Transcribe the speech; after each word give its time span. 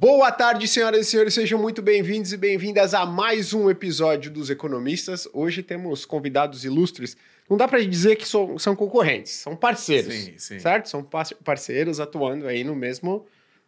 Boa 0.00 0.32
tarde, 0.32 0.66
senhoras 0.66 1.06
e 1.06 1.10
senhores, 1.10 1.34
sejam 1.34 1.58
muito 1.58 1.82
bem-vindos 1.82 2.32
e 2.32 2.36
bem-vindas 2.38 2.94
a 2.94 3.04
mais 3.04 3.52
um 3.52 3.68
episódio 3.68 4.30
dos 4.30 4.48
Economistas. 4.48 5.28
Hoje 5.30 5.62
temos 5.62 6.06
convidados 6.06 6.64
ilustres. 6.64 7.18
Não 7.50 7.54
dá 7.54 7.68
para 7.68 7.84
dizer 7.84 8.16
que 8.16 8.26
são, 8.26 8.58
são, 8.58 8.74
concorrentes, 8.74 9.32
são 9.32 9.54
parceiros, 9.54 10.14
sim, 10.14 10.32
sim. 10.38 10.58
certo? 10.58 10.88
São 10.88 11.06
parceiros 11.44 12.00
atuando 12.00 12.46
aí 12.46 12.64
no 12.64 12.74
mesmo, 12.74 13.26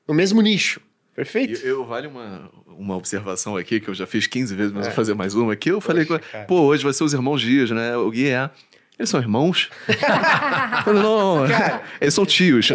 no 0.08 0.14
mesmo 0.14 0.40
nicho. 0.40 0.80
Perfeito? 1.14 1.60
Eu, 1.60 1.80
eu, 1.80 1.84
vale 1.84 2.06
uma, 2.06 2.50
uma 2.66 2.96
observação 2.96 3.54
aqui, 3.54 3.78
que 3.78 3.88
eu 3.88 3.94
já 3.94 4.06
fiz 4.06 4.26
15 4.26 4.54
vezes, 4.54 4.72
mas 4.72 4.86
é. 4.86 4.88
vou 4.88 4.96
fazer 4.96 5.12
mais 5.12 5.34
uma 5.34 5.52
aqui. 5.52 5.68
Eu 5.70 5.82
Poxa, 5.82 5.86
falei, 5.86 6.06
cara. 6.06 6.46
pô, 6.46 6.62
hoje 6.62 6.82
vai 6.82 6.94
ser 6.94 7.04
os 7.04 7.12
irmãos 7.12 7.42
Dias, 7.42 7.70
né? 7.70 7.94
O 7.94 8.10
Gui 8.10 8.30
é. 8.30 8.50
Eles 8.98 9.08
são 9.08 9.20
irmãos? 9.20 9.70
não, 10.86 11.48
cara, 11.48 11.82
eles 12.00 12.14
são 12.14 12.26
tios. 12.26 12.68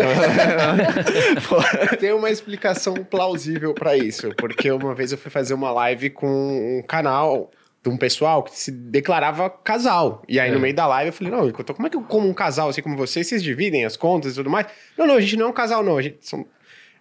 Tem 1.99 2.12
uma 2.12 2.30
explicação 2.30 2.95
plausível 2.95 3.73
para 3.73 3.95
isso, 3.95 4.30
porque 4.35 4.72
uma 4.72 4.95
vez 4.95 5.11
eu 5.11 5.17
fui 5.17 5.31
fazer 5.31 5.53
uma 5.53 5.72
live 5.72 6.09
com 6.09 6.27
um 6.27 6.81
canal 6.81 7.52
de 7.84 7.89
um 7.89 7.98
pessoal 7.98 8.44
que 8.44 8.58
se 8.58 8.72
declarava 8.72 9.49
casal. 9.49 10.23
E 10.27 10.39
aí, 10.39 10.49
é. 10.49 10.53
no 10.53 10.59
meio 10.59 10.75
da 10.75 10.88
live, 10.88 11.09
eu 11.09 11.13
falei, 11.13 11.31
não, 11.31 11.52
como 11.52 11.88
é 11.88 11.89
que 11.89 11.98
eu 11.98 12.02
como 12.02 12.27
um 12.27 12.34
casal 12.34 12.70
assim 12.70 12.81
como 12.81 12.97
vocês, 12.97 13.27
vocês 13.27 13.44
dividem 13.44 13.86
as 13.86 13.95
contas 13.95 14.34
e 14.34 14.36
tudo 14.36 14.49
mais? 14.49 14.67
Não, 14.97 15.08
não, 15.08 15.16
a 15.16 15.22
gente 15.22 15.38
não 15.38 15.45
é 15.45 15.49
um 15.49 15.53
casal, 15.53 15.84
não. 15.84 15.97
A 15.97 16.02
gente 16.02 16.17
são 16.22 16.45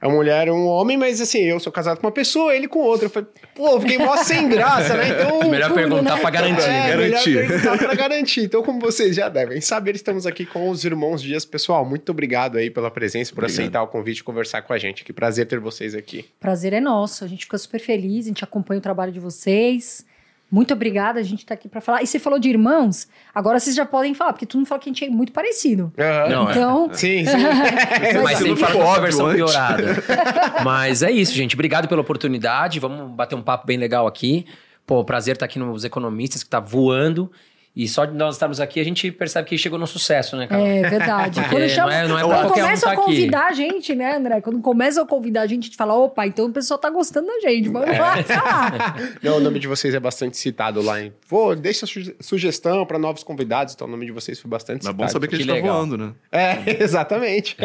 é 0.00 0.06
uma 0.06 0.16
mulher, 0.16 0.50
um 0.50 0.66
homem, 0.66 0.96
mas 0.96 1.20
assim, 1.20 1.38
eu 1.38 1.58
sou 1.58 1.72
casado 1.72 1.98
com 1.98 2.06
uma 2.06 2.12
pessoa, 2.12 2.54
ele 2.54 2.68
com 2.68 2.80
outra. 2.80 3.06
Eu 3.06 3.10
falei, 3.10 3.28
pô, 3.54 3.80
fiquei 3.80 3.98
mó 3.98 4.16
sem 4.18 4.48
graça, 4.48 4.94
né? 4.94 5.08
Então. 5.08 5.40
Melhor 5.48 5.68
tudo, 5.68 5.76
perguntar 5.76 6.16
né? 6.16 6.20
pra 6.20 6.30
garantir. 6.30 6.68
É, 6.68 6.88
garantir. 6.88 7.34
Melhor 7.34 7.48
perguntar 7.48 7.78
pra 7.78 7.94
garantir. 7.94 8.40
Então, 8.42 8.62
como 8.62 8.78
vocês 8.78 9.16
já 9.16 9.28
devem 9.28 9.60
saber, 9.60 9.94
estamos 9.94 10.26
aqui 10.26 10.44
com 10.44 10.68
os 10.68 10.84
irmãos 10.84 11.22
Dias. 11.22 11.44
Pessoal, 11.44 11.84
muito 11.84 12.10
obrigado 12.10 12.58
aí 12.58 12.70
pela 12.70 12.90
presença, 12.90 13.32
por 13.32 13.44
obrigado. 13.44 13.60
aceitar 13.60 13.82
o 13.82 13.88
convite 13.88 14.18
e 14.18 14.24
conversar 14.24 14.62
com 14.62 14.72
a 14.72 14.78
gente. 14.78 15.04
Que 15.04 15.12
prazer 15.12 15.46
ter 15.46 15.58
vocês 15.58 15.94
aqui. 15.94 16.26
Prazer 16.38 16.72
é 16.72 16.80
nosso. 16.80 17.24
A 17.24 17.28
gente 17.28 17.44
fica 17.44 17.56
super 17.56 17.80
feliz, 17.80 18.26
a 18.26 18.28
gente 18.28 18.44
acompanha 18.44 18.78
o 18.78 18.82
trabalho 18.82 19.12
de 19.12 19.20
vocês. 19.20 20.04
Muito 20.50 20.72
obrigada, 20.72 21.18
a 21.18 21.22
gente 21.24 21.40
está 21.40 21.54
aqui 21.54 21.68
para 21.68 21.80
falar. 21.80 22.02
E 22.02 22.06
você 22.06 22.18
falou 22.18 22.38
de 22.38 22.48
irmãos, 22.48 23.08
agora 23.34 23.58
vocês 23.58 23.74
já 23.74 23.84
podem 23.84 24.14
falar, 24.14 24.32
porque 24.32 24.46
tu 24.46 24.56
não 24.56 24.64
fala 24.64 24.80
que 24.80 24.88
a 24.88 24.92
gente 24.92 25.04
é 25.04 25.10
muito 25.10 25.32
parecido. 25.32 25.92
Uhum. 25.98 26.30
Não, 26.30 26.48
é. 26.48 26.50
então. 26.52 26.90
É. 26.90 26.94
Sim, 26.96 27.24
sim. 27.26 27.32
Mas 28.22 28.38
sempre 28.38 28.56
fala 28.56 28.74
com 28.74 28.90
a 28.90 28.98
versão 29.00 29.26
antes. 29.26 29.36
piorada. 29.36 29.84
Mas 30.64 31.02
é 31.02 31.10
isso, 31.10 31.34
gente. 31.34 31.54
Obrigado 31.54 31.88
pela 31.88 32.00
oportunidade. 32.00 32.78
Vamos 32.78 33.10
bater 33.10 33.34
um 33.34 33.42
papo 33.42 33.66
bem 33.66 33.76
legal 33.76 34.06
aqui. 34.06 34.46
Pô, 34.86 35.04
prazer 35.04 35.34
estar 35.34 35.46
aqui 35.46 35.58
nos 35.58 35.84
Economistas, 35.84 36.44
que 36.44 36.46
está 36.46 36.60
voando. 36.60 37.30
E 37.76 37.86
só 37.86 38.06
de 38.06 38.14
nós 38.14 38.36
estarmos 38.36 38.58
aqui, 38.58 38.80
a 38.80 38.84
gente 38.84 39.12
percebe 39.12 39.46
que 39.46 39.58
chegou 39.58 39.78
no 39.78 39.86
sucesso, 39.86 40.34
né, 40.34 40.46
cara? 40.46 40.66
É 40.66 40.88
verdade. 40.88 41.42
Quando, 41.50 41.68
chama, 41.68 41.88
não 41.88 41.92
é, 41.92 42.08
não 42.08 42.18
é 42.18 42.22
quando 42.22 42.54
começa 42.54 42.88
um 42.88 42.92
a 42.92 42.96
convidar 42.96 43.42
aqui. 43.42 43.50
a 43.50 43.52
gente, 43.52 43.94
né, 43.94 44.16
André? 44.16 44.40
Quando 44.40 44.60
começa 44.60 45.02
a 45.02 45.04
convidar 45.04 45.42
a 45.42 45.46
gente, 45.46 45.64
a 45.64 45.66
gente 45.66 45.76
fala, 45.76 45.94
opa, 45.94 46.26
então 46.26 46.46
o 46.46 46.52
pessoal 46.52 46.78
tá 46.78 46.88
gostando 46.88 47.26
da 47.26 47.38
gente, 47.40 47.68
vamos 47.68 47.90
é. 47.90 48.00
lá, 48.00 48.16
Não, 49.22 49.36
o 49.36 49.40
nome 49.40 49.58
de 49.58 49.68
vocês 49.68 49.94
é 49.94 50.00
bastante 50.00 50.38
citado 50.38 50.80
lá, 50.80 51.02
hein? 51.02 51.12
Vou, 51.28 51.54
deixa 51.54 51.84
sugestão 52.18 52.86
para 52.86 52.98
novos 52.98 53.22
convidados, 53.22 53.74
então 53.74 53.86
o 53.86 53.90
nome 53.90 54.06
de 54.06 54.12
vocês 54.12 54.40
foi 54.40 54.50
bastante 54.50 54.82
citado. 54.82 54.96
É 55.02 55.04
bom 55.04 55.12
saber 55.12 55.28
que, 55.28 55.36
que 55.36 55.42
a 55.42 55.44
gente 55.44 55.54
legal. 55.54 55.74
tá 55.74 55.78
voando, 55.80 55.98
né? 55.98 56.12
É, 56.32 56.80
exatamente. 56.82 57.58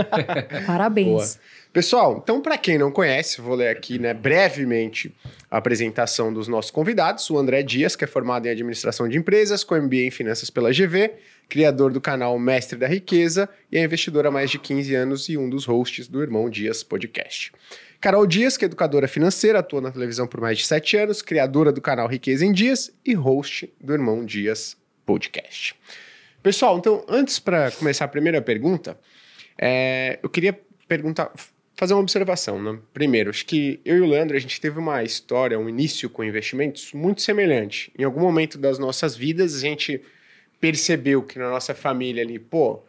Parabéns. 0.68 1.08
Boa. 1.08 1.61
Pessoal, 1.74 2.20
então 2.22 2.42
para 2.42 2.58
quem 2.58 2.78
não 2.78 2.92
conhece, 2.92 3.40
vou 3.40 3.56
ler 3.56 3.70
aqui 3.70 3.98
né, 3.98 4.14
brevemente 4.14 5.16
a 5.50 5.56
apresentação 5.56 6.34
dos 6.34 6.50
nossos 6.50 6.70
convidados. 6.70 7.30
O 7.30 7.38
André 7.38 7.64
Dias, 7.64 7.96
que 7.96 8.04
é 8.04 8.08
formado 8.08 8.46
em 8.46 8.50
Administração 8.50 9.08
de 9.08 9.18
Empresas, 9.18 9.64
com 9.64 9.76
MBA 9.76 10.08
em 10.08 10.12
Finanças 10.12 10.50
pela 10.50 10.72
GV, 10.72 11.14
criador 11.48 11.94
do 11.94 12.02
canal 12.02 12.38
Mestre 12.38 12.78
da 12.78 12.88
Riqueza 12.88 13.48
e 13.72 13.78
é 13.78 13.84
investidor 13.84 14.28
há 14.28 14.32
mais 14.32 14.52
de 14.52 14.60
15 14.60 14.94
anos 14.96 15.30
e 15.30 15.38
um 15.38 15.50
dos 15.50 15.64
hosts 15.64 16.10
do 16.10 16.22
Irmão 16.22 16.50
Dias 16.50 16.84
Podcast. 16.84 17.54
Carol 18.02 18.28
Dias, 18.28 18.58
que 18.58 18.66
é 18.66 18.68
educadora 18.68 19.08
financeira, 19.08 19.60
atua 19.60 19.80
na 19.80 19.92
televisão 19.92 20.28
por 20.28 20.42
mais 20.42 20.58
de 20.58 20.66
7 20.66 20.98
anos, 20.98 21.22
criadora 21.22 21.72
do 21.72 21.80
canal 21.80 22.08
Riqueza 22.08 22.46
em 22.46 22.52
Dias 22.52 22.92
e 23.06 23.14
host 23.14 23.72
do 23.80 23.94
Irmão 23.94 24.26
Dias 24.26 24.76
Podcast. 25.06 25.74
Pessoal, 26.44 26.78
então, 26.78 27.06
antes 27.08 27.40
para 27.40 27.72
começar 27.72 28.04
a 28.04 28.10
primeira 28.10 28.42
pergunta, 28.42 29.00
é, 29.58 30.20
eu 30.22 30.30
queria 30.30 30.60
perguntar, 30.88 31.32
fazer 31.82 31.96
uma 31.96 32.02
observação. 32.02 32.62
Né? 32.62 32.78
Primeiro, 32.94 33.32
acho 33.32 33.44
que 33.44 33.80
eu 33.84 33.98
e 33.98 34.02
o 34.02 34.06
Leandro, 34.06 34.38
a 34.38 34.40
gente 34.40 34.62
teve 34.62 34.78
uma 34.78 35.02
história, 35.02 35.58
um 35.58 35.68
início 35.68 36.08
com 36.12 36.24
investimentos 36.24 36.94
muito 36.94 37.24
semelhante. 37.24 37.92
Em 37.98 38.04
algum 38.04 38.22
momento 38.22 38.60
das 38.60 38.78
nossas 38.78 39.16
vidas, 39.16 39.56
a 39.56 39.60
gente 39.62 40.00
percebeu 40.60 41.24
que 41.24 41.40
na 41.40 41.50
nossa 41.50 41.74
família 41.74 42.22
ali, 42.22 42.38
pô, 42.38 42.84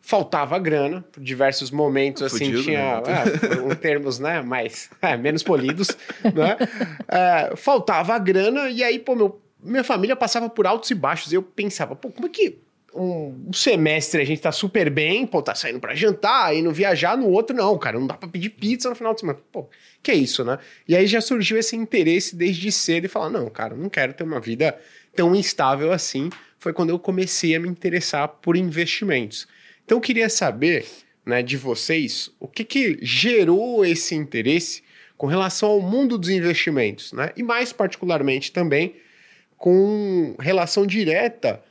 faltava 0.00 0.58
grana, 0.58 1.04
por 1.12 1.22
diversos 1.22 1.70
momentos, 1.70 2.22
assim, 2.22 2.46
Fudido, 2.46 2.62
tinha 2.62 3.02
né? 3.02 3.24
é, 3.58 3.60
um 3.60 3.74
termos, 3.74 4.18
né, 4.18 4.40
mais, 4.40 4.88
é, 5.02 5.18
menos 5.18 5.42
polidos, 5.42 5.88
né? 6.24 6.56
É, 7.08 7.54
faltava 7.56 8.18
grana, 8.18 8.70
e 8.70 8.82
aí, 8.82 8.98
pô, 8.98 9.14
meu, 9.14 9.38
minha 9.62 9.84
família 9.84 10.16
passava 10.16 10.48
por 10.48 10.66
altos 10.66 10.90
e 10.90 10.94
baixos, 10.94 11.30
e 11.30 11.34
eu 11.34 11.42
pensava, 11.42 11.94
pô, 11.94 12.10
como 12.10 12.26
é 12.26 12.30
que 12.30 12.56
um, 12.94 13.46
um, 13.48 13.52
semestre 13.52 14.20
a 14.20 14.24
gente 14.24 14.40
tá 14.40 14.52
super 14.52 14.90
bem, 14.90 15.26
pô, 15.26 15.42
tá 15.42 15.54
saindo 15.54 15.80
para 15.80 15.94
jantar, 15.94 16.54
indo 16.54 16.70
viajar, 16.72 17.16
no 17.16 17.28
outro 17.28 17.54
não, 17.54 17.78
cara, 17.78 17.98
não 17.98 18.06
dá 18.06 18.14
para 18.14 18.28
pedir 18.28 18.50
pizza 18.50 18.88
no 18.88 18.94
final 18.94 19.14
de 19.14 19.20
semana. 19.20 19.38
Pô, 19.52 19.68
que 20.02 20.10
é 20.10 20.14
isso, 20.14 20.44
né? 20.44 20.58
E 20.88 20.96
aí 20.96 21.06
já 21.06 21.20
surgiu 21.20 21.58
esse 21.58 21.76
interesse 21.76 22.34
desde 22.34 22.70
cedo 22.72 23.04
e 23.04 23.08
falar, 23.08 23.30
não, 23.30 23.48
cara, 23.48 23.74
não 23.74 23.88
quero 23.88 24.12
ter 24.12 24.24
uma 24.24 24.40
vida 24.40 24.78
tão 25.14 25.34
instável 25.34 25.92
assim. 25.92 26.30
Foi 26.58 26.72
quando 26.72 26.90
eu 26.90 26.98
comecei 26.98 27.54
a 27.54 27.60
me 27.60 27.68
interessar 27.68 28.28
por 28.28 28.56
investimentos. 28.56 29.46
Então 29.84 29.98
eu 29.98 30.02
queria 30.02 30.28
saber, 30.28 30.86
né, 31.24 31.42
de 31.42 31.56
vocês, 31.56 32.30
o 32.38 32.46
que 32.46 32.64
que 32.64 32.98
gerou 33.02 33.84
esse 33.84 34.14
interesse 34.14 34.82
com 35.16 35.26
relação 35.26 35.68
ao 35.70 35.80
mundo 35.80 36.16
dos 36.16 36.30
investimentos, 36.30 37.12
né? 37.12 37.30
E 37.36 37.42
mais 37.42 37.72
particularmente 37.72 38.52
também 38.52 38.96
com 39.56 40.34
relação 40.40 40.86
direta 40.86 41.62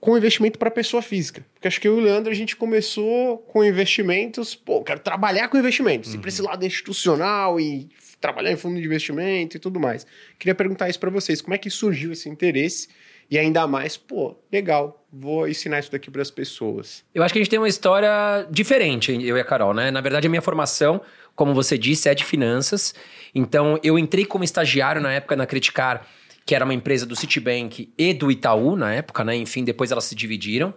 com 0.00 0.16
investimento 0.16 0.58
para 0.58 0.70
pessoa 0.70 1.02
física. 1.02 1.44
Porque 1.54 1.68
acho 1.68 1.80
que 1.80 1.86
eu 1.86 1.98
e 1.98 2.00
o 2.00 2.04
Leandro 2.04 2.32
a 2.32 2.34
gente 2.34 2.56
começou 2.56 3.38
com 3.38 3.62
investimentos, 3.62 4.54
pô, 4.54 4.82
quero 4.82 5.00
trabalhar 5.00 5.48
com 5.48 5.58
investimentos, 5.58 6.10
uhum. 6.10 6.16
ir 6.16 6.18
para 6.18 6.28
esse 6.28 6.42
lado 6.42 6.64
institucional 6.64 7.60
e 7.60 7.88
trabalhar 8.20 8.50
em 8.50 8.56
fundo 8.56 8.80
de 8.80 8.84
investimento 8.84 9.56
e 9.56 9.60
tudo 9.60 9.78
mais. 9.78 10.06
Queria 10.38 10.54
perguntar 10.54 10.88
isso 10.88 10.98
para 10.98 11.10
vocês, 11.10 11.42
como 11.42 11.54
é 11.54 11.58
que 11.58 11.68
surgiu 11.68 12.12
esse 12.12 12.28
interesse? 12.28 12.88
E 13.30 13.38
ainda 13.38 13.64
mais, 13.66 13.96
pô, 13.96 14.36
legal, 14.50 15.06
vou 15.12 15.46
ensinar 15.46 15.78
isso 15.78 15.92
daqui 15.92 16.10
para 16.10 16.20
as 16.20 16.32
pessoas. 16.32 17.04
Eu 17.14 17.22
acho 17.22 17.32
que 17.32 17.38
a 17.38 17.42
gente 17.42 17.50
tem 17.50 17.60
uma 17.60 17.68
história 17.68 18.44
diferente, 18.50 19.12
eu 19.24 19.36
e 19.36 19.40
a 19.40 19.44
Carol, 19.44 19.72
né? 19.72 19.90
Na 19.90 20.00
verdade, 20.00 20.26
a 20.26 20.30
minha 20.30 20.42
formação, 20.42 21.00
como 21.36 21.54
você 21.54 21.78
disse, 21.78 22.08
é 22.08 22.14
de 22.14 22.24
finanças. 22.24 22.92
Então, 23.32 23.78
eu 23.84 23.96
entrei 23.96 24.24
como 24.24 24.42
estagiário 24.42 25.00
na 25.00 25.12
época 25.12 25.36
na 25.36 25.46
Criticar 25.46 26.04
que 26.44 26.54
era 26.54 26.64
uma 26.64 26.74
empresa 26.74 27.06
do 27.06 27.14
Citibank 27.14 27.92
e 27.96 28.14
do 28.14 28.30
Itaú 28.30 28.76
na 28.76 28.92
época, 28.92 29.24
né? 29.24 29.36
Enfim, 29.36 29.64
depois 29.64 29.90
elas 29.90 30.04
se 30.04 30.14
dividiram. 30.14 30.74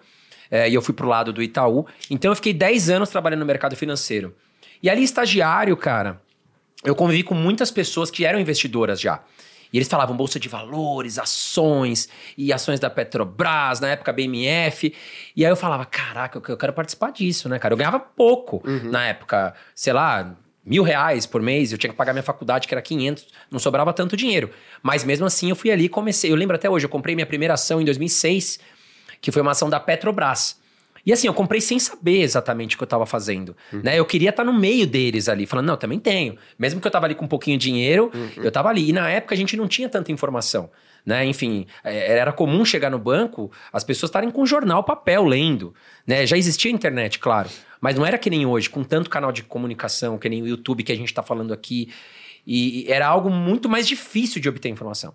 É, 0.51 0.69
e 0.69 0.74
eu 0.74 0.81
fui 0.81 0.94
pro 0.94 1.07
lado 1.07 1.34
do 1.34 1.41
Itaú. 1.41 1.85
Então 2.09 2.31
eu 2.31 2.35
fiquei 2.35 2.53
10 2.53 2.90
anos 2.90 3.09
trabalhando 3.09 3.40
no 3.40 3.46
mercado 3.46 3.75
financeiro. 3.75 4.35
E 4.81 4.90
ali, 4.90 5.03
estagiário, 5.03 5.75
cara, 5.75 6.22
eu 6.84 6.94
convivi 6.94 7.24
com 7.24 7.34
muitas 7.34 7.72
pessoas 7.72 8.12
que 8.12 8.25
eram 8.25 8.40
investidoras 8.40 9.00
já. 9.00 9.24
E 9.72 9.78
eles 9.78 9.88
falavam 9.88 10.16
bolsa 10.16 10.40
de 10.40 10.47
valores, 10.47 11.18
ações 11.18 12.07
e 12.38 12.53
ações 12.53 12.80
da 12.80 12.91
Petrobras, 12.91 13.80
na 13.80 13.90
época 13.90 14.13
BMF. 14.13 14.94
E 15.35 15.44
aí 15.44 15.51
eu 15.51 15.56
falava, 15.56 15.84
caraca, 15.84 16.40
eu 16.47 16.57
quero 16.57 16.74
participar 16.74 17.12
disso, 17.12 17.50
né, 17.50 17.57
cara? 17.57 17.74
Eu 17.74 17.78
ganhava 17.78 18.00
pouco 18.00 18.62
uhum. 18.63 18.91
na 18.91 19.07
época, 19.07 19.56
sei 19.74 19.91
lá, 19.91 20.35
mil 20.66 20.84
reais 20.84 21.25
por 21.25 21.41
mês, 21.41 21.72
eu 21.72 21.78
tinha 21.78 21.91
que 21.91 21.97
pagar 21.97 22.13
minha 22.13 22.24
faculdade, 22.24 22.68
que 22.68 22.74
era 22.74 22.81
500, 22.81 23.28
não 23.51 23.59
sobrava 23.59 23.91
tanto 23.94 24.16
dinheiro. 24.16 24.50
Mas 24.81 25.03
mesmo 25.03 25.25
assim 25.25 25.50
eu 25.50 25.56
fui 25.56 25.72
ali 25.72 25.85
e 25.85 25.90
comecei. 25.90 26.31
Eu 26.31 26.35
lembro 26.35 26.56
até 26.56 26.69
hoje, 26.69 26.85
eu 26.85 26.90
comprei 26.90 27.16
minha 27.16 27.25
primeira 27.25 27.56
ação 27.56 27.81
em 27.81 27.85
2006, 27.85 28.59
que 29.22 29.31
foi 29.31 29.41
uma 29.41 29.51
ação 29.51 29.69
da 29.69 29.79
Petrobras. 29.79 30.62
E 31.06 31.12
assim, 31.12 31.27
eu 31.27 31.33
comprei 31.33 31.60
sem 31.60 31.77
saber 31.80 32.21
exatamente 32.21 32.75
o 32.75 32.77
que 32.77 32.83
eu 32.83 32.86
estava 32.86 33.06
fazendo. 33.06 33.56
Uhum. 33.74 33.81
Né? 33.83 34.00
Eu 34.00 34.06
queria 34.06 34.30
estar 34.30 34.45
tá 34.45 34.50
no 34.50 34.57
meio 34.57 34.88
deles 34.88 35.27
ali, 35.27 35.45
falando, 35.45 35.68
não, 35.68 35.77
também 35.77 36.00
tenho. 36.00 36.38
Mesmo 36.57 36.80
que 36.80 36.88
eu 36.88 36.89
estava 36.89 37.06
ali 37.06 37.16
com 37.16 37.25
um 37.25 37.27
pouquinho 37.27 37.57
de 37.57 37.66
dinheiro, 37.68 38.09
uhum. 38.13 38.30
eu 38.38 38.48
estava 38.48 38.69
ali. 38.69 38.89
E 38.89 38.94
na 38.94 39.09
época 39.09 39.36
a 39.36 39.38
gente 39.38 39.57
não 39.57 39.68
tinha 39.68 39.89
tanta 39.89 40.12
informação. 40.12 40.69
Né? 41.06 41.25
Enfim, 41.25 41.68
é, 41.83 42.18
era 42.18 42.31
comum 42.31 42.63
chegar 42.63 42.89
no 42.89 42.98
banco, 42.98 43.51
as 43.74 43.83
pessoas 43.83 44.09
estarem 44.09 44.31
com 44.31 44.45
jornal, 44.45 44.83
papel, 44.83 45.25
lendo. 45.25 45.74
Né? 46.07 46.25
Já 46.25 46.38
existia 46.38 46.71
internet, 46.71 47.19
claro. 47.19 47.50
Mas 47.83 47.97
não 47.97 48.06
era 48.06 48.18
que 48.18 48.30
nem 48.30 48.45
hoje, 48.45 48.69
com 48.69 48.81
tanto 48.81 49.09
canal 49.09 49.30
de 49.30 49.44
comunicação, 49.44 50.18
que 50.18 50.30
nem 50.30 50.41
o 50.41 50.47
YouTube 50.47 50.83
que 50.83 50.91
a 50.94 50.95
gente 50.95 51.09
está 51.09 51.21
falando 51.21 51.53
aqui. 51.53 51.89
E 52.47 52.85
era 52.88 53.06
algo 53.06 53.30
muito 53.30 53.68
mais 53.68 53.85
difícil 53.85 54.41
de 54.41 54.47
obter 54.47 54.69
informação. 54.69 55.13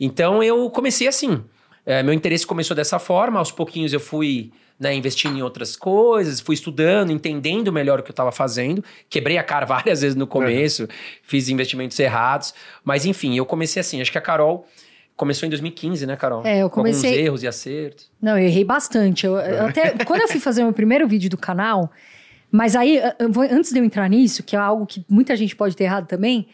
Então 0.00 0.42
eu 0.42 0.70
comecei 0.70 1.06
assim. 1.06 1.44
É, 1.84 2.02
meu 2.02 2.14
interesse 2.14 2.46
começou 2.46 2.74
dessa 2.74 2.98
forma, 2.98 3.38
aos 3.38 3.52
pouquinhos 3.52 3.92
eu 3.92 4.00
fui 4.00 4.50
né, 4.78 4.94
investindo 4.94 5.36
em 5.36 5.42
outras 5.42 5.76
coisas, 5.76 6.40
fui 6.40 6.54
estudando, 6.54 7.12
entendendo 7.12 7.70
melhor 7.70 8.00
o 8.00 8.02
que 8.02 8.08
eu 8.08 8.14
estava 8.14 8.32
fazendo. 8.32 8.82
Quebrei 9.10 9.36
a 9.36 9.42
cara 9.42 9.66
várias 9.68 10.00
vezes 10.00 10.16
no 10.16 10.26
começo, 10.26 10.88
fiz 11.22 11.50
investimentos 11.50 11.98
errados. 11.98 12.54
Mas 12.82 13.04
enfim, 13.04 13.36
eu 13.36 13.44
comecei 13.44 13.78
assim. 13.78 14.00
Acho 14.00 14.10
que 14.10 14.16
a 14.16 14.22
Carol 14.22 14.66
começou 15.20 15.46
em 15.46 15.50
2015, 15.50 16.06
né, 16.06 16.16
Carol? 16.16 16.46
É, 16.46 16.62
eu 16.62 16.70
comecei. 16.70 17.02
Com 17.02 17.08
alguns 17.08 17.26
erros 17.26 17.42
e 17.42 17.46
acertos. 17.46 18.10
Não, 18.22 18.38
eu 18.38 18.46
errei 18.46 18.64
bastante. 18.64 19.26
Eu, 19.26 19.36
eu 19.36 19.66
até, 19.66 19.90
quando 20.06 20.22
eu 20.22 20.28
fui 20.28 20.40
fazer 20.40 20.62
o 20.62 20.64
meu 20.64 20.72
primeiro 20.72 21.06
vídeo 21.06 21.28
do 21.28 21.36
canal, 21.36 21.90
Mas 22.50 22.74
aí, 22.74 22.98
vou, 23.28 23.44
antes 23.44 23.70
de 23.70 23.78
eu 23.78 23.84
entrar 23.84 24.08
nisso, 24.08 24.42
que 24.42 24.56
é 24.56 24.58
algo 24.58 24.86
que 24.86 25.04
muita 25.06 25.36
gente 25.36 25.54
pode 25.54 25.76
ter 25.76 25.84
errado 25.84 26.06
também, 26.06 26.48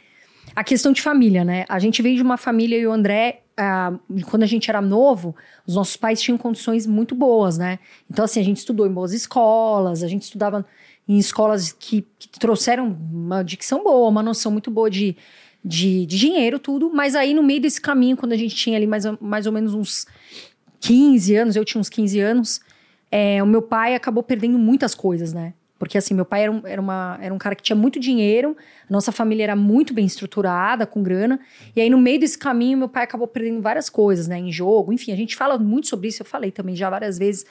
a 0.55 0.65
questão 0.65 0.93
de 0.93 1.01
família, 1.01 1.45
né? 1.45 1.65
A 1.69 1.79
gente 1.79 2.03
veio 2.03 2.17
de 2.17 2.23
uma 2.23 2.37
família 2.37 2.77
e 2.77 2.85
o 2.85 2.93
André, 2.93 3.43
ah, 3.57 3.93
quando 4.29 4.43
a 4.43 4.47
gente 4.47 4.69
era 4.69 4.81
novo, 4.83 5.37
os 5.65 5.77
nossos 5.77 5.97
pais 5.97 6.21
tinham 6.21 6.37
condições 6.37 6.89
muito 6.89 7.15
boas, 7.15 7.57
né? 7.57 7.79
Então, 8.11 8.25
assim, 8.25 8.41
a 8.41 8.45
gente 8.45 8.57
estudou 8.57 8.85
em 8.85 8.93
boas 8.93 9.13
escolas, 9.13 10.03
a 10.03 10.09
gente 10.09 10.23
estudava 10.23 10.67
em 11.09 11.19
escolas 11.19 11.71
que, 11.71 12.05
que 12.19 12.41
trouxeram 12.41 12.99
uma 13.13 13.45
dicção 13.45 13.85
boa, 13.85 14.09
uma 14.09 14.25
noção 14.25 14.51
muito 14.51 14.73
boa 14.73 14.91
de, 14.91 15.17
de, 15.67 16.07
de, 16.07 16.17
dinheiro, 16.17 16.61
tudo. 16.61 16.91
Mas 16.95 17.17
aí, 17.17 17.35
no 17.35 17.43
meio 17.43 17.61
desse 17.61 17.81
caminho, 17.81 18.17
quando 18.17 18.33
a 18.33 18.37
gente 18.37 18.55
tinha 18.55 18.77
ali 18.77 18.87
mais, 18.87 19.05
mais 19.21 19.47
ou 19.47 19.53
menos 19.53 19.75
uns 19.75 20.07
15 20.81 21.35
anos, 21.35 21.57
eu 21.57 21.65
tinha 21.65 21.81
uns 21.81 21.89
15 21.89 22.21
anos, 22.21 22.61
é, 23.11 23.43
o 23.43 23.47
meu 23.47 23.61
pai 23.61 23.97
acabou 23.97 24.23
perdendo 24.23 24.59
muitas 24.59 24.95
coisas, 24.95 25.33
né? 25.33 25.55
Porque, 25.79 25.99
assim, 25.99 26.15
meu 26.15 26.25
pai 26.25 26.45
era 26.45 26.53
um, 26.53 26.63
era, 26.65 26.81
uma, 26.81 27.19
era 27.21 27.35
um 27.35 27.39
cara 27.39 27.55
que 27.55 27.63
tinha 27.63 27.77
muito 27.77 28.01
dinheiro, 28.01 28.57
nossa 28.89 29.13
família 29.13 29.43
era 29.43 29.57
muito 29.57 29.93
bem 29.93 30.07
estruturada, 30.07 30.87
com 30.87 31.03
grana. 31.03 31.39
E 31.75 31.81
aí, 31.81 31.91
no 31.91 31.99
meio 31.99 32.19
desse 32.19 32.39
caminho, 32.39 32.79
meu 32.79 32.89
pai 32.89 33.05
acabou 33.05 33.27
perdendo 33.27 33.61
várias 33.61 33.91
coisas, 33.91 34.27
né? 34.27 34.39
Em 34.39 34.51
jogo, 34.51 34.93
enfim, 34.93 35.13
a 35.13 35.17
gente 35.17 35.37
fala 35.37 35.59
muito 35.59 35.89
sobre 35.89 36.09
isso, 36.09 36.23
eu 36.23 36.27
falei 36.27 36.51
também 36.51 36.75
já 36.75 36.89
várias 36.89 37.19
vezes. 37.19 37.45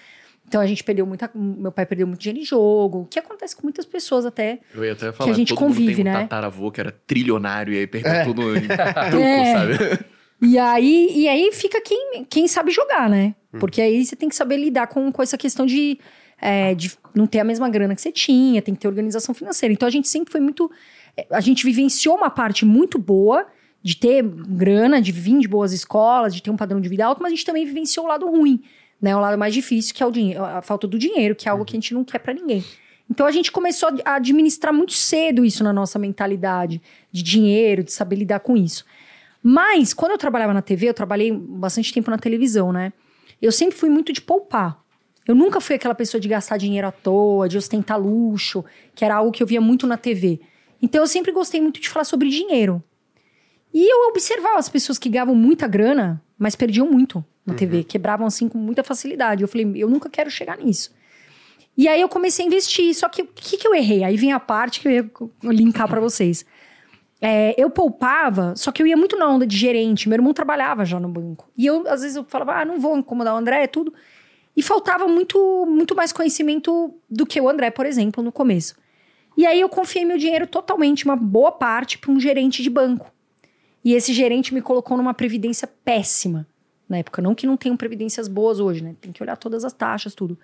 Então 0.47 0.61
a 0.61 0.67
gente 0.67 0.83
perdeu 0.83 1.05
muita. 1.05 1.29
Meu 1.33 1.71
pai 1.71 1.85
perdeu 1.85 2.05
muito 2.05 2.19
dinheiro 2.19 2.41
em 2.41 2.45
jogo, 2.45 3.01
o 3.01 3.05
que 3.05 3.17
acontece 3.19 3.55
com 3.55 3.63
muitas 3.63 3.85
pessoas 3.85 4.25
até. 4.25 4.59
Eu 4.73 4.85
ia 4.85 4.93
até 4.93 5.11
falar, 5.11 5.25
que 5.25 5.31
a 5.31 5.37
gente 5.37 5.55
convive, 5.55 5.87
mundo 5.87 5.95
tem 5.95 6.05
um 6.05 6.13
né? 6.13 6.21
tataravô 6.21 6.71
que 6.71 6.79
era 6.79 6.91
trilionário 6.91 7.73
e 7.73 7.79
aí 7.79 7.87
perdeu 7.87 8.11
é. 8.11 8.23
tudo 8.23 8.55
em 8.55 8.61
truco, 9.09 9.23
é. 9.23 9.53
sabe? 9.53 10.05
E 10.41 10.57
aí, 10.57 11.11
e 11.15 11.27
aí 11.27 11.51
fica 11.51 11.81
quem, 11.81 12.25
quem 12.29 12.47
sabe 12.47 12.71
jogar, 12.71 13.09
né? 13.09 13.33
Hum. 13.53 13.59
Porque 13.59 13.81
aí 13.81 14.05
você 14.05 14.15
tem 14.15 14.29
que 14.29 14.35
saber 14.35 14.57
lidar 14.57 14.87
com, 14.87 15.11
com 15.11 15.23
essa 15.23 15.37
questão 15.37 15.65
de 15.65 15.97
é, 16.41 16.75
de 16.75 16.91
não 17.13 17.25
ter 17.25 17.39
a 17.39 17.43
mesma 17.43 17.69
grana 17.69 17.95
que 17.95 18.01
você 18.01 18.11
tinha, 18.11 18.61
tem 18.61 18.73
que 18.75 18.81
ter 18.81 18.87
organização 18.87 19.33
financeira. 19.33 19.73
Então 19.73 19.87
a 19.87 19.91
gente 19.91 20.07
sempre 20.07 20.31
foi 20.31 20.41
muito. 20.41 20.69
É, 21.15 21.25
a 21.31 21.41
gente 21.41 21.63
vivenciou 21.65 22.15
uma 22.15 22.29
parte 22.29 22.65
muito 22.65 22.99
boa 22.99 23.47
de 23.81 23.95
ter 23.95 24.23
grana, 24.23 25.01
de 25.01 25.11
vir 25.11 25.39
de 25.39 25.47
boas 25.47 25.71
escolas, 25.71 26.33
de 26.33 26.41
ter 26.41 26.49
um 26.49 26.57
padrão 26.57 26.81
de 26.81 26.89
vida 26.89 27.05
alto, 27.05 27.21
mas 27.21 27.31
a 27.31 27.35
gente 27.35 27.45
também 27.45 27.65
vivenciou 27.65 28.05
o 28.05 28.09
lado 28.09 28.27
ruim, 28.27 28.61
né? 29.05 29.15
O 29.15 29.19
lado 29.19 29.37
mais 29.37 29.53
difícil, 29.53 29.93
que 29.93 30.01
é 30.01 30.05
o 30.05 30.09
dinheiro, 30.09 30.43
a 30.43 30.63
falta 30.63 30.87
do 30.87 30.97
dinheiro, 30.97 31.35
que 31.35 31.47
é 31.47 31.51
algo 31.51 31.63
que 31.63 31.73
a 31.73 31.77
gente 31.77 31.93
não 31.93 32.03
quer 32.03 32.17
para 32.17 32.33
ninguém. 32.33 32.65
Então 33.07 33.27
a 33.27 33.31
gente 33.31 33.51
começou 33.51 33.89
a 34.03 34.15
administrar 34.15 34.73
muito 34.73 34.93
cedo 34.93 35.45
isso 35.45 35.63
na 35.63 35.71
nossa 35.71 35.99
mentalidade 35.99 36.81
de 37.11 37.21
dinheiro, 37.21 37.83
de 37.83 37.91
saber 37.91 38.15
lidar 38.15 38.39
com 38.39 38.57
isso. 38.57 38.83
Mas 39.43 39.93
quando 39.93 40.13
eu 40.13 40.17
trabalhava 40.17 40.55
na 40.55 40.61
TV, 40.63 40.89
eu 40.89 40.93
trabalhei 40.93 41.31
bastante 41.31 41.93
tempo 41.93 42.09
na 42.09 42.17
televisão, 42.17 42.73
né? 42.73 42.91
Eu 43.39 43.51
sempre 43.51 43.77
fui 43.77 43.91
muito 43.91 44.11
de 44.11 44.21
poupar. 44.21 44.83
Eu 45.27 45.35
nunca 45.35 45.61
fui 45.61 45.75
aquela 45.75 45.93
pessoa 45.93 46.19
de 46.19 46.27
gastar 46.27 46.57
dinheiro 46.57 46.87
à 46.87 46.91
toa, 46.91 47.47
de 47.47 47.59
ostentar 47.59 48.01
luxo, 48.01 48.65
que 48.95 49.05
era 49.05 49.17
algo 49.17 49.31
que 49.31 49.43
eu 49.43 49.45
via 49.45 49.61
muito 49.61 49.85
na 49.85 49.97
TV. 49.97 50.41
Então 50.81 51.03
eu 51.03 51.07
sempre 51.07 51.31
gostei 51.31 51.61
muito 51.61 51.79
de 51.79 51.89
falar 51.89 52.05
sobre 52.05 52.27
dinheiro. 52.29 52.83
E 53.71 53.87
eu 53.87 54.09
observava 54.09 54.57
as 54.57 54.67
pessoas 54.67 54.97
que 54.97 55.09
ganhavam 55.09 55.35
muita 55.35 55.67
grana, 55.67 56.19
mas 56.39 56.55
perdiam 56.55 56.89
muito 56.89 57.23
na 57.45 57.53
uhum. 57.53 57.57
TV, 57.57 57.83
quebravam 57.83 58.25
assim 58.25 58.49
com 58.49 58.57
muita 58.57 58.83
facilidade. 58.83 59.41
Eu 59.41 59.47
falei, 59.47 59.71
eu 59.75 59.89
nunca 59.89 60.09
quero 60.09 60.29
chegar 60.31 60.57
nisso. 60.57 60.91
E 61.77 61.87
aí 61.87 62.01
eu 62.01 62.09
comecei 62.09 62.43
a 62.43 62.47
investir. 62.47 62.93
Só 62.95 63.07
que 63.07 63.21
o 63.21 63.27
que, 63.27 63.57
que 63.57 63.67
eu 63.67 63.75
errei? 63.75 64.03
Aí 64.03 64.17
vem 64.17 64.31
a 64.31 64.39
parte 64.39 64.79
que 64.79 64.87
eu 64.87 64.91
ia 64.91 65.11
linkar 65.43 65.87
para 65.87 65.99
vocês. 65.99 66.45
É, 67.21 67.53
eu 67.57 67.69
poupava, 67.69 68.53
só 68.55 68.71
que 68.71 68.81
eu 68.81 68.87
ia 68.87 68.97
muito 68.97 69.17
na 69.17 69.27
onda 69.27 69.45
de 69.45 69.55
gerente. 69.55 70.09
Meu 70.09 70.17
irmão 70.17 70.33
trabalhava 70.33 70.85
já 70.85 70.99
no 70.99 71.07
banco. 71.07 71.49
E 71.57 71.65
eu, 71.65 71.87
às 71.87 72.01
vezes, 72.01 72.15
eu 72.15 72.23
falava, 72.23 72.61
ah, 72.61 72.65
não 72.65 72.79
vou 72.79 72.97
incomodar 72.97 73.33
o 73.33 73.37
André, 73.37 73.63
é 73.63 73.67
tudo. 73.67 73.93
E 74.55 74.63
faltava 74.63 75.07
muito, 75.07 75.65
muito 75.67 75.95
mais 75.95 76.11
conhecimento 76.11 76.93
do 77.09 77.25
que 77.25 77.39
o 77.39 77.49
André, 77.49 77.69
por 77.69 77.85
exemplo, 77.85 78.23
no 78.23 78.31
começo. 78.31 78.75
E 79.37 79.45
aí 79.45 79.59
eu 79.59 79.67
confiei 79.67 80.05
meu 80.05 80.17
dinheiro 80.17 80.47
totalmente, 80.47 81.03
uma 81.03 81.15
boa 81.15 81.51
parte, 81.51 81.97
para 81.97 82.11
um 82.11 82.19
gerente 82.19 82.63
de 82.63 82.69
banco. 82.69 83.11
E 83.83 83.93
esse 83.93 84.13
gerente 84.13 84.53
me 84.53 84.61
colocou 84.61 84.95
numa 84.95 85.13
previdência 85.13 85.67
péssima 85.67 86.47
na 86.87 86.97
época. 86.97 87.21
Não 87.21 87.35
que 87.35 87.47
não 87.47 87.57
tenham 87.57 87.75
previdências 87.77 88.27
boas 88.27 88.59
hoje, 88.59 88.83
né? 88.83 88.95
Tem 88.99 89.11
que 89.11 89.21
olhar 89.21 89.35
todas 89.35 89.63
as 89.63 89.73
taxas, 89.73 90.13
tudo. 90.13 90.37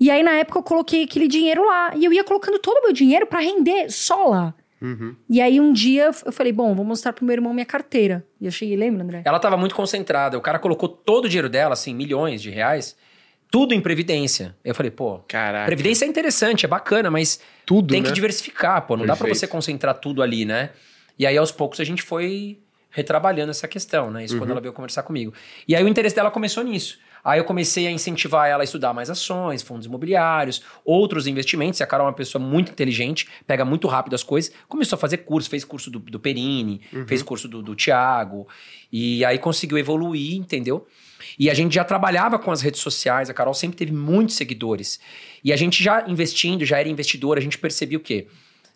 E 0.00 0.10
aí, 0.10 0.22
na 0.22 0.32
época, 0.32 0.58
eu 0.58 0.62
coloquei 0.62 1.04
aquele 1.04 1.26
dinheiro 1.26 1.64
lá. 1.66 1.94
E 1.96 2.04
eu 2.04 2.12
ia 2.12 2.24
colocando 2.24 2.58
todo 2.58 2.78
o 2.78 2.82
meu 2.82 2.92
dinheiro 2.92 3.26
para 3.26 3.40
render 3.40 3.90
só 3.90 4.28
lá. 4.28 4.54
Uhum. 4.80 5.16
E 5.28 5.40
aí, 5.40 5.60
um 5.60 5.72
dia, 5.72 6.10
eu 6.24 6.32
falei, 6.32 6.52
bom, 6.52 6.74
vou 6.74 6.84
mostrar 6.84 7.12
pro 7.12 7.24
meu 7.24 7.34
irmão 7.34 7.52
minha 7.52 7.66
carteira. 7.66 8.24
E 8.40 8.46
eu 8.46 8.50
cheguei, 8.50 8.76
lembra, 8.76 9.02
André? 9.02 9.22
Ela 9.24 9.40
tava 9.40 9.56
muito 9.56 9.74
concentrada. 9.74 10.38
O 10.38 10.40
cara 10.40 10.58
colocou 10.58 10.88
todo 10.88 11.24
o 11.24 11.28
dinheiro 11.28 11.48
dela, 11.48 11.72
assim, 11.72 11.94
milhões 11.94 12.40
de 12.40 12.50
reais 12.50 12.96
tudo 13.50 13.74
em 13.74 13.80
previdência. 13.80 14.54
Eu 14.64 14.74
falei, 14.74 14.90
pô, 14.90 15.20
Caraca. 15.26 15.66
previdência 15.66 16.04
é 16.04 16.08
interessante, 16.08 16.66
é 16.66 16.68
bacana, 16.68 17.10
mas 17.10 17.40
tudo, 17.64 17.92
tem 17.92 18.02
né? 18.02 18.08
que 18.08 18.14
diversificar, 18.14 18.82
pô. 18.86 18.94
Não 18.94 19.04
Perfeito. 19.04 19.18
dá 19.18 19.24
para 19.24 19.34
você 19.34 19.46
concentrar 19.46 19.94
tudo 19.98 20.22
ali, 20.22 20.44
né? 20.44 20.70
E 21.18 21.26
aí, 21.26 21.36
aos 21.36 21.50
poucos, 21.50 21.80
a 21.80 21.84
gente 21.84 22.02
foi 22.02 22.58
retrabalhando 22.90 23.50
essa 23.50 23.68
questão, 23.68 24.10
né? 24.10 24.24
Isso 24.24 24.34
uhum. 24.34 24.40
quando 24.40 24.50
ela 24.50 24.60
veio 24.60 24.72
conversar 24.72 25.02
comigo. 25.02 25.32
E 25.66 25.74
aí, 25.74 25.82
o 25.82 25.88
interesse 25.88 26.16
dela 26.16 26.30
começou 26.30 26.62
nisso. 26.62 26.98
Aí 27.24 27.38
eu 27.38 27.44
comecei 27.44 27.86
a 27.86 27.90
incentivar 27.90 28.48
ela 28.48 28.62
a 28.62 28.64
estudar 28.64 28.94
mais 28.94 29.10
ações, 29.10 29.62
fundos 29.62 29.86
imobiliários, 29.86 30.62
outros 30.84 31.26
investimentos. 31.26 31.80
E 31.80 31.82
a 31.82 31.86
Carol 31.86 32.06
é 32.06 32.10
uma 32.10 32.16
pessoa 32.16 32.42
muito 32.42 32.70
inteligente, 32.70 33.28
pega 33.46 33.64
muito 33.64 33.86
rápido 33.88 34.14
as 34.14 34.22
coisas. 34.22 34.52
Começou 34.68 34.96
a 34.96 34.98
fazer 34.98 35.18
curso, 35.18 35.50
fez 35.50 35.64
curso 35.64 35.90
do, 35.90 35.98
do 35.98 36.20
Perini, 36.20 36.80
uhum. 36.92 37.06
fez 37.06 37.22
curso 37.22 37.48
do, 37.48 37.62
do 37.62 37.74
Tiago. 37.74 38.46
E 38.90 39.24
aí 39.24 39.38
conseguiu 39.38 39.78
evoluir, 39.78 40.36
entendeu? 40.36 40.86
E 41.38 41.50
a 41.50 41.54
gente 41.54 41.74
já 41.74 41.84
trabalhava 41.84 42.38
com 42.38 42.50
as 42.50 42.62
redes 42.62 42.80
sociais, 42.80 43.28
a 43.28 43.34
Carol 43.34 43.54
sempre 43.54 43.76
teve 43.76 43.92
muitos 43.92 44.36
seguidores. 44.36 45.00
E 45.44 45.52
a 45.52 45.56
gente 45.56 45.82
já 45.82 46.08
investindo, 46.08 46.64
já 46.64 46.78
era 46.78 46.88
investidor, 46.88 47.36
a 47.36 47.40
gente 47.40 47.58
percebia 47.58 47.98
o 47.98 48.00
quê? 48.00 48.26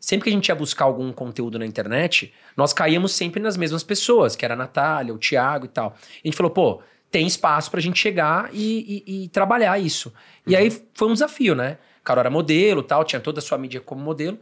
Sempre 0.02 0.24
que 0.24 0.30
a 0.30 0.32
gente 0.32 0.48
ia 0.48 0.54
buscar 0.56 0.84
algum 0.84 1.12
conteúdo 1.12 1.60
na 1.60 1.64
internet, 1.64 2.34
nós 2.56 2.72
caíamos 2.72 3.12
sempre 3.12 3.40
nas 3.40 3.56
mesmas 3.56 3.84
pessoas, 3.84 4.34
que 4.34 4.44
era 4.44 4.54
a 4.54 4.56
Natália, 4.56 5.14
o 5.14 5.18
Thiago 5.18 5.66
e 5.66 5.68
tal. 5.68 5.94
E 6.16 6.26
a 6.26 6.28
gente 6.28 6.36
falou, 6.36 6.50
pô, 6.50 6.82
tem 7.08 7.24
espaço 7.24 7.70
pra 7.70 7.80
gente 7.80 8.00
chegar 8.00 8.50
e, 8.52 9.04
e, 9.06 9.24
e 9.24 9.28
trabalhar 9.28 9.78
isso. 9.78 10.08
Uhum. 10.08 10.52
E 10.52 10.56
aí 10.56 10.82
foi 10.92 11.06
um 11.06 11.12
desafio, 11.12 11.54
né? 11.54 11.78
Carol 12.02 12.18
era 12.18 12.30
modelo 12.30 12.82
tal, 12.82 13.04
tinha 13.04 13.20
toda 13.20 13.38
a 13.38 13.42
sua 13.42 13.56
mídia 13.56 13.80
como 13.80 14.02
modelo. 14.02 14.40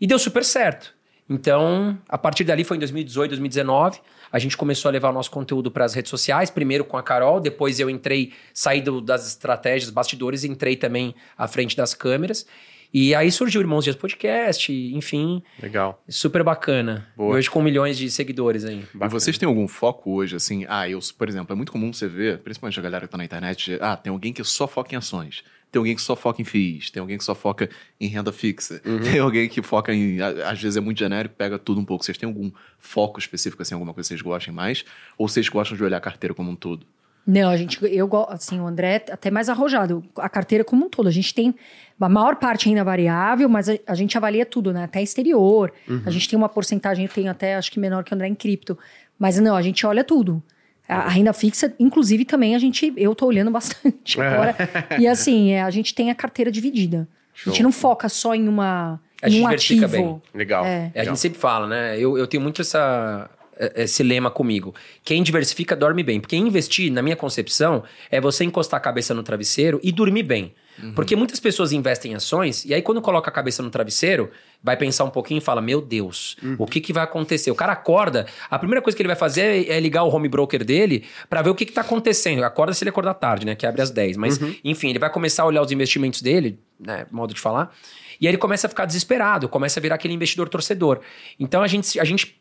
E 0.00 0.06
deu 0.06 0.18
super 0.18 0.42
certo. 0.42 0.94
Então, 1.28 1.98
a 2.08 2.16
partir 2.16 2.44
dali 2.44 2.64
foi 2.64 2.78
em 2.78 2.80
2018, 2.80 3.30
2019. 3.32 4.00
A 4.32 4.38
gente 4.38 4.56
começou 4.56 4.88
a 4.88 4.92
levar 4.92 5.10
o 5.10 5.12
nosso 5.12 5.30
conteúdo 5.30 5.70
para 5.70 5.84
as 5.84 5.92
redes 5.92 6.08
sociais, 6.08 6.48
primeiro 6.48 6.86
com 6.86 6.96
a 6.96 7.02
Carol, 7.02 7.38
depois 7.38 7.78
eu 7.78 7.90
entrei, 7.90 8.32
saí 8.54 8.80
do, 8.80 9.02
das 9.02 9.28
estratégias, 9.28 9.90
bastidores, 9.90 10.42
entrei 10.42 10.74
também 10.74 11.14
à 11.36 11.46
frente 11.46 11.76
das 11.76 11.92
câmeras. 11.92 12.46
E 12.92 13.14
aí 13.14 13.30
surgiu 13.30 13.60
Irmãos 13.60 13.84
Dias 13.84 13.96
Podcast, 13.96 14.72
enfim. 14.72 15.42
Legal. 15.62 16.02
Super 16.08 16.42
bacana. 16.42 17.06
Boa. 17.16 17.36
Hoje 17.36 17.50
com 17.50 17.62
milhões 17.62 17.98
de 17.98 18.10
seguidores 18.10 18.64
aí. 18.64 18.84
Bacana. 18.94 19.06
E 19.06 19.08
vocês 19.10 19.38
têm 19.38 19.48
algum 19.48 19.68
foco 19.68 20.12
hoje, 20.12 20.36
assim? 20.36 20.64
Ah, 20.68 20.88
eu, 20.88 20.98
por 21.16 21.28
exemplo, 21.28 21.52
é 21.52 21.56
muito 21.56 21.72
comum 21.72 21.92
você 21.92 22.08
ver, 22.08 22.38
principalmente 22.38 22.78
a 22.78 22.82
galera 22.82 23.06
que 23.06 23.10
tá 23.10 23.18
na 23.18 23.24
internet, 23.24 23.78
ah, 23.80 23.96
tem 23.96 24.10
alguém 24.10 24.32
que 24.32 24.42
só 24.44 24.66
foca 24.66 24.94
em 24.94 24.98
ações. 24.98 25.42
Tem 25.70 25.78
alguém 25.78 25.96
que 25.96 26.00
só 26.00 26.14
foca 26.14 26.40
em 26.40 26.44
FIIs, 26.44 26.90
tem 26.90 27.00
alguém 27.00 27.18
que 27.18 27.24
só 27.24 27.34
foca 27.34 27.68
em 28.00 28.06
renda 28.06 28.32
fixa, 28.32 28.80
uhum. 28.84 29.00
tem 29.00 29.18
alguém 29.18 29.48
que 29.48 29.60
foca 29.60 29.92
em. 29.92 30.20
Às 30.20 30.62
vezes 30.62 30.76
é 30.76 30.80
muito 30.80 30.98
genérico, 30.98 31.34
pega 31.34 31.58
tudo 31.58 31.80
um 31.80 31.84
pouco. 31.84 32.04
Vocês 32.04 32.16
têm 32.16 32.26
algum 32.26 32.50
foco 32.78 33.18
específico, 33.18 33.60
assim, 33.62 33.74
alguma 33.74 33.92
coisa 33.92 34.06
que 34.06 34.14
vocês 34.14 34.22
gostem 34.22 34.54
mais? 34.54 34.84
Ou 35.18 35.28
vocês 35.28 35.48
gostam 35.48 35.76
de 35.76 35.84
olhar 35.84 35.98
a 35.98 36.00
carteira 36.00 36.32
como 36.32 36.50
um 36.50 36.56
todo? 36.56 36.86
Não, 37.26 37.50
a 37.50 37.56
gente, 37.56 37.78
eu 37.82 38.06
gosto, 38.06 38.32
assim, 38.32 38.60
o 38.60 38.66
André 38.66 39.02
é 39.08 39.12
até 39.12 39.30
mais 39.32 39.48
arrojado, 39.48 40.04
a 40.16 40.28
carteira 40.28 40.62
como 40.62 40.86
um 40.86 40.88
todo. 40.88 41.08
A 41.08 41.12
gente 41.12 41.34
tem 41.34 41.54
a 42.00 42.08
maior 42.08 42.36
parte 42.36 42.68
ainda 42.68 42.84
variável, 42.84 43.48
mas 43.48 43.68
a, 43.68 43.76
a 43.84 43.94
gente 43.94 44.16
avalia 44.16 44.46
tudo, 44.46 44.72
né? 44.72 44.84
Até 44.84 45.02
exterior. 45.02 45.72
Uhum. 45.88 46.02
A 46.06 46.10
gente 46.10 46.28
tem 46.28 46.36
uma 46.36 46.48
porcentagem, 46.48 47.04
eu 47.04 47.10
tenho 47.10 47.30
até 47.30 47.56
acho 47.56 47.72
que 47.72 47.80
menor 47.80 48.04
que 48.04 48.12
o 48.12 48.14
André 48.14 48.28
em 48.28 48.34
cripto. 48.34 48.78
Mas 49.18 49.40
não, 49.40 49.56
a 49.56 49.62
gente 49.62 49.84
olha 49.84 50.04
tudo. 50.04 50.40
A, 50.88 51.08
renda 51.08 51.32
fixa, 51.32 51.74
inclusive, 51.80 52.24
também 52.24 52.54
a 52.54 52.58
gente. 52.60 52.92
Eu 52.96 53.14
tô 53.14 53.26
olhando 53.26 53.50
bastante 53.52 54.20
é. 54.20 54.26
agora. 54.26 54.56
e 54.98 55.08
assim, 55.08 55.50
é, 55.50 55.62
a 55.62 55.70
gente 55.70 55.94
tem 55.94 56.10
a 56.10 56.14
carteira 56.14 56.50
dividida. 56.50 57.08
Show. 57.34 57.50
A 57.50 57.54
gente 57.54 57.62
não 57.62 57.72
foca 57.72 58.08
só 58.08 58.34
em 58.34 58.48
uma. 58.48 59.00
A 59.20 59.28
em 59.28 59.40
um 59.40 59.48
ativo. 59.48 59.88
Bem. 59.88 60.22
Legal. 60.32 60.64
É. 60.64 60.92
é. 60.94 61.00
a 61.00 61.04
gente 61.04 61.18
sempre 61.18 61.38
fala, 61.38 61.66
né? 61.66 61.98
Eu, 61.98 62.16
eu 62.16 62.26
tenho 62.26 62.42
muito 62.42 62.62
essa, 62.62 63.28
esse 63.74 64.02
lema 64.02 64.30
comigo. 64.30 64.74
Quem 65.04 65.22
diversifica 65.22 65.74
dorme 65.74 66.02
bem. 66.02 66.20
Porque 66.20 66.36
investir, 66.36 66.92
na 66.92 67.02
minha 67.02 67.16
concepção, 67.16 67.82
é 68.10 68.20
você 68.20 68.44
encostar 68.44 68.78
a 68.78 68.80
cabeça 68.80 69.14
no 69.14 69.22
travesseiro 69.22 69.80
e 69.82 69.90
dormir 69.90 70.22
bem. 70.22 70.54
Uhum. 70.82 70.92
Porque 70.92 71.16
muitas 71.16 71.40
pessoas 71.40 71.72
investem 71.72 72.12
em 72.12 72.14
ações 72.16 72.64
e 72.64 72.74
aí 72.74 72.82
quando 72.82 73.00
coloca 73.00 73.30
a 73.30 73.32
cabeça 73.32 73.62
no 73.62 73.70
travesseiro, 73.70 74.30
vai 74.62 74.76
pensar 74.76 75.04
um 75.04 75.10
pouquinho 75.10 75.38
e 75.38 75.40
fala: 75.40 75.62
Meu 75.62 75.80
Deus, 75.80 76.36
uhum. 76.42 76.56
o 76.58 76.66
que, 76.66 76.80
que 76.80 76.92
vai 76.92 77.04
acontecer? 77.04 77.50
O 77.50 77.54
cara 77.54 77.72
acorda, 77.72 78.26
a 78.50 78.58
primeira 78.58 78.82
coisa 78.82 78.96
que 78.96 79.02
ele 79.02 79.08
vai 79.08 79.16
fazer 79.16 79.68
é, 79.68 79.76
é 79.76 79.80
ligar 79.80 80.02
o 80.02 80.14
home 80.14 80.28
broker 80.28 80.64
dele 80.64 81.04
para 81.30 81.42
ver 81.42 81.50
o 81.50 81.54
que, 81.54 81.64
que 81.64 81.72
tá 81.72 81.80
acontecendo. 81.80 82.44
Acorda 82.44 82.74
se 82.74 82.84
ele 82.84 82.90
acordar 82.90 83.14
tarde, 83.14 83.46
né? 83.46 83.54
Que 83.54 83.66
abre 83.66 83.80
às 83.80 83.90
10. 83.90 84.16
Mas, 84.16 84.38
uhum. 84.38 84.54
enfim, 84.64 84.90
ele 84.90 84.98
vai 84.98 85.10
começar 85.10 85.44
a 85.44 85.46
olhar 85.46 85.62
os 85.62 85.72
investimentos 85.72 86.20
dele, 86.20 86.58
né? 86.78 87.06
Modo 87.10 87.32
de 87.32 87.40
falar. 87.40 87.74
E 88.20 88.26
aí 88.26 88.30
ele 88.30 88.38
começa 88.38 88.66
a 88.66 88.70
ficar 88.70 88.86
desesperado, 88.86 89.48
começa 89.48 89.78
a 89.78 89.82
virar 89.82 89.94
aquele 89.94 90.14
investidor 90.14 90.48
torcedor. 90.48 91.00
Então 91.38 91.62
a 91.62 91.66
gente, 91.66 91.98
a 92.00 92.04
gente 92.04 92.40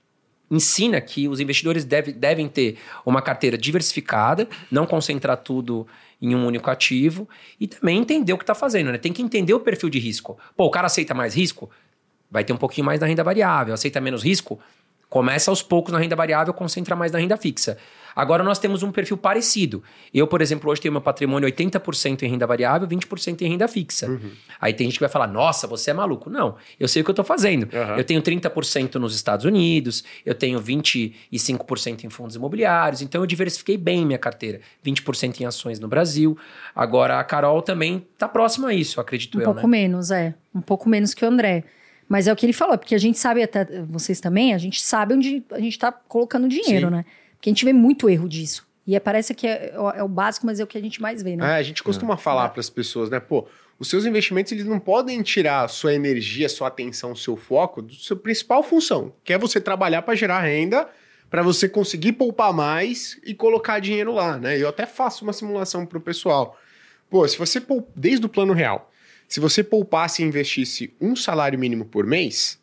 ensina 0.49 0.99
que 1.01 1.27
os 1.27 1.39
investidores 1.39 1.83
deve, 1.83 2.11
devem 2.11 2.47
ter 2.47 2.77
uma 3.05 3.21
carteira 3.21 3.57
diversificada, 3.57 4.47
não 4.71 4.85
concentrar 4.85 5.37
tudo 5.37 5.87
em 6.21 6.35
um 6.35 6.45
único 6.45 6.69
ativo 6.69 7.27
e 7.59 7.67
também 7.67 7.97
entender 7.97 8.33
o 8.33 8.37
que 8.37 8.43
está 8.43 8.55
fazendo, 8.55 8.91
né? 8.91 8.97
Tem 8.97 9.11
que 9.11 9.21
entender 9.21 9.53
o 9.53 9.59
perfil 9.59 9.89
de 9.89 9.99
risco. 9.99 10.37
Pô, 10.55 10.65
o 10.65 10.71
cara 10.71 10.87
aceita 10.87 11.13
mais 11.13 11.35
risco? 11.35 11.69
Vai 12.29 12.43
ter 12.43 12.53
um 12.53 12.57
pouquinho 12.57 12.85
mais 12.85 12.99
na 12.99 13.07
renda 13.07 13.23
variável. 13.23 13.73
Aceita 13.73 14.01
menos 14.01 14.23
risco? 14.23 14.59
Começa 15.15 15.49
aos 15.49 15.61
poucos 15.61 15.93
na 15.93 15.97
renda 15.97 16.13
variável, 16.13 16.53
concentra 16.53 16.93
mais 16.93 17.09
na 17.09 17.19
renda 17.19 17.37
fixa. 17.37 17.77
Agora 18.13 18.43
nós 18.43 18.59
temos 18.59 18.83
um 18.83 18.91
perfil 18.91 19.15
parecido. 19.15 19.81
Eu, 20.13 20.27
por 20.27 20.41
exemplo, 20.41 20.69
hoje 20.69 20.81
tenho 20.81 20.91
meu 20.91 20.99
patrimônio 20.99 21.47
80% 21.47 22.23
em 22.23 22.27
renda 22.27 22.45
variável, 22.45 22.85
20% 22.85 23.41
em 23.41 23.47
renda 23.47 23.65
fixa. 23.65 24.09
Uhum. 24.09 24.31
Aí 24.59 24.73
tem 24.73 24.87
gente 24.87 24.95
que 24.95 24.99
vai 24.99 25.09
falar: 25.09 25.27
"Nossa, 25.27 25.67
você 25.67 25.91
é 25.91 25.93
maluco". 25.93 26.29
Não, 26.29 26.57
eu 26.77 26.85
sei 26.89 27.01
o 27.01 27.05
que 27.05 27.11
eu 27.11 27.13
estou 27.13 27.23
fazendo. 27.23 27.63
Uhum. 27.63 27.95
Eu 27.95 28.03
tenho 28.03 28.21
30% 28.21 28.95
nos 28.95 29.15
Estados 29.15 29.45
Unidos, 29.45 30.03
eu 30.25 30.35
tenho 30.35 30.59
25% 30.59 32.03
em 32.03 32.09
fundos 32.09 32.35
imobiliários, 32.35 33.01
então 33.01 33.21
eu 33.21 33.25
diversifiquei 33.25 33.77
bem 33.77 34.05
minha 34.05 34.19
carteira. 34.19 34.59
20% 34.85 35.39
em 35.39 35.45
ações 35.45 35.79
no 35.79 35.87
Brasil. 35.87 36.37
Agora 36.75 37.21
a 37.21 37.23
Carol 37.23 37.61
também 37.61 38.05
está 38.11 38.27
próxima 38.27 38.67
a 38.67 38.73
isso, 38.73 38.99
acredito 38.99 39.37
um 39.37 39.41
eu, 39.41 39.49
Um 39.49 39.53
pouco 39.53 39.67
né? 39.69 39.77
menos, 39.77 40.11
é. 40.11 40.35
Um 40.53 40.61
pouco 40.61 40.89
menos 40.89 41.13
que 41.13 41.23
o 41.23 41.27
André. 41.29 41.63
Mas 42.07 42.27
é 42.27 42.33
o 42.33 42.35
que 42.35 42.45
ele 42.45 42.53
falou, 42.53 42.77
porque 42.77 42.93
a 42.93 42.99
gente 42.99 43.17
sabe, 43.17 43.41
até 43.41 43.65
vocês 43.83 44.19
também, 44.19 44.53
a 44.53 44.57
gente 44.57 44.81
sabe 44.81 45.13
onde 45.13 45.43
a 45.51 45.59
gente 45.59 45.73
está 45.73 45.91
colocando 45.91 46.47
dinheiro, 46.47 46.87
Sim. 46.87 46.93
né? 46.93 47.05
Porque 47.35 47.49
a 47.49 47.51
gente 47.51 47.65
vê 47.65 47.73
muito 47.73 48.09
erro 48.09 48.29
disso. 48.29 48.67
E 48.87 48.95
é, 48.95 48.99
parece 48.99 49.33
que 49.33 49.47
é, 49.47 49.73
é, 49.73 50.03
o 50.03 50.07
básico, 50.07 50.45
mas 50.45 50.59
é 50.59 50.63
o 50.63 50.67
que 50.67 50.77
a 50.77 50.81
gente 50.81 51.01
mais 51.01 51.23
vê, 51.23 51.35
né? 51.35 51.53
É, 51.53 51.55
a 51.55 51.63
gente 51.63 51.81
costuma 51.81 52.13
é. 52.13 52.17
falar 52.17 52.49
para 52.49 52.59
as 52.59 52.69
pessoas, 52.69 53.09
né? 53.09 53.19
Pô, 53.19 53.47
os 53.79 53.89
seus 53.89 54.05
investimentos 54.05 54.51
eles 54.51 54.65
não 54.65 54.79
podem 54.79 55.21
tirar 55.23 55.63
a 55.63 55.67
sua 55.67 55.93
energia, 55.93 56.45
a 56.45 56.49
sua 56.49 56.67
atenção, 56.67 57.11
o 57.11 57.15
seu 57.15 57.35
foco 57.35 57.81
do 57.81 57.93
seu 57.95 58.15
principal 58.15 58.61
função, 58.61 59.13
que 59.23 59.33
é 59.33 59.37
você 59.37 59.59
trabalhar 59.59 60.03
para 60.03 60.15
gerar 60.15 60.41
renda, 60.41 60.87
para 61.29 61.41
você 61.41 61.67
conseguir 61.67 62.13
poupar 62.13 62.53
mais 62.53 63.19
e 63.25 63.33
colocar 63.33 63.79
dinheiro 63.79 64.13
lá, 64.13 64.37
né? 64.37 64.57
Eu 64.61 64.69
até 64.69 64.85
faço 64.85 65.23
uma 65.23 65.33
simulação 65.33 65.85
para 65.85 65.97
o 65.97 66.01
pessoal. 66.01 66.57
Pô, 67.09 67.27
se 67.27 67.37
você 67.37 67.61
desde 67.95 68.25
o 68.25 68.29
plano 68.29 68.53
real, 68.53 68.91
se 69.27 69.39
você 69.39 69.63
poupasse 69.63 70.21
e 70.21 70.25
investisse 70.25 70.93
um 70.99 71.15
salário 71.15 71.57
mínimo 71.57 71.85
por 71.85 72.05
mês 72.05 72.59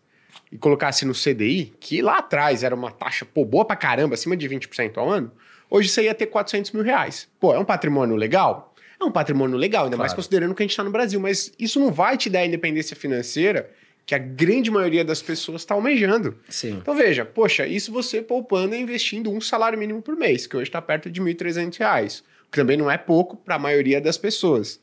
e 0.50 0.58
colocasse 0.58 1.04
no 1.04 1.14
CDI, 1.14 1.72
que 1.80 2.02
lá 2.02 2.18
atrás 2.18 2.62
era 2.62 2.74
uma 2.74 2.90
taxa 2.90 3.24
pô, 3.24 3.44
boa 3.44 3.64
pra 3.64 3.76
caramba, 3.76 4.14
acima 4.14 4.36
de 4.36 4.48
20% 4.48 4.96
ao 4.96 5.08
ano, 5.08 5.32
hoje 5.70 5.88
você 5.88 6.04
ia 6.04 6.14
ter 6.14 6.26
400 6.26 6.72
mil 6.72 6.82
reais. 6.82 7.28
Pô, 7.40 7.54
é 7.54 7.58
um 7.58 7.64
patrimônio 7.64 8.16
legal? 8.16 8.74
É 9.00 9.04
um 9.04 9.10
patrimônio 9.10 9.56
legal, 9.56 9.84
ainda 9.84 9.96
claro. 9.96 10.02
mais 10.02 10.14
considerando 10.14 10.54
que 10.54 10.62
a 10.62 10.64
gente 10.64 10.70
está 10.70 10.84
no 10.84 10.90
Brasil, 10.90 11.18
mas 11.18 11.52
isso 11.58 11.80
não 11.80 11.90
vai 11.90 12.16
te 12.16 12.30
dar 12.30 12.40
a 12.40 12.46
independência 12.46 12.94
financeira 12.94 13.70
que 14.04 14.14
a 14.14 14.18
grande 14.18 14.70
maioria 14.70 15.04
das 15.04 15.22
pessoas 15.22 15.62
está 15.62 15.74
almejando. 15.74 16.36
Sim. 16.48 16.78
Então 16.80 16.94
veja, 16.94 17.24
poxa, 17.24 17.66
isso 17.66 17.92
você 17.92 18.20
poupando 18.20 18.74
e 18.74 18.80
investindo 18.80 19.30
um 19.30 19.40
salário 19.40 19.78
mínimo 19.78 20.02
por 20.02 20.16
mês, 20.16 20.46
que 20.46 20.56
hoje 20.56 20.68
está 20.68 20.82
perto 20.82 21.10
de 21.10 21.20
R$ 21.20 21.34
1.300, 21.34 22.22
que 22.50 22.58
também 22.58 22.76
não 22.76 22.90
é 22.90 22.98
pouco 22.98 23.36
para 23.36 23.54
a 23.54 23.58
maioria 23.58 24.00
das 24.00 24.18
pessoas. 24.18 24.80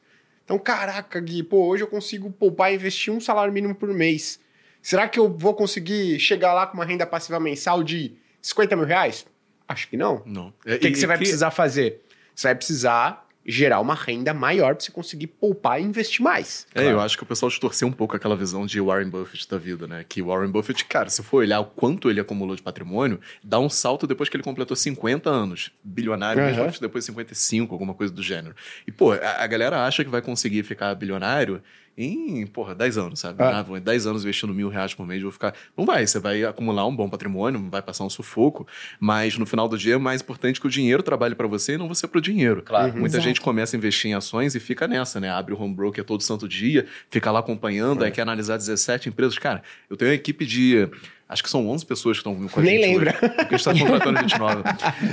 Então, 0.50 0.58
caraca, 0.58 1.20
Gui, 1.20 1.44
pô, 1.44 1.68
hoje 1.68 1.84
eu 1.84 1.88
consigo 1.88 2.32
poupar 2.32 2.72
e 2.72 2.75
investir 2.75 3.13
um 3.13 3.22
salário 3.22 3.53
mínimo 3.53 3.75
por 3.75 3.88
mês. 3.94 4.39
Será 4.82 5.08
que 5.08 5.20
eu 5.20 5.32
vou 5.32 5.53
conseguir 5.53 6.20
chegar 6.20 6.56
lá 6.56 6.65
com 6.65 6.74
uma 6.74 6.84
renda 6.84 7.06
passiva 7.06 7.39
mensal 7.39 7.84
de 7.84 8.13
50 8.41 8.75
mil 8.75 8.86
reais? 8.86 9.27
Acho 9.68 9.88
que 9.88 9.96
não. 9.96 10.24
Não. 10.25 10.48
O 10.48 10.79
que, 10.79 10.89
que 10.89 10.96
você 10.96 11.06
vai 11.06 11.20
precisar 11.20 11.51
fazer? 11.51 12.01
Você 12.34 12.48
vai 12.48 12.56
precisar 12.56 13.28
gerar 13.50 13.79
uma 13.79 13.96
renda 13.96 14.34
maior 14.34 14.75
para 14.75 14.86
você 14.86 14.91
conseguir 14.91 15.27
poupar 15.27 15.82
e 15.82 15.84
investir 15.84 16.22
mais. 16.22 16.68
É, 16.74 16.82
claro. 16.82 16.89
eu 16.89 17.00
acho 17.00 17.18
que 17.18 17.24
o 17.24 17.25
pessoal 17.25 17.50
distorceu 17.50 17.88
um 17.88 17.91
pouco 17.91 18.15
aquela 18.15 18.36
visão 18.36 18.65
de 18.65 18.79
Warren 18.79 19.10
Buffett 19.10 19.50
da 19.50 19.58
vida, 19.58 19.88
né? 19.88 20.06
Que 20.08 20.22
Warren 20.22 20.51
Buffett, 20.51 20.86
cara, 20.86 21.10
se 21.10 21.24
for 21.24 21.38
olhar 21.38 21.60
o 21.60 21.65
quanto 21.65 22.10
ele 22.10 22.20
acumulou 22.20 22.56
de 22.56 22.62
patrimônio, 22.62 23.20
dá 23.44 23.60
um 23.60 23.70
salto 23.70 24.06
depois 24.06 24.29
que 24.29 24.38
ele 24.38 24.44
completou 24.44 24.75
50 24.75 25.29
anos. 25.29 25.72
Bilionário, 25.84 26.44
uhum. 26.44 26.65
mesmo, 26.65 26.79
depois 26.79 27.03
55, 27.06 27.74
alguma 27.74 27.94
coisa 27.94 28.13
do 28.13 28.22
gênero. 28.22 28.56
E, 28.86 28.91
pô, 28.91 29.13
a, 29.13 29.44
a 29.44 29.48
galera 29.48 29.86
acha 29.86 30.03
que 30.03 30.10
vai 30.10 30.22
conseguir 30.22 30.63
ficar 30.63 30.94
bilionário 30.94 31.62
em, 32.01 32.48
porra, 32.48 32.74
10 32.74 32.98
anos, 32.98 33.20
sabe? 33.20 33.44
Ah. 33.44 33.60
Ah, 33.60 33.79
10 33.79 34.08
anos 34.08 34.24
investindo 34.24 34.53
mil 34.53 34.70
reais 34.70 34.94
por 34.94 35.06
mês, 35.06 35.22
vou 35.22 35.32
ficar. 35.32 35.53
Não 35.77 35.86
vai, 35.86 36.08
você 36.08 36.18
vai 36.18 36.46
acumular 36.46 36.88
um 36.88 36.96
bom 36.96 37.10
patrimônio, 37.10 37.68
vai 37.70 37.82
passar 37.82 38.06
um 38.06 38.10
sufoco, 38.10 38.65
mas 39.00 39.38
no 39.38 39.46
final 39.46 39.68
do 39.68 39.77
dia 39.77 39.96
é 39.96 39.98
mais 39.98 40.22
importante 40.22 40.62
que 40.62 40.68
o 40.68 40.70
dinheiro 40.70 41.03
trabalhe 41.03 41.36
para 41.36 41.46
você 41.46 41.74
e 41.74 41.77
não 41.77 41.89
você 41.89 42.08
para 42.08 42.18
o 42.18 42.22
dinheiro. 42.22 42.63
Claro. 42.63 42.94
Muita 42.94 43.18
Exato. 43.18 43.24
gente 43.24 43.41
começa 43.41 43.75
a 43.75 43.77
investir 43.77 44.10
em 44.10 44.13
ações 44.13 44.56
e 44.56 44.60
fica 44.62 44.88
nessa, 44.88 45.20
né? 45.20 45.29
Abre 45.29 45.53
o 45.53 45.62
home 45.62 45.75
broker 45.75 46.06
todo 46.06 46.24
santo 46.24 46.48
dia, 46.48 46.86
fica 47.10 47.29
lá 47.32 47.39
acompanhando, 47.39 48.03
é. 48.03 48.08
aí 48.08 48.12
quer 48.12 48.22
analisar 48.22 48.56
17 48.56 49.10
empresas. 49.10 49.38
Cara, 49.38 49.62
eu 49.89 49.98
tenho 49.98 50.10
uma 50.10 50.15
equipe 50.15 50.46
de 50.46 50.88
Acho 51.29 51.43
que 51.43 51.50
são 51.50 51.69
11 51.69 51.86
pessoas 51.86 52.17
que 52.17 52.27
estão 52.27 52.33
com 52.48 52.59
a 52.59 52.63
Nem 52.63 52.81
gente 52.81 52.88
lembra. 52.88 53.12
Hoje, 53.12 53.29
porque 53.36 53.53
a 53.53 53.57
gente 53.59 53.63
tá 53.63 53.79
contratando 53.79 54.19
gente 54.21 54.39
nova. 54.39 54.63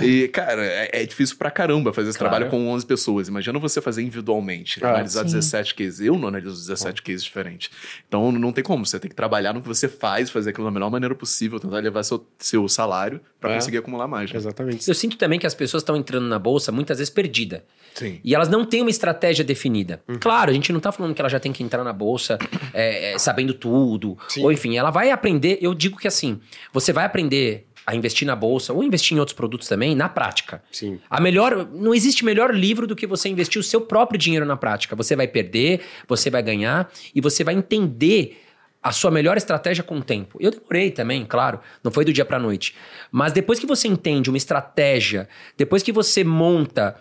E, 0.02 0.28
cara, 0.28 0.64
é, 0.64 1.02
é, 1.02 1.04
difícil 1.04 1.36
pra 1.36 1.50
caramba 1.50 1.92
fazer 1.92 2.08
esse 2.08 2.18
claro. 2.18 2.32
trabalho 2.32 2.50
com 2.50 2.70
11 2.70 2.86
pessoas. 2.86 3.28
Imagina 3.28 3.58
você 3.58 3.82
fazer 3.82 4.00
individualmente, 4.00 4.82
ah, 4.82 4.94
analisar 4.94 5.28
sim. 5.28 5.34
17 5.34 5.74
cases. 5.74 6.00
Eu 6.00 6.16
não 6.16 6.28
analiso 6.28 6.56
17 6.56 7.02
cases 7.02 7.22
diferentes. 7.22 7.70
Então, 8.08 8.32
não 8.32 8.50
tem 8.50 8.64
como. 8.64 8.86
Você 8.86 8.98
tem 8.98 9.10
que 9.10 9.14
trabalhar 9.14 9.52
no 9.52 9.60
que 9.60 9.68
você 9.68 9.88
faz, 9.88 10.30
fazer 10.30 10.50
aquilo 10.50 10.64
da 10.64 10.70
melhor 10.70 10.90
maneira 10.90 11.14
possível, 11.14 11.60
tentar 11.60 11.80
levar 11.80 12.02
seu, 12.02 12.26
seu 12.38 12.66
salário 12.66 13.20
para 13.38 13.52
é. 13.52 13.54
conseguir 13.56 13.76
acumular 13.76 14.08
mais. 14.08 14.32
Né? 14.32 14.38
Exatamente. 14.38 14.88
Eu 14.88 14.94
sinto 14.94 15.18
também 15.18 15.38
que 15.38 15.46
as 15.46 15.54
pessoas 15.54 15.82
estão 15.82 15.96
entrando 15.96 16.26
na 16.26 16.38
bolsa 16.38 16.72
muitas 16.72 16.96
vezes 16.96 17.12
perdida. 17.12 17.62
Sim. 17.96 18.20
E 18.22 18.34
elas 18.34 18.48
não 18.48 18.64
têm 18.64 18.82
uma 18.82 18.90
estratégia 18.90 19.42
definida. 19.42 20.02
Uhum. 20.06 20.18
Claro, 20.20 20.50
a 20.50 20.54
gente 20.54 20.70
não 20.70 20.80
tá 20.80 20.92
falando 20.92 21.14
que 21.14 21.20
ela 21.20 21.30
já 21.30 21.40
tem 21.40 21.50
que 21.50 21.62
entrar 21.62 21.82
na 21.82 21.94
bolsa 21.94 22.38
é, 22.74 23.12
é, 23.12 23.18
sabendo 23.18 23.54
tudo. 23.54 24.18
Sim. 24.28 24.44
Ou 24.44 24.52
enfim, 24.52 24.76
ela 24.76 24.90
vai 24.90 25.10
aprender. 25.10 25.58
Eu 25.62 25.74
digo 25.74 25.96
que 25.96 26.05
assim, 26.06 26.40
você 26.72 26.92
vai 26.92 27.04
aprender 27.04 27.66
a 27.86 27.94
investir 27.94 28.26
na 28.26 28.34
bolsa 28.34 28.72
ou 28.72 28.82
investir 28.82 29.16
em 29.16 29.20
outros 29.20 29.36
produtos 29.36 29.68
também 29.68 29.94
na 29.94 30.08
prática. 30.08 30.62
Sim. 30.72 30.98
A 31.08 31.20
melhor, 31.20 31.68
não 31.72 31.94
existe 31.94 32.24
melhor 32.24 32.52
livro 32.52 32.86
do 32.86 32.96
que 32.96 33.06
você 33.06 33.28
investir 33.28 33.60
o 33.60 33.62
seu 33.62 33.80
próprio 33.80 34.18
dinheiro 34.18 34.44
na 34.44 34.56
prática. 34.56 34.96
Você 34.96 35.14
vai 35.14 35.28
perder, 35.28 35.82
você 36.08 36.28
vai 36.28 36.42
ganhar 36.42 36.90
e 37.14 37.20
você 37.20 37.44
vai 37.44 37.54
entender 37.54 38.42
a 38.82 38.90
sua 38.92 39.10
melhor 39.10 39.36
estratégia 39.36 39.84
com 39.84 39.98
o 39.98 40.02
tempo. 40.02 40.36
Eu 40.40 40.50
demorei 40.50 40.90
também, 40.90 41.24
claro, 41.24 41.60
não 41.82 41.92
foi 41.92 42.04
do 42.04 42.12
dia 42.12 42.24
para 42.24 42.38
noite. 42.38 42.74
Mas 43.10 43.32
depois 43.32 43.58
que 43.58 43.66
você 43.66 43.86
entende 43.86 44.30
uma 44.30 44.36
estratégia, 44.36 45.28
depois 45.56 45.82
que 45.82 45.92
você 45.92 46.24
monta 46.24 46.96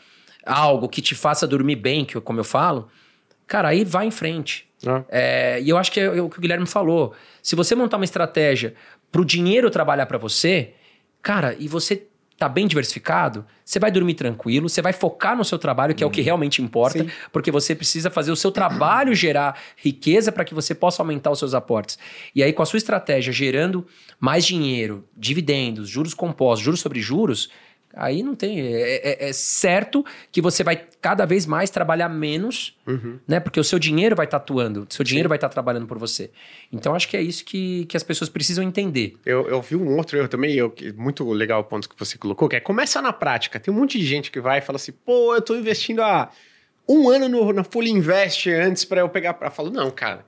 algo 0.46 0.88
que 0.88 1.02
te 1.02 1.16
faça 1.16 1.48
dormir 1.48 1.76
bem, 1.76 2.06
que 2.06 2.20
como 2.22 2.40
eu 2.40 2.44
falo, 2.44 2.90
cara, 3.48 3.70
aí 3.70 3.84
vai 3.84 4.08
em 4.08 4.12
frente. 4.12 4.68
Ah. 4.86 5.04
É, 5.10 5.62
e 5.62 5.70
eu 5.70 5.78
acho 5.78 5.92
que 5.92 6.00
é 6.00 6.22
o 6.22 6.30
que 6.30 6.38
o 6.38 6.42
Guilherme 6.42 6.66
falou. 6.66 7.14
Se 7.42 7.56
você 7.56 7.76
montar 7.76 7.98
uma 7.98 8.06
estratégia 8.06 8.74
para 9.12 9.22
o 9.22 9.26
dinheiro 9.26 9.70
trabalhar 9.70 10.06
para 10.06 10.18
você, 10.18 10.74
cara, 11.22 11.56
e 11.58 11.68
você 11.68 12.08
tá 12.38 12.50
bem 12.50 12.68
diversificado, 12.68 13.46
você 13.64 13.80
vai 13.80 13.90
dormir 13.90 14.14
tranquilo, 14.14 14.68
você 14.68 14.82
vai 14.82 14.92
focar 14.92 15.38
no 15.38 15.46
seu 15.46 15.58
trabalho, 15.58 15.96
que 15.96 16.04
é 16.04 16.08
o 16.08 16.10
que 16.10 16.20
uhum. 16.20 16.26
realmente 16.26 16.62
importa, 16.62 17.00
Sim. 17.00 17.10
porque 17.32 17.50
você 17.50 17.74
precisa 17.74 18.10
fazer 18.10 18.32
o 18.32 18.36
seu 18.36 18.52
trabalho 18.52 19.16
gerar 19.16 19.58
riqueza 19.78 20.32
para 20.32 20.44
que 20.44 20.54
você 20.54 20.76
possa 20.76 21.02
aumentar 21.02 21.32
os 21.32 21.40
seus 21.40 21.54
aportes. 21.54 21.98
E 22.36 22.44
aí, 22.44 22.52
com 22.52 22.62
a 22.62 22.66
sua 22.66 22.78
estratégia 22.78 23.32
gerando 23.32 23.88
mais 24.20 24.46
dinheiro, 24.46 25.06
dividendos, 25.16 25.88
juros 25.90 26.14
compostos, 26.14 26.66
juros 26.66 26.82
sobre 26.82 27.00
juros, 27.00 27.50
Aí 27.96 28.22
não 28.22 28.36
tem. 28.36 28.60
É, 28.60 29.26
é, 29.26 29.30
é, 29.30 29.34
certo 29.34 30.06
que 30.32 30.42
você 30.42 30.64
vai 30.64 30.84
cada 31.02 31.26
vez 31.26 31.46
mais 31.46 31.70
trabalhar 31.70 32.10
menos, 32.10 32.78
uhum. 32.86 33.20
né? 33.28 33.40
Porque 33.40 33.60
o 33.60 33.64
seu 33.64 33.80
dinheiro 33.80 34.16
vai 34.16 34.26
estar 34.26 34.40
tá 34.40 34.44
atuando, 34.44 34.86
o 34.90 34.94
seu 34.94 35.04
dinheiro 35.06 35.28
Sim. 35.28 35.30
vai 35.30 35.38
estar 35.38 35.48
tá 35.48 35.54
trabalhando 35.54 35.88
por 35.88 35.98
você. 35.98 36.30
Então 36.72 36.94
acho 36.94 37.08
que 37.08 37.16
é 37.16 37.22
isso 37.22 37.46
que, 37.46 37.86
que 37.86 37.96
as 37.96 38.04
pessoas 38.04 38.30
precisam 38.30 38.64
entender. 38.64 39.16
Eu, 39.26 39.48
eu 39.48 39.62
vi 39.62 39.76
um 39.76 39.96
outro 39.96 40.18
erro 40.18 40.28
também, 40.28 40.54
eu, 40.56 40.74
muito 40.96 41.24
legal 41.32 41.62
o 41.62 41.64
ponto 41.64 41.88
que 41.88 41.98
você 41.98 42.18
colocou, 42.18 42.50
que 42.50 42.58
é 42.58 42.60
começa 42.60 43.02
na 43.02 43.14
prática. 43.14 43.60
Tem 43.60 43.74
um 43.74 43.78
monte 43.78 43.98
de 43.98 44.06
gente 44.06 44.30
que 44.30 44.42
vai 44.42 44.60
e 44.60 44.62
fala 44.62 44.76
assim, 44.76 44.92
pô, 44.92 45.34
eu 45.34 45.40
estou 45.40 45.58
investindo 45.58 46.02
há 46.02 46.30
um 46.88 47.10
ano 47.10 47.30
no, 47.30 47.54
na 47.54 47.64
Full 47.64 47.84
Invest 47.84 48.52
antes 48.52 48.84
para 48.84 49.02
eu 49.02 49.10
pegar. 49.10 49.38
Eu 49.42 49.52
falo, 49.52 49.72
não, 49.72 49.90
cara. 49.90 50.26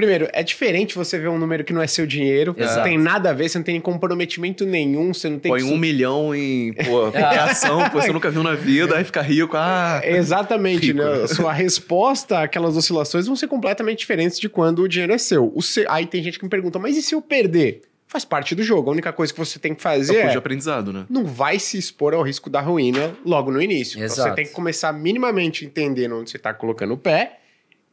Primeiro, 0.00 0.30
é 0.32 0.42
diferente 0.42 0.94
você 0.94 1.18
ver 1.18 1.28
um 1.28 1.36
número 1.36 1.62
que 1.62 1.74
não 1.74 1.82
é 1.82 1.86
seu 1.86 2.06
dinheiro. 2.06 2.54
Exato. 2.56 2.76
Não 2.78 2.84
tem 2.84 2.96
nada 2.96 3.28
a 3.28 3.32
ver, 3.34 3.50
você 3.50 3.58
não 3.58 3.64
tem 3.66 3.78
comprometimento 3.78 4.64
nenhum, 4.64 5.12
você 5.12 5.28
não 5.28 5.38
tem 5.38 5.52
Põe 5.52 5.60
que... 5.60 5.66
um 5.66 5.76
milhão 5.76 6.34
em 6.34 6.72
pô, 6.72 7.12
ação, 7.14 7.86
pô, 7.90 8.00
você 8.00 8.08
nunca 8.10 8.30
viu 8.30 8.42
na 8.42 8.54
vida, 8.54 8.96
aí 8.96 9.04
fica 9.04 9.20
rico. 9.20 9.58
Ah, 9.58 10.00
Exatamente, 10.02 10.86
rico. 10.86 11.00
né? 11.00 11.26
Sua 11.28 11.52
resposta 11.52 12.40
àquelas 12.40 12.78
oscilações 12.78 13.26
vão 13.26 13.36
ser 13.36 13.46
completamente 13.46 13.98
diferentes 13.98 14.40
de 14.40 14.48
quando 14.48 14.78
o 14.78 14.88
dinheiro 14.88 15.12
é 15.12 15.18
seu. 15.18 15.52
O 15.54 15.60
seu... 15.60 15.84
Aí 15.90 16.06
tem 16.06 16.22
gente 16.22 16.38
que 16.38 16.44
me 16.46 16.50
pergunta, 16.50 16.78
mas 16.78 16.96
e 16.96 17.02
se 17.02 17.14
eu 17.14 17.20
perder? 17.20 17.82
Faz 18.06 18.24
parte 18.24 18.54
do 18.54 18.62
jogo. 18.62 18.88
A 18.88 18.92
única 18.94 19.12
coisa 19.12 19.34
que 19.34 19.38
você 19.38 19.58
tem 19.58 19.74
que 19.74 19.82
fazer 19.82 20.16
é. 20.16 20.28
de 20.28 20.38
aprendizado, 20.38 20.94
né? 20.94 21.04
Não 21.10 21.26
vai 21.26 21.58
se 21.58 21.76
expor 21.76 22.14
ao 22.14 22.22
risco 22.22 22.48
da 22.48 22.62
ruína 22.62 23.12
logo 23.22 23.50
no 23.50 23.60
início. 23.60 24.02
Exato. 24.02 24.20
Então 24.20 24.30
você 24.30 24.34
tem 24.34 24.46
que 24.46 24.52
começar 24.52 24.94
minimamente 24.94 25.66
entendendo 25.66 26.16
onde 26.16 26.30
você 26.30 26.38
está 26.38 26.54
colocando 26.54 26.94
o 26.94 26.96
pé 26.96 27.39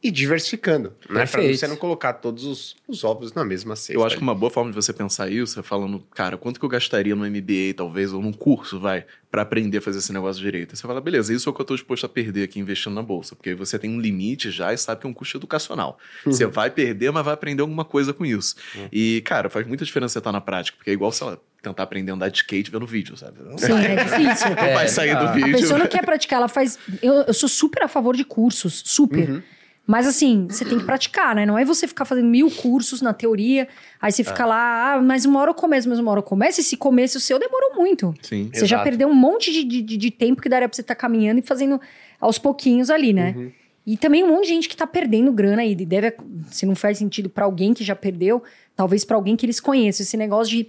e 0.00 0.12
diversificando, 0.12 0.92
né? 1.10 1.26
Para 1.26 1.42
você 1.42 1.66
não 1.66 1.74
colocar 1.74 2.12
todos 2.12 2.44
os, 2.44 2.76
os 2.86 3.02
ovos 3.02 3.32
na 3.32 3.44
mesma 3.44 3.74
cesta. 3.74 3.92
Eu 3.92 4.04
acho 4.04 4.16
que 4.16 4.22
uma 4.22 4.34
boa 4.34 4.48
forma 4.48 4.70
de 4.70 4.76
você 4.76 4.92
pensar 4.92 5.28
isso 5.28 5.58
é 5.58 5.62
falando, 5.62 5.98
cara, 6.14 6.36
quanto 6.36 6.60
que 6.60 6.64
eu 6.64 6.68
gastaria 6.68 7.16
no 7.16 7.28
MBA, 7.28 7.74
talvez, 7.76 8.12
ou 8.12 8.22
num 8.22 8.32
curso, 8.32 8.78
vai, 8.78 9.04
para 9.28 9.42
aprender 9.42 9.78
a 9.78 9.80
fazer 9.80 9.98
esse 9.98 10.12
negócio 10.12 10.40
direito. 10.40 10.70
Aí 10.72 10.76
você 10.76 10.86
fala, 10.86 11.00
beleza, 11.00 11.34
isso 11.34 11.48
é 11.48 11.50
o 11.50 11.54
que 11.54 11.60
eu 11.60 11.64
estou 11.64 11.76
disposto 11.76 12.06
a 12.06 12.08
perder 12.08 12.44
aqui 12.44 12.60
investindo 12.60 12.94
na 12.94 13.02
bolsa, 13.02 13.34
porque 13.34 13.50
aí 13.50 13.54
você 13.56 13.76
tem 13.76 13.90
um 13.90 13.98
limite 13.98 14.52
já 14.52 14.72
e 14.72 14.78
sabe 14.78 15.00
que 15.00 15.06
é 15.06 15.10
um 15.10 15.12
custo 15.12 15.36
educacional. 15.36 15.98
Uhum. 16.24 16.32
Você 16.32 16.46
vai 16.46 16.70
perder, 16.70 17.10
mas 17.10 17.24
vai 17.24 17.34
aprender 17.34 17.62
alguma 17.62 17.84
coisa 17.84 18.12
com 18.12 18.24
isso. 18.24 18.54
Uhum. 18.76 18.88
E, 18.92 19.20
cara, 19.22 19.50
faz 19.50 19.66
muita 19.66 19.84
diferença 19.84 20.12
você 20.12 20.18
estar 20.20 20.30
tá 20.30 20.32
na 20.32 20.40
prática, 20.40 20.76
porque 20.76 20.90
é 20.90 20.92
igual, 20.92 21.10
sei 21.10 21.26
lá, 21.26 21.38
tentar 21.60 21.82
aprender 21.82 22.12
a 22.12 22.14
andar 22.14 22.28
de 22.28 22.38
skate 22.38 22.70
vendo 22.70 22.86
vídeo, 22.86 23.16
sabe? 23.16 23.38
Sim, 23.56 23.72
é 23.72 24.04
difícil. 24.04 24.50
Não 24.54 24.74
vai 24.74 24.86
sair 24.86 25.18
do 25.18 25.32
vídeo. 25.32 25.56
A 25.56 25.58
pessoa 25.58 25.78
não 25.80 25.88
quer 25.88 26.04
praticar, 26.04 26.38
ela 26.38 26.48
faz. 26.48 26.78
Eu, 27.02 27.14
eu 27.22 27.34
sou 27.34 27.48
super 27.48 27.82
a 27.82 27.88
favor 27.88 28.14
de 28.14 28.22
cursos, 28.24 28.80
super. 28.86 29.28
Uhum. 29.28 29.42
Mas 29.88 30.06
assim, 30.06 30.46
você 30.50 30.66
tem 30.66 30.78
que 30.78 30.84
praticar, 30.86 31.34
né? 31.34 31.46
Não 31.46 31.58
é 31.58 31.64
você 31.64 31.88
ficar 31.88 32.04
fazendo 32.04 32.28
mil 32.28 32.50
cursos 32.50 33.00
na 33.00 33.14
teoria, 33.14 33.66
aí 33.98 34.12
você 34.12 34.22
fica 34.22 34.42
é. 34.42 34.46
lá, 34.46 34.92
ah, 34.92 35.02
mas 35.02 35.24
uma 35.24 35.40
hora 35.40 35.50
eu 35.50 35.54
começo, 35.54 35.88
mas 35.88 35.98
uma 35.98 36.10
hora 36.10 36.20
eu 36.20 36.22
começo. 36.24 36.60
Esse 36.60 36.76
começo 36.76 37.18
seu 37.18 37.38
demorou 37.38 37.74
muito. 37.74 38.14
Sim. 38.20 38.50
Você 38.52 38.58
Exato. 38.58 38.66
já 38.66 38.78
perdeu 38.80 39.08
um 39.08 39.14
monte 39.14 39.50
de, 39.50 39.64
de, 39.64 39.96
de, 39.96 40.10
tempo 40.10 40.42
que 40.42 40.48
daria 40.48 40.68
pra 40.68 40.76
você 40.76 40.82
estar 40.82 40.94
tá 40.94 41.00
caminhando 41.00 41.38
e 41.38 41.42
fazendo 41.42 41.80
aos 42.20 42.38
pouquinhos 42.38 42.90
ali, 42.90 43.14
né? 43.14 43.34
Uhum. 43.34 43.50
E 43.86 43.96
também 43.96 44.22
um 44.22 44.28
monte 44.28 44.42
de 44.42 44.48
gente 44.50 44.68
que 44.68 44.76
tá 44.76 44.86
perdendo 44.86 45.32
grana 45.32 45.62
aí. 45.62 45.74
Deve, 45.74 46.12
se 46.50 46.66
não 46.66 46.76
faz 46.76 46.98
sentido 46.98 47.30
para 47.30 47.46
alguém 47.46 47.72
que 47.72 47.82
já 47.82 47.96
perdeu, 47.96 48.42
talvez 48.76 49.02
para 49.02 49.16
alguém 49.16 49.36
que 49.36 49.46
eles 49.46 49.58
conheçam. 49.58 50.04
Esse 50.04 50.18
negócio 50.18 50.54
de. 50.54 50.68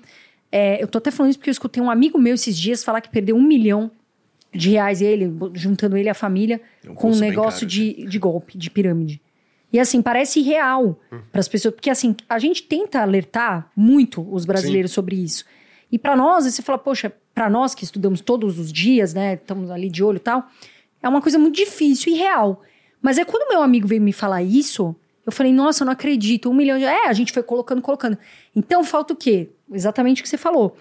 É, 0.49 0.81
eu 0.81 0.87
tô 0.87 0.97
até 0.97 1.11
falando 1.11 1.31
isso 1.31 1.39
porque 1.39 1.49
eu 1.49 1.51
escutei 1.51 1.83
um 1.83 1.91
amigo 1.91 2.17
meu 2.17 2.35
esses 2.35 2.57
dias 2.57 2.85
falar 2.85 3.01
que 3.01 3.09
perdeu 3.09 3.35
um 3.35 3.43
milhão 3.43 3.91
de 4.53 4.71
reais, 4.71 5.01
ele, 5.01 5.31
juntando 5.53 5.95
ele 5.95 6.07
e 6.07 6.09
a 6.09 6.15
família, 6.15 6.61
é 6.83 6.89
um 6.89 6.95
com 6.95 7.11
um 7.11 7.19
negócio 7.19 7.61
caro, 7.61 7.71
de, 7.71 8.05
de 8.05 8.19
golpe, 8.19 8.57
de 8.57 8.69
pirâmide. 8.69 9.21
E 9.71 9.79
assim, 9.79 10.01
parece 10.01 10.39
irreal 10.39 10.99
hum. 11.11 11.19
para 11.31 11.39
as 11.39 11.47
pessoas, 11.47 11.73
porque 11.73 11.89
assim, 11.89 12.15
a 12.27 12.39
gente 12.39 12.63
tenta 12.63 13.01
alertar 13.01 13.69
muito 13.75 14.27
os 14.33 14.45
brasileiros 14.45 14.91
Sim. 14.91 14.95
sobre 14.95 15.15
isso. 15.15 15.45
E 15.91 15.97
para 15.97 16.15
nós, 16.15 16.45
você 16.45 16.61
fala, 16.61 16.77
poxa, 16.77 17.13
para 17.33 17.49
nós 17.49 17.75
que 17.75 17.83
estudamos 17.83 18.21
todos 18.21 18.59
os 18.59 18.71
dias, 18.71 19.13
né, 19.13 19.35
estamos 19.35 19.69
ali 19.69 19.89
de 19.89 20.03
olho 20.03 20.17
e 20.17 20.21
tal, 20.21 20.47
é 21.01 21.07
uma 21.07 21.21
coisa 21.21 21.37
muito 21.37 21.55
difícil 21.55 22.13
e 22.13 22.15
real. 22.15 22.63
Mas 23.01 23.17
é 23.17 23.25
quando 23.25 23.49
meu 23.49 23.61
amigo 23.61 23.87
veio 23.87 24.01
me 24.01 24.11
falar 24.11 24.43
isso, 24.43 24.95
eu 25.25 25.31
falei, 25.31 25.53
nossa, 25.53 25.83
eu 25.83 25.85
não 25.85 25.93
acredito, 25.93 26.49
um 26.49 26.53
milhão 26.53 26.77
de. 26.77 26.85
É, 26.85 27.07
a 27.07 27.13
gente 27.13 27.31
foi 27.31 27.43
colocando, 27.43 27.81
colocando. 27.81 28.17
Então 28.55 28.83
falta 28.83 29.13
o 29.13 29.15
quê? 29.15 29.49
Exatamente 29.71 30.21
o 30.21 30.23
que 30.23 30.29
você 30.29 30.37
falou. 30.37 30.75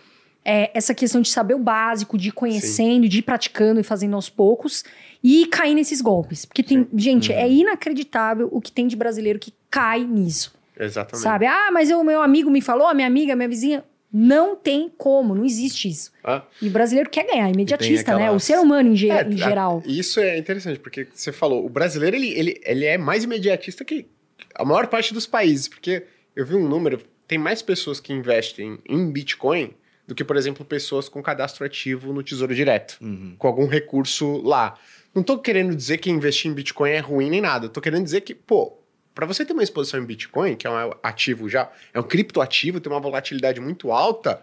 É 0.44 0.70
essa 0.72 0.94
questão 0.94 1.20
de 1.20 1.28
saber 1.28 1.54
o 1.54 1.58
básico, 1.58 2.16
de 2.16 2.28
ir 2.28 2.32
conhecendo, 2.32 3.02
Sim. 3.02 3.08
de 3.08 3.18
ir 3.18 3.22
praticando 3.22 3.80
e 3.80 3.82
fazendo 3.82 4.14
aos 4.14 4.30
poucos 4.30 4.84
e 5.22 5.46
cair 5.46 5.74
nesses 5.74 6.00
golpes. 6.00 6.44
Porque 6.44 6.62
tem. 6.62 6.84
Sim. 6.84 6.88
Gente, 6.94 7.32
uhum. 7.32 7.38
é 7.38 7.48
inacreditável 7.50 8.48
o 8.50 8.60
que 8.60 8.72
tem 8.72 8.86
de 8.86 8.96
brasileiro 8.96 9.38
que 9.38 9.52
cai 9.70 10.04
nisso. 10.04 10.54
Exatamente. 10.78 11.22
Sabe? 11.22 11.46
Ah, 11.46 11.70
mas 11.72 11.90
o 11.90 12.02
meu 12.04 12.22
amigo 12.22 12.50
me 12.50 12.60
falou, 12.60 12.86
a 12.86 12.94
minha 12.94 13.06
amiga, 13.06 13.32
a 13.32 13.36
minha 13.36 13.48
vizinha. 13.48 13.84
Não 14.10 14.56
tem 14.56 14.90
como, 14.96 15.34
não 15.34 15.44
existe 15.44 15.86
isso. 15.86 16.10
Ah. 16.24 16.42
E 16.62 16.68
o 16.68 16.70
brasileiro 16.70 17.10
quer 17.10 17.26
ganhar, 17.26 17.50
imediatista, 17.50 18.12
aquelas... 18.12 18.22
né? 18.22 18.30
O 18.30 18.40
ser 18.40 18.58
humano 18.58 18.90
em, 18.90 18.96
ge 18.96 19.10
é, 19.10 19.22
em 19.22 19.36
geral. 19.36 19.82
A, 19.84 19.86
isso 19.86 20.18
é 20.18 20.38
interessante, 20.38 20.78
porque 20.78 21.06
você 21.12 21.30
falou, 21.30 21.62
o 21.66 21.68
brasileiro 21.68 22.16
ele, 22.16 22.32
ele, 22.32 22.58
ele 22.64 22.86
é 22.86 22.96
mais 22.96 23.24
imediatista 23.24 23.84
que 23.84 24.06
a 24.54 24.64
maior 24.64 24.86
parte 24.86 25.12
dos 25.12 25.26
países, 25.26 25.68
porque 25.68 26.04
eu 26.34 26.46
vi 26.46 26.54
um 26.54 26.66
número, 26.66 27.02
tem 27.26 27.36
mais 27.36 27.60
pessoas 27.60 28.00
que 28.00 28.10
investem 28.10 28.78
em 28.88 29.10
Bitcoin 29.10 29.74
do 30.08 30.14
que, 30.14 30.24
por 30.24 30.38
exemplo, 30.38 30.64
pessoas 30.64 31.06
com 31.06 31.22
cadastro 31.22 31.66
ativo 31.66 32.14
no 32.14 32.22
Tesouro 32.22 32.54
Direto, 32.54 32.96
uhum. 32.98 33.34
com 33.38 33.46
algum 33.46 33.66
recurso 33.66 34.40
lá. 34.42 34.74
Não 35.14 35.22
tô 35.22 35.38
querendo 35.38 35.76
dizer 35.76 35.98
que 35.98 36.10
investir 36.10 36.50
em 36.50 36.54
Bitcoin 36.54 36.90
é 36.92 36.98
ruim 36.98 37.28
nem 37.28 37.42
nada. 37.42 37.68
Tô 37.68 37.78
querendo 37.78 38.04
dizer 38.04 38.22
que, 38.22 38.34
pô, 38.34 38.78
para 39.14 39.26
você 39.26 39.44
ter 39.44 39.52
uma 39.52 39.62
exposição 39.62 40.00
em 40.00 40.06
Bitcoin, 40.06 40.56
que 40.56 40.66
é 40.66 40.70
um 40.70 40.92
ativo 41.02 41.46
já, 41.46 41.70
é 41.92 42.00
um 42.00 42.02
criptoativo, 42.02 42.80
tem 42.80 42.90
uma 42.90 43.00
volatilidade 43.00 43.60
muito 43.60 43.92
alta, 43.92 44.42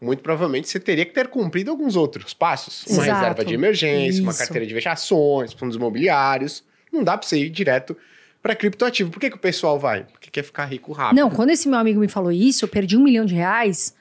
muito 0.00 0.22
provavelmente 0.22 0.68
você 0.68 0.78
teria 0.78 1.04
que 1.04 1.12
ter 1.12 1.26
cumprido 1.26 1.72
alguns 1.72 1.96
outros 1.96 2.32
passos. 2.32 2.86
Uma 2.86 3.02
Exato. 3.02 3.18
reserva 3.18 3.44
de 3.44 3.54
emergência, 3.54 4.20
Isso. 4.20 4.22
uma 4.22 4.34
carteira 4.34 4.64
de 4.64 4.72
vexações, 4.72 5.52
fundos 5.52 5.74
imobiliários. 5.74 6.62
Não 6.92 7.02
dá 7.02 7.18
para 7.18 7.26
você 7.26 7.38
ir 7.38 7.50
direto 7.50 7.96
para 8.40 8.54
criptoativo. 8.54 9.10
Por 9.10 9.18
que, 9.18 9.30
que 9.30 9.36
o 9.36 9.40
pessoal 9.40 9.80
vai? 9.80 10.04
Porque 10.04 10.30
quer 10.30 10.44
ficar 10.44 10.66
rico 10.66 10.92
rápido. 10.92 11.18
Não, 11.18 11.28
quando 11.28 11.50
esse 11.50 11.68
meu 11.68 11.80
amigo 11.80 11.98
me 11.98 12.08
falou 12.08 12.30
isso, 12.30 12.64
eu 12.64 12.68
perdi 12.68 12.96
um 12.96 13.02
milhão 13.02 13.24
de 13.24 13.34
reais, 13.34 13.96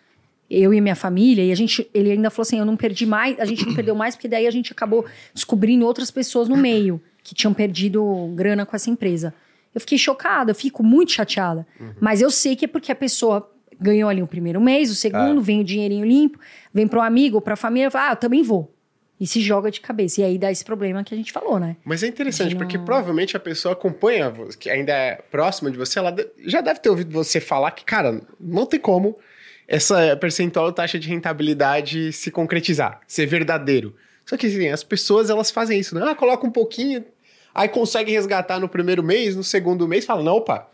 eu 0.51 0.73
e 0.73 0.81
minha 0.81 0.95
família, 0.95 1.45
e 1.45 1.51
a 1.51 1.55
gente, 1.55 1.89
ele 1.93 2.11
ainda 2.11 2.29
falou 2.29 2.41
assim: 2.41 2.59
eu 2.59 2.65
não 2.65 2.75
perdi 2.75 3.05
mais, 3.05 3.39
a 3.39 3.45
gente 3.45 3.65
não 3.65 3.73
perdeu 3.73 3.95
mais, 3.95 4.15
porque 4.15 4.27
daí 4.27 4.45
a 4.45 4.51
gente 4.51 4.73
acabou 4.73 5.05
descobrindo 5.33 5.85
outras 5.85 6.11
pessoas 6.11 6.49
no 6.49 6.57
meio 6.57 7.01
que 7.23 7.33
tinham 7.33 7.53
perdido 7.53 8.31
grana 8.35 8.65
com 8.65 8.75
essa 8.75 8.89
empresa. 8.89 9.33
Eu 9.73 9.79
fiquei 9.79 9.97
chocada, 9.97 10.51
eu 10.51 10.55
fico 10.55 10.83
muito 10.83 11.13
chateada. 11.13 11.65
Uhum. 11.79 11.93
Mas 12.01 12.21
eu 12.21 12.29
sei 12.29 12.57
que 12.57 12.65
é 12.65 12.67
porque 12.67 12.91
a 12.91 12.95
pessoa 12.95 13.49
ganhou 13.79 14.09
ali 14.09 14.21
o 14.21 14.27
primeiro 14.27 14.59
mês, 14.59 14.91
o 14.91 14.95
segundo, 14.95 15.39
ah. 15.39 15.43
vem 15.43 15.61
o 15.61 15.63
dinheirinho 15.63 16.05
limpo, 16.05 16.37
vem 16.73 16.87
para 16.87 16.99
um 16.99 17.03
amigo 17.03 17.37
ou 17.37 17.41
para 17.41 17.53
a 17.53 17.57
família, 17.57 17.89
fala, 17.89 18.09
ah, 18.09 18.11
eu 18.11 18.17
também 18.17 18.43
vou. 18.43 18.73
E 19.19 19.25
se 19.25 19.39
joga 19.39 19.71
de 19.71 19.79
cabeça. 19.79 20.21
E 20.21 20.23
aí 20.23 20.37
dá 20.37 20.51
esse 20.51 20.65
problema 20.65 21.03
que 21.03 21.13
a 21.13 21.17
gente 21.17 21.31
falou, 21.31 21.59
né? 21.59 21.77
Mas 21.85 22.03
é 22.03 22.07
interessante, 22.07 22.55
porque 22.55 22.77
provavelmente 22.77 23.37
a 23.37 23.39
pessoa 23.39 23.73
acompanha, 23.73 24.33
que 24.59 24.69
ainda 24.69 24.91
é 24.91 25.15
próxima 25.15 25.71
de 25.71 25.77
você, 25.77 25.99
ela 25.99 26.13
já 26.45 26.59
deve 26.59 26.79
ter 26.79 26.89
ouvido 26.89 27.11
você 27.11 27.39
falar 27.39 27.71
que, 27.71 27.85
cara, 27.85 28.19
não 28.39 28.65
tem 28.65 28.79
como 28.79 29.15
essa 29.71 30.17
percentual 30.17 30.71
taxa 30.73 30.99
de 30.99 31.07
rentabilidade 31.07 32.11
se 32.11 32.29
concretizar, 32.29 32.99
ser 33.07 33.25
verdadeiro. 33.25 33.95
Só 34.25 34.35
que 34.35 34.47
assim, 34.47 34.67
as 34.67 34.83
pessoas 34.83 35.29
elas 35.29 35.49
fazem 35.49 35.79
isso, 35.79 35.95
né? 35.95 36.01
Ah, 36.05 36.13
coloca 36.13 36.45
um 36.45 36.51
pouquinho, 36.51 37.05
Aí 37.53 37.67
consegue 37.67 38.11
resgatar 38.11 38.59
no 38.59 38.69
primeiro 38.69 39.03
mês, 39.03 39.35
no 39.35 39.43
segundo 39.43 39.87
mês, 39.87 40.05
fala, 40.05 40.23
não, 40.23 40.37
opa, 40.37 40.69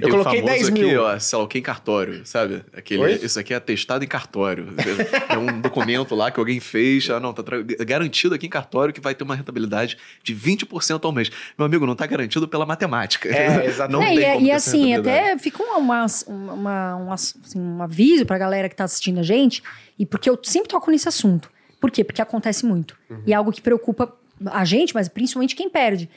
e 0.00 0.02
eu 0.02 0.10
coloquei 0.10 0.42
10 0.42 0.70
mil. 0.70 0.86
Aqui, 0.88 0.96
ó, 0.96 1.18
sei 1.18 1.38
lá, 1.38 1.44
o 1.44 1.48
que 1.48 1.58
em 1.58 1.62
cartório, 1.62 2.20
sabe? 2.26 2.62
Aquele, 2.76 3.14
isso 3.14 3.40
aqui 3.40 3.54
é 3.54 3.56
atestado 3.56 4.04
em 4.04 4.06
cartório. 4.06 4.68
é 5.28 5.38
um 5.38 5.60
documento 5.60 6.14
lá 6.14 6.30
que 6.30 6.38
alguém 6.38 6.60
fez. 6.60 7.08
Ah, 7.08 7.18
não, 7.18 7.32
tá 7.32 7.42
garantido 7.86 8.34
aqui 8.34 8.46
em 8.46 8.50
cartório 8.50 8.92
que 8.92 9.00
vai 9.00 9.14
ter 9.14 9.24
uma 9.24 9.34
rentabilidade 9.34 9.96
de 10.22 10.36
20% 10.36 11.02
ao 11.02 11.12
mês. 11.12 11.30
Meu 11.56 11.64
amigo, 11.64 11.86
não 11.86 11.94
está 11.94 12.06
garantido 12.06 12.46
pela 12.46 12.66
matemática. 12.66 13.28
É, 13.28 13.64
exatamente. 13.66 13.92
Não 13.92 14.02
é, 14.02 14.34
tem 14.34 14.42
e, 14.42 14.46
e 14.48 14.50
assim, 14.50 14.94
até 14.94 15.38
fica 15.38 15.62
uma, 15.62 15.78
uma, 16.26 16.96
uma, 16.96 17.14
assim, 17.14 17.38
um 17.58 17.82
aviso 17.82 18.26
pra 18.26 18.36
galera 18.36 18.68
que 18.68 18.74
está 18.74 18.84
assistindo 18.84 19.20
a 19.20 19.22
gente, 19.22 19.62
e 19.98 20.04
porque 20.04 20.28
eu 20.28 20.38
sempre 20.42 20.68
toco 20.68 20.90
nesse 20.90 21.08
assunto. 21.08 21.50
Por 21.80 21.90
quê? 21.90 22.04
Porque 22.04 22.20
acontece 22.20 22.66
muito. 22.66 22.96
Uhum. 23.08 23.22
E 23.26 23.32
é 23.32 23.36
algo 23.36 23.50
que 23.50 23.62
preocupa 23.62 24.12
a 24.46 24.64
gente, 24.64 24.94
mas 24.94 25.08
principalmente 25.08 25.56
quem 25.56 25.70
perde. 25.70 26.08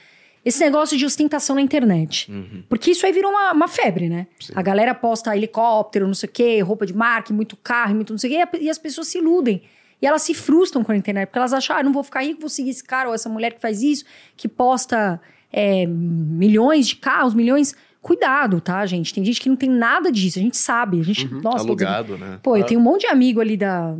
Esse 0.44 0.60
negócio 0.62 0.98
de 0.98 1.06
ostentação 1.06 1.56
na 1.56 1.62
internet. 1.62 2.32
Uhum. 2.32 2.64
Porque 2.70 2.92
isso 2.92 3.06
aí 3.06 3.12
virou 3.12 3.32
uma, 3.32 3.52
uma 3.52 3.68
febre, 3.68 4.08
né? 4.08 4.28
Sim. 4.40 4.54
A 4.56 4.62
galera 4.62 4.96
posta 4.96 5.36
helicóptero, 5.36 6.08
não 6.08 6.14
sei 6.14 6.30
o 6.30 6.32
quê, 6.32 6.62
roupa 6.62 6.86
de 6.86 6.94
marca, 6.94 7.34
muito 7.34 7.58
carro, 7.58 7.96
muito 7.96 8.14
não 8.14 8.18
sei 8.18 8.44
o 8.44 8.48
quê, 8.48 8.58
e 8.62 8.70
as 8.70 8.78
pessoas 8.78 9.08
se 9.08 9.18
iludem. 9.18 9.62
E 10.02 10.08
elas 10.08 10.22
se 10.22 10.34
frustram 10.34 10.84
com 10.84 10.92
a 10.92 10.96
internet, 10.96 11.28
porque 11.28 11.40
elas 11.40 11.52
acham, 11.52 11.76
ah, 11.76 11.84
não 11.84 11.92
vou 11.92 12.04
ficar 12.04 12.24
rico, 12.24 12.40
vou 12.40 12.50
seguir 12.50 12.70
esse 12.70 12.84
cara 12.84 13.10
ou 13.10 13.16
essa 13.16 13.28
mulher 13.28 13.54
que 13.54 13.62
faz 13.62 13.82
isso, 13.84 14.06
que 14.38 14.48
posta 14.48 15.20
é, 15.52 15.86
milhões 15.86 16.88
de 16.88 16.96
carros, 16.96 17.34
milhões. 17.34 17.76
Cuidado, 18.02 18.62
tá, 18.62 18.86
gente? 18.86 19.14
Tem 19.14 19.26
gente 19.26 19.42
que 19.42 19.50
não 19.50 19.58
tem 19.58 19.70
nada 19.70 20.10
disso, 20.10 20.40
a 20.40 20.42
gente 20.42 20.56
sabe. 20.56 21.02
A 21.02 21.04
gente, 21.04 21.28
uhum, 21.28 21.42
nossa, 21.42 21.66
alugado, 21.66 22.18
né? 22.18 22.40
Pô, 22.42 22.56
eu 22.56 22.66
tenho 22.66 22.80
um 22.80 22.84
monte 22.84 23.02
de 23.02 23.08
amigo 23.08 23.42
ali 23.42 23.58
da, 23.58 23.94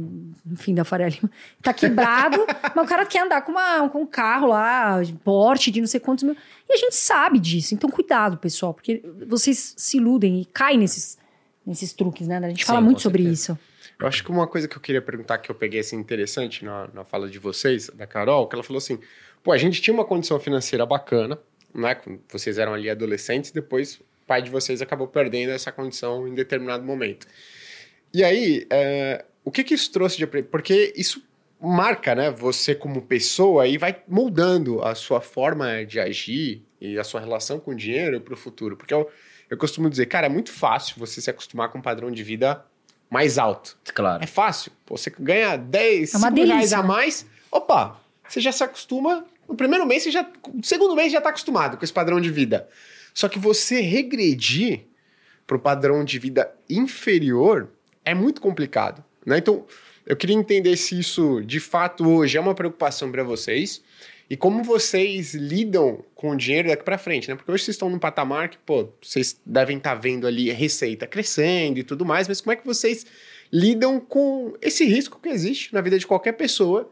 enfim, 0.50 0.74
da 0.74 0.86
Faria 0.86 1.10
Lima, 1.10 1.30
tá 1.62 1.74
quebrado, 1.74 2.38
mas 2.74 2.86
o 2.86 2.88
cara 2.88 3.06
quer 3.06 3.24
andar 3.24 3.42
com, 3.42 3.52
uma, 3.52 3.90
com 3.90 4.02
um 4.02 4.06
carro 4.06 4.48
lá, 4.48 5.02
porte 5.24 5.70
de 5.70 5.82
não 5.82 5.88
sei 5.88 6.00
quantos 6.00 6.24
mil. 6.24 6.36
E 6.70 6.74
a 6.74 6.78
gente 6.78 6.96
sabe 6.96 7.40
disso. 7.40 7.76
Então, 7.76 7.90
cuidado, 7.90 8.38
pessoal, 8.38 8.74
porque 8.74 9.04
vocês 9.28 9.74
se 9.76 9.98
iludem 9.98 10.42
e 10.42 10.46
caem 10.46 10.78
nesses, 10.78 11.18
nesses 11.66 11.92
truques, 11.92 12.26
né? 12.26 12.38
A 12.38 12.50
gente 12.50 12.62
Sim, 12.62 12.68
fala 12.68 12.80
muito 12.80 13.02
sobre 13.02 13.24
isso. 13.24 13.58
Eu 14.00 14.08
acho 14.08 14.24
que 14.24 14.32
uma 14.32 14.48
coisa 14.48 14.66
que 14.66 14.78
eu 14.78 14.82
queria 14.82 15.02
perguntar 15.02 15.40
que 15.40 15.52
eu 15.52 15.56
peguei 15.56 15.82
assim 15.82 15.98
interessante 15.98 16.64
na, 16.64 16.88
na 16.94 17.04
fala 17.04 17.28
de 17.30 17.38
vocês, 17.38 17.90
da 17.90 18.08
Carol, 18.08 18.48
que 18.48 18.56
ela 18.56 18.64
falou 18.64 18.78
assim: 18.78 18.98
pô, 19.44 19.52
a 19.52 19.58
gente 19.58 19.82
tinha 19.82 19.94
uma 19.94 20.06
condição 20.06 20.40
financeira 20.40 20.86
bacana, 20.86 21.38
né? 21.74 21.98
Vocês 22.30 22.58
eram 22.58 22.74
ali 22.74 22.90
adolescentes, 22.90 23.52
depois 23.52 23.96
o 23.96 24.04
pai 24.28 24.42
de 24.42 24.50
vocês 24.50 24.82
acabou 24.82 25.08
perdendo 25.08 25.52
essa 25.52 25.72
condição 25.72 26.28
em 26.28 26.34
determinado 26.34 26.84
momento. 26.84 27.28
E 28.14 28.24
aí, 28.24 28.66
é, 28.70 29.26
o 29.44 29.52
que 29.52 29.64
que 29.64 29.74
isso 29.74 29.92
trouxe 29.92 30.18
de 30.18 30.28
Porque 30.28 30.94
isso 30.96 31.24
marca, 31.60 32.16
né? 32.16 32.32
Você 32.32 32.74
como 32.74 33.02
pessoa 33.02 33.68
e 33.68 33.78
vai 33.78 34.02
moldando 34.08 34.82
a 34.84 34.96
sua 34.96 35.22
forma 35.22 35.84
de 35.86 36.00
agir 36.00 36.64
e 36.80 36.98
a 36.98 37.04
sua 37.04 37.20
relação 37.20 37.60
com 37.60 37.72
o 37.72 37.76
dinheiro 37.76 38.22
para 38.22 38.34
o 38.34 38.38
futuro. 38.38 38.78
Porque 38.78 38.94
eu, 38.94 39.10
eu 39.50 39.58
costumo 39.58 39.90
dizer, 39.90 40.06
cara, 40.06 40.28
é 40.28 40.30
muito 40.30 40.52
fácil 40.52 40.96
você 40.98 41.22
se 41.22 41.30
acostumar 41.30 41.70
com 41.70 41.80
um 41.80 41.82
padrão 41.82 42.10
de 42.10 42.24
vida 42.24 42.64
mais 43.10 43.38
alto. 43.38 43.78
Claro. 43.94 44.24
É 44.24 44.28
fácil. 44.28 44.72
Você 44.88 45.12
ganha 45.20 45.58
10, 45.58 46.16
é 46.16 46.18
5 46.20 46.36
reais 46.46 46.74
a 46.74 46.84
mais, 46.84 47.26
opa, 47.52 48.00
você 48.28 48.40
já 48.40 48.52
se 48.52 48.64
acostuma 48.64 49.26
no 49.50 49.56
primeiro 49.56 49.86
mês, 49.86 50.04
você 50.04 50.12
já. 50.12 50.30
No 50.54 50.64
segundo 50.64 50.96
mês 50.96 51.12
já 51.12 51.18
está 51.18 51.32
acostumado 51.32 51.78
com 51.78 51.84
esse 51.84 51.92
padrão 51.92 52.22
de 52.22 52.30
vida. 52.30 52.70
Só 53.14 53.28
que 53.28 53.40
você 53.40 53.82
regredir 53.82 54.86
para 55.48 55.58
o 55.58 55.60
padrão 55.60 56.06
de 56.06 56.20
vida 56.20 56.54
inferior 56.70 57.70
é 58.06 58.14
muito 58.14 58.40
complicado. 58.40 59.04
Né? 59.26 59.40
Então, 59.40 59.66
eu 60.06 60.16
queria 60.16 60.36
entender 60.36 60.78
se 60.78 61.00
isso 61.00 61.42
de 61.42 61.60
fato 61.60 62.08
hoje 62.08 62.38
é 62.38 62.42
uma 62.42 62.54
preocupação 62.54 63.12
para 63.12 63.24
vocês 63.24 63.82
e 64.30 64.38
como 64.38 64.64
vocês 64.64 65.34
lidam 65.34 66.06
com 66.14 66.30
o 66.30 66.36
dinheiro 66.38 66.70
daqui 66.70 66.84
para 66.84 67.00
frente, 67.00 67.28
né? 67.28 67.36
Porque 67.36 67.52
hoje 67.52 67.64
vocês 67.64 67.76
estão 67.76 67.90
num 67.90 67.98
patamar 67.98 68.50
que, 68.50 68.60
pô, 68.60 68.90
vocês 69.02 69.42
devem 69.44 69.78
estar 69.78 69.96
tá 69.96 70.00
vendo 70.00 70.28
ali 70.28 70.52
receita 70.52 71.08
crescendo 71.08 71.80
e 71.80 71.84
tudo 71.84 72.06
mais, 72.06 72.28
mas 72.28 72.40
como 72.40 72.54
é 72.54 72.56
que 72.56 72.66
vocês 72.66 73.08
lidam 73.52 74.00
com 74.00 74.54
esse 74.62 74.86
risco 74.86 75.20
que 75.20 75.30
existe 75.30 75.74
na 75.74 75.82
vida 75.82 75.98
de 75.98 76.06
qualquer 76.06 76.34
pessoa, 76.34 76.92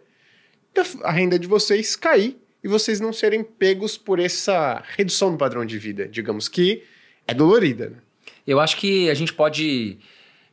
a 1.03 1.11
renda 1.11 1.37
de 1.37 1.47
vocês 1.47 1.95
cair 1.95 2.35
e 2.63 2.67
vocês 2.67 2.99
não 2.99 3.13
serem 3.13 3.43
pegos 3.43 3.97
por 3.97 4.19
essa 4.19 4.83
redução 4.95 5.31
do 5.31 5.37
padrão 5.37 5.65
de 5.65 5.77
vida, 5.77 6.07
digamos 6.07 6.47
que 6.47 6.83
é 7.27 7.33
dolorida. 7.33 7.89
Né? 7.89 7.97
Eu 8.45 8.59
acho 8.59 8.77
que 8.77 9.09
a 9.09 9.13
gente 9.13 9.33
pode 9.33 9.97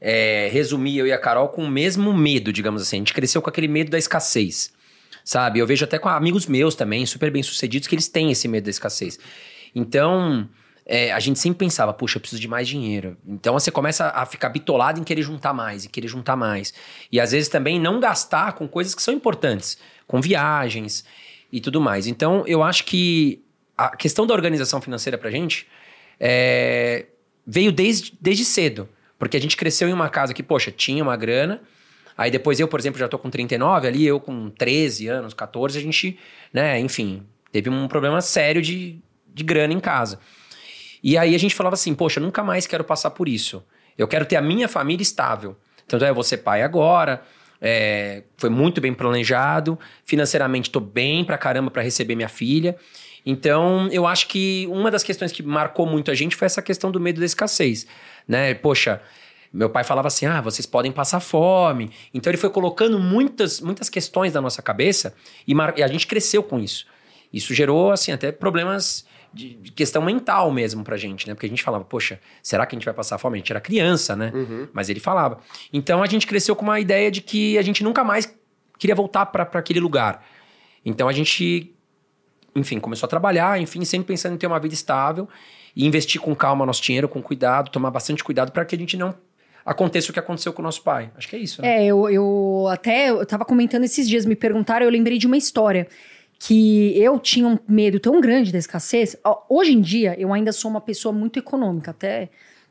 é, 0.01 0.49
resumir 0.53 0.99
eu 0.99 1.07
e 1.07 1.13
a 1.13 1.19
Carol 1.19 1.49
com 1.49 1.65
o 1.65 1.71
mesmo 1.71 2.13
medo, 2.13 2.53
digamos 2.53 2.83
assim. 2.83 2.97
A 2.97 3.01
gente 3.01 3.15
cresceu 3.15 3.41
com 3.41 3.49
aquele 3.49 3.69
medo 3.69 3.91
da 3.91 3.99
escassez, 3.99 4.73
sabe? 5.25 5.59
Eu 5.59 5.67
vejo 5.67 5.85
até 5.85 5.99
com 5.99 6.09
amigos 6.09 6.47
meus 6.47 6.75
também, 6.75 7.07
super 7.07 7.31
bem-sucedidos, 7.31 7.89
que 7.89 7.95
eles 7.95 8.09
têm 8.09 8.31
esse 8.31 8.47
medo 8.49 8.65
da 8.65 8.71
escassez. 8.71 9.19
Então, 9.75 10.49
é, 10.87 11.13
a 11.13 11.19
gente 11.19 11.39
sempre 11.39 11.59
pensava, 11.61 11.93
puxa, 11.95 12.19
eu 12.19 12.21
preciso 12.21 12.41
de 12.41 12.49
mais 12.49 12.69
dinheiro. 12.69 13.17
Então 13.27 13.55
você 13.55 13.71
começa 13.71 14.09
a 14.09 14.27
ficar 14.27 14.51
bitolado 14.51 15.01
em 15.01 15.05
querer 15.05 15.23
juntar 15.23 15.55
mais, 15.55 15.85
e 15.85 15.89
querer 15.89 16.09
juntar 16.09 16.37
mais. 16.37 16.75
E 17.11 17.19
às 17.19 17.33
vezes 17.33 17.49
também 17.49 17.81
não 17.81 17.99
gastar 17.99 18.53
com 18.53 18.69
coisas 18.69 18.95
que 18.95 19.03
são 19.03 19.15
importantes, 19.15 19.79
com 20.07 20.21
viagens 20.21 21.05
e 21.55 21.61
tudo 21.61 21.81
mais. 21.81 22.09
Então 22.09 22.45
eu 22.49 22.65
acho 22.65 22.85
que 22.85 23.41
a 23.79 23.97
questão 23.97 24.27
da 24.27 24.35
organização 24.35 24.81
financeira 24.81 25.17
pra 25.17 25.31
gente 25.31 25.69
é, 26.19 27.07
veio 27.47 27.71
desde, 27.71 28.13
desde 28.21 28.45
cedo. 28.45 28.89
Porque 29.17 29.37
a 29.37 29.41
gente 29.41 29.57
cresceu 29.57 29.89
em 29.89 29.93
uma 29.93 30.09
casa 30.09 30.35
que, 30.35 30.43
poxa, 30.43 30.73
tinha 30.73 31.01
uma 31.01 31.17
grana. 31.17 31.63
Aí 32.19 32.29
depois 32.29 32.59
eu, 32.59 32.67
por 32.67 32.81
exemplo, 32.81 32.99
já 32.99 33.07
tô 33.07 33.21
com 33.21 33.31
39, 33.31 33.87
ali 33.87 34.05
eu 34.05 34.19
com 34.19 34.51
13 34.51 35.07
anos, 35.07 35.33
14, 35.33 35.79
a 35.79 35.81
gente, 35.81 36.19
né, 36.53 36.79
enfim, 36.81 37.25
teve 37.53 37.71
um 37.71 37.87
problema 37.87 38.21
sério 38.21 38.61
de, 38.61 38.99
de 39.33 39.45
grana 39.45 39.73
em 39.73 39.81
casa. 39.81 40.19
E 41.03 41.17
aí 41.17 41.37
a 41.37 41.39
gente 41.39 41.55
falava 41.55 41.75
assim, 41.75 41.95
poxa, 41.95 42.19
nunca 42.19 42.43
mais 42.43 42.67
quero 42.67 42.83
passar 42.83 43.11
por 43.11 43.29
isso. 43.29 43.65
Eu 43.97 44.09
quero 44.09 44.27
ter 44.27 44.37
a 44.37 44.43
minha 44.43 44.69
família 44.69 45.03
estável. 45.03 45.57
Tanto 45.87 46.05
é, 46.05 46.11
eu 46.11 46.15
vou 46.15 46.25
ser 46.25 46.39
pai 46.39 46.63
agora, 46.63 47.23
é, 47.67 48.25
foi 48.37 48.51
muito 48.51 48.79
bem 48.79 48.93
planejado, 48.93 49.79
financeiramente 50.05 50.69
estou 50.69 50.83
bem 50.83 51.25
pra 51.25 51.39
caramba 51.39 51.71
para 51.71 51.81
receber 51.81 52.15
minha 52.15 52.29
filha. 52.29 52.77
Então, 53.25 53.89
eu 53.91 54.07
acho 54.07 54.29
que 54.29 54.69
uma 54.71 54.91
das 54.91 55.03
questões 55.03 55.33
que 55.33 55.43
marcou 55.43 55.87
muito 55.87 56.11
a 56.11 56.15
gente 56.15 56.37
foi 56.37 56.45
essa 56.45 56.61
questão 56.61 56.91
do 56.91 57.01
medo 57.01 57.21
da 57.21 57.25
escassez, 57.25 57.87
né? 58.29 58.53
Poxa, 58.53 59.01
meu 59.51 59.71
pai 59.71 59.83
falava 59.83 60.09
assim: 60.09 60.27
"Ah, 60.27 60.43
vocês 60.43 60.67
podem 60.67 60.93
passar 60.93 61.21
fome". 61.21 61.91
Então 62.13 62.31
ele 62.31 62.37
foi 62.37 62.51
colocando 62.51 62.99
muitas 62.99 63.63
muitas 63.63 63.89
questões 63.89 64.35
na 64.35 64.43
nossa 64.43 64.61
cabeça 64.61 65.15
e, 65.49 65.55
e 65.77 65.83
a 65.83 65.89
gente 65.89 66.07
cresceu 66.07 66.43
com 66.43 66.61
isso. 66.61 66.87
Isso 67.33 67.55
gerou 67.55 67.93
assim 67.93 68.13
até 68.13 68.31
problemas 68.31 69.07
de, 69.35 69.55
de, 69.55 69.73
questão 69.73 70.01
mental 70.03 70.51
mesmo 70.51 70.85
pra 70.85 70.97
gente, 70.97 71.27
né? 71.27 71.35
Porque 71.35 71.47
a 71.47 71.49
gente 71.49 71.63
falava, 71.63 71.85
poxa, 71.85 72.21
será 72.43 72.65
que 72.65 72.75
a 72.75 72.79
gente 72.79 72.85
vai 72.85 72.95
passar 72.95 73.19
fome? 73.19 73.37
A 73.37 73.39
gente 73.39 73.51
era 73.51 73.61
criança, 73.61 74.15
né? 74.15 74.31
Uhum. 74.35 74.69
Mas 74.73 74.89
ele 74.89 75.01
falava. 75.01 75.39
Então 75.73 76.03
a 76.03 76.07
gente 76.07 76.27
cresceu 76.27 76.55
com 76.55 76.63
uma 76.63 76.79
ideia 76.79 77.11
de 77.11 77.21
que 77.21 77.59
a 77.59 77.63
gente 77.63 77.83
nunca 77.83 78.05
mais 78.05 78.33
queria 78.79 78.95
voltar 78.95 79.27
para 79.27 79.43
aquele 79.43 79.81
lugar. 79.81 80.25
Então 80.85 81.09
a 81.09 81.13
gente, 81.13 81.75
enfim, 82.55 82.79
começou 82.79 83.07
a 83.07 83.11
trabalhar, 83.11 83.61
enfim, 83.61 83.85
sempre 83.85 84.09
pensando 84.09 84.35
em 84.35 84.39
ter 84.39 84.47
uma 84.47 84.61
vida 84.61 84.75
estável 84.75 85.29
e 85.75 85.87
investir 85.87 86.21
com 86.21 86.35
calma 86.35 86.65
nosso 86.65 86.83
dinheiro, 86.83 87.09
com 87.09 87.21
cuidado, 87.21 87.71
tomar 87.71 87.91
bastante 87.91 88.23
cuidado 88.23 88.53
para 88.53 88.65
que 88.65 88.77
a 88.77 88.79
gente 88.79 88.97
não 88.97 89.15
aconteça 89.65 90.11
o 90.11 90.13
que 90.13 90.19
aconteceu 90.19 90.53
com 90.53 90.63
o 90.63 90.65
nosso 90.65 90.83
pai. 90.83 91.11
Acho 91.17 91.29
que 91.29 91.37
é 91.37 91.39
isso. 91.39 91.63
Né? 91.63 91.83
É, 91.83 91.87
eu, 91.87 92.09
eu 92.09 92.67
até 92.71 93.11
eu 93.11 93.25
tava 93.27 93.45
comentando 93.45 93.85
esses 93.85 94.09
dias, 94.09 94.25
me 94.25 94.37
perguntaram, 94.37 94.85
eu 94.85 94.91
lembrei 94.91 95.19
de 95.19 95.27
uma 95.27 95.37
história 95.37 95.89
que 96.47 96.93
eu 97.01 97.19
tinha 97.19 97.49
um 97.49 97.59
medo 97.67 97.99
tão 97.99 98.21
grande 98.21 98.53
da 98.53 98.59
escassez. 98.59 99.17
Hoje 99.49 99.73
em 99.73 99.81
dia, 99.81 100.15
eu 100.19 100.31
ainda 100.31 100.53
sou 100.53 100.71
uma 100.71 100.81
pessoa 100.81 101.11
muito 101.11 101.39
econômica. 101.39 101.91
Até 101.91 102.29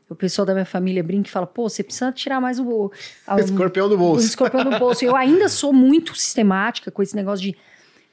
o 0.08 0.14
pessoal 0.14 0.46
da 0.46 0.52
minha 0.52 0.64
família 0.64 1.02
brinca 1.02 1.28
e 1.28 1.32
fala: 1.32 1.44
pô, 1.44 1.68
você 1.68 1.82
precisa 1.82 2.12
tirar 2.12 2.40
mais 2.40 2.60
o. 2.60 2.92
A, 3.26 3.34
escorpião 3.40 3.88
do 3.88 3.98
bolso. 3.98 4.22
O 4.22 4.28
escorpião 4.28 4.62
do 4.64 4.78
bolso. 4.78 5.04
Eu 5.04 5.16
ainda 5.16 5.48
sou 5.48 5.72
muito 5.72 6.14
sistemática 6.14 6.88
com 6.90 7.02
esse 7.02 7.16
negócio 7.16 7.42
de. 7.42 7.56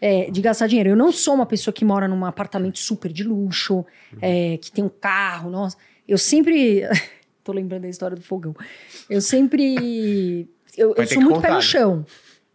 É, 0.03 0.31
de 0.31 0.41
gastar 0.41 0.65
dinheiro. 0.65 0.89
Eu 0.89 0.95
não 0.95 1.11
sou 1.11 1.35
uma 1.35 1.45
pessoa 1.45 1.71
que 1.71 1.85
mora 1.85 2.07
num 2.07 2.25
apartamento 2.25 2.79
super 2.79 3.13
de 3.13 3.23
luxo, 3.23 3.85
é, 4.19 4.57
que 4.57 4.71
tem 4.71 4.83
um 4.83 4.89
carro, 4.89 5.51
nossa. 5.51 5.77
Eu 6.07 6.17
sempre. 6.17 6.81
Tô 7.43 7.51
lembrando 7.51 7.83
da 7.83 7.89
história 7.89 8.17
do 8.17 8.23
fogão. 8.23 8.55
Eu 9.07 9.21
sempre. 9.21 10.49
Eu, 10.75 10.95
eu 10.95 11.05
sou 11.05 11.21
muito 11.21 11.35
contar, 11.35 11.47
pé 11.47 11.49
no 11.49 11.55
né? 11.57 11.61
chão. 11.61 12.05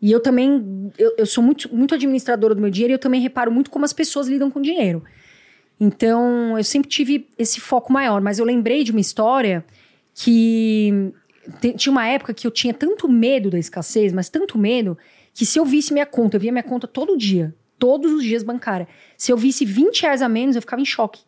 E 0.00 0.12
eu 0.12 0.20
também, 0.20 0.92
eu, 0.98 1.14
eu 1.18 1.26
sou 1.26 1.42
muito, 1.42 1.74
muito 1.74 1.94
administradora 1.94 2.54
do 2.54 2.60
meu 2.60 2.70
dinheiro 2.70 2.92
e 2.92 2.96
eu 2.96 2.98
também 2.98 3.20
reparo 3.20 3.50
muito 3.50 3.70
como 3.70 3.84
as 3.84 3.92
pessoas 3.92 4.28
lidam 4.28 4.50
com 4.50 4.60
dinheiro. 4.60 5.02
Então, 5.78 6.56
eu 6.56 6.64
sempre 6.64 6.88
tive 6.88 7.28
esse 7.38 7.60
foco 7.60 7.92
maior. 7.92 8.20
Mas 8.20 8.38
eu 8.38 8.44
lembrei 8.44 8.84
de 8.84 8.90
uma 8.90 9.00
história 9.00 9.64
que 10.14 11.12
tinha 11.76 11.92
uma 11.92 12.06
época 12.06 12.34
que 12.34 12.46
eu 12.46 12.50
tinha 12.50 12.74
tanto 12.74 13.08
medo 13.08 13.50
da 13.50 13.58
escassez, 13.58 14.12
mas 14.12 14.28
tanto 14.28 14.58
medo, 14.58 14.96
que 15.32 15.44
se 15.46 15.58
eu 15.58 15.64
visse 15.64 15.92
minha 15.92 16.06
conta, 16.06 16.36
eu 16.36 16.40
via 16.40 16.50
minha 16.50 16.62
conta 16.62 16.86
todo 16.86 17.16
dia, 17.16 17.54
todos 17.78 18.12
os 18.12 18.22
dias 18.24 18.42
bancária. 18.42 18.88
Se 19.16 19.30
eu 19.30 19.36
visse 19.36 19.64
20 19.64 20.02
reais 20.02 20.22
a 20.22 20.28
menos, 20.28 20.56
eu 20.56 20.62
ficava 20.62 20.80
em 20.80 20.86
choque. 20.86 21.20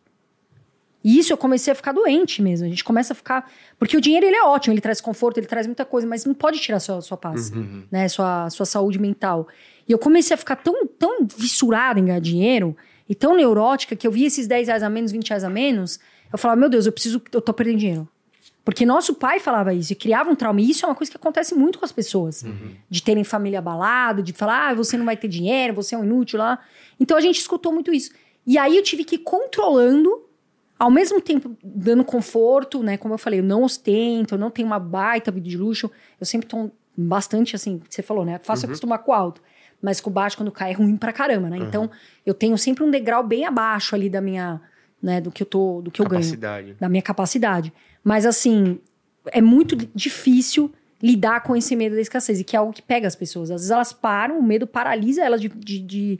E 1.03 1.17
isso 1.17 1.31
eu 1.31 1.37
comecei 1.37 1.71
a 1.71 1.75
ficar 1.75 1.93
doente 1.93 2.41
mesmo. 2.41 2.65
A 2.65 2.69
gente 2.69 2.83
começa 2.83 3.13
a 3.13 3.15
ficar. 3.15 3.49
Porque 3.77 3.95
o 3.95 4.01
dinheiro 4.01 4.25
ele 4.25 4.35
é 4.35 4.43
ótimo, 4.43 4.73
ele 4.73 4.81
traz 4.81 4.99
conforto, 4.99 5.37
ele 5.37 5.47
traz 5.47 5.65
muita 5.65 5.85
coisa, 5.85 6.05
mas 6.05 6.25
não 6.25 6.33
pode 6.33 6.59
tirar 6.59 6.79
sua, 6.79 7.01
sua 7.01 7.17
paz, 7.17 7.51
uhum. 7.51 7.83
né? 7.89 8.07
Sua, 8.07 8.49
sua 8.49 8.65
saúde 8.65 8.99
mental. 8.99 9.47
E 9.87 9.91
eu 9.91 9.97
comecei 9.97 10.35
a 10.35 10.37
ficar 10.37 10.57
tão, 10.57 10.85
tão 10.85 11.25
vissurada 11.25 11.99
em 11.99 12.05
ganhar 12.05 12.19
dinheiro 12.19 12.75
e 13.07 13.15
tão 13.15 13.35
neurótica 13.35 13.95
que 13.95 14.05
eu 14.05 14.11
via 14.11 14.27
esses 14.27 14.45
10 14.45 14.67
reais 14.67 14.83
a 14.83 14.89
menos, 14.89 15.11
20 15.11 15.29
reais 15.29 15.43
a 15.43 15.49
menos. 15.49 15.99
Eu 16.31 16.37
falava, 16.37 16.59
meu 16.59 16.69
Deus, 16.69 16.85
eu 16.85 16.91
preciso, 16.91 17.21
eu 17.31 17.41
tô 17.41 17.53
perdendo 17.53 17.77
dinheiro. 17.77 18.07
Porque 18.63 18.85
nosso 18.85 19.15
pai 19.15 19.39
falava 19.39 19.73
isso 19.73 19.93
e 19.93 19.95
criava 19.95 20.29
um 20.29 20.35
trauma. 20.35 20.61
E 20.61 20.69
isso 20.69 20.85
é 20.85 20.89
uma 20.89 20.93
coisa 20.93 21.09
que 21.09 21.17
acontece 21.17 21.55
muito 21.55 21.79
com 21.79 21.85
as 21.85 21.91
pessoas. 21.91 22.43
Uhum. 22.43 22.75
De 22.89 23.01
terem 23.01 23.23
família 23.23 23.59
abalada, 23.59 24.21
de 24.21 24.33
falar, 24.33 24.69
ah, 24.69 24.73
você 24.75 24.97
não 24.97 25.05
vai 25.05 25.17
ter 25.17 25.27
dinheiro, 25.27 25.73
você 25.73 25.95
é 25.95 25.97
um 25.97 26.03
inútil 26.03 26.37
lá. 26.37 26.59
Então 26.99 27.17
a 27.17 27.21
gente 27.21 27.39
escutou 27.39 27.71
muito 27.71 27.91
isso. 27.91 28.11
E 28.45 28.57
aí 28.57 28.75
eu 28.75 28.83
tive 28.83 29.03
que 29.03 29.15
ir 29.15 29.19
controlando 29.19 30.18
ao 30.79 30.89
mesmo 30.89 31.19
tempo 31.19 31.57
dando 31.61 32.05
conforto, 32.05 32.81
né? 32.81 32.95
Como 32.95 33.13
eu 33.13 33.17
falei, 33.17 33.41
eu 33.41 33.43
não 33.43 33.63
ostento, 33.63 34.35
eu 34.35 34.39
não 34.39 34.49
tenho 34.49 34.65
uma 34.65 34.79
baita 34.79 35.29
vida 35.29 35.47
de 35.47 35.57
luxo. 35.57 35.91
Eu 36.17 36.25
sempre 36.25 36.47
tô 36.47 36.71
bastante 36.97 37.53
assim, 37.55 37.81
você 37.87 38.01
falou, 38.01 38.23
né? 38.23 38.39
Fácil 38.41 38.65
uhum. 38.65 38.71
acostumar 38.71 38.99
com 38.99 39.11
o 39.11 39.13
alto. 39.13 39.41
Mas 39.81 39.99
com 39.99 40.09
o 40.09 40.13
baixo, 40.13 40.37
quando 40.37 40.51
cai, 40.51 40.71
é 40.71 40.73
ruim 40.73 40.95
pra 40.95 41.11
caramba, 41.11 41.49
né? 41.49 41.57
Uhum. 41.57 41.67
Então, 41.67 41.91
eu 42.25 42.33
tenho 42.33 42.57
sempre 42.57 42.83
um 42.83 42.89
degrau 42.89 43.23
bem 43.23 43.45
abaixo 43.45 43.93
ali 43.93 44.09
da 44.09 44.21
minha, 44.21 44.61
né, 45.01 45.19
do 45.19 45.31
que 45.31 45.43
eu 45.43 45.47
tô, 45.47 45.81
do 45.81 45.91
que 45.91 46.01
eu 46.01 46.07
ganho. 46.07 46.21
Da 46.79 46.87
minha 46.87 47.01
capacidade. 47.01 47.73
Mas 48.03 48.25
assim, 48.25 48.79
é 49.27 49.41
muito 49.41 49.75
difícil 49.93 50.71
lidar 51.01 51.43
com 51.43 51.55
esse 51.55 51.75
medo 51.75 51.95
da 51.95 52.01
escassez, 52.01 52.39
e 52.39 52.43
que 52.43 52.55
é 52.55 52.59
algo 52.59 52.73
que 52.73 52.81
pega 52.81 53.07
as 53.07 53.15
pessoas. 53.15 53.51
Às 53.51 53.61
vezes 53.61 53.71
elas 53.71 53.93
param, 53.93 54.37
o 54.37 54.43
medo 54.43 54.67
paralisa 54.67 55.23
elas 55.23 55.39
de, 55.39 55.47
de, 55.47 55.79
de, 55.79 56.19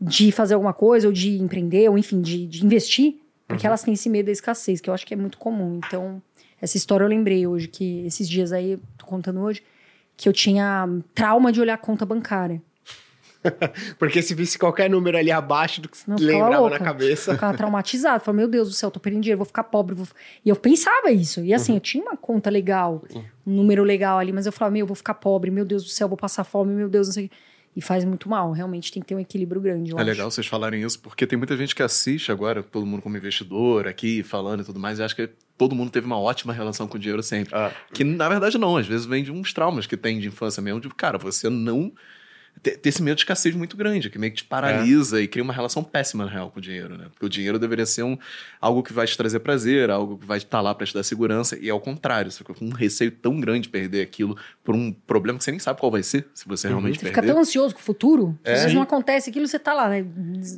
de 0.00 0.32
fazer 0.32 0.54
alguma 0.54 0.74
coisa, 0.74 1.06
ou 1.06 1.12
de 1.12 1.38
empreender, 1.38 1.88
ou 1.88 1.96
enfim, 1.96 2.20
de, 2.20 2.46
de 2.46 2.64
investir. 2.64 3.18
Porque 3.46 3.66
uhum. 3.66 3.70
elas 3.70 3.82
têm 3.82 3.94
esse 3.94 4.08
medo 4.08 4.26
da 4.26 4.32
escassez, 4.32 4.80
que 4.80 4.88
eu 4.88 4.94
acho 4.94 5.06
que 5.06 5.14
é 5.14 5.16
muito 5.16 5.38
comum. 5.38 5.80
Então, 5.86 6.22
essa 6.60 6.76
história 6.76 7.04
eu 7.04 7.08
lembrei 7.08 7.46
hoje, 7.46 7.68
que 7.68 8.04
esses 8.06 8.28
dias 8.28 8.52
aí, 8.52 8.78
tô 8.96 9.06
contando 9.06 9.40
hoje, 9.40 9.62
que 10.16 10.28
eu 10.28 10.32
tinha 10.32 10.88
trauma 11.14 11.52
de 11.52 11.60
olhar 11.60 11.74
a 11.74 11.78
conta 11.78 12.06
bancária. 12.06 12.62
Porque 13.98 14.22
se 14.22 14.34
visse 14.34 14.58
qualquer 14.58 14.88
número 14.88 15.18
ali 15.18 15.30
abaixo 15.30 15.82
do 15.82 15.88
que 15.90 15.98
Não, 16.06 16.16
lembrava 16.16 16.60
louca. 16.60 16.78
na 16.78 16.84
cabeça. 16.84 17.30
Eu 17.30 17.34
ficava 17.34 17.54
traumatizado. 17.54 18.24
Falei, 18.24 18.38
meu 18.38 18.48
Deus 18.48 18.68
do 18.68 18.74
céu, 18.74 18.90
tô 18.90 18.98
perdendo 18.98 19.22
dinheiro, 19.22 19.38
vou 19.38 19.44
ficar 19.44 19.64
pobre. 19.64 19.94
Vou... 19.94 20.06
E 20.42 20.48
eu 20.48 20.56
pensava 20.56 21.10
isso. 21.10 21.40
E 21.42 21.52
assim, 21.52 21.72
uhum. 21.72 21.76
eu 21.76 21.80
tinha 21.82 22.02
uma 22.02 22.16
conta 22.16 22.48
legal, 22.48 23.04
um 23.46 23.52
número 23.52 23.84
legal 23.84 24.18
ali, 24.18 24.32
mas 24.32 24.46
eu 24.46 24.52
falava, 24.52 24.72
meu, 24.72 24.84
eu 24.84 24.86
vou 24.86 24.96
ficar 24.96 25.14
pobre, 25.14 25.50
meu 25.50 25.66
Deus 25.66 25.84
do 25.84 25.90
céu, 25.90 26.08
vou 26.08 26.16
passar 26.16 26.44
fome, 26.44 26.72
meu 26.72 26.88
Deus, 26.88 27.08
não 27.08 27.12
sei 27.12 27.26
o 27.26 27.28
que 27.28 27.36
e 27.76 27.82
faz 27.82 28.04
muito 28.04 28.28
mal. 28.28 28.52
Realmente 28.52 28.92
tem 28.92 29.02
que 29.02 29.08
ter 29.08 29.14
um 29.14 29.20
equilíbrio 29.20 29.60
grande. 29.60 29.92
é 29.92 29.94
acho. 29.94 30.04
legal 30.04 30.30
vocês 30.30 30.46
falarem 30.46 30.82
isso, 30.82 31.00
porque 31.00 31.26
tem 31.26 31.36
muita 31.36 31.56
gente 31.56 31.74
que 31.74 31.82
assiste 31.82 32.30
agora, 32.30 32.62
todo 32.62 32.86
mundo 32.86 33.02
como 33.02 33.16
investidor 33.16 33.88
aqui, 33.88 34.22
falando 34.22 34.62
e 34.62 34.64
tudo 34.64 34.78
mais, 34.78 34.98
e 34.98 35.02
acho 35.02 35.16
que 35.16 35.28
todo 35.58 35.74
mundo 35.74 35.90
teve 35.90 36.06
uma 36.06 36.18
ótima 36.18 36.52
relação 36.52 36.86
com 36.86 36.96
o 36.96 37.00
dinheiro 37.00 37.22
sempre. 37.22 37.54
Ah. 37.54 37.72
Que 37.92 38.04
na 38.04 38.28
verdade 38.28 38.58
não, 38.58 38.76
às 38.76 38.86
vezes 38.86 39.06
vem 39.06 39.24
de 39.24 39.32
uns 39.32 39.52
traumas 39.52 39.86
que 39.86 39.96
tem 39.96 40.20
de 40.20 40.28
infância 40.28 40.62
mesmo, 40.62 40.80
de 40.80 40.88
cara, 40.90 41.18
você 41.18 41.48
não 41.48 41.92
ter, 42.62 42.80
esse 42.84 43.02
medo 43.02 43.16
de 43.16 43.22
escassez 43.22 43.54
muito 43.54 43.76
grande, 43.76 44.10
que 44.10 44.18
meio 44.18 44.32
que 44.32 44.38
te 44.38 44.44
paralisa 44.44 45.20
é. 45.20 45.22
e 45.22 45.28
cria 45.28 45.42
uma 45.42 45.52
relação 45.52 45.82
péssima, 45.84 46.24
na 46.24 46.30
real, 46.30 46.50
com 46.50 46.58
o 46.58 46.62
dinheiro, 46.62 46.96
né? 46.96 47.06
Porque 47.10 47.26
o 47.26 47.28
dinheiro 47.28 47.58
deveria 47.58 47.86
ser 47.86 48.02
um, 48.02 48.16
algo 48.60 48.82
que 48.82 48.92
vai 48.92 49.06
te 49.06 49.16
trazer 49.16 49.40
prazer, 49.40 49.90
algo 49.90 50.18
que 50.18 50.26
vai 50.26 50.38
estar 50.38 50.60
lá 50.60 50.74
para 50.74 50.86
te 50.86 50.94
dar 50.94 51.02
segurança, 51.02 51.58
e 51.60 51.68
ao 51.68 51.80
contrário, 51.80 52.30
você 52.30 52.38
fica 52.38 52.54
com 52.54 52.66
um 52.66 52.72
receio 52.72 53.10
tão 53.10 53.40
grande 53.40 53.62
de 53.62 53.68
perder 53.68 54.02
aquilo 54.02 54.36
por 54.62 54.74
um 54.74 54.92
problema 54.92 55.38
que 55.38 55.44
você 55.44 55.50
nem 55.50 55.60
sabe 55.60 55.80
qual 55.80 55.90
vai 55.90 56.02
ser, 56.02 56.26
se 56.34 56.46
você 56.46 56.66
uhum. 56.66 56.74
realmente 56.74 56.96
você 56.98 57.04
perder. 57.06 57.14
Você 57.14 57.22
fica 57.22 57.32
tão 57.32 57.40
ansioso 57.40 57.74
com 57.74 57.80
o 57.80 57.84
futuro, 57.84 58.38
é. 58.44 58.52
às 58.52 58.60
vezes 58.60 58.74
não 58.74 58.82
acontece 58.82 59.30
aquilo, 59.30 59.46
você 59.46 59.58
tá 59.58 59.74
lá, 59.74 59.88
né? 59.88 60.06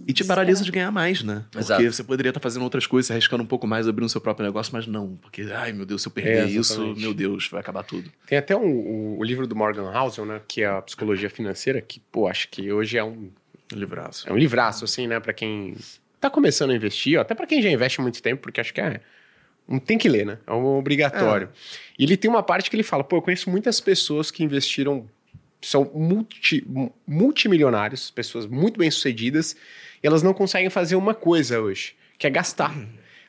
E 0.06 0.12
te 0.12 0.24
paralisa 0.24 0.64
de 0.64 0.70
ganhar 0.70 0.90
mais, 0.90 1.22
né? 1.22 1.44
Porque 1.50 1.64
Exato. 1.64 1.92
você 1.92 2.04
poderia 2.04 2.30
estar 2.30 2.40
fazendo 2.40 2.62
outras 2.62 2.86
coisas, 2.86 3.10
arriscando 3.10 3.42
um 3.42 3.46
pouco 3.46 3.66
mais, 3.66 3.88
abrindo 3.88 4.08
seu 4.08 4.20
próprio 4.20 4.46
negócio, 4.46 4.72
mas 4.72 4.86
não, 4.86 5.16
porque, 5.16 5.42
ai 5.52 5.72
meu 5.72 5.86
Deus, 5.86 6.02
se 6.02 6.08
eu 6.08 6.12
perder 6.12 6.44
é, 6.44 6.46
isso, 6.46 6.94
meu 6.96 7.12
Deus, 7.12 7.48
vai 7.50 7.60
acabar 7.60 7.82
tudo. 7.82 8.10
Tem 8.26 8.38
até 8.38 8.56
um, 8.56 8.68
o, 8.68 9.18
o 9.18 9.24
livro 9.24 9.46
do 9.46 9.56
Morgan 9.56 9.90
Housel, 9.90 10.24
né, 10.24 10.40
que 10.46 10.62
é 10.62 10.66
a 10.66 10.82
psicologia 10.82 11.30
financeira, 11.30 11.80
que, 11.86 12.00
pô, 12.00 12.28
acho 12.28 12.48
que 12.48 12.72
hoje 12.72 12.98
é 12.98 13.04
um 13.04 13.30
livraço. 13.72 14.28
É 14.28 14.32
um 14.32 14.36
livraço, 14.36 14.84
assim, 14.84 15.06
né? 15.06 15.18
Para 15.20 15.32
quem 15.32 15.74
tá 16.20 16.30
começando 16.30 16.70
a 16.70 16.74
investir, 16.74 17.18
ó, 17.18 17.22
até 17.22 17.34
para 17.34 17.46
quem 17.46 17.62
já 17.62 17.70
investe 17.70 18.00
muito 18.00 18.22
tempo, 18.22 18.42
porque 18.42 18.60
acho 18.60 18.74
que 18.74 18.80
é. 18.80 19.00
Um, 19.68 19.78
tem 19.78 19.98
que 19.98 20.08
ler, 20.08 20.24
né? 20.24 20.38
É 20.46 20.52
um 20.52 20.64
obrigatório. 20.78 21.48
É. 21.48 21.58
E 21.98 22.04
ele 22.04 22.16
tem 22.16 22.30
uma 22.30 22.42
parte 22.42 22.70
que 22.70 22.76
ele 22.76 22.82
fala: 22.82 23.02
pô, 23.02 23.16
eu 23.16 23.22
conheço 23.22 23.50
muitas 23.50 23.80
pessoas 23.80 24.30
que 24.30 24.44
investiram, 24.44 25.08
são 25.60 25.90
multi, 25.94 26.64
multimilionários, 27.06 28.10
pessoas 28.10 28.46
muito 28.46 28.78
bem-sucedidas, 28.78 29.56
e 30.02 30.06
elas 30.06 30.22
não 30.22 30.32
conseguem 30.32 30.70
fazer 30.70 30.94
uma 30.94 31.14
coisa 31.14 31.60
hoje, 31.60 31.94
que 32.18 32.26
é 32.26 32.30
gastar. 32.30 32.76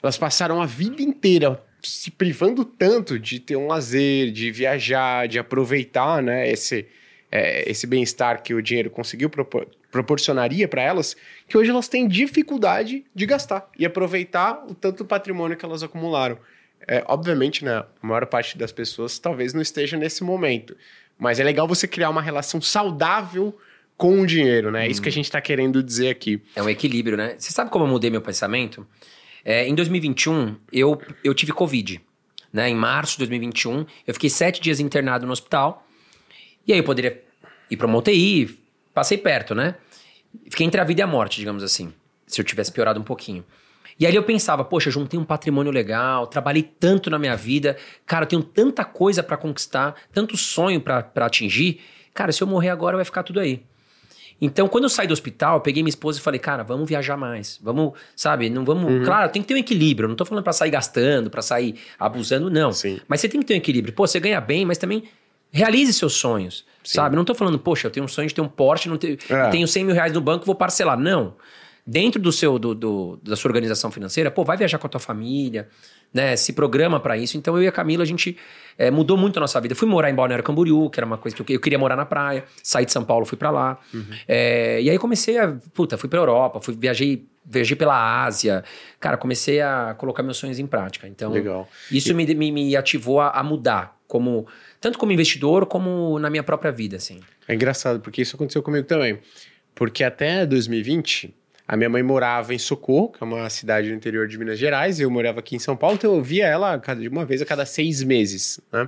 Elas 0.01 0.17
passaram 0.17 0.61
a 0.61 0.65
vida 0.65 1.01
inteira 1.01 1.63
se 1.81 2.11
privando 2.11 2.65
tanto 2.65 3.17
de 3.17 3.39
ter 3.39 3.55
um 3.55 3.67
lazer, 3.67 4.31
de 4.31 4.51
viajar, 4.51 5.27
de 5.27 5.39
aproveitar, 5.39 6.21
né, 6.21 6.49
esse, 6.51 6.87
é, 7.31 7.69
esse 7.69 7.85
bem-estar 7.85 8.41
que 8.41 8.53
o 8.53 8.61
dinheiro 8.61 8.89
conseguiu 8.89 9.29
propor 9.29 9.67
proporcionaria 9.89 10.67
para 10.67 10.81
elas, 10.81 11.15
que 11.47 11.57
hoje 11.57 11.71
elas 11.71 11.87
têm 11.87 12.07
dificuldade 12.07 13.05
de 13.15 13.25
gastar 13.25 13.69
e 13.79 13.85
aproveitar 13.85 14.63
o 14.67 14.75
tanto 14.75 15.05
patrimônio 15.05 15.57
que 15.57 15.65
elas 15.65 15.81
acumularam. 15.81 16.37
É, 16.85 17.03
obviamente, 17.07 17.63
né, 17.63 17.77
a 17.77 17.85
maior 18.01 18.25
parte 18.25 18.57
das 18.57 18.71
pessoas 18.71 19.17
talvez 19.17 19.53
não 19.53 19.61
esteja 19.61 19.97
nesse 19.97 20.23
momento, 20.23 20.75
mas 21.17 21.39
é 21.39 21.43
legal 21.43 21.67
você 21.67 21.87
criar 21.87 22.09
uma 22.09 22.21
relação 22.21 22.61
saudável 22.61 23.57
com 23.95 24.21
o 24.21 24.27
dinheiro, 24.27 24.71
né? 24.71 24.85
É 24.85 24.89
isso 24.89 25.01
que 25.01 25.09
a 25.09 25.11
gente 25.11 25.25
está 25.25 25.41
querendo 25.41 25.81
dizer 25.81 26.09
aqui. 26.09 26.39
É 26.55 26.61
um 26.61 26.69
equilíbrio, 26.69 27.17
né? 27.17 27.35
Você 27.37 27.51
sabe 27.51 27.71
como 27.71 27.85
eu 27.85 27.89
mudei 27.89 28.11
meu 28.11 28.21
pensamento? 28.21 28.85
É, 29.43 29.67
em 29.67 29.73
2021, 29.73 30.55
eu, 30.71 31.01
eu 31.23 31.33
tive 31.33 31.53
Covid. 31.53 31.99
Né? 32.53 32.69
Em 32.69 32.75
março 32.75 33.13
de 33.13 33.19
2021, 33.19 33.85
eu 34.05 34.13
fiquei 34.13 34.29
sete 34.29 34.61
dias 34.61 34.79
internado 34.79 35.25
no 35.25 35.31
hospital. 35.31 35.86
E 36.67 36.73
aí 36.73 36.79
eu 36.79 36.83
poderia 36.83 37.23
ir 37.69 37.77
para 37.77 37.87
uma 37.87 37.97
UTI, 37.97 38.59
passei 38.93 39.17
perto, 39.17 39.55
né? 39.55 39.75
Fiquei 40.49 40.65
entre 40.65 40.81
a 40.81 40.83
vida 40.83 41.01
e 41.01 41.03
a 41.03 41.07
morte, 41.07 41.37
digamos 41.39 41.63
assim, 41.63 41.93
se 42.25 42.41
eu 42.41 42.45
tivesse 42.45 42.71
piorado 42.71 42.99
um 42.99 43.03
pouquinho. 43.03 43.45
E 43.99 44.05
aí 44.05 44.13
eu 44.13 44.21
pensava, 44.21 44.63
poxa, 44.63 44.91
juntei 44.91 45.19
um 45.19 45.23
patrimônio 45.23 45.71
legal, 45.71 46.27
trabalhei 46.27 46.61
tanto 46.61 47.09
na 47.09 47.17
minha 47.17 47.35
vida, 47.35 47.77
cara, 48.05 48.25
eu 48.25 48.27
tenho 48.27 48.43
tanta 48.43 48.85
coisa 48.85 49.23
para 49.23 49.37
conquistar, 49.37 49.95
tanto 50.13 50.37
sonho 50.37 50.79
para 50.79 51.09
atingir. 51.15 51.81
Cara, 52.13 52.31
se 52.31 52.43
eu 52.43 52.47
morrer 52.47 52.69
agora 52.69 52.95
vai 52.95 53.05
ficar 53.05 53.23
tudo 53.23 53.39
aí. 53.39 53.63
Então, 54.39 54.67
quando 54.67 54.83
eu 54.83 54.89
saí 54.89 55.07
do 55.07 55.13
hospital, 55.13 55.61
peguei 55.61 55.81
minha 55.81 55.89
esposa 55.89 56.19
e 56.19 56.21
falei, 56.21 56.39
cara, 56.39 56.63
vamos 56.63 56.87
viajar 56.87 57.17
mais. 57.17 57.59
Vamos, 57.61 57.93
sabe, 58.15 58.51
não 58.51 58.63
vamos. 58.63 58.91
Uhum. 58.91 59.03
Claro, 59.03 59.31
tem 59.31 59.41
que 59.41 59.47
ter 59.47 59.55
um 59.55 59.57
equilíbrio. 59.57 60.07
não 60.07 60.15
tô 60.15 60.25
falando 60.25 60.43
para 60.43 60.53
sair 60.53 60.69
gastando, 60.69 61.29
para 61.31 61.41
sair 61.41 61.75
abusando, 61.97 62.49
não. 62.49 62.71
Sim. 62.71 62.99
Mas 63.07 63.21
você 63.21 63.27
tem 63.27 63.39
que 63.39 63.47
ter 63.47 63.55
um 63.55 63.57
equilíbrio. 63.57 63.95
Pô, 63.95 64.05
você 64.05 64.19
ganha 64.19 64.39
bem, 64.39 64.63
mas 64.63 64.77
também 64.77 65.05
realize 65.51 65.93
seus 65.93 66.13
sonhos. 66.13 66.65
Sim. 66.83 66.95
Sabe? 66.95 67.15
Não 67.15 67.25
tô 67.25 67.35
falando, 67.35 67.59
poxa, 67.59 67.87
eu 67.87 67.91
tenho 67.91 68.05
um 68.05 68.09
sonho 68.09 68.27
de 68.27 68.33
ter 68.33 68.41
um 68.41 68.47
Porsche, 68.47 68.87
não 68.87 68.97
ter, 68.97 69.19
é. 69.29 69.49
tenho 69.49 69.67
100 69.67 69.83
mil 69.83 69.95
reais 69.95 70.13
no 70.13 70.21
banco, 70.21 70.45
vou 70.45 70.55
parcelar. 70.55 70.97
Não 70.97 71.35
dentro 71.87 72.21
do 72.21 72.33
seu 72.33 72.59
do, 72.59 72.75
do, 72.75 73.19
da 73.23 73.37
sua 73.37 73.47
organização 73.47 73.89
financeira, 73.89 74.29
pô, 74.29 74.43
vai 74.43 74.57
viajar 74.57 74.77
com 74.77 74.85
a 74.85 74.89
tua 74.89 74.99
família, 74.99 75.69
né? 76.13 76.35
Se 76.35 76.51
programa 76.51 76.99
para 76.99 77.17
isso. 77.17 77.37
Então 77.37 77.55
eu 77.55 77.63
e 77.63 77.67
a 77.67 77.71
Camila, 77.71 78.03
a 78.03 78.05
gente 78.05 78.37
é, 78.77 78.91
mudou 78.91 79.15
muito 79.15 79.37
a 79.37 79.39
nossa 79.39 79.59
vida. 79.61 79.73
Fui 79.73 79.87
morar 79.87 80.09
em 80.09 80.13
Balneário 80.13 80.43
Camboriú, 80.43 80.89
que 80.89 80.99
era 80.99 81.05
uma 81.05 81.17
coisa 81.17 81.35
que 81.35 81.41
eu, 81.41 81.55
eu 81.55 81.61
queria 81.61 81.79
morar 81.79 81.95
na 81.95 82.05
praia. 82.05 82.43
Saí 82.61 82.85
de 82.85 82.91
São 82.91 83.05
Paulo, 83.05 83.25
fui 83.25 83.37
para 83.37 83.49
lá. 83.49 83.79
Uhum. 83.93 84.05
É, 84.27 84.81
e 84.81 84.89
aí 84.89 84.99
comecei 84.99 85.37
a, 85.37 85.55
puta, 85.73 85.97
fui 85.97 86.09
para 86.09 86.19
Europa, 86.19 86.59
fui 86.59 86.75
viajei 86.75 87.25
viajei 87.49 87.77
pela 87.77 88.25
Ásia. 88.25 88.65
Cara, 88.99 89.15
comecei 89.15 89.61
a 89.61 89.95
colocar 89.97 90.21
meus 90.21 90.35
sonhos 90.35 90.59
em 90.59 90.67
prática. 90.67 91.07
Então, 91.07 91.31
Legal. 91.31 91.69
isso 91.89 92.11
e... 92.11 92.13
me, 92.13 92.25
me, 92.35 92.51
me, 92.51 92.75
ativou 92.75 93.21
a, 93.21 93.29
a 93.29 93.41
mudar, 93.41 93.97
como 94.05 94.45
tanto 94.87 94.97
como 94.97 95.11
investidor 95.11 95.65
como 95.65 96.17
na 96.17 96.29
minha 96.29 96.43
própria 96.43 96.71
vida, 96.71 96.95
assim. 96.95 97.19
É 97.45 97.53
engraçado 97.53 97.99
porque 97.99 98.21
isso 98.21 98.37
aconteceu 98.37 98.63
comigo 98.63 98.87
também. 98.87 99.19
Porque 99.75 100.01
até 100.01 100.45
2020 100.45 101.35
a 101.67 101.75
minha 101.75 101.89
mãe 101.89 102.01
morava 102.01 102.53
em 102.53 102.57
Socorro, 102.57 103.09
que 103.09 103.21
é 103.21 103.27
uma 103.27 103.49
cidade 103.49 103.89
do 103.89 103.93
interior 103.93 104.29
de 104.29 104.37
Minas 104.37 104.57
Gerais, 104.57 104.97
eu 105.01 105.11
morava 105.11 105.41
aqui 105.41 105.57
em 105.57 105.59
São 105.59 105.75
Paulo, 105.75 105.97
então 105.97 106.15
eu 106.15 106.23
via 106.23 106.47
ela 106.47 106.77
de 106.77 107.09
uma 107.09 107.25
vez 107.25 107.41
a 107.41 107.45
cada 107.45 107.65
seis 107.65 108.01
meses, 108.01 108.61
né? 108.71 108.87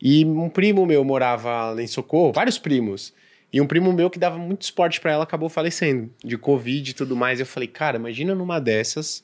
E 0.00 0.24
um 0.24 0.48
primo 0.48 0.86
meu 0.86 1.04
morava 1.04 1.76
em 1.78 1.86
Socorro, 1.86 2.32
vários 2.32 2.58
primos. 2.58 3.12
E 3.52 3.60
um 3.60 3.66
primo 3.66 3.92
meu 3.92 4.08
que 4.08 4.18
dava 4.18 4.38
muito 4.38 4.62
esporte 4.62 5.02
para 5.02 5.12
ela 5.12 5.24
acabou 5.24 5.50
falecendo, 5.50 6.10
de 6.24 6.38
Covid 6.38 6.90
e 6.90 6.94
tudo 6.94 7.14
mais. 7.14 7.40
Eu 7.40 7.44
falei, 7.44 7.68
cara, 7.68 7.98
imagina 7.98 8.34
numa 8.34 8.58
dessas, 8.58 9.22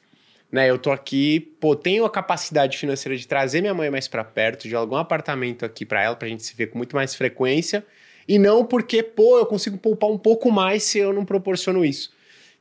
né? 0.57 0.71
Eu 0.71 0.79
tô 0.79 0.91
aqui, 0.91 1.39
pô, 1.61 1.77
tenho 1.77 2.07
a 2.07 2.11
capacidade 2.11 2.79
financeira 2.79 3.15
de 3.15 3.29
trazer 3.29 3.61
minha 3.61 3.75
mãe 3.75 3.91
mais 3.91 4.09
para 4.09 4.25
perto, 4.25 4.67
de 4.67 4.75
algum 4.75 4.97
apartamento 4.97 5.67
aqui 5.67 5.85
para 5.85 6.03
ela, 6.03 6.17
pra 6.17 6.27
gente 6.27 6.43
se 6.43 6.57
ver 6.57 6.69
com 6.69 6.79
muito 6.79 6.97
mais 6.97 7.15
frequência. 7.15 7.85
E 8.27 8.39
não 8.39 8.65
porque, 8.65 9.03
pô, 9.03 9.39
eu 9.39 9.45
consigo 9.45 9.77
poupar 9.77 10.09
um 10.09 10.17
pouco 10.17 10.51
mais 10.51 10.83
se 10.83 10.99
eu 10.99 11.13
não 11.13 11.27
proporciono 11.27 11.85
isso. 11.85 12.11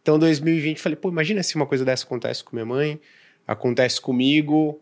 Então, 0.01 0.19
2020, 0.19 0.77
falei, 0.77 0.97
pô, 0.97 1.07
imagina 1.07 1.41
se 1.41 1.55
uma 1.55 1.65
coisa 1.65 1.85
dessa 1.85 2.03
acontece 2.03 2.43
com 2.43 2.53
minha 2.53 2.65
mãe, 2.65 2.99
acontece 3.47 4.01
comigo, 4.01 4.77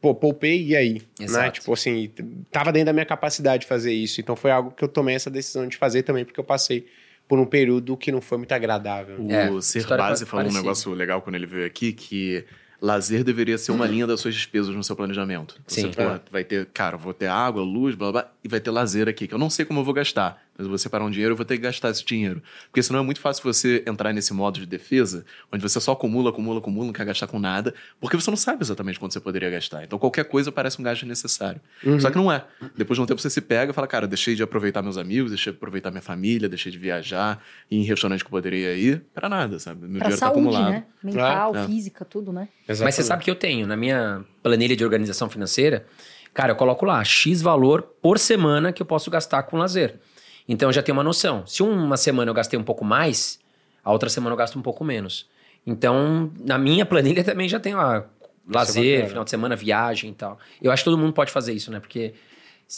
pô, 0.00 0.14
poupei 0.14 0.64
e 0.64 0.74
aí? 0.74 1.02
Né? 1.20 1.50
Tipo 1.50 1.74
assim, 1.74 2.10
tava 2.50 2.72
dentro 2.72 2.86
da 2.86 2.92
minha 2.94 3.04
capacidade 3.04 3.64
de 3.64 3.66
fazer 3.66 3.92
isso. 3.92 4.22
Então, 4.22 4.34
foi 4.34 4.50
algo 4.50 4.70
que 4.70 4.82
eu 4.82 4.88
tomei 4.88 5.14
essa 5.14 5.30
decisão 5.30 5.68
de 5.68 5.76
fazer 5.76 6.02
também, 6.02 6.24
porque 6.24 6.40
eu 6.40 6.44
passei 6.44 6.86
por 7.28 7.38
um 7.38 7.46
período 7.46 7.96
que 7.96 8.12
não 8.12 8.20
foi 8.20 8.38
muito 8.38 8.52
agradável. 8.52 9.20
O 9.20 9.30
é, 9.32 9.60
Ser 9.62 9.86
Base 9.86 10.26
falou 10.26 10.50
um 10.50 10.52
negócio 10.52 10.92
legal 10.92 11.22
quando 11.22 11.36
ele 11.36 11.46
veio 11.46 11.66
aqui, 11.66 11.92
que 11.92 12.44
lazer 12.80 13.24
deveria 13.24 13.56
ser 13.56 13.72
uma 13.72 13.86
linha 13.86 14.06
das 14.06 14.20
suas 14.20 14.34
despesas 14.34 14.74
no 14.74 14.84
seu 14.84 14.94
planejamento. 14.94 15.60
Você 15.66 15.82
Sim. 15.82 15.90
Pô, 15.90 16.20
vai 16.30 16.44
ter, 16.44 16.66
cara, 16.66 16.96
vou 16.96 17.14
ter 17.14 17.28
água, 17.28 17.62
luz, 17.62 17.94
blá, 17.94 18.12
blá, 18.12 18.30
e 18.44 18.48
vai 18.48 18.60
ter 18.60 18.70
lazer 18.70 19.08
aqui, 19.08 19.26
que 19.26 19.32
eu 19.32 19.38
não 19.38 19.48
sei 19.48 19.64
como 19.64 19.80
eu 19.80 19.84
vou 19.84 19.94
gastar, 19.94 20.44
mas 20.56 20.66
eu 20.66 20.68
vou 20.68 20.76
separar 20.76 21.02
um 21.02 21.10
dinheiro, 21.10 21.32
eu 21.32 21.36
vou 21.36 21.46
ter 21.46 21.56
que 21.56 21.62
gastar 21.62 21.88
esse 21.88 22.04
dinheiro. 22.04 22.42
Porque 22.66 22.82
senão 22.82 23.00
é 23.00 23.02
muito 23.02 23.18
fácil 23.18 23.42
você 23.42 23.82
entrar 23.86 24.12
nesse 24.12 24.34
modo 24.34 24.60
de 24.60 24.66
defesa, 24.66 25.24
onde 25.50 25.62
você 25.62 25.80
só 25.80 25.92
acumula, 25.92 26.28
acumula, 26.28 26.58
acumula, 26.58 26.86
não 26.86 26.92
quer 26.92 27.06
gastar 27.06 27.26
com 27.26 27.38
nada, 27.38 27.74
porque 27.98 28.14
você 28.14 28.30
não 28.30 28.36
sabe 28.36 28.62
exatamente 28.62 29.00
quanto 29.00 29.14
você 29.14 29.20
poderia 29.20 29.48
gastar. 29.48 29.82
Então 29.82 29.98
qualquer 29.98 30.26
coisa 30.26 30.52
parece 30.52 30.78
um 30.78 30.84
gasto 30.84 31.06
necessário. 31.06 31.58
Uhum. 31.82 31.98
Só 31.98 32.10
que 32.10 32.16
não 32.16 32.30
é. 32.30 32.44
Depois 32.76 32.98
de 32.98 33.02
um 33.02 33.06
tempo 33.06 33.18
você 33.18 33.30
se 33.30 33.40
pega 33.40 33.72
e 33.72 33.74
fala, 33.74 33.86
cara, 33.86 34.06
deixei 34.06 34.34
de 34.34 34.42
aproveitar 34.42 34.82
meus 34.82 34.98
amigos, 34.98 35.30
deixei 35.30 35.50
de 35.50 35.56
aproveitar 35.56 35.90
minha 35.90 36.02
família, 36.02 36.46
deixei 36.46 36.70
de 36.70 36.76
viajar, 36.76 37.42
ir 37.70 37.78
em 37.78 37.82
restaurante 37.82 38.20
que 38.20 38.26
eu 38.26 38.30
poderia 38.30 38.74
ir, 38.76 39.02
para 39.14 39.26
nada, 39.26 39.58
sabe? 39.58 39.86
Meu 39.86 40.00
pra 40.00 40.10
dinheiro 40.10 40.20
tá 40.20 40.26
saúde, 40.26 40.44
tá 40.44 40.50
acumulado. 40.50 40.70
Né? 40.70 40.84
Mental, 41.02 41.56
é. 41.56 41.66
física, 41.66 42.04
tudo, 42.04 42.30
né? 42.30 42.48
Exatamente. 42.68 42.84
Mas 42.84 42.94
você 42.94 43.02
sabe 43.02 43.24
que 43.24 43.30
eu 43.30 43.34
tenho, 43.34 43.66
na 43.66 43.76
minha 43.76 44.22
planilha 44.42 44.76
de 44.76 44.84
organização 44.84 45.30
financeira, 45.30 45.86
cara, 46.34 46.52
eu 46.52 46.56
coloco 46.56 46.84
lá 46.84 47.02
X 47.04 47.40
valor 47.40 47.82
por 48.02 48.18
semana 48.18 48.72
que 48.72 48.82
eu 48.82 48.86
posso 48.86 49.10
gastar 49.10 49.44
com 49.44 49.56
lazer. 49.56 50.00
Então 50.46 50.68
eu 50.68 50.72
já 50.72 50.82
tenho 50.82 50.98
uma 50.98 51.04
noção. 51.04 51.46
Se 51.46 51.62
uma 51.62 51.96
semana 51.96 52.30
eu 52.30 52.34
gastei 52.34 52.58
um 52.58 52.64
pouco 52.64 52.84
mais, 52.84 53.38
a 53.82 53.92
outra 53.92 54.10
semana 54.10 54.34
eu 54.34 54.36
gasto 54.36 54.58
um 54.58 54.62
pouco 54.62 54.84
menos. 54.84 55.26
Então, 55.66 56.30
na 56.40 56.58
minha 56.58 56.84
planilha 56.86 57.24
também 57.24 57.48
já 57.48 57.58
tem 57.58 57.74
lá 57.74 58.04
lazer, 58.46 59.08
final 59.08 59.24
de 59.24 59.30
semana, 59.30 59.56
viagem 59.56 60.10
e 60.10 60.14
tal. 60.14 60.38
Eu 60.60 60.70
acho 60.70 60.82
que 60.82 60.90
todo 60.90 60.98
mundo 60.98 61.14
pode 61.14 61.30
fazer 61.30 61.54
isso, 61.54 61.70
né? 61.70 61.80
Porque 61.80 62.12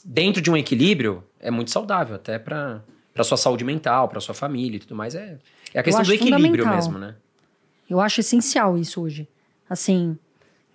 dentro 0.04 0.40
de 0.40 0.50
um 0.50 0.56
equilíbrio 0.56 1.24
é 1.40 1.50
muito 1.50 1.70
saudável, 1.70 2.14
até 2.14 2.38
para 2.38 2.82
para 3.12 3.24
sua 3.24 3.38
saúde 3.38 3.64
mental, 3.64 4.08
para 4.10 4.20
sua 4.20 4.34
família 4.34 4.76
e 4.76 4.80
tudo 4.80 4.94
mais. 4.94 5.14
É, 5.14 5.38
é 5.72 5.80
a 5.80 5.82
questão 5.82 6.04
do 6.04 6.12
equilíbrio 6.12 6.68
mesmo, 6.68 6.98
né? 6.98 7.14
Eu 7.88 7.98
acho 7.98 8.20
essencial 8.20 8.76
isso 8.76 9.00
hoje. 9.00 9.26
Assim, 9.70 10.18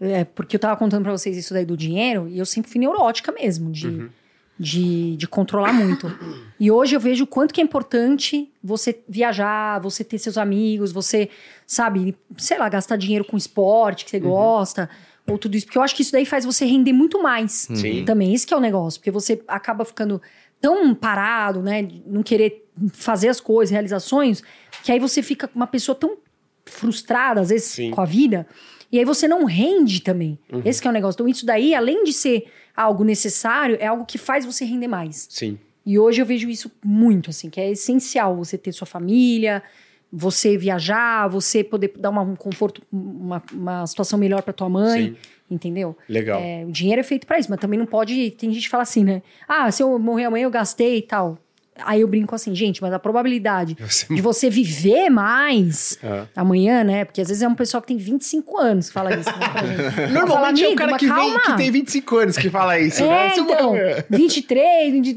é, 0.01 0.23
porque 0.23 0.55
eu 0.55 0.59
tava 0.59 0.75
contando 0.75 1.03
para 1.03 1.11
vocês 1.11 1.37
isso 1.37 1.53
daí 1.53 1.63
do 1.63 1.77
dinheiro 1.77 2.27
e 2.27 2.39
eu 2.39 2.45
sempre 2.45 2.71
fui 2.71 2.81
neurótica 2.81 3.31
mesmo, 3.31 3.71
de, 3.71 3.87
uhum. 3.87 4.09
de, 4.57 5.15
de, 5.15 5.27
controlar 5.27 5.71
muito. 5.71 6.11
e 6.59 6.71
hoje 6.71 6.95
eu 6.95 6.99
vejo 6.99 7.25
o 7.25 7.27
quanto 7.27 7.53
que 7.53 7.61
é 7.61 7.63
importante 7.63 8.51
você 8.63 8.99
viajar, 9.07 9.79
você 9.79 10.03
ter 10.03 10.17
seus 10.17 10.39
amigos, 10.39 10.91
você, 10.91 11.29
sabe, 11.67 12.17
sei 12.35 12.57
lá, 12.57 12.67
gastar 12.67 12.95
dinheiro 12.95 13.23
com 13.23 13.37
esporte 13.37 14.03
que 14.03 14.09
você 14.09 14.17
uhum. 14.17 14.23
gosta, 14.23 14.89
ou 15.29 15.37
tudo 15.37 15.55
isso. 15.55 15.67
Porque 15.67 15.77
eu 15.77 15.83
acho 15.83 15.95
que 15.95 16.01
isso 16.01 16.11
daí 16.11 16.25
faz 16.25 16.45
você 16.45 16.65
render 16.65 16.93
muito 16.93 17.21
mais 17.21 17.67
Sim. 17.71 18.03
também. 18.03 18.33
Esse 18.33 18.47
que 18.47 18.55
é 18.55 18.57
o 18.57 18.61
negócio, 18.61 18.99
porque 18.99 19.11
você 19.11 19.39
acaba 19.47 19.85
ficando 19.85 20.19
tão 20.59 20.95
parado, 20.95 21.61
né? 21.61 21.87
Não 22.07 22.23
querer 22.23 22.67
fazer 22.91 23.29
as 23.29 23.39
coisas, 23.39 23.71
realizações, 23.71 24.41
que 24.83 24.91
aí 24.91 24.99
você 24.99 25.21
fica 25.21 25.47
uma 25.53 25.67
pessoa 25.67 25.95
tão 25.95 26.17
frustrada, 26.65 27.41
às 27.41 27.49
vezes, 27.49 27.67
Sim. 27.67 27.91
com 27.91 28.01
a 28.01 28.05
vida. 28.05 28.47
E 28.91 28.99
aí 28.99 29.05
você 29.05 29.27
não 29.27 29.45
rende 29.45 30.01
também. 30.01 30.37
Uhum. 30.51 30.61
Esse 30.65 30.85
é 30.85 30.89
o 30.89 30.93
negócio. 30.93 31.15
Então, 31.15 31.27
isso 31.27 31.45
daí, 31.45 31.73
além 31.73 32.03
de 32.03 32.11
ser 32.11 32.45
algo 32.75 33.03
necessário, 33.03 33.77
é 33.79 33.87
algo 33.87 34.05
que 34.05 34.17
faz 34.17 34.45
você 34.45 34.65
render 34.65 34.87
mais. 34.87 35.27
Sim. 35.29 35.57
E 35.85 35.97
hoje 35.97 36.21
eu 36.21 36.25
vejo 36.25 36.49
isso 36.49 36.71
muito, 36.83 37.29
assim, 37.29 37.49
que 37.49 37.59
é 37.59 37.71
essencial 37.71 38.35
você 38.35 38.57
ter 38.57 38.71
sua 38.71 38.85
família, 38.85 39.63
você 40.11 40.57
viajar, 40.57 41.27
você 41.27 41.63
poder 41.63 41.93
dar 41.97 42.09
uma, 42.09 42.21
um 42.21 42.35
conforto, 42.35 42.81
uma, 42.91 43.41
uma 43.51 43.87
situação 43.87 44.19
melhor 44.19 44.41
para 44.41 44.53
tua 44.53 44.69
mãe. 44.69 45.15
Sim. 45.15 45.15
Entendeu? 45.49 45.97
Legal. 46.07 46.39
É, 46.41 46.63
o 46.65 46.71
dinheiro 46.71 47.01
é 47.01 47.03
feito 47.03 47.27
para 47.27 47.37
isso, 47.37 47.49
mas 47.49 47.59
também 47.59 47.77
não 47.77 47.85
pode. 47.85 48.31
Tem 48.31 48.53
gente 48.53 48.63
que 48.63 48.69
fala 48.69 48.83
assim, 48.83 49.03
né? 49.03 49.21
Ah, 49.45 49.69
se 49.69 49.83
eu 49.83 49.99
morrer 49.99 50.25
amanhã 50.25 50.45
eu 50.45 50.51
gastei 50.51 50.99
e 50.99 51.01
tal. 51.01 51.37
Aí 51.79 52.01
eu 52.01 52.07
brinco 52.07 52.35
assim, 52.35 52.53
gente, 52.53 52.81
mas 52.81 52.93
a 52.93 52.99
probabilidade 52.99 53.77
você... 53.79 54.13
de 54.13 54.21
você 54.21 54.49
viver 54.49 55.09
mais 55.09 55.97
é. 56.03 56.27
amanhã, 56.35 56.83
né? 56.83 57.05
Porque 57.05 57.21
às 57.21 57.29
vezes 57.29 57.41
é 57.41 57.47
um 57.47 57.55
pessoal 57.55 57.81
que 57.81 57.87
tem 57.87 57.97
25 57.97 58.57
anos 58.59 58.87
que 58.87 58.93
fala 58.93 59.15
isso. 59.15 59.29
Né, 59.29 60.07
Normalmente 60.11 60.65
é 60.65 60.69
o 60.69 60.75
cara 60.75 60.97
que, 60.97 61.07
vem, 61.07 61.39
que 61.39 61.57
tem 61.57 61.71
25 61.71 62.17
anos 62.17 62.37
que 62.37 62.49
fala 62.49 62.77
isso, 62.77 63.03
é, 63.03 63.07
né? 63.07 63.33
Então, 63.37 63.73
23, 64.09 64.91
20, 64.91 65.15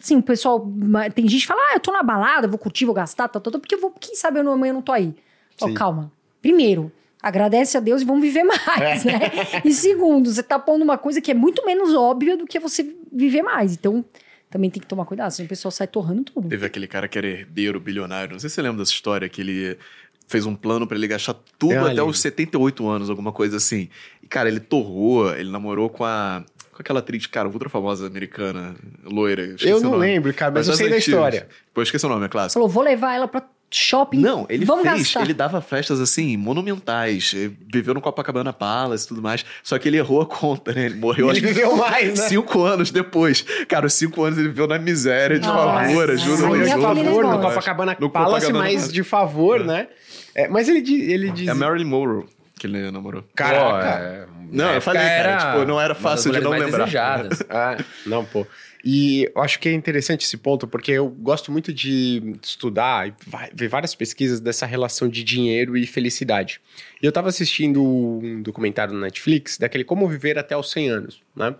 assim, 0.00 0.16
o 0.16 0.22
pessoal. 0.22 0.66
Tem 1.14 1.28
gente 1.28 1.42
que 1.42 1.46
fala, 1.46 1.60
ah, 1.70 1.74
eu 1.74 1.80
tô 1.80 1.92
na 1.92 2.02
balada, 2.02 2.48
vou 2.48 2.58
curtir, 2.58 2.86
vou 2.86 2.94
gastar, 2.94 3.28
tal, 3.28 3.40
tal, 3.40 3.52
tal 3.52 3.60
porque 3.60 3.74
eu 3.74 3.80
vou, 3.80 3.92
quem 3.98 4.16
sabe 4.16 4.40
eu 4.40 4.50
amanhã 4.50 4.72
não 4.72 4.82
tô 4.82 4.92
aí. 4.92 5.14
Oh, 5.60 5.72
calma. 5.74 6.10
Primeiro, 6.40 6.90
agradece 7.22 7.76
a 7.76 7.80
Deus 7.80 8.00
e 8.00 8.04
vamos 8.04 8.22
viver 8.22 8.44
mais, 8.66 9.04
né? 9.04 9.20
e 9.64 9.72
segundo, 9.72 10.32
você 10.32 10.42
tá 10.42 10.58
pondo 10.58 10.82
uma 10.82 10.96
coisa 10.96 11.20
que 11.20 11.30
é 11.30 11.34
muito 11.34 11.64
menos 11.66 11.94
óbvia 11.94 12.36
do 12.36 12.46
que 12.46 12.58
você 12.58 12.94
viver 13.12 13.42
mais. 13.42 13.74
Então, 13.74 14.04
também 14.50 14.68
tem 14.68 14.80
que 14.80 14.86
tomar 14.86 15.04
cuidado, 15.04 15.30
senão 15.30 15.46
o 15.46 15.48
pessoal 15.48 15.70
sai 15.70 15.86
torrando 15.86 16.24
tudo. 16.24 16.48
Teve 16.48 16.66
aquele 16.66 16.88
cara 16.88 17.06
que 17.06 17.16
era 17.16 17.26
herdeiro, 17.26 17.78
bilionário. 17.78 18.32
Não 18.32 18.40
sei 18.40 18.50
se 18.50 18.56
você 18.56 18.62
lembra 18.62 18.78
dessa 18.78 18.92
história, 18.92 19.28
que 19.28 19.40
ele 19.40 19.78
fez 20.26 20.44
um 20.44 20.54
plano 20.54 20.86
para 20.86 20.96
ele 20.96 21.06
gastar 21.06 21.34
tudo 21.58 21.74
é 21.74 21.92
até 21.92 22.02
os 22.02 22.18
78 22.20 22.88
anos, 22.88 23.08
alguma 23.08 23.32
coisa 23.32 23.56
assim. 23.56 23.88
E, 24.22 24.26
cara, 24.26 24.48
ele 24.48 24.60
torrou, 24.60 25.32
ele 25.34 25.50
namorou 25.50 25.88
com 25.88 26.04
a 26.04 26.44
com 26.72 26.82
aquela 26.82 27.00
atriz, 27.00 27.26
cara, 27.26 27.48
ultra 27.48 27.68
famosa 27.68 28.06
americana, 28.06 28.74
loira. 29.04 29.54
Eu 29.60 29.80
não 29.80 29.96
lembro, 29.96 30.32
cara, 30.32 30.50
mas, 30.50 30.66
mas 30.66 30.78
eu 30.80 30.82
sei 30.82 30.88
da 30.88 30.96
história. 30.96 31.46
Pô, 31.74 31.82
esqueci 31.82 32.06
o 32.06 32.08
nome, 32.08 32.24
é 32.24 32.28
claro. 32.28 32.50
Falou, 32.50 32.68
vou 32.68 32.82
levar 32.82 33.14
ela 33.14 33.28
pra 33.28 33.46
shopping. 33.70 34.18
Não, 34.18 34.46
ele 34.48 34.64
Vamos 34.64 34.82
fez, 34.82 34.98
gastar. 34.98 35.22
ele 35.22 35.34
dava 35.34 35.60
festas 35.60 36.00
assim, 36.00 36.36
monumentais. 36.36 37.32
Viveu 37.72 37.94
no 37.94 38.00
Copacabana 38.00 38.52
Palace 38.52 39.04
e 39.04 39.08
tudo 39.08 39.22
mais. 39.22 39.44
Só 39.62 39.78
que 39.78 39.88
ele 39.88 39.96
errou 39.96 40.20
a 40.22 40.26
conta, 40.26 40.72
né? 40.72 40.86
Ele 40.86 40.96
morreu 40.96 41.30
ele 41.30 41.38
acho 41.38 41.46
viveu 41.46 41.76
mais, 41.76 42.18
né? 42.18 42.28
Cinco 42.28 42.62
anos 42.62 42.90
depois. 42.90 43.44
Cara, 43.68 43.86
os 43.86 43.94
cinco 43.94 44.22
anos 44.24 44.38
ele 44.38 44.48
viveu 44.48 44.66
na 44.66 44.78
miséria, 44.78 45.38
de 45.38 45.46
Nossa, 45.46 45.86
favor, 45.86 46.10
ajuda 46.10 46.46
Morreu 46.46 46.64
de 46.64 46.82
favor 46.82 47.24
no. 47.24 47.40
Copacabana 47.40 47.96
No 47.98 48.10
Palace, 48.10 48.46
Copacabana 48.46 48.58
mas 48.64 48.74
Palace. 48.74 48.92
de 48.92 49.02
favor, 49.02 49.64
né? 49.64 49.88
É, 50.34 50.48
mas 50.48 50.68
ele, 50.68 50.78
ele 51.12 51.30
diz. 51.30 51.48
É 51.48 51.54
Marilyn 51.54 51.86
Monroe 51.86 52.24
que 52.60 52.66
ele 52.66 52.90
namorou. 52.90 53.24
Caraca. 53.34 54.28
Não, 54.52 54.66
na 54.66 54.74
eu 54.74 54.82
falei, 54.82 55.00
cara, 55.00 55.14
era 55.14 55.36
tipo, 55.38 55.64
não 55.64 55.80
era 55.80 55.94
fácil 55.94 56.30
de 56.30 56.40
não 56.40 56.50
lembrar. 56.50 56.84
desejadas. 56.84 57.42
Ah, 57.48 57.78
não, 58.04 58.24
pô. 58.24 58.46
E 58.84 59.30
eu 59.34 59.42
acho 59.42 59.58
que 59.58 59.68
é 59.68 59.72
interessante 59.72 60.24
esse 60.24 60.36
ponto, 60.36 60.66
porque 60.66 60.92
eu 60.92 61.08
gosto 61.08 61.52
muito 61.52 61.72
de 61.72 62.34
estudar 62.42 63.08
e 63.08 63.14
ver 63.52 63.68
várias 63.68 63.94
pesquisas 63.94 64.40
dessa 64.40 64.64
relação 64.64 65.08
de 65.08 65.22
dinheiro 65.22 65.76
e 65.76 65.86
felicidade. 65.86 66.60
E 67.02 67.06
eu 67.06 67.12
tava 67.12 67.28
assistindo 67.28 67.82
um 67.82 68.42
documentário 68.42 68.94
no 68.94 69.00
Netflix, 69.00 69.58
daquele 69.58 69.84
Como 69.84 70.08
Viver 70.08 70.38
até 70.38 70.56
os 70.56 70.70
100 70.70 70.88
anos, 70.88 71.22
né? 71.36 71.54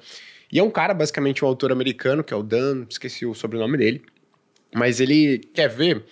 E 0.50 0.58
é 0.58 0.62
um 0.62 0.70
cara, 0.70 0.94
basicamente 0.94 1.44
um 1.44 1.48
autor 1.48 1.70
americano, 1.70 2.24
que 2.24 2.34
é 2.34 2.36
o 2.36 2.42
Dan, 2.42 2.86
esqueci 2.88 3.24
o 3.24 3.34
sobrenome 3.34 3.76
dele, 3.76 4.02
mas 4.74 4.98
ele 4.98 5.38
quer 5.38 5.68
ver 5.68 6.04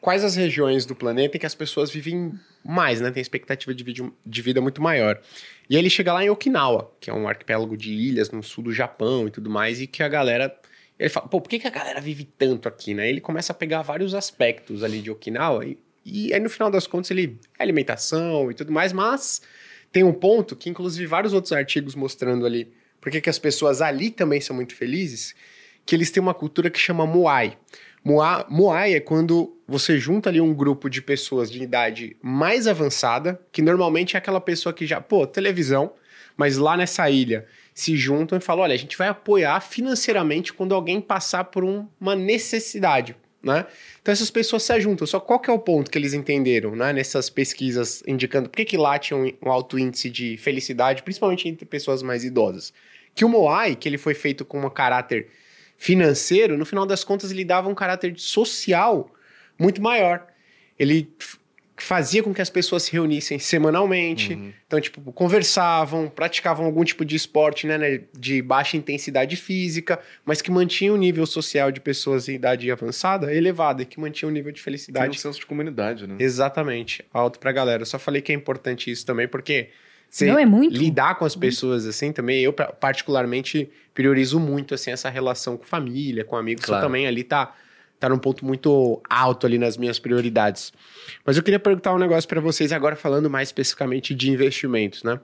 quais 0.00 0.24
as 0.24 0.34
regiões 0.34 0.86
do 0.86 0.94
planeta 0.94 1.36
em 1.36 1.40
que 1.40 1.46
as 1.46 1.54
pessoas 1.54 1.90
vivem 1.90 2.32
mais, 2.64 3.00
né? 3.00 3.10
Tem 3.10 3.20
expectativa 3.20 3.74
de 3.74 4.42
vida 4.42 4.60
muito 4.60 4.80
maior. 4.80 5.20
E 5.68 5.76
ele 5.76 5.88
chega 5.88 6.12
lá 6.12 6.24
em 6.24 6.30
Okinawa, 6.30 6.92
que 7.00 7.10
é 7.10 7.14
um 7.14 7.28
arquipélago 7.28 7.76
de 7.76 7.92
ilhas 7.92 8.30
no 8.30 8.42
sul 8.42 8.64
do 8.64 8.72
Japão 8.72 9.26
e 9.26 9.30
tudo 9.30 9.48
mais, 9.48 9.80
e 9.80 9.86
que 9.86 10.02
a 10.02 10.08
galera. 10.08 10.54
Ele 10.98 11.08
fala, 11.08 11.26
pô, 11.26 11.40
por 11.40 11.48
que, 11.48 11.58
que 11.58 11.66
a 11.66 11.70
galera 11.70 12.00
vive 12.00 12.24
tanto 12.24 12.68
aqui, 12.68 12.94
né? 12.94 13.08
Ele 13.08 13.20
começa 13.20 13.52
a 13.52 13.56
pegar 13.56 13.82
vários 13.82 14.14
aspectos 14.14 14.84
ali 14.84 15.00
de 15.00 15.10
Okinawa, 15.10 15.64
e, 15.64 15.78
e 16.04 16.32
aí 16.32 16.40
no 16.40 16.50
final 16.50 16.70
das 16.70 16.86
contas 16.86 17.10
ele. 17.10 17.38
É 17.58 17.62
alimentação 17.62 18.50
e 18.50 18.54
tudo 18.54 18.72
mais, 18.72 18.92
mas 18.92 19.42
tem 19.90 20.04
um 20.04 20.12
ponto 20.12 20.56
que, 20.56 20.70
inclusive, 20.70 21.06
vários 21.06 21.32
outros 21.32 21.52
artigos 21.52 21.94
mostrando 21.94 22.46
ali 22.46 22.72
por 23.00 23.10
que 23.10 23.28
as 23.28 23.38
pessoas 23.38 23.82
ali 23.82 24.10
também 24.10 24.40
são 24.40 24.54
muito 24.54 24.74
felizes, 24.74 25.34
que 25.84 25.94
eles 25.94 26.10
têm 26.10 26.22
uma 26.22 26.32
cultura 26.32 26.70
que 26.70 26.78
chama 26.78 27.04
Moai. 27.04 27.58
Moa- 28.04 28.46
Moai 28.48 28.94
é 28.94 29.00
quando 29.00 29.56
você 29.66 29.98
junta 29.98 30.28
ali 30.28 30.40
um 30.40 30.52
grupo 30.54 30.90
de 30.90 31.00
pessoas 31.00 31.50
de 31.50 31.62
idade 31.62 32.16
mais 32.20 32.66
avançada, 32.66 33.40
que 33.52 33.62
normalmente 33.62 34.16
é 34.16 34.18
aquela 34.18 34.40
pessoa 34.40 34.72
que 34.72 34.86
já, 34.86 35.00
pô, 35.00 35.26
televisão, 35.26 35.92
mas 36.36 36.56
lá 36.56 36.76
nessa 36.76 37.08
ilha 37.08 37.46
se 37.74 37.96
juntam 37.96 38.36
e 38.36 38.40
falam: 38.40 38.64
olha, 38.64 38.74
a 38.74 38.78
gente 38.78 38.98
vai 38.98 39.08
apoiar 39.08 39.60
financeiramente 39.60 40.52
quando 40.52 40.74
alguém 40.74 41.00
passar 41.00 41.44
por 41.44 41.62
um- 41.64 41.86
uma 42.00 42.16
necessidade, 42.16 43.14
né? 43.42 43.66
Então 44.00 44.12
essas 44.12 44.30
pessoas 44.30 44.62
se 44.64 44.80
juntam. 44.80 45.06
Só 45.06 45.20
qual 45.20 45.38
que 45.38 45.48
é 45.48 45.52
o 45.52 45.58
ponto 45.58 45.90
que 45.90 45.96
eles 45.96 46.12
entenderam, 46.12 46.74
né? 46.74 46.92
Nessas 46.92 47.30
pesquisas 47.30 48.02
indicando 48.06 48.48
por 48.48 48.56
que, 48.56 48.64
que 48.64 48.76
lá 48.76 48.98
tinha 48.98 49.16
um, 49.16 49.30
um 49.40 49.50
alto 49.50 49.78
índice 49.78 50.10
de 50.10 50.36
felicidade, 50.38 51.02
principalmente 51.02 51.48
entre 51.48 51.64
pessoas 51.64 52.02
mais 52.02 52.24
idosas. 52.24 52.72
Que 53.14 53.24
o 53.24 53.28
Moai, 53.28 53.76
que 53.76 53.88
ele 53.88 53.98
foi 53.98 54.14
feito 54.14 54.44
com 54.44 54.60
um 54.64 54.70
caráter 54.70 55.28
financeiro, 55.82 56.56
no 56.56 56.64
final 56.64 56.86
das 56.86 57.02
contas 57.02 57.32
ele 57.32 57.44
dava 57.44 57.68
um 57.68 57.74
caráter 57.74 58.14
social 58.16 59.10
muito 59.58 59.82
maior. 59.82 60.24
Ele 60.78 61.12
fazia 61.76 62.22
com 62.22 62.32
que 62.32 62.40
as 62.40 62.48
pessoas 62.48 62.84
se 62.84 62.92
reunissem 62.92 63.40
semanalmente, 63.40 64.54
então, 64.64 64.80
tipo, 64.80 65.12
conversavam, 65.12 66.08
praticavam 66.08 66.66
algum 66.66 66.84
tipo 66.84 67.04
de 67.04 67.16
esporte, 67.16 67.66
né, 67.66 67.76
né, 67.76 68.00
de 68.16 68.40
baixa 68.40 68.76
intensidade 68.76 69.34
física, 69.34 69.98
mas 70.24 70.40
que 70.40 70.52
mantinha 70.52 70.92
o 70.92 70.96
nível 70.96 71.26
social 71.26 71.72
de 71.72 71.80
pessoas 71.80 72.28
em 72.28 72.34
idade 72.36 72.70
avançada 72.70 73.34
elevado 73.34 73.82
e 73.82 73.84
que 73.84 73.98
mantinha 73.98 74.28
o 74.28 74.32
nível 74.32 74.52
de 74.52 74.58
Tem 74.58 74.62
um 74.62 74.64
felicidade 74.64 75.18
senso 75.18 75.40
de 75.40 75.46
comunidade, 75.46 76.06
né? 76.06 76.14
Exatamente, 76.20 77.04
alto 77.12 77.40
pra 77.40 77.50
galera. 77.50 77.82
Eu 77.82 77.86
só 77.86 77.98
falei 77.98 78.22
que 78.22 78.30
é 78.30 78.36
importante 78.36 78.88
isso 78.88 79.04
também, 79.04 79.26
porque 79.26 79.70
você 80.12 80.26
Não, 80.26 80.38
é 80.38 80.44
muito. 80.44 80.76
lidar 80.76 81.14
com 81.14 81.24
as 81.24 81.34
pessoas 81.34 81.86
assim 81.86 82.12
também, 82.12 82.42
eu 82.42 82.52
particularmente 82.52 83.70
priorizo 83.94 84.38
muito 84.38 84.74
assim 84.74 84.90
essa 84.90 85.08
relação 85.08 85.56
com 85.56 85.64
família, 85.64 86.22
com 86.22 86.36
amigos, 86.36 86.66
Claro. 86.66 86.80
isso 86.82 86.86
também 86.86 87.06
ali 87.06 87.24
tá 87.24 87.56
tá 87.98 88.08
num 88.08 88.18
ponto 88.18 88.44
muito 88.44 89.00
alto 89.08 89.46
ali 89.46 89.56
nas 89.58 89.76
minhas 89.76 89.98
prioridades. 89.98 90.72
Mas 91.24 91.36
eu 91.36 91.42
queria 91.42 91.58
perguntar 91.60 91.94
um 91.94 91.98
negócio 91.98 92.28
pra 92.28 92.40
vocês 92.40 92.72
agora 92.72 92.96
falando 92.96 93.30
mais 93.30 93.48
especificamente 93.48 94.12
de 94.12 94.28
investimentos, 94.28 95.02
né? 95.04 95.20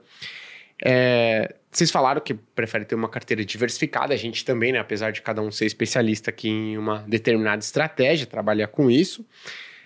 É, 0.83 1.55
vocês 1.69 1.91
falaram 1.91 2.21
que 2.21 2.33
prefere 2.33 2.85
ter 2.85 2.95
uma 2.95 3.09
carteira 3.09 3.43
diversificada, 3.43 4.13
a 4.13 4.17
gente 4.17 4.45
também, 4.45 4.71
né? 4.71 4.79
Apesar 4.79 5.11
de 5.11 5.21
cada 5.21 5.41
um 5.41 5.51
ser 5.51 5.65
especialista 5.65 6.29
aqui 6.29 6.47
em 6.47 6.77
uma 6.77 7.03
determinada 7.07 7.59
estratégia, 7.61 8.25
trabalhar 8.25 8.67
com 8.67 8.89
isso. 8.89 9.25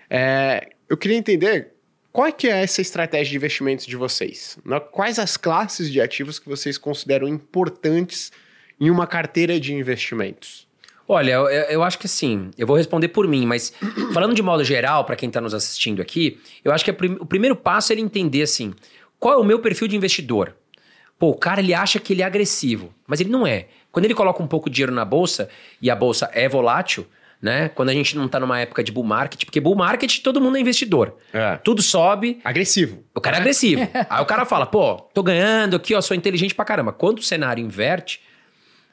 É, 0.10 0.70
eu 0.88 0.96
queria 0.96 1.18
entender 1.18 1.74
qual 2.14 2.28
é 2.28 2.32
que 2.32 2.48
é 2.48 2.62
essa 2.62 2.80
estratégia 2.80 3.32
de 3.32 3.36
investimentos 3.38 3.86
de 3.88 3.96
vocês? 3.98 4.58
Quais 4.92 5.18
as 5.18 5.36
classes 5.36 5.92
de 5.92 6.00
ativos 6.00 6.38
que 6.38 6.48
vocês 6.48 6.78
consideram 6.78 7.28
importantes 7.28 8.32
em 8.80 8.90
uma 8.92 9.08
carteira 9.08 9.60
de 9.60 9.74
investimentos? 9.74 10.68
Olha, 11.08 11.32
eu, 11.32 11.48
eu 11.48 11.84
acho 11.84 11.98
que 11.98 12.06
assim, 12.06 12.52
eu 12.58 12.66
vou 12.66 12.78
responder 12.78 13.10
por 13.10 13.28
mim, 13.28 13.46
mas 13.46 13.74
falando 14.14 14.36
de 14.36 14.42
modo 14.44 14.64
geral, 14.64 15.04
para 15.06 15.16
quem 15.16 15.28
está 15.28 15.42
nos 15.42 15.54
assistindo 15.54 16.02
aqui, 16.02 16.40
eu 16.64 16.72
acho 16.72 16.86
que 16.86 16.94
prim- 16.94 17.18
o 17.20 17.26
primeiro 17.26 17.56
passo 17.56 17.92
é 17.92 17.96
ele 17.96 18.02
entender 18.04 18.44
assim, 18.44 18.74
qual 19.20 19.34
é 19.34 19.38
o 19.38 19.44
meu 19.44 19.60
perfil 19.60 19.88
de 19.88 19.96
investidor? 19.96 20.56
Pô, 21.18 21.30
o 21.30 21.36
cara 21.36 21.62
ele 21.62 21.74
acha 21.74 22.00
que 22.00 22.14
ele 22.14 22.22
é 22.22 22.26
agressivo, 22.26 22.94
mas 23.08 23.20
ele 23.20 23.30
não 23.30 23.46
é. 23.46 23.68
Quando 23.92 24.06
ele 24.06 24.14
coloca 24.14 24.42
um 24.42 24.48
pouco 24.48 24.70
de 24.70 24.76
dinheiro 24.76 24.94
na 24.94 25.04
bolsa 25.06 25.50
e 25.82 25.90
a 25.90 25.96
bolsa 25.96 26.30
é 26.32 26.48
volátil, 26.48 27.08
né? 27.44 27.68
Quando 27.68 27.90
a 27.90 27.94
gente 27.94 28.16
não 28.16 28.26
tá 28.30 28.40
numa 28.40 28.58
época 28.58 28.82
de 28.82 28.90
bull 28.90 29.04
market, 29.04 29.44
porque 29.44 29.60
bull 29.60 29.76
market 29.76 30.22
todo 30.22 30.40
mundo 30.40 30.56
é 30.56 30.62
investidor. 30.62 31.18
É. 31.34 31.58
Tudo 31.58 31.82
sobe, 31.82 32.40
Agressivo. 32.42 33.04
o 33.14 33.20
cara 33.20 33.36
é 33.36 33.40
agressivo. 33.42 33.82
Aí 34.10 34.24
o 34.24 34.26
cara 34.26 34.46
fala, 34.46 34.66
pô, 34.66 34.96
tô 35.14 35.22
ganhando 35.22 35.76
aqui, 35.76 35.94
ó, 35.94 36.00
sou 36.00 36.16
inteligente 36.16 36.56
pra 36.56 36.64
caramba. 36.64 36.94
Quando 36.94 37.20
o 37.20 37.22
cenário 37.22 37.62
inverte, 37.62 38.22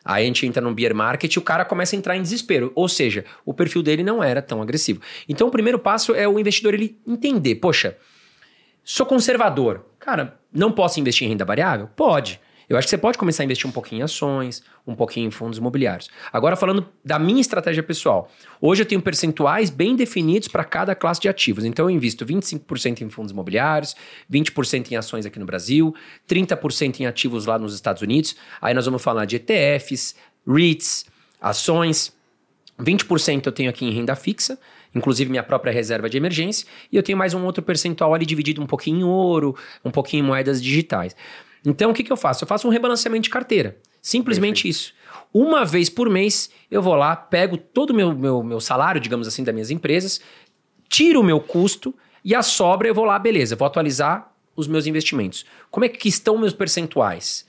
aí 0.05 0.25
a 0.25 0.27
gente 0.27 0.45
entra 0.45 0.61
num 0.61 0.75
bear 0.75 0.93
market 0.93 1.33
e 1.33 1.39
o 1.39 1.43
cara 1.43 1.65
começa 1.65 1.95
a 1.95 1.99
entrar 1.99 2.17
em 2.17 2.23
desespero. 2.23 2.73
Ou 2.75 2.89
seja, 2.89 3.25
o 3.47 3.55
perfil 3.55 3.85
dele 3.85 4.03
não 4.03 4.21
era 4.21 4.43
tão 4.43 4.61
agressivo. 4.61 5.01
Então 5.29 5.47
o 5.47 5.51
primeiro 5.53 5.79
passo 5.79 6.13
é 6.13 6.27
o 6.27 6.37
investidor 6.37 6.75
ele 6.75 6.99
entender, 7.07 7.55
poxa, 7.55 7.97
sou 8.83 9.07
conservador. 9.07 9.87
Cara, 10.01 10.41
não 10.53 10.73
posso 10.73 10.99
investir 10.99 11.25
em 11.29 11.31
renda 11.31 11.45
variável? 11.45 11.89
Pode. 11.95 12.41
Eu 12.71 12.77
acho 12.79 12.87
que 12.87 12.91
você 12.91 12.99
pode 12.99 13.19
começar 13.19 13.43
a 13.43 13.45
investir 13.45 13.67
um 13.67 13.73
pouquinho 13.73 13.99
em 13.99 14.03
ações, 14.05 14.63
um 14.87 14.95
pouquinho 14.95 15.27
em 15.27 15.31
fundos 15.33 15.59
imobiliários. 15.59 16.09
Agora, 16.33 16.55
falando 16.55 16.87
da 17.05 17.19
minha 17.19 17.41
estratégia 17.41 17.83
pessoal. 17.83 18.31
Hoje 18.61 18.83
eu 18.83 18.87
tenho 18.87 19.03
percentuais 19.03 19.71
bem 19.71 19.97
definidos 19.97 20.47
para 20.47 20.63
cada 20.63 20.95
classe 20.95 21.21
de 21.21 21.29
ativos. 21.29 21.65
Então, 21.65 21.87
eu 21.87 21.91
invisto 21.91 22.25
25% 22.25 23.01
em 23.01 23.11
fundos 23.11 23.33
imobiliários, 23.33 23.97
20% 24.33 24.93
em 24.93 24.95
ações 24.95 25.27
aqui 25.27 25.41
no 25.41 25.45
Brasil, 25.45 25.93
30% 26.29 27.01
em 27.01 27.07
ativos 27.07 27.45
lá 27.45 27.59
nos 27.59 27.75
Estados 27.75 28.03
Unidos. 28.03 28.37
Aí 28.63 28.73
nós 28.73 28.85
vamos 28.85 29.03
falar 29.03 29.25
de 29.25 29.35
ETFs, 29.35 30.15
REITs, 30.47 31.07
ações. 31.41 32.13
20% 32.79 33.47
eu 33.47 33.53
tenho 33.53 33.69
aqui 33.69 33.85
em 33.85 33.91
renda 33.91 34.15
fixa, 34.15 34.57
inclusive 34.95 35.29
minha 35.29 35.43
própria 35.43 35.73
reserva 35.73 36.09
de 36.09 36.17
emergência, 36.17 36.69
e 36.91 36.97
eu 36.97 37.03
tenho 37.03 37.19
mais 37.19 37.35
um 37.35 37.45
outro 37.45 37.65
percentual 37.65 38.15
ali 38.15 38.25
dividido 38.25 38.63
um 38.63 38.67
pouquinho 38.67 39.01
em 39.01 39.03
ouro, 39.05 39.57
um 39.85 39.91
pouquinho 39.91 40.23
em 40.23 40.27
moedas 40.27 40.63
digitais. 40.63 41.17
Então, 41.65 41.91
o 41.91 41.95
que, 41.95 42.03
que 42.03 42.13
eu 42.13 42.17
faço? 42.17 42.45
Eu 42.45 42.49
faço 42.49 42.67
um 42.67 42.71
rebalanceamento 42.71 43.25
de 43.25 43.31
carteira. 43.31 43.77
Simplesmente 44.01 44.69
isso. 44.69 44.95
Uma 45.33 45.65
vez 45.65 45.89
por 45.89 46.09
mês, 46.09 46.51
eu 46.71 46.83
vou 46.83 46.95
lá, 46.95 47.15
pego 47.15 47.57
todo 47.57 47.91
o 47.91 47.95
meu, 47.95 48.15
meu, 48.15 48.43
meu 48.43 48.61
salário, 48.61 49.01
digamos 49.01 49.29
assim, 49.29 49.45
das 49.45 49.55
minhas 49.55 49.71
empresas, 49.71 50.21
tiro 50.89 51.21
o 51.21 51.25
meu 51.25 51.41
custo 51.41 51.95
e 52.25 52.35
a 52.35 52.43
sobra 52.43 52.89
eu 52.89 52.95
vou 52.95 53.05
lá, 53.05 53.19
beleza, 53.19 53.55
vou 53.55 53.67
atualizar 53.67 54.33
os 54.57 54.67
meus 54.67 54.87
investimentos. 54.87 55.45
Como 55.71 55.85
é 55.85 55.89
que 55.89 56.09
estão 56.09 56.37
meus 56.37 56.53
percentuais? 56.53 57.47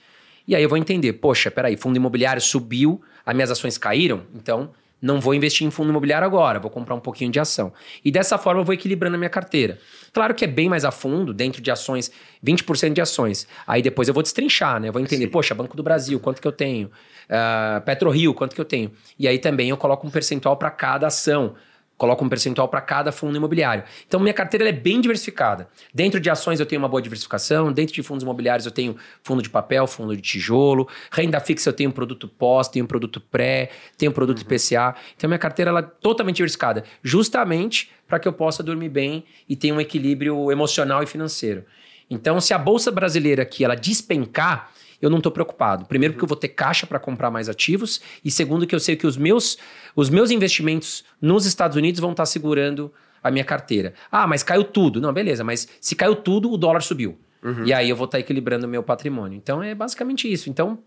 E 0.47 0.55
aí 0.55 0.61
eu 0.61 0.69
vou 0.69 0.77
entender, 0.77 1.13
poxa, 1.13 1.49
peraí, 1.49 1.75
fundo 1.75 1.95
imobiliário 1.95 2.41
subiu, 2.41 3.01
as 3.25 3.33
minhas 3.33 3.51
ações 3.51 3.77
caíram, 3.77 4.23
então 4.35 4.71
não 5.01 5.19
vou 5.19 5.33
investir 5.33 5.65
em 5.65 5.71
fundo 5.71 5.89
imobiliário 5.89 6.25
agora, 6.25 6.59
vou 6.59 6.69
comprar 6.69 6.93
um 6.93 6.99
pouquinho 6.99 7.31
de 7.31 7.39
ação. 7.39 7.73
E 8.05 8.11
dessa 8.11 8.37
forma 8.37 8.61
eu 8.61 8.65
vou 8.65 8.73
equilibrando 8.73 9.15
a 9.15 9.17
minia 9.17 9.29
carteira. 9.29 9.79
Claro 10.13 10.35
que 10.35 10.45
é 10.45 10.47
bem 10.47 10.69
mais 10.69 10.85
a 10.85 10.91
fundo, 10.91 11.33
dentro 11.33 11.61
de 11.61 11.71
ações, 11.71 12.11
20% 12.45 12.93
de 12.93 13.01
ações. 13.01 13.47
Aí 13.65 13.81
depois 13.81 14.07
eu 14.07 14.13
vou 14.13 14.21
destrinchar, 14.21 14.79
né? 14.79 14.89
Eu 14.89 14.93
vou 14.93 15.01
entender, 15.01 15.27
poxa, 15.27 15.55
Banco 15.55 15.75
do 15.75 15.81
Brasil, 15.81 16.19
quanto 16.19 16.41
que 16.41 16.47
eu 16.47 16.51
tenho? 16.51 16.87
Uh, 17.27 17.81
PetroRio, 17.81 18.33
quanto 18.33 18.53
que 18.53 18.61
eu 18.61 18.65
tenho? 18.65 18.91
E 19.17 19.27
aí 19.27 19.39
também 19.39 19.69
eu 19.69 19.77
coloco 19.77 20.05
um 20.05 20.11
percentual 20.11 20.57
para 20.57 20.69
cada 20.69 21.07
ação. 21.07 21.55
Coloco 22.01 22.25
um 22.25 22.29
percentual 22.29 22.67
para 22.67 22.81
cada 22.81 23.11
fundo 23.11 23.37
imobiliário. 23.37 23.83
Então, 24.07 24.19
minha 24.19 24.33
carteira 24.33 24.67
é 24.67 24.71
bem 24.71 24.99
diversificada. 24.99 25.69
Dentro 25.93 26.19
de 26.19 26.31
ações 26.31 26.59
eu 26.59 26.65
tenho 26.65 26.81
uma 26.81 26.89
boa 26.89 26.99
diversificação, 26.99 27.71
dentro 27.71 27.93
de 27.93 28.01
fundos 28.01 28.23
imobiliários 28.23 28.65
eu 28.65 28.71
tenho 28.71 28.95
fundo 29.21 29.39
de 29.39 29.51
papel, 29.51 29.85
fundo 29.85 30.15
de 30.15 30.21
tijolo, 30.23 30.87
renda 31.11 31.39
fixa 31.39 31.69
eu 31.69 31.73
tenho 31.73 31.91
produto 31.91 32.27
pós, 32.27 32.67
tenho 32.67 32.87
produto 32.87 33.21
pré, 33.21 33.69
tenho 33.99 34.11
produto 34.11 34.41
IPCA. 34.41 34.95
Então, 35.15 35.27
minha 35.27 35.37
carteira 35.37 35.69
ela 35.69 35.81
é 35.81 35.83
totalmente 35.83 36.37
diversificada, 36.37 36.83
justamente 37.03 37.91
para 38.07 38.17
que 38.17 38.27
eu 38.27 38.33
possa 38.33 38.63
dormir 38.63 38.89
bem 38.89 39.23
e 39.47 39.55
ter 39.55 39.71
um 39.71 39.79
equilíbrio 39.79 40.51
emocional 40.51 41.03
e 41.03 41.05
financeiro. 41.05 41.63
Então, 42.09 42.41
se 42.41 42.51
a 42.51 42.57
bolsa 42.57 42.89
brasileira 42.89 43.43
aqui 43.43 43.63
ela 43.63 43.75
despencar, 43.75 44.71
eu 45.01 45.09
não 45.09 45.17
estou 45.17 45.31
preocupado. 45.31 45.85
Primeiro, 45.85 46.13
porque 46.13 46.23
eu 46.23 46.27
vou 46.27 46.37
ter 46.37 46.49
caixa 46.49 46.85
para 46.85 46.99
comprar 46.99 47.31
mais 47.31 47.49
ativos, 47.49 48.01
e 48.23 48.29
segundo, 48.29 48.67
que 48.67 48.75
eu 48.75 48.79
sei 48.79 48.95
que 48.95 49.07
os 49.07 49.17
meus, 49.17 49.57
os 49.95 50.09
meus 50.09 50.31
investimentos 50.31 51.03
nos 51.21 51.45
Estados 51.45 51.77
Unidos 51.77 51.99
vão 51.99 52.11
estar 52.11 52.23
tá 52.23 52.27
segurando 52.27 52.91
a 53.23 53.29
minha 53.31 53.45
carteira. 53.45 53.93
Ah, 54.11 54.27
mas 54.27 54.43
caiu 54.43 54.63
tudo. 54.63 54.99
Não, 54.99 55.13
beleza, 55.13 55.43
mas 55.43 55.67
se 55.79 55.95
caiu 55.95 56.15
tudo, 56.15 56.51
o 56.51 56.57
dólar 56.57 56.81
subiu. 56.81 57.17
Uhum. 57.43 57.65
E 57.65 57.73
aí 57.73 57.89
eu 57.89 57.95
vou 57.95 58.05
estar 58.05 58.17
tá 58.17 58.19
equilibrando 58.19 58.65
o 58.65 58.69
meu 58.69 58.83
patrimônio. 58.83 59.35
Então 59.37 59.61
é 59.61 59.73
basicamente 59.73 60.31
isso. 60.31 60.49
Então, 60.49 60.79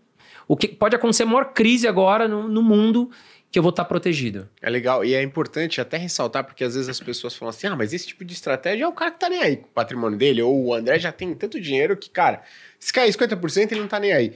o 0.47 0.55
que 0.55 0.67
pode 0.67 0.95
acontecer 0.95 1.23
a 1.23 1.25
maior 1.25 1.53
crise 1.53 1.87
agora 1.87 2.27
no, 2.27 2.47
no 2.47 2.61
mundo 2.61 3.09
que 3.55 3.59
eu 3.59 3.63
vou 3.63 3.69
estar 3.69 3.85
tá 3.85 3.87
protegido. 3.87 4.49
É 4.61 4.69
legal. 4.69 5.05
E 5.05 5.15
é 5.15 5.23
importante 5.23 5.79
até 5.79 5.95
ressaltar, 5.95 6.43
porque 6.43 6.61
às 6.61 6.75
vezes 6.75 6.89
as 6.89 6.99
pessoas 6.99 7.33
falam 7.33 7.51
assim: 7.51 7.67
ah, 7.67 7.75
mas 7.77 7.93
esse 7.93 8.05
tipo 8.05 8.25
de 8.25 8.33
estratégia 8.33 8.83
é 8.83 8.87
o 8.87 8.91
cara 8.91 9.11
que 9.11 9.19
tá 9.21 9.29
nem 9.29 9.41
aí 9.41 9.55
com 9.55 9.67
o 9.67 9.69
patrimônio 9.69 10.17
dele, 10.17 10.41
ou 10.41 10.65
o 10.65 10.73
André 10.73 10.99
já 10.99 11.09
tem 11.09 11.33
tanto 11.33 11.57
dinheiro 11.57 11.95
que, 11.95 12.09
cara, 12.09 12.41
se 12.77 12.91
cair 12.91 13.09
50%, 13.09 13.71
ele 13.71 13.79
não 13.79 13.87
tá 13.87 13.97
nem 13.97 14.11
aí. 14.11 14.33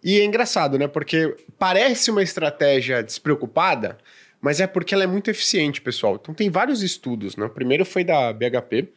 E 0.00 0.20
é 0.20 0.24
engraçado, 0.24 0.78
né? 0.78 0.86
Porque 0.86 1.34
parece 1.58 2.08
uma 2.08 2.22
estratégia 2.22 3.02
despreocupada, 3.02 3.98
mas 4.40 4.60
é 4.60 4.66
porque 4.68 4.94
ela 4.94 5.02
é 5.02 5.08
muito 5.08 5.28
eficiente, 5.28 5.80
pessoal. 5.80 6.14
Então 6.14 6.32
tem 6.32 6.48
vários 6.48 6.84
estudos, 6.84 7.34
né? 7.34 7.46
O 7.46 7.50
primeiro 7.50 7.84
foi 7.84 8.04
da 8.04 8.32
BHP, 8.32 8.90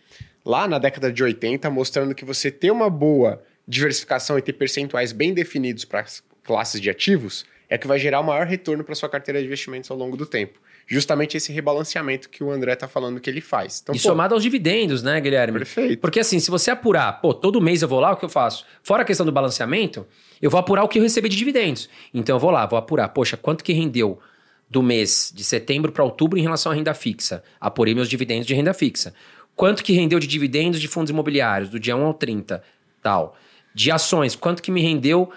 lá 0.45 0.68
na 0.68 0.78
década 0.78 1.12
de 1.12 1.24
80, 1.24 1.68
mostrando 1.72 2.14
que 2.14 2.24
você 2.24 2.52
ter 2.52 2.70
uma 2.70 2.88
boa 2.88 3.41
diversificação 3.68 4.38
e 4.38 4.43
ter 4.43 4.54
percentuais 4.54 5.12
bem 5.12 5.34
definidos 5.34 5.86
para 5.86 6.06
classes 6.43 6.80
de 6.80 6.88
ativos 6.88 7.47
é 7.70 7.78
que 7.78 7.88
vai 7.88 7.99
gerar 7.99 8.20
o 8.20 8.24
maior 8.24 8.47
retorno 8.47 8.84
para 8.84 8.95
sua 8.95 9.07
carteira 9.07 9.39
de 9.39 9.45
investimentos 9.45 9.91
ao 9.91 9.97
longo 9.97 10.17
do 10.17 10.26
tempo. 10.26 10.59
Justamente 10.88 11.38
esse 11.38 11.53
rebalanceamento 11.53 12.28
que 12.30 12.43
o 12.43 12.49
André 12.49 12.74
está 12.74 12.88
falando 12.88 13.20
que 13.20 13.30
ele 13.30 13.41
faz. 13.41 13.80
Então, 13.84 13.93
e 13.93 13.99
pô, 13.99 14.09
somado 14.09 14.34
aos 14.34 14.41
dividendos, 14.41 15.03
né, 15.03 15.22
Guilherme? 15.22 15.59
Perfeito. 15.59 15.99
Porque 15.99 16.20
assim, 16.20 16.39
se 16.39 16.49
você 16.49 16.72
apurar, 16.72 17.22
pô, 17.22 17.32
todo 17.32 17.61
mês 17.61 17.84
eu 17.84 17.88
vou 17.88 17.99
lá, 17.99 18.11
o 18.11 18.17
que 18.17 18.26
eu 18.26 18.30
faço? 18.30 18.65
Fora 18.82 19.03
a 19.03 19.05
questão 19.05 19.24
do 19.24 19.32
balanceamento, 19.32 20.07
eu 20.41 20.49
vou 20.49 20.59
apurar 20.59 20.84
o 20.84 20.88
que 20.88 20.97
eu 20.97 21.03
recebi 21.03 21.30
de 21.30 21.38
dividendos. 21.38 21.88
Então 22.11 22.38
eu 22.38 22.39
vou 22.39 22.49
lá, 22.49 22.65
vou 22.65 22.80
apurar, 22.80 23.09
poxa, 23.09 23.38
quanto 23.38 23.63
que 23.63 23.72
rendeu 23.72 24.17
do 24.67 24.82
mês 24.82 25.32
de 25.34 25.43
setembro 25.43 25.91
para 25.91 26.03
outubro 26.03 26.39
em 26.39 26.41
relação 26.41 26.72
à 26.72 26.76
renda 26.76 26.95
fixa? 26.95 27.43
Apurei 27.61 27.93
meus 27.93 28.09
dividendos 28.09 28.47
de 28.47 28.55
renda 28.55 28.74
fixa. 28.74 29.13
Quanto 29.55 29.84
que 29.84 29.93
rendeu 29.93 30.20
de 30.20 30.26
dividendos 30.26 30.80
de 30.82 30.88
fundos 30.88 31.11
imobiliários, 31.11 31.70
do 31.70 31.80
dia 31.80 31.95
1 31.95 32.03
ao 32.03 32.13
30, 32.15 32.63
tal. 33.03 33.38
De 33.76 33.91
ações, 33.91 34.36
quanto 34.36 34.63
que 34.63 34.72
me 34.72 34.82
rendeu 34.82 35.30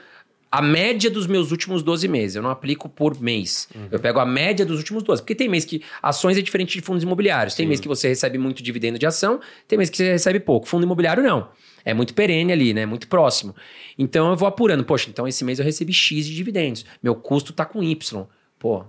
a 0.53 0.61
média 0.61 1.11
dos 1.11 1.26
meus 1.26 1.50
últimos 1.50 1.82
12 1.82 2.07
meses. 2.07 2.36
Eu 2.36 2.42
não 2.42 2.50
aplico 2.50 2.86
por 2.86 3.18
mês. 3.18 3.70
Uhum. 3.74 3.88
Eu 3.90 3.98
pego 3.98 4.18
a 4.18 4.26
média 4.26 4.66
dos 4.66 4.76
últimos 4.76 5.03
12. 5.03 5.22
Porque 5.22 5.34
tem 5.34 5.48
mês 5.48 5.64
que 5.64 5.82
ações 6.03 6.36
é 6.36 6.42
diferente 6.42 6.78
de 6.78 6.84
fundos 6.84 7.03
imobiliários. 7.03 7.55
Tem 7.55 7.64
Sim. 7.64 7.68
mês 7.68 7.80
que 7.80 7.88
você 7.88 8.09
recebe 8.09 8.36
muito 8.36 8.62
dividendo 8.62 8.98
de 8.98 9.07
ação, 9.07 9.40
tem 9.66 9.78
mês 9.78 9.88
que 9.88 9.96
você 9.96 10.12
recebe 10.12 10.38
pouco. 10.38 10.68
Fundo 10.68 10.84
imobiliário, 10.84 11.22
não. 11.22 11.48
É 11.86 11.94
muito 11.94 12.12
perene 12.12 12.53
ali, 12.53 12.74
né? 12.74 12.84
Muito 12.84 13.09
próximo. 13.09 13.57
Então 13.98 14.30
eu 14.30 14.36
vou 14.36 14.46
apurando. 14.46 14.84
Poxa, 14.84 15.09
então 15.09 15.26
esse 15.26 15.42
mês 15.42 15.59
eu 15.59 15.64
recebi 15.64 15.94
X 15.94 16.26
de 16.26 16.36
dividendos. 16.36 16.84
Meu 17.03 17.14
custo 17.14 17.55
tá 17.55 17.64
com 17.64 17.82
Y. 17.82 18.26
Pô. 18.59 18.84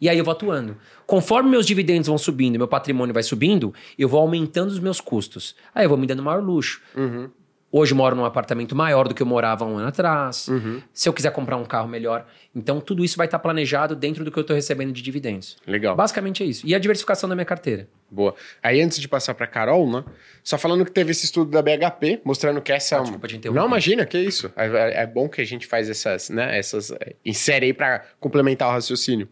E 0.00 0.08
aí 0.08 0.18
eu 0.18 0.24
vou 0.24 0.32
atuando. 0.32 0.76
Conforme 1.06 1.48
meus 1.48 1.66
dividendos 1.66 2.08
vão 2.08 2.18
subindo, 2.18 2.58
meu 2.58 2.68
patrimônio 2.68 3.14
vai 3.14 3.22
subindo, 3.22 3.72
eu 3.96 4.08
vou 4.08 4.20
aumentando 4.20 4.70
os 4.70 4.80
meus 4.80 5.00
custos. 5.00 5.54
Aí 5.72 5.84
eu 5.84 5.88
vou 5.88 5.96
me 5.96 6.06
dando 6.06 6.22
maior 6.22 6.42
luxo. 6.42 6.82
Uhum. 6.96 7.30
Hoje 7.78 7.92
moro 7.92 8.16
num 8.16 8.24
apartamento 8.24 8.74
maior 8.74 9.06
do 9.06 9.14
que 9.14 9.22
eu 9.22 9.26
morava 9.26 9.66
um 9.66 9.76
ano 9.76 9.88
atrás. 9.88 10.48
Uhum. 10.48 10.80
Se 10.94 11.06
eu 11.06 11.12
quiser 11.12 11.30
comprar 11.30 11.58
um 11.58 11.64
carro 11.66 11.86
melhor. 11.86 12.26
Então, 12.54 12.80
tudo 12.80 13.04
isso 13.04 13.18
vai 13.18 13.26
estar 13.26 13.38
planejado 13.38 13.94
dentro 13.94 14.24
do 14.24 14.30
que 14.30 14.38
eu 14.38 14.40
estou 14.40 14.56
recebendo 14.56 14.94
de 14.94 15.02
dividendos. 15.02 15.58
Legal. 15.66 15.94
Basicamente 15.94 16.42
é 16.42 16.46
isso. 16.46 16.66
E 16.66 16.74
a 16.74 16.78
diversificação 16.78 17.28
da 17.28 17.34
minha 17.34 17.44
carteira. 17.44 17.86
Boa. 18.10 18.34
Aí, 18.62 18.80
antes 18.80 18.98
de 18.98 19.06
passar 19.06 19.34
para 19.34 19.46
Carol, 19.46 19.90
né? 19.90 20.02
Só 20.42 20.56
falando 20.56 20.86
que 20.86 20.90
teve 20.90 21.10
esse 21.10 21.26
estudo 21.26 21.50
da 21.50 21.60
BHP, 21.60 22.22
mostrando 22.24 22.62
que 22.62 22.72
essa. 22.72 22.96
Ah, 22.96 23.00
desculpa 23.00 23.28
te 23.28 23.50
Não, 23.50 23.66
imagina, 23.66 24.06
que 24.06 24.18
isso. 24.18 24.50
É, 24.56 24.66
é, 24.66 25.02
é, 25.02 25.06
bom 25.06 25.28
que 25.28 25.42
a 25.42 25.44
gente 25.44 25.66
faz 25.66 25.90
essas, 25.90 26.30
né? 26.30 26.58
Essas. 26.58 26.90
É, 26.92 27.14
insere 27.26 27.66
aí 27.66 27.74
para 27.74 28.06
complementar 28.18 28.68
o 28.70 28.72
raciocínio. 28.72 29.28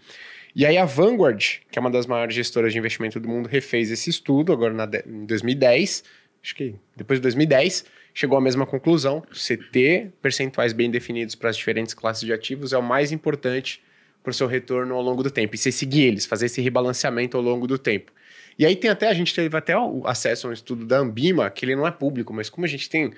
E 0.55 0.67
aí, 0.67 0.77
a 0.77 0.85
Vanguard, 0.85 1.61
que 1.71 1.79
é 1.79 1.81
uma 1.81 1.91
das 1.91 2.05
maiores 2.07 2.35
gestoras 2.35 2.75
de 2.75 2.79
investimento 2.79 3.19
do 3.19 3.27
mundo, 3.27 3.49
refez 3.49 3.91
esse 3.91 4.11
estudo 4.11 4.53
agora 4.53 4.75
na, 4.75 4.87
em 5.07 5.25
2010. 5.25 6.05
Acho 6.43 6.55
que 6.55 6.75
depois 6.95 7.19
de 7.19 7.23
2010 7.23 8.04
chegou 8.15 8.39
à 8.39 8.41
mesma 8.41 8.65
conclusão. 8.65 9.23
Você 9.31 9.57
ter 9.57 10.13
percentuais 10.23 10.73
bem 10.73 10.91
definidos 10.91 11.35
para 11.35 11.51
as 11.51 11.57
diferentes 11.57 11.93
classes 11.93 12.25
de 12.25 12.33
ativos 12.33 12.73
é 12.73 12.79
o 12.79 12.83
mais 12.83 13.11
importante 13.11 13.83
para 14.23 14.31
o 14.31 14.35
seu 14.35 14.47
retorno 14.47 14.95
ao 14.95 15.03
longo 15.03 15.23
do 15.23 15.31
tempo. 15.31 15.55
E 15.55 15.59
você 15.59 15.71
seguir 15.71 16.05
eles, 16.05 16.25
fazer 16.25 16.47
esse 16.47 16.63
rebalanceamento 16.63 17.37
ao 17.37 17.43
longo 17.43 17.67
do 17.67 17.77
tempo. 17.77 18.11
E 18.59 18.65
aí 18.65 18.77
tem 18.77 18.89
até, 18.89 19.09
a 19.09 19.13
gente 19.13 19.35
teve 19.35 19.55
até 19.57 19.77
o 19.77 20.07
acesso 20.07 20.47
a 20.47 20.51
um 20.51 20.53
estudo 20.53 20.87
da 20.87 20.99
Ambima, 20.99 21.51
que 21.51 21.65
ele 21.65 21.75
não 21.75 21.87
é 21.87 21.91
público, 21.91 22.33
mas 22.33 22.49
como 22.49 22.65
a 22.65 22.69
gente 22.69 22.89
tem 22.89 23.13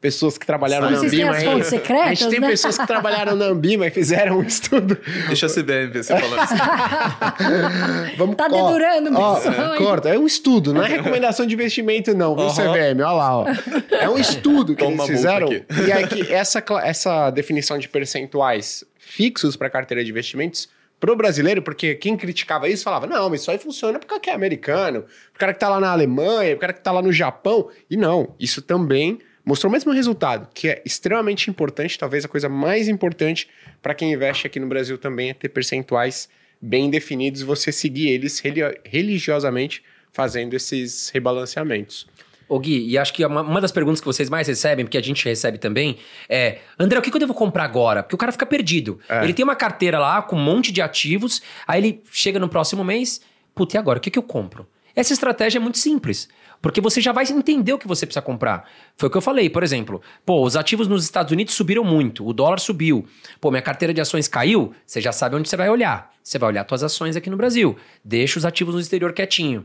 pessoas 0.00 0.38
que 0.38 0.46
trabalharam 0.46 0.90
na 0.90 0.98
Ambima. 0.98 1.32
Aí, 1.32 1.62
secretas, 1.62 2.06
a 2.06 2.14
gente 2.14 2.28
tem 2.30 2.40
né? 2.40 2.48
pessoas 2.48 2.78
que 2.78 2.86
trabalharam 2.86 3.36
na 3.36 3.46
Ambima 3.46 3.86
e 3.86 3.90
fizeram 3.90 4.38
um 4.38 4.42
estudo. 4.42 4.96
Deixa 5.26 5.46
a 5.46 5.48
CBM 5.50 5.88
ver 5.88 6.02
você 6.02 6.18
falando 6.18 6.40
assim. 6.40 6.54
Vamos, 8.16 8.36
tá 8.36 8.48
dedurando, 8.48 9.10
ó, 9.14 9.38
ó, 9.38 9.76
Corta, 9.76 10.08
é 10.08 10.18
um 10.18 10.26
estudo, 10.26 10.72
não 10.72 10.82
é 10.82 10.88
recomendação 10.88 11.44
de 11.44 11.54
investimento 11.54 12.14
não, 12.14 12.34
viu, 12.34 12.46
uhum. 12.46 12.50
CVM? 12.50 13.00
Olha 13.00 13.12
lá, 13.12 13.38
ó. 13.38 13.46
É 13.90 14.08
um 14.08 14.18
estudo 14.18 14.74
que 14.74 14.82
Toma 14.82 15.04
eles 15.04 15.06
fizeram. 15.06 15.48
E 15.52 15.92
aí 15.92 16.06
que 16.06 16.32
essa, 16.32 16.64
essa 16.82 17.30
definição 17.30 17.78
de 17.78 17.88
percentuais 17.88 18.84
fixos 18.98 19.56
para 19.56 19.68
carteira 19.68 20.02
de 20.02 20.10
investimentos 20.10 20.68
pro 20.98 21.16
brasileiro, 21.16 21.62
porque 21.62 21.94
quem 21.94 22.16
criticava 22.16 22.68
isso 22.68 22.84
falava, 22.84 23.06
não, 23.06 23.30
mas 23.30 23.40
isso 23.40 23.50
aí 23.50 23.58
funciona 23.58 23.98
porque 23.98 24.30
é 24.30 24.34
americano, 24.34 25.04
o 25.34 25.38
cara 25.38 25.54
que 25.54 25.60
tá 25.60 25.68
lá 25.68 25.80
na 25.80 25.90
Alemanha, 25.90 26.54
o 26.54 26.58
cara 26.58 26.72
que 26.72 26.80
tá 26.80 26.92
lá 26.92 27.00
no 27.02 27.12
Japão. 27.12 27.68
E 27.90 27.96
não, 27.96 28.34
isso 28.38 28.60
também 28.60 29.18
mostrou 29.50 29.68
o 29.68 29.72
mesmo 29.72 29.90
resultado, 29.92 30.46
que 30.54 30.68
é 30.68 30.80
extremamente 30.84 31.50
importante, 31.50 31.98
talvez 31.98 32.24
a 32.24 32.28
coisa 32.28 32.48
mais 32.48 32.86
importante 32.86 33.48
para 33.82 33.94
quem 33.94 34.12
investe 34.12 34.46
aqui 34.46 34.60
no 34.60 34.68
Brasil 34.68 34.96
também 34.96 35.30
é 35.30 35.34
ter 35.34 35.48
percentuais 35.48 36.28
bem 36.62 36.88
definidos 36.88 37.42
você 37.42 37.72
seguir 37.72 38.10
eles 38.10 38.40
religiosamente 38.84 39.82
fazendo 40.12 40.54
esses 40.54 41.08
rebalanceamentos. 41.08 42.06
Ô 42.48 42.60
Gui, 42.60 42.88
e 42.90 42.96
acho 42.96 43.12
que 43.12 43.26
uma, 43.26 43.40
uma, 43.42 43.60
das 43.60 43.72
perguntas 43.72 44.00
que 44.00 44.06
vocês 44.06 44.30
mais 44.30 44.46
recebem, 44.46 44.84
porque 44.84 44.98
a 44.98 45.02
gente 45.02 45.24
recebe 45.24 45.58
também, 45.58 45.98
é: 46.28 46.58
André, 46.78 47.00
o 47.00 47.02
que, 47.02 47.10
que 47.10 47.16
eu 47.16 47.20
devo 47.20 47.34
comprar 47.34 47.64
agora? 47.64 48.04
Porque 48.04 48.14
o 48.14 48.18
cara 48.18 48.30
fica 48.30 48.46
perdido. 48.46 49.00
É. 49.08 49.24
Ele 49.24 49.34
tem 49.34 49.42
uma 49.42 49.56
carteira 49.56 49.98
lá 49.98 50.22
com 50.22 50.36
um 50.36 50.42
monte 50.42 50.70
de 50.70 50.80
ativos, 50.80 51.42
aí 51.66 51.80
ele 51.80 52.02
chega 52.12 52.38
no 52.38 52.48
próximo 52.48 52.84
mês, 52.84 53.20
puta, 53.52 53.76
e 53.76 53.78
agora? 53.78 53.98
O 53.98 54.00
que, 54.00 54.10
que 54.10 54.18
eu 54.18 54.22
compro? 54.22 54.66
Essa 54.94 55.12
estratégia 55.12 55.58
é 55.58 55.60
muito 55.60 55.78
simples. 55.78 56.28
Porque 56.62 56.80
você 56.80 57.00
já 57.00 57.12
vai 57.12 57.24
entender 57.24 57.72
o 57.72 57.78
que 57.78 57.88
você 57.88 58.04
precisa 58.04 58.22
comprar. 58.22 58.68
Foi 58.96 59.08
o 59.08 59.10
que 59.10 59.16
eu 59.16 59.22
falei, 59.22 59.48
por 59.48 59.62
exemplo. 59.62 60.02
Pô, 60.26 60.44
os 60.44 60.56
ativos 60.56 60.86
nos 60.86 61.04
Estados 61.04 61.32
Unidos 61.32 61.54
subiram 61.54 61.84
muito, 61.84 62.26
o 62.26 62.32
dólar 62.32 62.60
subiu. 62.60 63.06
Pô, 63.40 63.50
minha 63.50 63.62
carteira 63.62 63.94
de 63.94 64.00
ações 64.00 64.28
caiu, 64.28 64.74
você 64.86 65.00
já 65.00 65.12
sabe 65.12 65.36
onde 65.36 65.48
você 65.48 65.56
vai 65.56 65.70
olhar. 65.70 66.12
Você 66.22 66.38
vai 66.38 66.50
olhar 66.50 66.66
suas 66.68 66.82
ações 66.82 67.16
aqui 67.16 67.30
no 67.30 67.36
Brasil. 67.36 67.76
Deixa 68.04 68.38
os 68.38 68.44
ativos 68.44 68.74
no 68.74 68.80
exterior 68.80 69.12
quietinho. 69.12 69.64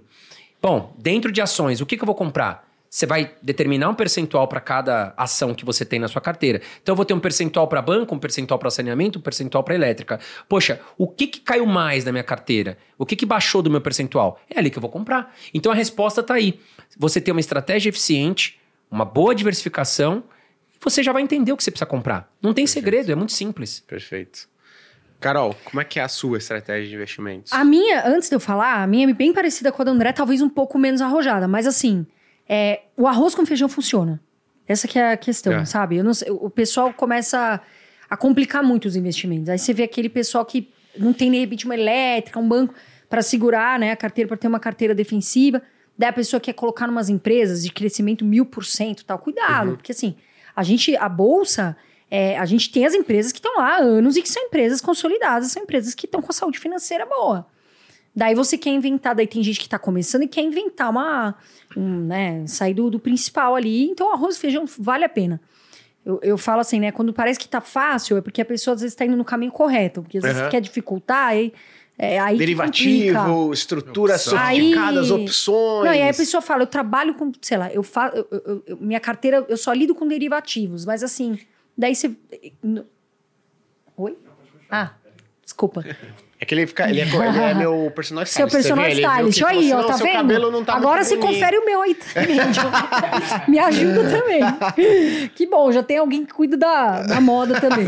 Bom, 0.61 0.95
dentro 0.97 1.31
de 1.31 1.41
ações, 1.41 1.81
o 1.81 1.85
que, 1.85 1.97
que 1.97 2.03
eu 2.03 2.07
vou 2.07 2.15
comprar? 2.15 2.65
Você 2.95 3.05
vai 3.05 3.33
determinar 3.41 3.89
um 3.89 3.93
percentual 3.93 4.47
para 4.47 4.61
cada 4.61 5.13
ação 5.17 5.53
que 5.53 5.65
você 5.65 5.83
tem 5.83 5.99
na 5.99 6.07
sua 6.07 6.21
carteira. 6.21 6.61
Então 6.81 6.93
eu 6.93 6.95
vou 6.95 7.03
ter 7.03 7.13
um 7.13 7.19
percentual 7.19 7.67
para 7.67 7.81
banco, 7.81 8.15
um 8.15 8.17
percentual 8.17 8.57
para 8.57 8.69
saneamento, 8.69 9.19
um 9.19 9.21
percentual 9.21 9.65
para 9.65 9.75
elétrica. 9.75 10.17
Poxa, 10.47 10.79
o 10.97 11.05
que, 11.05 11.27
que 11.27 11.41
caiu 11.41 11.65
mais 11.65 12.05
na 12.05 12.13
minha 12.13 12.23
carteira? 12.23 12.77
O 12.97 13.05
que, 13.05 13.17
que 13.17 13.25
baixou 13.25 13.61
do 13.61 13.69
meu 13.69 13.81
percentual? 13.81 14.39
É 14.49 14.57
ali 14.57 14.71
que 14.71 14.77
eu 14.77 14.81
vou 14.81 14.89
comprar. 14.89 15.35
Então 15.53 15.73
a 15.73 15.75
resposta 15.75 16.21
está 16.21 16.35
aí. 16.35 16.57
Você 16.97 17.19
tem 17.19 17.33
uma 17.33 17.41
estratégia 17.41 17.89
eficiente, 17.89 18.61
uma 18.89 19.03
boa 19.03 19.35
diversificação, 19.35 20.23
você 20.79 21.03
já 21.03 21.11
vai 21.11 21.21
entender 21.21 21.51
o 21.51 21.57
que 21.57 21.65
você 21.65 21.71
precisa 21.71 21.85
comprar. 21.85 22.33
Não 22.41 22.53
tem 22.53 22.63
Perfeito. 22.63 22.85
segredo, 22.85 23.11
é 23.11 23.15
muito 23.15 23.33
simples. 23.33 23.81
Perfeito. 23.81 24.47
Carol, 25.19 25.53
como 25.65 25.81
é 25.81 25.83
que 25.83 25.99
é 25.99 26.03
a 26.03 26.07
sua 26.07 26.37
estratégia 26.37 26.87
de 26.87 26.95
investimentos? 26.95 27.51
A 27.51 27.65
minha, 27.65 28.07
antes 28.07 28.29
de 28.29 28.35
eu 28.35 28.39
falar, 28.39 28.81
a 28.81 28.87
minha 28.87 29.09
é 29.09 29.13
bem 29.13 29.33
parecida 29.33 29.69
com 29.69 29.81
a 29.81 29.85
do 29.85 29.91
André, 29.91 30.13
talvez 30.13 30.41
um 30.41 30.49
pouco 30.49 30.79
menos 30.79 31.01
arrojada, 31.01 31.45
mas 31.45 31.67
assim, 31.67 32.05
é, 32.47 32.81
o 32.95 33.07
arroz 33.07 33.33
com 33.33 33.45
feijão 33.45 33.67
funciona. 33.67 34.21
Essa 34.67 34.87
que 34.87 34.97
é 34.97 35.13
a 35.13 35.17
questão, 35.17 35.53
é. 35.53 35.65
sabe? 35.65 35.97
Sei, 36.13 36.31
o 36.31 36.49
pessoal 36.49 36.93
começa 36.93 37.61
a 38.09 38.17
complicar 38.17 38.63
muito 38.63 38.85
os 38.85 38.95
investimentos. 38.95 39.49
Aí 39.49 39.59
você 39.59 39.73
vê 39.73 39.83
aquele 39.83 40.09
pessoal 40.09 40.45
que 40.45 40.69
não 40.97 41.13
tem 41.13 41.31
de 41.31 41.39
repente 41.39 41.65
uma 41.65 41.75
elétrica, 41.75 42.39
um 42.39 42.47
banco 42.47 42.73
para 43.09 43.21
segurar 43.21 43.79
né, 43.79 43.91
a 43.91 43.95
carteira, 43.95 44.27
para 44.27 44.37
ter 44.37 44.47
uma 44.47 44.59
carteira 44.59 44.95
defensiva. 44.95 45.61
Daí 45.97 46.09
a 46.09 46.13
pessoa 46.13 46.39
quer 46.39 46.53
colocar 46.53 46.89
umas 46.89 47.09
empresas 47.09 47.63
de 47.63 47.71
crescimento 47.71 48.25
mil 48.25 48.45
por 48.45 48.65
cento 48.65 49.05
tal. 49.05 49.19
Cuidado, 49.19 49.69
uhum. 49.69 49.75
porque 49.75 49.91
assim, 49.91 50.15
a 50.55 50.63
gente, 50.63 50.95
a 50.95 51.07
bolsa, 51.07 51.77
é, 52.09 52.37
a 52.37 52.45
gente 52.45 52.71
tem 52.71 52.85
as 52.85 52.93
empresas 52.93 53.31
que 53.31 53.39
estão 53.39 53.57
lá 53.57 53.77
há 53.77 53.79
anos 53.79 54.17
e 54.17 54.21
que 54.21 54.29
são 54.29 54.43
empresas 54.43 54.81
consolidadas, 54.81 55.51
são 55.51 55.63
empresas 55.63 55.93
que 55.93 56.05
estão 56.05 56.21
com 56.21 56.31
a 56.31 56.33
saúde 56.33 56.59
financeira 56.59 57.05
boa. 57.05 57.47
Daí 58.15 58.33
você 58.33 58.57
quer 58.57 58.69
inventar, 58.69 59.13
daí 59.13 59.27
tem 59.27 59.43
gente 59.43 59.59
que 59.59 59.65
está 59.65 59.77
começando 59.77 60.23
e 60.23 60.27
quer 60.27 60.41
inventar 60.41 60.89
uma, 60.89 61.35
um, 61.75 62.05
né, 62.05 62.47
sair 62.47 62.73
do, 62.73 62.89
do, 62.89 62.99
principal 62.99 63.55
ali. 63.55 63.89
Então, 63.89 64.13
arroz 64.13 64.37
e 64.37 64.39
feijão 64.39 64.65
vale 64.79 65.03
a 65.03 65.09
pena. 65.09 65.41
Eu, 66.05 66.19
eu 66.23 66.37
falo 66.37 66.61
assim, 66.61 66.79
né, 66.79 66.91
quando 66.91 67.11
parece 67.11 67.37
que 67.37 67.47
tá 67.47 67.59
fácil, 67.59 68.15
é 68.15 68.21
porque 68.21 68.41
a 68.41 68.45
pessoa 68.45 68.75
às 68.75 68.81
vezes 68.81 68.93
está 68.93 69.05
indo 69.05 69.17
no 69.17 69.25
caminho 69.25 69.51
correto. 69.51 70.01
Porque 70.01 70.17
às 70.17 70.23
vezes 70.23 70.47
quer 70.49 70.61
dificultar, 70.61 71.27
aí 71.27 71.51
É 71.97 72.19
aí 72.19 72.37
Derivativo, 72.37 73.53
estruturas 73.53 74.21
sofisticadas, 74.21 75.11
aí... 75.11 75.23
opções. 75.23 75.85
Não, 75.85 75.93
e 75.93 76.01
aí 76.01 76.09
a 76.09 76.13
pessoa 76.13 76.41
fala, 76.41 76.63
eu 76.63 76.67
trabalho 76.67 77.15
com, 77.15 77.31
sei 77.41 77.57
lá, 77.57 77.71
eu 77.73 77.83
faço. 77.83 78.25
minha 78.79 78.99
carteira, 78.99 79.45
eu 79.49 79.57
só 79.57 79.73
lido 79.73 79.95
com 79.95 80.07
derivativos, 80.07 80.85
mas 80.85 81.03
assim, 81.03 81.37
daí 81.77 81.95
você. 81.95 82.15
Oi? 83.97 84.17
Ah, 84.69 84.93
desculpa. 85.43 85.83
É 86.39 86.45
que 86.45 86.53
ele, 86.53 86.67
fica, 86.67 86.89
ele, 86.89 86.99
é, 86.99 87.03
ele 87.03 87.37
é 87.39 87.53
meu 87.53 87.91
personagem 87.95 88.33
Seu 88.33 88.47
personagem 88.47 89.01
stylist. 89.01 89.41
Olha 89.41 89.59
aí, 89.59 89.73
ó, 89.73 89.83
tá 89.83 89.95
vendo? 89.95 90.65
Tá 90.65 90.75
Agora 90.75 91.03
você 91.03 91.17
confere 91.17 91.57
o 91.57 91.65
meu 91.65 91.81
aí 91.81 91.95
também. 92.13 92.37
Me 93.47 93.59
ajuda 93.59 94.09
também. 94.09 95.29
Que 95.29 95.47
bom, 95.47 95.71
já 95.71 95.81
tem 95.81 95.97
alguém 95.97 96.25
que 96.25 96.33
cuida 96.33 96.57
da, 96.57 97.03
da 97.03 97.21
moda 97.21 97.59
também. 97.61 97.87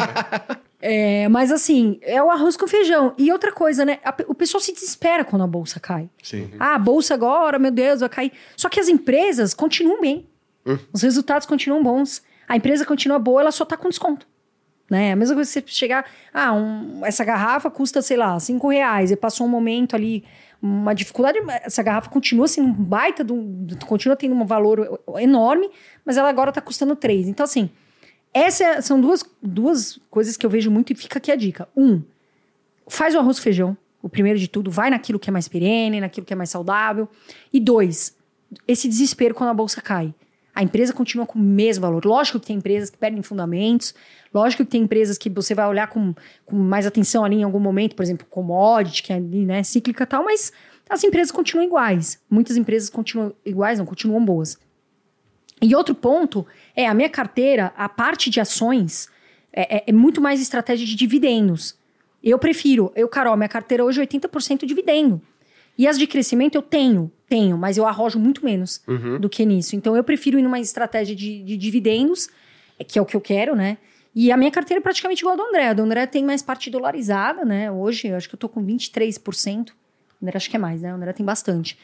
É, 0.81 1.27
mas 1.27 1.51
assim, 1.51 1.99
é 2.01 2.21
o 2.21 2.29
arroz 2.29 2.55
com 2.55 2.67
feijão. 2.67 3.13
E 3.17 3.31
outra 3.31 3.51
coisa, 3.51 3.83
né? 3.83 3.99
A, 4.03 4.15
o 4.27 4.35
pessoal 4.35 4.61
se 4.61 4.71
desespera 4.71 5.25
quando 5.25 5.43
a 5.43 5.47
bolsa 5.47 5.79
cai. 5.79 6.09
Sim. 6.23 6.51
Ah, 6.59 6.75
a 6.75 6.79
bolsa 6.79 7.13
agora, 7.13 7.59
meu 7.59 7.71
Deus, 7.71 7.99
vai 7.99 8.09
cair. 8.09 8.31
Só 8.55 8.69
que 8.69 8.79
as 8.79 8.87
empresas 8.87 9.53
continuam 9.53 9.99
bem. 9.99 10.29
Hum. 10.65 10.77
Os 10.93 11.01
resultados 11.01 11.47
continuam 11.47 11.83
bons. 11.83 12.21
A 12.47 12.55
empresa 12.55 12.85
continua 12.85 13.19
boa, 13.19 13.41
ela 13.41 13.51
só 13.51 13.65
tá 13.65 13.75
com 13.75 13.89
desconto. 13.89 14.25
Né? 14.89 15.11
A 15.11 15.15
mesma 15.15 15.35
coisa 15.35 15.49
você 15.49 15.63
chegar, 15.67 16.05
ah, 16.33 16.53
um, 16.53 17.05
essa 17.05 17.23
garrafa 17.25 17.69
custa, 17.69 18.01
sei 18.01 18.15
lá, 18.15 18.39
cinco 18.39 18.69
reais, 18.69 19.11
e 19.11 19.15
passou 19.15 19.45
um 19.45 19.49
momento 19.49 19.95
ali, 19.95 20.23
uma 20.61 20.93
dificuldade, 20.93 21.39
essa 21.63 21.83
garrafa 21.83 22.09
continua 22.09 22.47
sendo 22.47 22.69
um 22.69 22.73
baita, 22.73 23.23
do, 23.23 23.35
continua 23.85 24.15
tendo 24.15 24.33
um 24.33 24.45
valor 24.45 25.01
enorme, 25.19 25.69
mas 26.05 26.17
ela 26.17 26.29
agora 26.29 26.49
está 26.49 26.61
custando 26.61 26.95
três. 26.95 27.27
Então, 27.27 27.43
assim, 27.43 27.69
essas 28.33 28.61
é, 28.61 28.81
são 28.81 28.99
duas, 28.99 29.23
duas 29.41 29.99
coisas 30.09 30.37
que 30.37 30.45
eu 30.45 30.49
vejo 30.49 30.71
muito 30.71 30.93
e 30.93 30.95
fica 30.95 31.17
aqui 31.17 31.31
a 31.31 31.35
dica. 31.35 31.67
Um, 31.75 32.01
faz 32.87 33.13
o 33.13 33.19
arroz 33.19 33.37
com 33.37 33.43
feijão, 33.43 33.77
o 34.01 34.07
primeiro 34.07 34.39
de 34.39 34.47
tudo, 34.47 34.71
vai 34.71 34.89
naquilo 34.89 35.19
que 35.19 35.29
é 35.29 35.33
mais 35.33 35.47
perene, 35.47 35.99
naquilo 35.99 36.25
que 36.25 36.33
é 36.33 36.35
mais 36.35 36.49
saudável. 36.49 37.09
E 37.51 37.59
dois, 37.59 38.15
esse 38.67 38.87
desespero 38.87 39.35
quando 39.35 39.49
a 39.49 39.53
bolsa 39.53 39.81
cai. 39.81 40.13
A 40.53 40.63
empresa 40.63 40.91
continua 40.91 41.25
com 41.27 41.37
o 41.37 41.41
mesmo 41.41 41.83
valor. 41.83 42.03
Lógico 42.03 42.39
que 42.39 42.47
tem 42.47 42.55
empresas 42.57 42.89
que 42.89 42.97
perdem 42.97 43.21
fundamentos, 43.21 43.93
lógico 44.37 44.63
que 44.63 44.69
tem 44.69 44.83
empresas 44.83 45.17
que 45.17 45.29
você 45.29 45.55
vai 45.55 45.67
olhar 45.67 45.87
com, 45.87 46.13
com 46.45 46.55
mais 46.55 46.85
atenção 46.85 47.25
ali 47.25 47.37
em 47.37 47.43
algum 47.43 47.59
momento, 47.59 47.95
por 47.95 48.03
exemplo, 48.03 48.25
commodity, 48.29 49.03
que 49.03 49.11
é 49.11 49.15
ali, 49.15 49.45
né, 49.45 49.63
cíclica 49.63 50.03
e 50.03 50.07
tal, 50.07 50.23
mas 50.23 50.51
as 50.89 51.03
empresas 51.03 51.31
continuam 51.31 51.65
iguais. 51.65 52.19
Muitas 52.29 52.55
empresas 52.55 52.89
continuam 52.89 53.33
iguais, 53.45 53.79
não, 53.79 53.85
continuam 53.85 54.23
boas. 54.23 54.57
E 55.61 55.75
outro 55.75 55.95
ponto 55.95 56.45
é 56.75 56.87
a 56.87 56.93
minha 56.93 57.09
carteira, 57.09 57.73
a 57.75 57.89
parte 57.89 58.29
de 58.29 58.39
ações, 58.39 59.09
é, 59.51 59.77
é, 59.77 59.83
é 59.87 59.91
muito 59.91 60.21
mais 60.21 60.39
estratégia 60.39 60.85
de 60.85 60.95
dividendos. 60.95 61.75
Eu 62.23 62.37
prefiro, 62.37 62.91
eu, 62.95 63.07
Carol, 63.07 63.35
minha 63.35 63.49
carteira 63.49 63.83
hoje 63.83 64.01
é 64.01 64.05
80% 64.05 64.65
dividendo. 64.65 65.21
E 65.77 65.87
as 65.87 65.97
de 65.97 66.07
crescimento 66.07 66.55
eu 66.55 66.61
tenho, 66.61 67.11
tenho, 67.29 67.57
mas 67.57 67.77
eu 67.77 67.85
arrojo 67.85 68.19
muito 68.19 68.43
menos 68.43 68.81
uhum. 68.87 69.19
do 69.19 69.29
que 69.29 69.45
nisso. 69.45 69.75
Então 69.75 69.95
eu 69.95 70.03
prefiro 70.03 70.39
ir 70.39 70.41
numa 70.41 70.59
estratégia 70.59 71.15
de, 71.15 71.43
de, 71.43 71.55
dividendos, 71.55 72.29
é, 72.79 72.83
que 72.83 72.97
é 72.97 73.01
o 73.01 73.05
que 73.05 73.15
eu 73.15 73.21
quero, 73.21 73.55
né? 73.55 73.77
E 74.19 74.31
a 74.31 74.35
minha 74.35 74.49
carteira 74.49 74.79
é 74.79 74.81
praticamente 74.81 75.21
igual 75.21 75.35
a 75.35 75.37
do 75.37 75.43
André. 75.43 75.67
A 75.67 75.73
do 75.73 75.83
André 75.83 76.07
tem 76.07 76.25
mais 76.25 76.41
parte 76.41 76.71
dolarizada, 76.71 77.45
né? 77.45 77.71
Hoje 77.71 78.07
eu 78.07 78.15
acho 78.15 78.27
que 78.27 78.33
eu 78.33 78.39
tô 78.39 78.49
com 78.49 78.65
23%. 78.65 79.69
O 79.69 79.73
André 80.23 80.35
acho 80.35 80.49
que 80.49 80.55
é 80.55 80.59
mais, 80.59 80.81
né? 80.81 80.91
O 80.91 80.95
André 80.95 81.13
tem 81.13 81.23
bastante. 81.23 81.77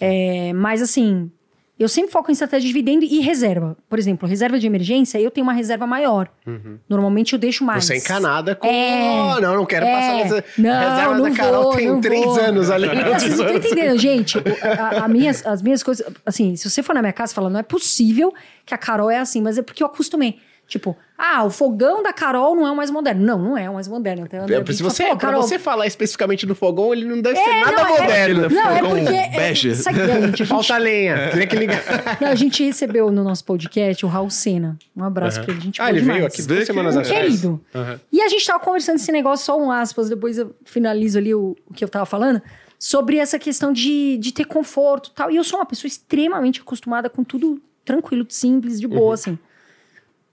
É, 0.00 0.54
mas 0.54 0.80
assim, 0.80 1.30
eu 1.78 1.86
sempre 1.86 2.10
foco 2.10 2.30
em 2.30 2.32
estratégia 2.32 2.62
de 2.62 2.68
dividendo 2.68 3.04
e 3.04 3.20
reserva. 3.20 3.76
Por 3.86 3.98
exemplo, 3.98 4.26
reserva 4.26 4.58
de 4.58 4.66
emergência, 4.66 5.20
eu 5.20 5.30
tenho 5.30 5.44
uma 5.44 5.52
reserva 5.52 5.86
maior. 5.86 6.30
Uhum. 6.46 6.78
Normalmente 6.88 7.34
eu 7.34 7.38
deixo 7.38 7.62
mais. 7.62 7.84
Você 7.84 7.92
é 7.92 7.98
encanada 7.98 8.54
com. 8.54 8.66
É... 8.66 9.36
Oh, 9.36 9.40
não, 9.42 9.54
não 9.54 9.66
quero 9.66 9.84
é... 9.84 9.92
passar 9.92 10.14
nessa 10.14 10.44
não, 10.56 10.90
reserva 10.90 11.14
não 11.18 11.30
da 11.30 11.36
Carol 11.36 11.62
vou, 11.64 11.76
tem 11.76 12.00
três 12.00 12.24
vou. 12.24 12.40
anos 12.40 12.70
ali. 12.70 12.86
Não, 12.86 13.12
vocês 13.12 13.38
não 13.38 13.44
estão 13.44 13.56
entendendo, 13.58 13.98
gente. 13.98 14.38
A, 14.62 15.04
a 15.04 15.08
minhas, 15.08 15.44
as 15.44 15.60
minhas 15.60 15.82
coisas. 15.82 16.06
Assim, 16.24 16.56
se 16.56 16.70
você 16.70 16.82
for 16.82 16.94
na 16.94 17.02
minha 17.02 17.12
casa 17.12 17.32
e 17.32 17.34
falar, 17.34 17.50
não 17.50 17.60
é 17.60 17.62
possível 17.62 18.32
que 18.64 18.72
a 18.72 18.78
Carol 18.78 19.10
é 19.10 19.18
assim, 19.18 19.42
mas 19.42 19.58
é 19.58 19.62
porque 19.62 19.82
eu 19.82 19.86
acostumei. 19.86 20.40
Tipo, 20.66 20.96
ah, 21.16 21.44
o 21.44 21.50
fogão 21.50 22.02
da 22.02 22.12
Carol 22.12 22.56
não 22.56 22.66
é 22.66 22.70
o 22.70 22.76
mais 22.76 22.90
moderno. 22.90 23.24
Não, 23.24 23.38
não 23.38 23.58
é 23.58 23.68
o 23.68 23.74
mais 23.74 23.86
moderno. 23.86 24.24
Então, 24.26 24.44
é, 24.44 24.72
se 24.72 24.82
você, 24.82 25.04
fala, 25.04 25.16
Carol... 25.16 25.42
você 25.42 25.58
falar 25.58 25.86
especificamente 25.86 26.46
do 26.46 26.54
fogão, 26.54 26.92
ele 26.92 27.04
não 27.04 27.20
deve 27.20 27.38
é, 27.38 27.44
ser 27.44 27.60
nada 27.60 27.72
não, 27.72 27.86
é 27.86 28.00
moderno. 28.00 28.44
É, 28.44 28.48
não, 28.48 28.70
é 28.70 28.80
porque... 28.80 29.14
É, 29.14 29.28
bege. 29.30 29.74
Sabe, 29.74 30.00
a 30.00 30.20
gente, 30.22 30.46
Falta 30.46 30.78
lenha. 30.78 31.30
Tem 31.32 31.46
que 31.46 31.56
ligar. 31.56 31.82
Não, 32.20 32.28
a 32.28 32.34
gente 32.34 32.64
recebeu 32.64 33.10
no 33.10 33.22
nosso 33.22 33.44
podcast 33.44 34.04
o 34.04 34.08
Raul 34.08 34.30
Sena. 34.30 34.78
Um 34.96 35.04
abraço 35.04 35.38
uhum. 35.38 35.44
pra 35.44 35.52
ele. 35.52 35.60
A 35.60 35.64
gente 35.64 35.82
ah, 35.82 35.90
ele 35.90 36.00
demais. 36.00 36.16
veio 36.16 36.26
aqui 36.28 36.42
duas 36.42 36.66
semanas 36.66 36.96
atrás. 36.96 37.24
Querido. 37.24 37.60
Uhum. 37.74 38.00
E 38.10 38.22
a 38.22 38.28
gente 38.28 38.46
tava 38.46 38.58
conversando 38.60 38.96
esse 38.96 39.12
negócio, 39.12 39.44
só 39.44 39.58
um 39.58 39.70
aspas, 39.70 40.08
depois 40.08 40.38
eu 40.38 40.54
finalizo 40.64 41.18
ali 41.18 41.34
o, 41.34 41.56
o 41.66 41.74
que 41.74 41.84
eu 41.84 41.88
tava 41.88 42.06
falando 42.06 42.40
sobre 42.78 43.18
essa 43.18 43.38
questão 43.38 43.72
de, 43.72 44.18
de 44.18 44.32
ter 44.32 44.46
conforto 44.46 45.10
e 45.10 45.14
tal. 45.14 45.30
E 45.30 45.36
eu 45.36 45.44
sou 45.44 45.58
uma 45.58 45.66
pessoa 45.66 45.88
extremamente 45.88 46.60
acostumada 46.60 47.08
com 47.08 47.22
tudo 47.22 47.60
tranquilo, 47.84 48.26
simples, 48.28 48.80
de 48.80 48.88
boa, 48.88 49.06
uhum. 49.06 49.12
assim. 49.12 49.38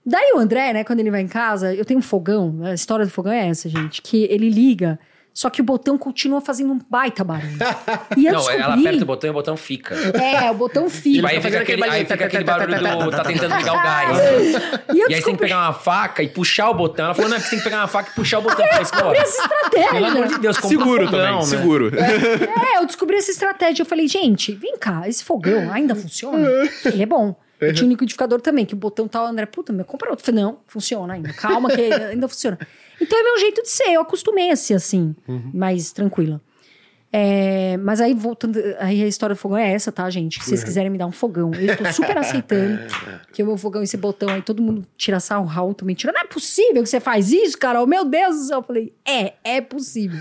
Daí 0.04 0.32
o 0.34 0.38
André, 0.38 0.72
né, 0.72 0.84
quando 0.84 1.00
ele 1.00 1.10
vai 1.10 1.20
em 1.20 1.28
casa, 1.28 1.74
eu 1.74 1.84
tenho 1.84 2.00
um 2.00 2.02
fogão, 2.02 2.60
a 2.64 2.74
história 2.74 3.04
do 3.04 3.10
fogão 3.10 3.32
é 3.32 3.48
essa, 3.48 3.68
gente, 3.68 4.02
que 4.02 4.24
ele 4.24 4.50
liga, 4.50 4.98
só 5.34 5.48
que 5.48 5.62
o 5.62 5.64
botão 5.64 5.96
continua 5.96 6.40
fazendo 6.40 6.74
um 6.74 6.80
baita 6.90 7.24
barulho. 7.24 7.56
E 8.16 8.26
eu 8.26 8.32
não, 8.32 8.40
descobri... 8.40 8.62
ela 8.62 8.74
aperta 8.74 9.02
o 9.02 9.06
botão 9.06 9.28
e 9.28 9.30
o 9.30 9.34
botão 9.34 9.56
fica. 9.56 9.94
É, 9.94 10.50
o 10.50 10.54
botão 10.54 10.90
fica. 10.90 11.26
Aí 11.26 11.40
fica, 11.40 11.60
aquele, 11.60 11.84
aí 11.84 12.04
fica 12.04 12.24
aquele 12.26 12.44
barulho 12.44 13.04
do 13.04 13.10
tá 13.10 13.24
tentando 13.24 13.56
ligar 13.56 13.72
o 13.72 13.76
gás. 13.82 14.18
E, 14.92 14.98
e 14.98 15.02
aí 15.02 15.14
você 15.14 15.22
tem 15.22 15.34
que 15.34 15.40
pegar 15.40 15.58
uma 15.58 15.72
faca 15.72 16.22
e 16.22 16.28
puxar 16.28 16.68
o 16.68 16.74
botão. 16.74 17.06
Ela 17.06 17.14
falou, 17.14 17.30
não, 17.30 17.36
é 17.38 17.40
que 17.40 17.46
você 17.46 17.50
tem 17.50 17.58
que 17.60 17.64
pegar 17.64 17.78
uma 17.78 17.88
faca 17.88 18.10
e 18.10 18.14
puxar 18.14 18.40
o 18.40 18.42
botão. 18.42 18.66
Eu 18.66 18.78
descobri 18.78 19.18
essa 19.18 19.42
estratégia. 19.42 19.90
Pelo 19.90 20.06
amor 20.06 20.26
de 20.28 20.38
Deus, 20.38 20.56
seguro 20.58 21.06
fogão, 21.06 21.10
também, 21.10 21.34
né? 21.34 21.42
seguro. 21.42 21.92
É, 21.96 22.78
eu 22.78 22.86
descobri 22.86 23.16
essa 23.16 23.30
estratégia. 23.30 23.82
Eu 23.82 23.86
falei, 23.86 24.06
gente, 24.06 24.52
vem 24.52 24.76
cá, 24.76 25.08
esse 25.08 25.24
fogão 25.24 25.72
ainda 25.72 25.94
funciona? 25.94 26.46
Ele 26.84 27.02
é 27.02 27.06
bom. 27.06 27.34
Eu 27.68 27.74
tinha 27.74 27.86
um 27.86 27.90
liquidificador 27.90 28.40
também, 28.40 28.66
que 28.66 28.74
o 28.74 28.76
botão 28.76 29.06
tal, 29.06 29.26
André, 29.26 29.46
puta, 29.46 29.72
meu, 29.72 29.84
compra 29.84 30.10
outro. 30.10 30.22
Eu 30.22 30.26
falei, 30.26 30.44
não, 30.44 30.58
funciona 30.66 31.14
ainda. 31.14 31.32
Calma, 31.32 31.70
que 31.70 31.80
ainda 31.80 32.28
funciona. 32.28 32.58
Então 33.00 33.18
é 33.18 33.22
meu 33.22 33.38
jeito 33.38 33.62
de 33.62 33.68
ser, 33.68 33.88
eu 33.88 34.00
acostumei 34.00 34.50
a 34.50 34.56
ser 34.56 34.74
assim, 34.74 35.14
uhum. 35.26 35.50
mais 35.52 35.92
tranquila. 35.92 36.40
É, 37.14 37.76
mas 37.76 38.00
aí, 38.00 38.14
voltando, 38.14 38.58
aí 38.78 39.02
a 39.02 39.06
história 39.06 39.34
do 39.34 39.38
fogão 39.38 39.58
é 39.58 39.70
essa, 39.70 39.92
tá, 39.92 40.08
gente? 40.08 40.42
Se 40.42 40.48
vocês 40.48 40.60
uhum. 40.60 40.66
quiserem 40.66 40.90
me 40.90 40.96
dar 40.96 41.06
um 41.06 41.12
fogão, 41.12 41.50
eu 41.52 41.76
tô 41.76 41.92
super 41.92 42.16
aceitando 42.16 42.80
que 43.34 43.42
o 43.42 43.46
meu 43.46 43.58
fogão, 43.58 43.82
esse 43.82 43.98
botão 43.98 44.30
aí, 44.30 44.40
todo 44.40 44.62
mundo 44.62 44.86
tira 44.96 45.20
sarro, 45.20 45.44
Raul 45.44 45.74
também 45.74 45.94
tira. 45.94 46.10
Não 46.10 46.22
é 46.22 46.24
possível 46.24 46.82
que 46.82 46.88
você 46.88 47.00
faz 47.00 47.30
isso, 47.30 47.58
Carol? 47.58 47.86
Meu 47.86 48.06
Deus 48.06 48.36
do 48.36 48.42
céu. 48.44 48.58
Eu 48.60 48.62
falei, 48.62 48.94
é, 49.06 49.34
é 49.44 49.60
possível. 49.60 50.18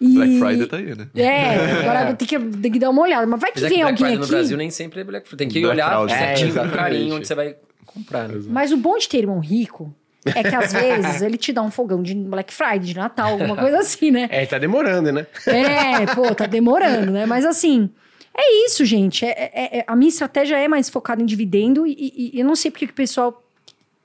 E... 0.00 0.14
Black 0.14 0.38
Friday 0.38 0.66
tá 0.66 0.76
aí, 0.76 0.94
né? 0.94 1.08
É, 1.14 1.80
agora 1.88 2.14
tem 2.14 2.28
que, 2.28 2.38
tem 2.38 2.72
que 2.72 2.78
dar 2.78 2.90
uma 2.90 3.02
olhada. 3.02 3.26
Mas 3.26 3.40
vai 3.40 3.52
que 3.52 3.60
Mas 3.60 3.70
vem 3.70 3.80
é 3.80 3.84
que 3.84 3.90
alguém 3.90 3.96
Friday 3.96 4.14
aqui... 4.14 4.22
no 4.22 4.28
Brasil 4.28 4.56
nem 4.56 4.70
sempre 4.70 5.00
é 5.00 5.04
Black 5.04 5.28
Friday. 5.28 5.46
Tem 5.46 5.52
que 5.52 5.60
Black 5.60 5.74
olhar 5.74 6.00
Friday. 6.00 6.18
certinho, 6.18 6.58
é, 6.58 6.68
com 6.68 6.76
carinho, 6.76 7.16
onde 7.16 7.26
você 7.26 7.34
vai 7.34 7.56
comprar. 7.86 8.28
Né? 8.28 8.42
Mas 8.48 8.72
o 8.72 8.76
bom 8.76 8.98
de 8.98 9.08
ter 9.08 9.18
irmão 9.18 9.38
rico 9.38 9.94
é 10.26 10.42
que 10.42 10.54
às 10.54 10.72
vezes 10.72 11.22
ele 11.22 11.36
te 11.36 11.52
dá 11.52 11.62
um 11.62 11.70
fogão 11.70 12.02
de 12.02 12.14
Black 12.14 12.52
Friday, 12.52 12.80
de 12.80 12.96
Natal, 12.96 13.32
alguma 13.32 13.56
coisa 13.56 13.78
assim, 13.78 14.10
né? 14.10 14.28
É, 14.30 14.46
tá 14.46 14.58
demorando, 14.58 15.12
né? 15.12 15.26
É, 15.46 16.06
pô, 16.14 16.34
tá 16.34 16.46
demorando, 16.46 17.12
né? 17.12 17.26
Mas 17.26 17.44
assim, 17.44 17.90
é 18.36 18.66
isso, 18.66 18.84
gente. 18.84 19.24
É, 19.24 19.50
é, 19.52 19.78
é, 19.78 19.84
a 19.86 19.94
minha 19.94 20.08
estratégia 20.08 20.56
é 20.56 20.66
mais 20.66 20.88
focada 20.88 21.22
em 21.22 21.26
dividendo 21.26 21.86
e, 21.86 21.92
e, 21.92 22.30
e 22.34 22.40
eu 22.40 22.46
não 22.46 22.56
sei 22.56 22.70
porque 22.70 22.86
que 22.86 22.92
o 22.92 22.96
pessoal 22.96 23.43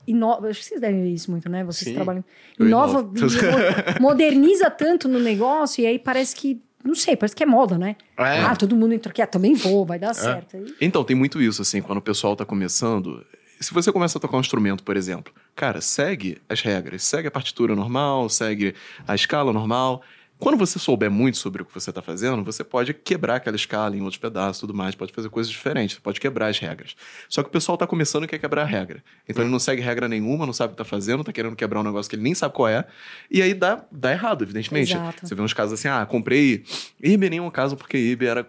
inova. 0.10 0.48
Acho 0.50 0.60
que 0.60 0.66
vocês 0.66 0.82
devem 0.82 1.04
ver 1.04 1.10
isso 1.10 1.30
muito, 1.32 1.48
né? 1.50 1.64
Vocês 1.64 1.90
Sim, 1.90 1.96
trabalham. 1.96 2.24
Inova, 2.60 3.10
moderniza 4.00 4.70
tanto 4.70 5.08
no 5.08 5.20
negócio 5.20 5.82
e 5.82 5.88
aí 5.88 6.00
parece 6.00 6.36
que. 6.36 6.62
Não 6.84 6.96
sei, 6.96 7.18
parece 7.18 7.36
que 7.36 7.44
é 7.44 7.46
moda, 7.46 7.78
né? 7.78 7.98
É. 8.18 8.40
Ah, 8.40 8.56
todo 8.56 8.74
mundo 8.74 8.94
entra 8.94 9.12
aqui, 9.12 9.22
ah, 9.22 9.28
também 9.28 9.54
vou, 9.54 9.86
vai 9.86 10.00
dar 10.00 10.12
é. 10.12 10.14
certo. 10.14 10.58
Então, 10.80 11.04
tem 11.04 11.16
muito 11.16 11.42
isso, 11.42 11.62
assim, 11.62 11.82
quando 11.82 11.98
o 11.98 12.02
pessoal 12.02 12.38
tá 12.38 12.46
começando. 12.46 13.26
Se 13.60 13.74
você 13.74 13.92
começa 13.92 14.18
a 14.18 14.22
tocar 14.22 14.38
um 14.38 14.40
instrumento, 14.40 14.82
por 14.82 14.96
exemplo, 14.96 15.34
cara, 15.54 15.82
segue 15.82 16.42
as 16.48 16.62
regras, 16.62 17.04
segue 17.04 17.28
a 17.28 17.32
partitura 17.32 17.76
normal, 17.76 18.30
segue 18.30 18.74
a 19.06 19.14
escala 19.14 19.52
normal. 19.52 20.02
Quando 20.40 20.58
você 20.58 20.80
souber 20.80 21.12
muito 21.12 21.38
sobre 21.38 21.62
o 21.62 21.66
que 21.66 21.74
você 21.74 21.90
está 21.90 22.02
fazendo, 22.02 22.42
você 22.46 22.64
pode 22.64 22.94
quebrar 22.94 23.36
aquela 23.36 23.58
escala 23.58 23.96
em 23.96 24.02
outros 24.02 24.18
pedaços 24.18 24.62
tudo 24.62 24.74
mais, 24.74 24.96
pode 24.96 25.12
fazer 25.12 25.30
coisas 25.30 25.52
diferentes, 25.52 25.98
você 25.98 26.02
pode 26.02 26.20
quebrar 26.20 26.48
as 26.48 26.58
regras. 26.58 26.96
Só 27.28 27.44
que 27.44 27.50
o 27.50 27.52
pessoal 27.52 27.76
está 27.76 27.86
começando 27.86 28.24
e 28.24 28.28
quer 28.28 28.40
quebrar 28.40 28.62
a 28.62 28.66
regra. 28.66 29.04
Então 29.28 29.44
ele 29.44 29.52
não 29.52 29.60
segue 29.60 29.82
regra 29.82 30.08
nenhuma, 30.08 30.46
não 30.46 30.54
sabe 30.54 30.72
o 30.72 30.76
que 30.76 30.82
está 30.82 30.90
fazendo, 30.90 31.20
está 31.20 31.34
querendo 31.34 31.58
quebrar 31.58 31.82
um 31.82 31.84
negócio 31.84 32.10
que 32.10 32.16
ele 32.16 32.24
nem 32.24 32.34
sabe 32.34 32.54
qual 32.56 32.70
é. 32.70 32.86
E 33.30 33.42
aí 33.42 33.54
dá, 33.54 33.84
dá 33.92 34.14
errado, 34.14 34.46
evidentemente. 34.46 34.94
Exato. 34.94 35.28
Você 35.28 35.36
vê 35.36 35.42
uns 35.42 35.54
casos 35.54 35.74
assim, 35.74 35.90
ah, 35.90 36.06
comprei 36.06 36.64
IBE, 37.04 37.30
nenhum 37.30 37.50
caso 37.52 37.76
porque 37.76 37.98
IBE 37.98 38.26
era 38.26 38.48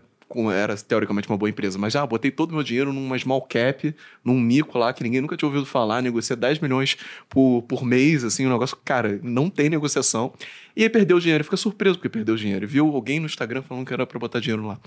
era 0.52 0.76
teoricamente 0.76 1.28
uma 1.28 1.36
boa 1.36 1.50
empresa, 1.50 1.78
mas 1.78 1.92
já 1.92 2.02
ah, 2.02 2.06
botei 2.06 2.30
todo 2.30 2.52
o 2.52 2.54
meu 2.54 2.62
dinheiro 2.62 2.92
numa 2.92 3.18
small 3.18 3.42
cap, 3.42 3.94
num 4.24 4.38
mico 4.38 4.78
lá 4.78 4.92
que 4.92 5.02
ninguém 5.02 5.20
nunca 5.20 5.36
tinha 5.36 5.48
ouvido 5.48 5.66
falar, 5.66 6.02
negociei 6.02 6.36
10 6.36 6.60
milhões 6.60 6.96
por, 7.28 7.62
por 7.62 7.84
mês, 7.84 8.22
assim, 8.22 8.46
um 8.46 8.50
negócio, 8.50 8.76
cara, 8.84 9.18
não 9.22 9.50
tem 9.50 9.68
negociação. 9.68 10.32
E 10.76 10.84
aí 10.84 10.88
perdeu 10.88 11.16
o 11.16 11.20
dinheiro, 11.20 11.42
fica 11.42 11.56
surpreso 11.56 11.96
porque 11.96 12.08
perdeu 12.08 12.34
o 12.34 12.38
dinheiro. 12.38 12.66
Viu 12.66 12.86
alguém 12.94 13.18
no 13.18 13.26
Instagram 13.26 13.62
falando 13.62 13.84
que 13.84 13.92
era 13.92 14.06
pra 14.06 14.18
botar 14.18 14.38
dinheiro 14.38 14.64
lá. 14.66 14.78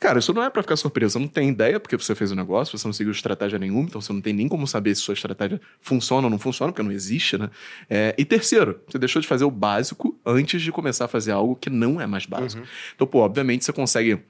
Cara, 0.00 0.18
isso 0.18 0.34
não 0.34 0.42
é 0.42 0.50
para 0.50 0.62
ficar 0.62 0.76
surpresa. 0.76 1.14
Você 1.14 1.18
não 1.18 1.28
tem 1.28 1.48
ideia 1.48 1.80
porque 1.80 1.96
você 1.96 2.14
fez 2.14 2.30
o 2.30 2.34
negócio, 2.34 2.76
você 2.76 2.86
não 2.86 2.92
seguiu 2.92 3.12
estratégia 3.12 3.58
nenhuma, 3.58 3.84
então 3.84 4.00
você 4.00 4.12
não 4.12 4.20
tem 4.20 4.34
nem 4.34 4.48
como 4.48 4.66
saber 4.66 4.94
se 4.94 5.00
sua 5.00 5.14
estratégia 5.14 5.60
funciona 5.80 6.26
ou 6.26 6.30
não 6.30 6.38
funciona, 6.38 6.72
porque 6.72 6.82
não 6.82 6.92
existe, 6.92 7.38
né? 7.38 7.48
É, 7.88 8.14
e 8.18 8.24
terceiro, 8.24 8.80
você 8.86 8.98
deixou 8.98 9.22
de 9.22 9.28
fazer 9.28 9.44
o 9.44 9.50
básico 9.50 10.18
antes 10.26 10.60
de 10.60 10.70
começar 10.70 11.06
a 11.06 11.08
fazer 11.08 11.32
algo 11.32 11.56
que 11.56 11.70
não 11.70 12.00
é 12.00 12.06
mais 12.06 12.26
básico. 12.26 12.60
Uhum. 12.62 12.68
Então, 12.94 13.06
pô, 13.06 13.20
obviamente 13.20 13.64
você 13.64 13.72
consegue 13.72 14.20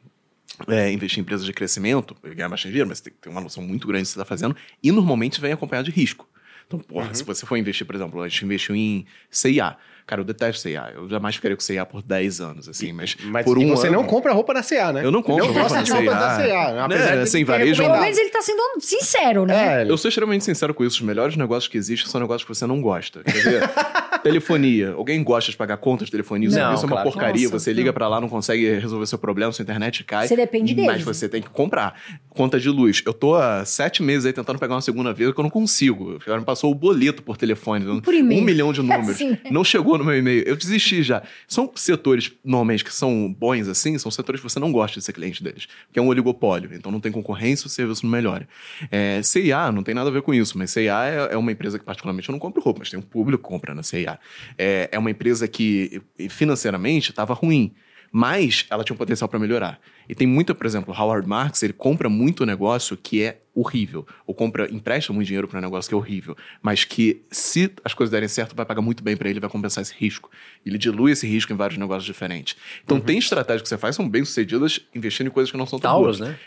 é, 0.68 0.92
investir 0.92 1.18
em 1.18 1.22
empresas 1.22 1.44
de 1.44 1.52
crescimento, 1.52 2.16
ganhar 2.22 2.48
bastante 2.48 2.70
dinheiro, 2.70 2.88
mas 2.88 3.00
tem, 3.00 3.12
tem 3.20 3.30
uma 3.30 3.40
noção 3.40 3.62
muito 3.62 3.86
grande 3.86 4.02
do 4.02 4.06
que 4.06 4.12
você 4.12 4.18
está 4.18 4.24
fazendo, 4.24 4.56
e 4.82 4.92
normalmente 4.92 5.40
vem 5.40 5.52
acompanhado 5.52 5.90
de 5.90 5.94
risco. 5.94 6.28
Então, 6.66 6.78
porra, 6.78 7.08
uhum. 7.08 7.14
se 7.14 7.24
você 7.24 7.44
for 7.44 7.56
investir, 7.56 7.86
por 7.86 7.94
exemplo, 7.94 8.22
a 8.22 8.28
gente 8.28 8.44
investiu 8.44 8.74
em 8.74 9.06
CIA. 9.30 9.76
Cara, 10.06 10.20
eu 10.20 10.24
detesto 10.24 10.60
C&A. 10.60 10.90
Eu 10.94 11.08
jamais 11.08 11.34
ficaria 11.34 11.56
com 11.56 11.62
C&A 11.62 11.86
por 11.86 12.02
10 12.02 12.40
anos, 12.40 12.68
assim, 12.68 12.92
mas, 12.92 13.16
mas 13.24 13.44
por 13.44 13.58
um 13.58 13.68
você 13.68 13.86
ano... 13.86 13.96
não 13.96 14.04
compra 14.04 14.32
roupa 14.32 14.52
da 14.52 14.62
C&A, 14.62 14.92
né? 14.92 15.04
Eu 15.04 15.10
não 15.10 15.22
compro 15.22 15.46
não 15.46 15.52
roupa, 15.54 15.82
de 15.82 15.90
roupa 15.90 16.10
da 16.10 16.36
C&A. 16.36 16.88
Né? 16.88 17.22
Assim, 17.22 17.44
varejo... 17.44 17.82
Pelo 17.82 18.00
menos 18.00 18.18
ele 18.18 18.30
tá 18.30 18.42
sendo 18.42 18.62
sincero, 18.80 19.46
né? 19.46 19.82
É, 19.82 19.90
eu 19.90 19.96
sou 19.96 20.08
extremamente 20.08 20.44
sincero 20.44 20.74
com 20.74 20.84
isso. 20.84 20.96
Os 20.96 21.02
melhores 21.02 21.36
negócios 21.36 21.68
que 21.68 21.78
existem 21.78 22.10
são 22.10 22.20
negócios 22.20 22.44
que 22.44 22.54
você 22.54 22.66
não 22.66 22.82
gosta. 22.82 23.22
Quer 23.24 23.32
ver? 23.32 23.62
telefonia. 24.24 24.92
Alguém 24.92 25.22
gosta 25.22 25.50
de 25.50 25.56
pagar 25.56 25.76
contas 25.76 26.06
de 26.06 26.12
telefonia? 26.12 26.48
Não, 26.48 26.56
serviço 26.56 26.84
é 26.84 26.86
uma 26.86 27.02
porcaria. 27.02 27.44
Nossa, 27.44 27.58
você 27.58 27.72
liga 27.72 27.92
para 27.92 28.08
lá, 28.08 28.20
não 28.20 28.28
consegue 28.28 28.78
resolver 28.78 29.06
seu 29.06 29.18
problema, 29.18 29.52
sua 29.52 29.62
internet 29.62 30.02
cai. 30.02 30.26
Você 30.26 30.34
depende 30.34 30.74
deles. 30.74 30.90
Mas 30.90 31.02
você 31.02 31.28
tem 31.28 31.42
que 31.42 31.50
comprar. 31.50 31.94
Conta 32.30 32.58
de 32.58 32.70
luz. 32.70 33.02
Eu 33.06 33.12
tô 33.12 33.34
há 33.34 33.64
sete 33.64 34.02
meses 34.02 34.24
aí 34.24 34.32
tentando 34.32 34.58
pegar 34.58 34.74
uma 34.74 34.80
segunda 34.80 35.12
vez 35.12 35.32
que 35.32 35.38
eu 35.38 35.42
não 35.42 35.50
consigo. 35.50 36.18
O 36.26 36.36
me 36.36 36.44
passou 36.44 36.72
o 36.72 36.74
boleto 36.74 37.22
por 37.22 37.36
telefone. 37.36 38.00
Por. 38.00 38.14
Um 38.14 38.42
milhão 38.42 38.72
de 38.72 38.80
números. 38.82 39.10
Assim. 39.10 39.36
Não 39.50 39.62
chegou 39.62 39.93
no 39.98 40.04
meu 40.04 40.16
e-mail. 40.16 40.42
Eu 40.46 40.56
desisti 40.56 41.02
já. 41.02 41.22
São 41.46 41.70
setores, 41.74 42.32
normalmente, 42.44 42.84
que 42.84 42.92
são 42.92 43.32
bons 43.32 43.68
assim, 43.68 43.96
são 43.98 44.10
setores 44.10 44.40
que 44.40 44.48
você 44.48 44.58
não 44.58 44.72
gosta 44.72 44.98
de 44.98 45.04
ser 45.04 45.12
cliente 45.12 45.42
deles. 45.42 45.66
Porque 45.86 45.98
é 45.98 46.02
um 46.02 46.08
oligopólio. 46.08 46.70
Então 46.72 46.90
não 46.90 47.00
tem 47.00 47.12
concorrência, 47.12 47.66
o 47.66 47.70
serviço 47.70 48.04
não 48.04 48.10
melhora. 48.10 48.48
É, 48.90 49.22
CIA 49.22 49.70
não 49.72 49.82
tem 49.82 49.94
nada 49.94 50.10
a 50.10 50.12
ver 50.12 50.22
com 50.22 50.34
isso, 50.34 50.56
mas 50.58 50.70
CIA 50.70 51.04
é, 51.04 51.34
é 51.34 51.36
uma 51.36 51.52
empresa 51.52 51.78
que 51.78 51.84
particularmente 51.84 52.28
eu 52.28 52.32
não 52.32 52.38
compro 52.38 52.62
roupa, 52.62 52.80
mas 52.80 52.90
tem 52.90 52.98
um 52.98 53.02
público 53.02 53.42
que 53.42 53.48
compra 53.48 53.74
na 53.74 53.82
CIA. 53.82 54.18
É, 54.56 54.88
é 54.92 54.98
uma 54.98 55.10
empresa 55.10 55.46
que 55.48 56.02
financeiramente 56.28 57.10
estava 57.10 57.34
ruim, 57.34 57.72
mas 58.16 58.64
ela 58.70 58.84
tinha 58.84 58.94
um 58.94 58.96
potencial 58.96 59.28
para 59.28 59.40
melhorar. 59.40 59.80
E 60.08 60.14
tem 60.14 60.24
muita, 60.24 60.54
por 60.54 60.64
exemplo, 60.64 60.94
Howard 60.96 61.28
Marks, 61.28 61.64
ele 61.64 61.72
compra 61.72 62.08
muito 62.08 62.46
negócio 62.46 62.96
que 62.96 63.20
é 63.20 63.40
horrível, 63.52 64.06
ou 64.24 64.32
compra, 64.32 64.72
empresta 64.72 65.12
muito 65.12 65.26
dinheiro 65.26 65.48
para 65.48 65.58
um 65.58 65.62
negócio 65.62 65.88
que 65.88 65.94
é 65.94 65.98
horrível, 65.98 66.36
mas 66.62 66.84
que 66.84 67.22
se 67.28 67.72
as 67.84 67.92
coisas 67.92 68.12
derem 68.12 68.28
certo, 68.28 68.54
vai 68.54 68.64
pagar 68.64 68.82
muito 68.82 69.02
bem 69.02 69.16
para 69.16 69.28
ele, 69.28 69.40
vai 69.40 69.50
compensar 69.50 69.82
esse 69.82 69.94
risco. 69.96 70.30
Ele 70.64 70.78
dilui 70.78 71.10
esse 71.10 71.26
risco 71.26 71.52
em 71.52 71.56
vários 71.56 71.76
negócios 71.76 72.04
diferentes. 72.04 72.56
Então, 72.84 72.98
uhum. 72.98 73.02
tem 73.02 73.18
estratégias 73.18 73.62
que 73.62 73.68
você 73.68 73.78
faz 73.78 73.96
são 73.96 74.08
bem 74.08 74.24
sucedidas 74.24 74.78
investindo 74.94 75.26
em 75.26 75.30
coisas 75.30 75.50
que 75.50 75.56
não 75.56 75.66
são 75.66 75.80
tão 75.80 75.90
Taurus, 75.90 76.18
boas. 76.18 76.30
né? 76.30 76.38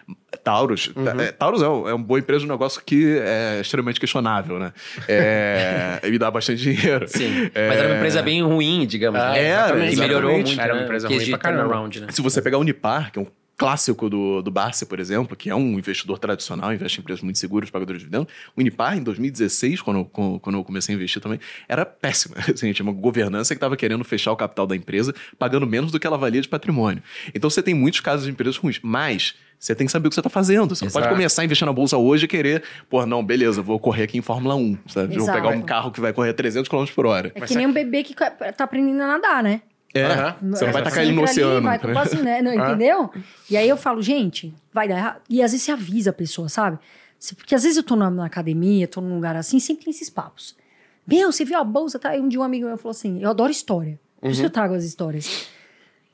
Taurus, 0.48 0.90
uhum. 0.96 1.20
é, 1.20 1.32
Taurus 1.34 1.62
é, 1.62 1.68
um, 1.68 1.90
é 1.90 1.94
uma 1.94 2.06
boa 2.06 2.22
empresa 2.22 2.40
de 2.40 2.46
um 2.46 2.54
negócio 2.54 2.82
que 2.86 3.18
é 3.20 3.60
extremamente 3.60 4.00
questionável, 4.00 4.58
né? 4.58 4.72
É, 5.06 6.00
e 6.08 6.18
dá 6.18 6.32
bastante 6.32 6.62
dinheiro. 6.62 7.06
Sim, 7.06 7.52
é... 7.54 7.68
mas 7.68 7.78
era 7.78 7.88
uma 7.90 7.98
empresa 7.98 8.22
bem 8.22 8.42
ruim, 8.42 8.88
digamos. 8.88 9.20
Ah, 9.20 9.32
né? 9.32 9.44
Era, 9.44 9.92
e 9.92 9.96
melhorou 9.98 10.32
muito, 10.32 10.58
Era 10.58 10.72
uma 10.72 10.80
né? 10.80 10.86
empresa 10.86 11.10
ruim 11.10 11.30
pra 11.32 11.38
caramba. 11.38 11.90
Né? 12.00 12.08
Se 12.12 12.22
você 12.22 12.42
pegar 12.42 12.56
a 12.56 12.60
Unipar, 12.62 13.12
que 13.12 13.20
é 13.20 13.22
um 13.22 13.28
clássico 13.58 14.10
do, 14.10 14.42
do 14.42 14.50
Barça, 14.50 14.86
por 14.86 15.02
exemplo, 15.02 15.36
que 15.36 15.50
é 15.50 15.56
um 15.56 15.78
investidor 15.78 16.18
tradicional, 16.18 16.74
investe 16.74 16.98
em 16.98 17.02
empresas 17.02 17.22
muito 17.22 17.40
seguras, 17.40 17.70
pagadores 17.70 18.02
de 18.02 18.08
dividendos. 18.08 18.34
O 18.56 18.62
Unipar, 18.62 18.98
em 18.98 19.04
2016, 19.04 19.82
quando, 19.82 20.06
quando 20.06 20.58
eu 20.58 20.64
comecei 20.64 20.94
a 20.94 20.96
investir 20.96 21.22
também, 21.22 21.42
era 21.68 21.86
péssima. 21.86 22.38
Assim, 22.48 22.72
tinha 22.72 22.86
uma 22.86 22.94
governança 22.94 23.54
que 23.54 23.58
estava 23.58 23.76
querendo 23.76 24.06
fechar 24.06 24.32
o 24.32 24.38
capital 24.38 24.66
da 24.66 24.78
empresa, 24.78 25.14
pagando 25.38 25.68
menos 25.68 25.92
do 25.92 26.00
que 26.00 26.08
ela 26.08 26.18
valia 26.18 26.40
de 26.40 26.48
patrimônio. 26.48 27.04
Então 27.36 27.50
você 27.50 27.62
tem 27.62 27.74
muitos 27.74 28.00
casos 28.00 28.26
de 28.26 28.32
empresas 28.32 28.56
ruins, 28.56 28.80
mas 28.82 29.36
você 29.60 29.74
tem 29.74 29.88
que 29.88 29.92
saber 29.92 30.08
o 30.08 30.10
que 30.10 30.16
você 30.16 30.20
está 30.20 30.30
fazendo. 30.30 30.76
Você 30.76 30.86
Exato. 30.86 31.00
não 31.00 31.02
pode 31.02 31.16
começar 31.16 31.42
a 31.42 31.46
investir 31.46 31.66
na 31.66 31.74
bolsa 31.74 31.98
hoje 31.98 32.26
e 32.26 32.28
querer, 32.28 32.64
pô, 32.90 33.06
não, 33.06 33.24
beleza, 33.24 33.62
vou 33.62 33.80
correr 33.80 34.04
aqui 34.04 34.18
em 34.18 34.22
Fórmula 34.22 34.56
1. 34.56 34.78
Sabe? 34.88 35.18
Vou 35.18 35.26
pegar 35.26 35.50
um 35.50 35.62
carro 35.62 35.92
que 35.92 36.00
vai 36.00 36.14
correr 36.14 36.34
300 36.34 36.70
km 36.70 36.86
por 36.94 37.06
hora. 37.06 37.32
É 37.34 37.42
que 37.42 37.56
nem 37.56 37.66
um 37.66 37.74
bebê 37.74 38.04
que 38.04 38.14
tá 38.14 38.64
aprendendo 38.64 39.02
a 39.02 39.08
nadar, 39.08 39.44
né? 39.44 39.62
É, 39.94 40.36
uhum. 40.44 40.52
você 40.52 40.66
não 40.66 40.74
vai 40.74 40.84
tacar 40.84 41.04
ele 41.04 41.14
no 41.14 41.24
oceano. 41.24 41.62
vai, 41.62 41.80
né? 41.80 42.00
assim, 42.00 42.22
né? 42.22 42.42
Não, 42.42 42.54
entendeu? 42.54 43.10
E 43.50 43.58
aí 43.58 43.68
eu 43.68 43.78
falo, 43.78 44.02
gente, 44.02 44.54
vai 44.72 44.88
dar 44.88 44.98
errado. 44.98 45.22
E 45.30 45.42
às 45.42 45.52
vezes 45.52 45.66
você 45.66 45.72
avisa 45.72 46.12
a 46.12 46.14
pessoa, 46.14 46.50
sabe? 46.50 46.78
Porque 47.36 47.56
às 47.56 47.64
vezes 47.64 47.78
eu 47.78 47.84
tô 47.84 47.96
na, 47.96 48.12
na 48.12 48.26
academia, 48.26 48.88
tô 48.88 49.02
num 49.02 49.16
lugar 49.16 49.36
assim, 49.36 49.60
sempre 49.60 49.86
tem 49.86 49.92
esses 49.92 50.10
papos. 50.10 50.56
Meu, 51.08 51.32
você 51.32 51.44
viu 51.44 51.58
a 51.58 51.64
bolsa? 51.64 51.98
Tá? 51.98 52.10
Aí 52.10 52.20
um 52.20 52.28
dia 52.28 52.40
um 52.40 52.44
amigo 52.44 52.68
meu 52.68 52.78
falou 52.78 52.92
assim: 52.92 53.22
eu 53.22 53.30
adoro 53.30 53.50
história. 53.50 54.00
Por 54.20 54.30
isso 54.30 54.42
uhum. 54.42 54.48
eu 54.48 54.50
trago 54.52 54.74
as 54.74 54.84
histórias. 54.84 55.48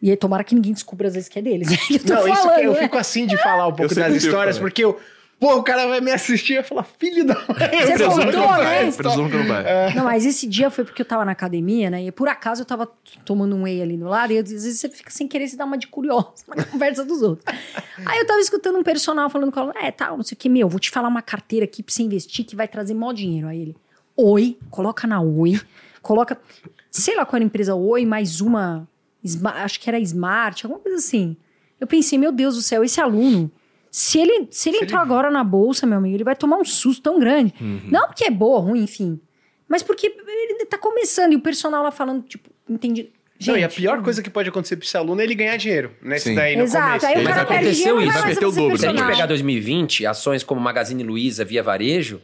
E 0.03 0.11
aí, 0.11 0.17
tomara 0.17 0.43
que 0.43 0.53
ninguém 0.53 0.73
descubra 0.73 1.07
às 1.07 1.13
vezes 1.13 1.29
que 1.29 1.39
é 1.39 1.41
deles. 1.41 1.69
eu 1.89 1.99
tô 1.99 2.13
não, 2.13 2.21
falando, 2.23 2.33
isso 2.33 2.49
eu 2.59 2.73
né? 2.73 2.79
fico 2.81 2.97
assim 2.97 3.25
de 3.25 3.37
falar 3.37 3.67
um 3.67 3.73
pouco 3.73 3.95
das 3.95 4.13
histórias, 4.13 4.59
porque 4.59 4.83
eu 4.83 4.99
Pô, 5.39 5.57
o 5.57 5.63
cara 5.63 5.87
vai 5.87 5.99
me 5.99 6.09
assistir 6.09 6.57
e 6.57 6.63
falar, 6.63 6.83
filho 6.83 7.25
da 7.25 7.33
mãe. 7.33 7.85
Você 7.85 7.93
presumo 7.99 8.31
não 8.31 8.47
vai. 8.47 8.91
Presumo 8.93 9.29
que 9.29 9.35
não 9.35 9.45
vai. 9.45 9.65
É. 9.65 9.93
Não, 9.93 10.05
mas 10.05 10.25
esse 10.25 10.47
dia 10.47 10.69
foi 10.69 10.85
porque 10.85 11.01
eu 11.01 11.05
tava 11.05 11.25
na 11.25 11.33
academia, 11.33 11.89
né? 11.89 12.01
E 12.01 12.11
por 12.13 12.29
acaso 12.29 12.61
eu 12.61 12.65
tava 12.65 12.89
tomando 13.25 13.53
um 13.53 13.63
whey 13.63 13.81
ali 13.81 13.97
no 13.97 14.07
lado. 14.07 14.31
E 14.31 14.37
às 14.37 14.49
vezes 14.49 14.79
você 14.79 14.87
fica 14.87 15.11
sem 15.11 15.27
querer 15.27 15.49
se 15.49 15.57
dar 15.57 15.65
uma 15.65 15.77
de 15.77 15.87
curiosa 15.87 16.45
na 16.47 16.63
conversa 16.63 17.03
dos 17.03 17.21
outros. 17.21 17.45
Aí 18.05 18.19
eu 18.19 18.25
tava 18.25 18.39
escutando 18.39 18.77
um 18.77 18.83
personal 18.83 19.29
falando 19.29 19.51
com 19.51 19.59
ela, 19.59 19.73
é, 19.81 19.91
tal, 19.91 20.15
não 20.15 20.23
sei 20.23 20.33
o 20.33 20.39
que, 20.39 20.47
meu, 20.47 20.69
vou 20.69 20.79
te 20.79 20.89
falar 20.89 21.09
uma 21.09 21.21
carteira 21.21 21.65
aqui 21.65 21.83
pra 21.83 21.93
você 21.93 22.03
investir 22.03 22.45
que 22.45 22.55
vai 22.55 22.67
trazer 22.67 22.93
mó 22.93 23.11
dinheiro. 23.11 23.47
Aí 23.47 23.61
ele, 23.63 23.75
Oi, 24.15 24.57
coloca 24.69 25.05
na 25.05 25.19
Oi, 25.19 25.59
coloca, 26.01 26.39
sei 26.89 27.17
lá 27.17 27.25
qual 27.25 27.35
era 27.35 27.43
a 27.43 27.47
empresa 27.47 27.75
Oi, 27.75 28.05
mais 28.05 28.39
uma, 28.39 28.87
acho 29.55 29.79
que 29.79 29.89
era 29.89 29.99
Smart, 29.99 30.65
alguma 30.65 30.81
coisa 30.81 30.97
assim. 30.97 31.37
Eu 31.79 31.87
pensei, 31.87 32.17
meu 32.17 32.31
Deus 32.31 32.55
do 32.55 32.61
céu, 32.61 32.83
esse 32.83 32.99
aluno 33.01 33.51
se 33.93 34.17
ele, 34.17 34.47
se 34.49 34.69
ele 34.69 34.79
se 34.79 34.83
entrou 34.85 34.99
ele... 34.99 35.11
agora 35.11 35.29
na 35.29 35.43
bolsa, 35.43 35.85
meu 35.85 35.99
amigo, 35.99 36.15
ele 36.15 36.23
vai 36.23 36.35
tomar 36.35 36.57
um 36.57 36.65
susto 36.65 37.03
tão 37.03 37.19
grande. 37.19 37.53
Uhum. 37.61 37.79
Não 37.91 38.07
porque 38.07 38.25
é 38.25 38.31
boa, 38.31 38.59
ruim, 38.59 38.81
enfim. 38.81 39.19
Mas 39.69 39.83
porque 39.83 40.07
ele 40.07 40.65
tá 40.65 40.79
começando 40.79 41.33
e 41.33 41.35
o 41.35 41.39
personal 41.39 41.83
lá 41.83 41.91
falando, 41.91 42.23
tipo, 42.23 42.49
entendi. 42.67 43.11
Gente, 43.37 43.51
não, 43.51 43.57
e 43.59 43.63
a 43.63 43.69
pior 43.69 44.01
coisa 44.01 44.23
que 44.23 44.31
pode 44.31 44.49
acontecer 44.49 44.77
pra 44.77 44.85
esse 44.85 44.97
aluno 44.97 45.21
é 45.21 45.23
ele 45.25 45.35
ganhar 45.35 45.57
dinheiro. 45.57 45.91
Nesse 46.01 46.29
Sim. 46.29 46.35
daí 46.35 46.55
no 46.55 46.63
Exato. 46.63 46.87
começo. 46.87 47.05
Aí 47.05 47.21
o 47.21 47.23
Mas 47.23 47.37
aconteceu 47.37 48.01
isso. 48.01 48.13
Vai 48.13 48.27
meter 48.29 48.45
o 48.47 48.51
dobro. 48.51 48.77
Se 48.79 48.87
a 48.87 48.89
gente 48.89 49.05
pegar 49.05 49.25
2020, 49.27 50.07
ações 50.07 50.43
como 50.43 50.59
Magazine 50.59 51.03
Luiza, 51.03 51.45
Via 51.45 51.61
Varejo, 51.61 52.19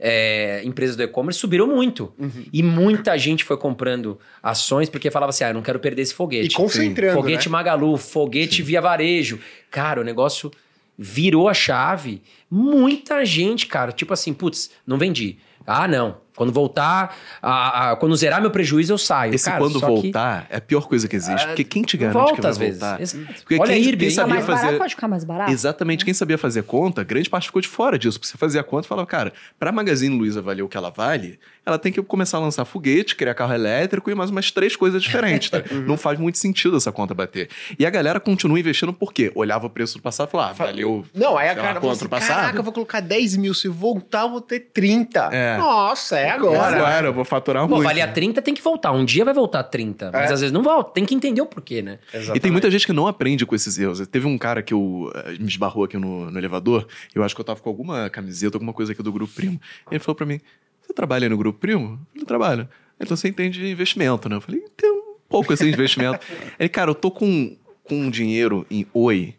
é, 0.00 0.62
empresas 0.64 0.96
do 0.96 1.02
e-commerce 1.02 1.38
subiram 1.38 1.66
muito. 1.66 2.12
Uhum. 2.18 2.46
E 2.50 2.62
muita 2.62 3.16
gente 3.18 3.44
foi 3.44 3.58
comprando 3.58 4.18
ações 4.42 4.88
porque 4.88 5.10
falava 5.10 5.30
assim: 5.30 5.44
ah, 5.44 5.50
eu 5.50 5.54
não 5.54 5.62
quero 5.62 5.78
perder 5.78 6.02
esse 6.02 6.14
foguete. 6.14 6.54
E 6.54 6.56
concentrando. 6.56 7.12
Sim. 7.12 7.20
Foguete 7.22 7.48
né? 7.48 7.52
Magalu, 7.52 7.96
foguete 7.98 8.56
Sim. 8.56 8.62
Via 8.62 8.80
Varejo. 8.80 9.38
Cara, 9.70 10.00
o 10.00 10.04
negócio 10.04 10.50
virou 10.96 11.48
a 11.48 11.54
chave. 11.54 12.22
Muita 12.50 13.24
gente, 13.24 13.66
cara, 13.66 13.92
tipo 13.92 14.12
assim, 14.12 14.32
putz, 14.32 14.70
não 14.86 14.96
vendi. 14.96 15.38
Ah, 15.66 15.86
não. 15.86 16.16
Quando 16.40 16.54
voltar, 16.54 17.18
a, 17.42 17.90
a, 17.90 17.96
quando 17.96 18.16
zerar 18.16 18.40
meu 18.40 18.50
prejuízo, 18.50 18.94
eu 18.94 18.96
saio. 18.96 19.34
Esse 19.34 19.44
cara, 19.44 19.58
quando 19.58 19.78
voltar 19.78 20.46
que... 20.46 20.54
é 20.54 20.56
a 20.56 20.60
pior 20.62 20.88
coisa 20.88 21.06
que 21.06 21.14
existe. 21.14 21.46
porque 21.48 21.64
quem 21.64 21.82
te 21.82 21.98
garante 21.98 22.14
volta 22.14 22.34
que 22.36 22.40
vai 22.40 22.50
às 22.50 22.56
voltar? 22.56 22.96
Vezes. 22.96 23.26
Porque 23.40 23.58
Olha 23.60 23.74
quem, 23.74 23.94
quem 23.94 24.08
sabia 24.08 24.34
mais 24.36 24.46
fazer... 24.46 24.62
barato 24.62 24.78
pode 24.78 24.94
ficar 24.94 25.08
mais 25.08 25.22
barato. 25.22 25.52
Exatamente. 25.52 26.02
Quem 26.02 26.14
sabia 26.14 26.38
fazer 26.38 26.62
conta, 26.62 27.04
grande 27.04 27.28
parte 27.28 27.48
ficou 27.48 27.60
de 27.60 27.68
fora 27.68 27.98
disso. 27.98 28.18
Porque 28.18 28.32
você 28.32 28.38
fazia 28.38 28.62
a 28.62 28.64
conta 28.64 28.86
e 28.86 28.88
falava, 28.88 29.06
cara, 29.06 29.34
pra 29.58 29.70
Magazine 29.70 30.16
Luiza 30.16 30.40
valer 30.40 30.62
o 30.62 30.68
que 30.68 30.78
ela 30.78 30.88
vale, 30.88 31.38
ela 31.66 31.78
tem 31.78 31.92
que 31.92 32.02
começar 32.02 32.38
a 32.38 32.40
lançar 32.40 32.64
foguete, 32.64 33.14
criar 33.14 33.34
carro 33.34 33.52
elétrico 33.52 34.10
e 34.10 34.14
mais 34.14 34.30
umas 34.30 34.50
três 34.50 34.74
coisas 34.74 35.02
diferentes. 35.02 35.50
Tá? 35.50 35.62
Não 35.86 35.98
faz 35.98 36.18
muito 36.18 36.38
sentido 36.38 36.78
essa 36.78 36.90
conta 36.90 37.12
bater. 37.12 37.50
E 37.78 37.84
a 37.84 37.90
galera 37.90 38.18
continua 38.18 38.58
investindo 38.58 38.94
por 38.94 39.12
quê? 39.12 39.30
Olhava 39.34 39.66
o 39.66 39.70
preço 39.70 39.98
do 39.98 40.02
passado 40.02 40.28
e 40.28 40.30
falava, 40.30 40.50
ah, 40.52 40.66
valeu. 40.66 41.04
Não, 41.14 41.36
aí 41.36 41.50
a 41.50 41.54
cara 41.54 41.74
falou 41.74 41.90
assim, 41.90 42.08
passado. 42.08 42.36
caraca, 42.36 42.58
eu 42.58 42.62
vou 42.62 42.72
colocar 42.72 43.00
10 43.00 43.36
mil, 43.36 43.52
se 43.52 43.68
voltar 43.68 44.22
eu 44.22 44.30
vou 44.30 44.40
ter 44.40 44.70
30. 44.72 45.28
É. 45.32 45.58
Nossa, 45.58 46.18
é 46.18 46.29
agora. 46.30 46.76
É 46.76 46.78
agora, 46.78 47.06
eu 47.08 47.12
vou 47.12 47.24
faturar 47.24 47.62
Pô, 47.66 47.76
muito. 47.76 47.84
valia 47.84 48.06
30, 48.06 48.42
tem 48.42 48.54
que 48.54 48.62
voltar. 48.62 48.92
Um 48.92 49.04
dia 49.04 49.24
vai 49.24 49.34
voltar 49.34 49.62
30. 49.62 50.10
Mas 50.12 50.30
é. 50.30 50.34
às 50.34 50.40
vezes 50.40 50.52
não 50.52 50.62
volta. 50.62 50.92
Tem 50.92 51.04
que 51.04 51.14
entender 51.14 51.40
o 51.40 51.46
porquê, 51.46 51.82
né? 51.82 51.98
Exatamente. 52.12 52.36
E 52.36 52.40
tem 52.40 52.50
muita 52.50 52.70
gente 52.70 52.86
que 52.86 52.92
não 52.92 53.06
aprende 53.06 53.44
com 53.46 53.54
esses 53.54 53.78
erros. 53.78 54.06
Teve 54.06 54.26
um 54.26 54.38
cara 54.38 54.62
que 54.62 54.74
eu, 54.74 55.10
eh, 55.14 55.36
me 55.38 55.48
esbarrou 55.48 55.84
aqui 55.84 55.96
no, 55.96 56.30
no 56.30 56.38
elevador. 56.38 56.86
Eu 57.14 57.22
acho 57.22 57.34
que 57.34 57.40
eu 57.40 57.44
tava 57.44 57.60
com 57.60 57.68
alguma 57.68 58.08
camiseta, 58.10 58.56
alguma 58.56 58.72
coisa 58.72 58.92
aqui 58.92 59.02
do 59.02 59.12
Grupo 59.12 59.32
Primo. 59.34 59.60
Ele 59.90 60.00
falou 60.00 60.14
para 60.14 60.26
mim, 60.26 60.40
você 60.80 60.92
trabalha 60.92 61.28
no 61.28 61.36
Grupo 61.36 61.58
Primo? 61.58 61.98
Eu 62.14 62.24
trabalho. 62.24 62.68
Então 63.00 63.16
você 63.16 63.28
entende 63.28 63.58
de 63.58 63.70
investimento, 63.70 64.28
né? 64.28 64.36
Eu 64.36 64.40
falei, 64.40 64.62
tem 64.76 64.90
um 64.90 65.14
pouco 65.28 65.52
assim 65.52 65.66
de 65.66 65.72
investimento. 65.72 66.20
Ele, 66.58 66.68
cara, 66.68 66.90
eu 66.90 66.94
tô 66.94 67.10
com, 67.10 67.56
com 67.84 67.94
um 67.94 68.10
dinheiro 68.10 68.66
em 68.70 68.86
Oi 68.92 69.34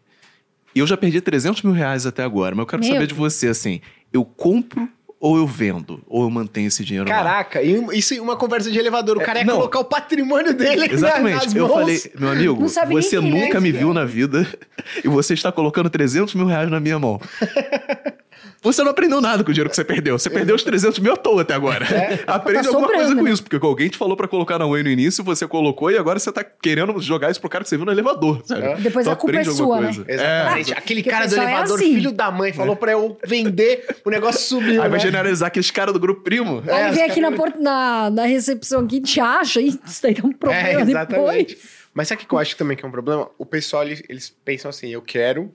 e 0.74 0.78
eu 0.78 0.86
já 0.86 0.96
perdi 0.96 1.20
300 1.20 1.62
mil 1.62 1.72
reais 1.72 2.06
até 2.06 2.22
agora, 2.22 2.54
mas 2.54 2.62
eu 2.62 2.66
quero 2.66 2.82
Meu. 2.82 2.92
saber 2.92 3.06
de 3.06 3.14
você, 3.14 3.48
assim, 3.48 3.80
eu 4.12 4.24
compro 4.24 4.88
ou 5.22 5.36
eu 5.36 5.46
vendo, 5.46 6.02
ou 6.08 6.24
eu 6.24 6.30
mantenho 6.30 6.66
esse 6.66 6.84
dinheiro 6.84 7.08
Caraca, 7.08 7.60
lá. 7.60 7.94
isso 7.94 8.12
é 8.12 8.20
uma 8.20 8.34
conversa 8.34 8.72
de 8.72 8.76
elevador. 8.76 9.18
O 9.18 9.22
é, 9.22 9.24
cara 9.24 9.38
ia 9.38 9.44
não. 9.44 9.54
colocar 9.54 9.78
o 9.78 9.84
patrimônio 9.84 10.52
dele 10.52 10.92
Exatamente. 10.92 11.44
Nas 11.44 11.54
eu 11.54 11.68
mãos. 11.68 11.78
falei, 11.78 12.12
meu 12.18 12.28
amigo, 12.28 12.68
você 12.90 13.20
nunca 13.20 13.60
me 13.60 13.70
viu 13.70 13.94
na 13.94 14.04
vida 14.04 14.44
e 15.04 15.06
você 15.06 15.34
está 15.34 15.52
colocando 15.52 15.88
300 15.88 16.34
mil 16.34 16.46
reais 16.46 16.68
na 16.68 16.80
minha 16.80 16.98
mão. 16.98 17.20
Você 18.62 18.82
não 18.82 18.90
aprendeu 18.90 19.20
nada 19.20 19.42
com 19.42 19.50
o 19.50 19.52
dinheiro 19.52 19.68
que 19.68 19.76
você 19.76 19.84
perdeu. 19.84 20.18
Você 20.18 20.30
perdeu 20.30 20.54
os 20.54 20.62
300 20.62 20.98
mil 21.00 21.12
à 21.12 21.16
toa 21.16 21.42
até 21.42 21.54
agora. 21.54 21.84
É. 21.84 22.20
Aprende 22.26 22.62
tá 22.62 22.68
alguma 22.68 22.88
coisa 22.88 23.14
com 23.14 23.22
né? 23.22 23.30
isso, 23.30 23.42
porque 23.42 23.64
alguém 23.64 23.88
te 23.88 23.98
falou 23.98 24.16
para 24.16 24.28
colocar 24.28 24.58
na 24.58 24.66
Whey 24.66 24.82
no 24.82 24.88
início, 24.88 25.24
você 25.24 25.46
colocou 25.46 25.90
e 25.90 25.98
agora 25.98 26.18
você 26.18 26.30
tá 26.30 26.44
querendo 26.44 27.00
jogar 27.00 27.30
isso 27.30 27.40
pro 27.40 27.50
cara 27.50 27.64
que 27.64 27.70
você 27.70 27.76
viu 27.76 27.84
no 27.84 27.92
elevador, 27.92 28.42
sabe? 28.44 28.62
É. 28.62 28.76
Depois 28.76 29.04
então, 29.04 29.12
a 29.12 29.16
culpa 29.16 29.36
é 29.36 29.44
sua, 29.44 29.80
né? 29.80 29.90
Exatamente. 30.06 30.72
É. 30.72 30.78
Aquele 30.78 31.02
cara 31.02 31.26
do 31.26 31.34
é 31.34 31.38
elevador, 31.38 31.80
é 31.80 31.82
assim. 31.82 31.94
filho 31.94 32.12
da 32.12 32.30
mãe, 32.30 32.52
falou 32.52 32.76
para 32.76 32.92
eu 32.92 33.18
vender, 33.24 33.86
o 34.04 34.10
negócio 34.10 34.40
subiu. 34.40 34.82
Aí 34.82 34.88
né? 34.88 34.88
vai 34.88 35.00
generalizar 35.00 35.48
aqueles 35.48 35.70
caras 35.70 35.92
do 35.92 35.98
grupo 36.00 36.22
primo. 36.22 36.62
Aí 36.70 36.92
vem 36.92 37.04
aqui 37.04 37.20
na, 37.20 37.30
na, 37.30 38.10
na 38.10 38.24
recepção 38.24 38.84
aqui, 38.84 39.00
te 39.00 39.20
acha 39.20 39.60
e 39.60 39.68
isso 39.68 40.02
daí 40.02 40.14
dá 40.14 40.26
um 40.26 40.32
problema 40.32 40.68
é, 40.68 40.80
exatamente. 40.82 41.08
depois. 41.08 41.82
Mas 41.94 42.08
sabe 42.08 42.22
o 42.22 42.26
que 42.26 42.34
eu 42.34 42.38
acho 42.38 42.52
que 42.52 42.58
também 42.58 42.76
que 42.76 42.84
é 42.84 42.88
um 42.88 42.92
problema? 42.92 43.28
O 43.36 43.44
pessoal, 43.44 43.84
eles, 43.84 44.02
eles 44.08 44.34
pensam 44.44 44.68
assim, 44.68 44.88
eu 44.88 45.02
quero 45.02 45.52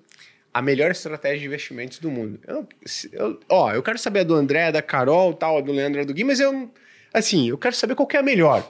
a 0.57 0.61
melhor 0.61 0.89
estratégia 0.89 1.37
de 1.37 1.45
investimentos 1.45 1.99
do 1.99 2.09
mundo. 2.09 2.39
Eu, 2.47 2.67
eu, 3.11 3.39
ó, 3.47 3.71
eu 3.71 3.83
quero 3.83 3.99
saber 3.99 4.21
a 4.21 4.23
do 4.23 4.33
André, 4.33 4.71
da 4.71 4.81
Carol, 4.81 5.31
tal, 5.35 5.59
a 5.59 5.61
do 5.61 5.71
Leandro, 5.71 6.03
do 6.03 6.11
Gui, 6.11 6.23
mas 6.23 6.39
eu, 6.39 6.71
assim, 7.13 7.49
eu 7.49 7.59
quero 7.59 7.75
saber 7.75 7.93
qual 7.93 8.07
que 8.07 8.17
é 8.17 8.21
a 8.21 8.23
melhor. 8.23 8.67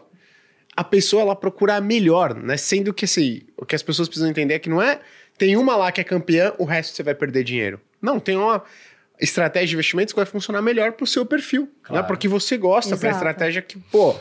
A 0.75 0.83
pessoa, 0.83 1.21
ela 1.21 1.33
procura 1.33 1.75
a 1.75 1.81
melhor, 1.81 2.35
né? 2.35 2.57
Sendo 2.57 2.93
que, 2.93 3.05
assim, 3.05 3.43
o 3.55 3.65
que 3.65 3.73
as 3.73 3.81
pessoas 3.81 4.09
precisam 4.09 4.29
entender 4.29 4.55
é 4.55 4.59
que 4.59 4.69
não 4.69 4.81
é 4.81 4.99
tem 5.37 5.55
uma 5.55 5.77
lá 5.77 5.89
que 5.89 6.01
é 6.01 6.03
campeã, 6.03 6.53
o 6.57 6.65
resto 6.65 6.93
você 6.93 7.03
vai 7.03 7.15
perder 7.15 7.45
dinheiro. 7.45 7.79
Não, 8.01 8.19
tem 8.19 8.35
uma 8.35 8.61
estratégia 9.17 9.67
de 9.67 9.75
investimentos 9.75 10.11
que 10.11 10.19
vai 10.19 10.25
funcionar 10.25 10.61
melhor 10.61 10.91
pro 10.91 11.07
seu 11.07 11.25
perfil, 11.25 11.61
né? 11.61 11.69
claro. 11.83 12.01
né? 12.01 12.07
Porque 12.07 12.27
você 12.27 12.57
gosta, 12.57 12.97
para 12.97 13.11
estratégia 13.11 13.61
que, 13.61 13.79
pô, 13.79 14.13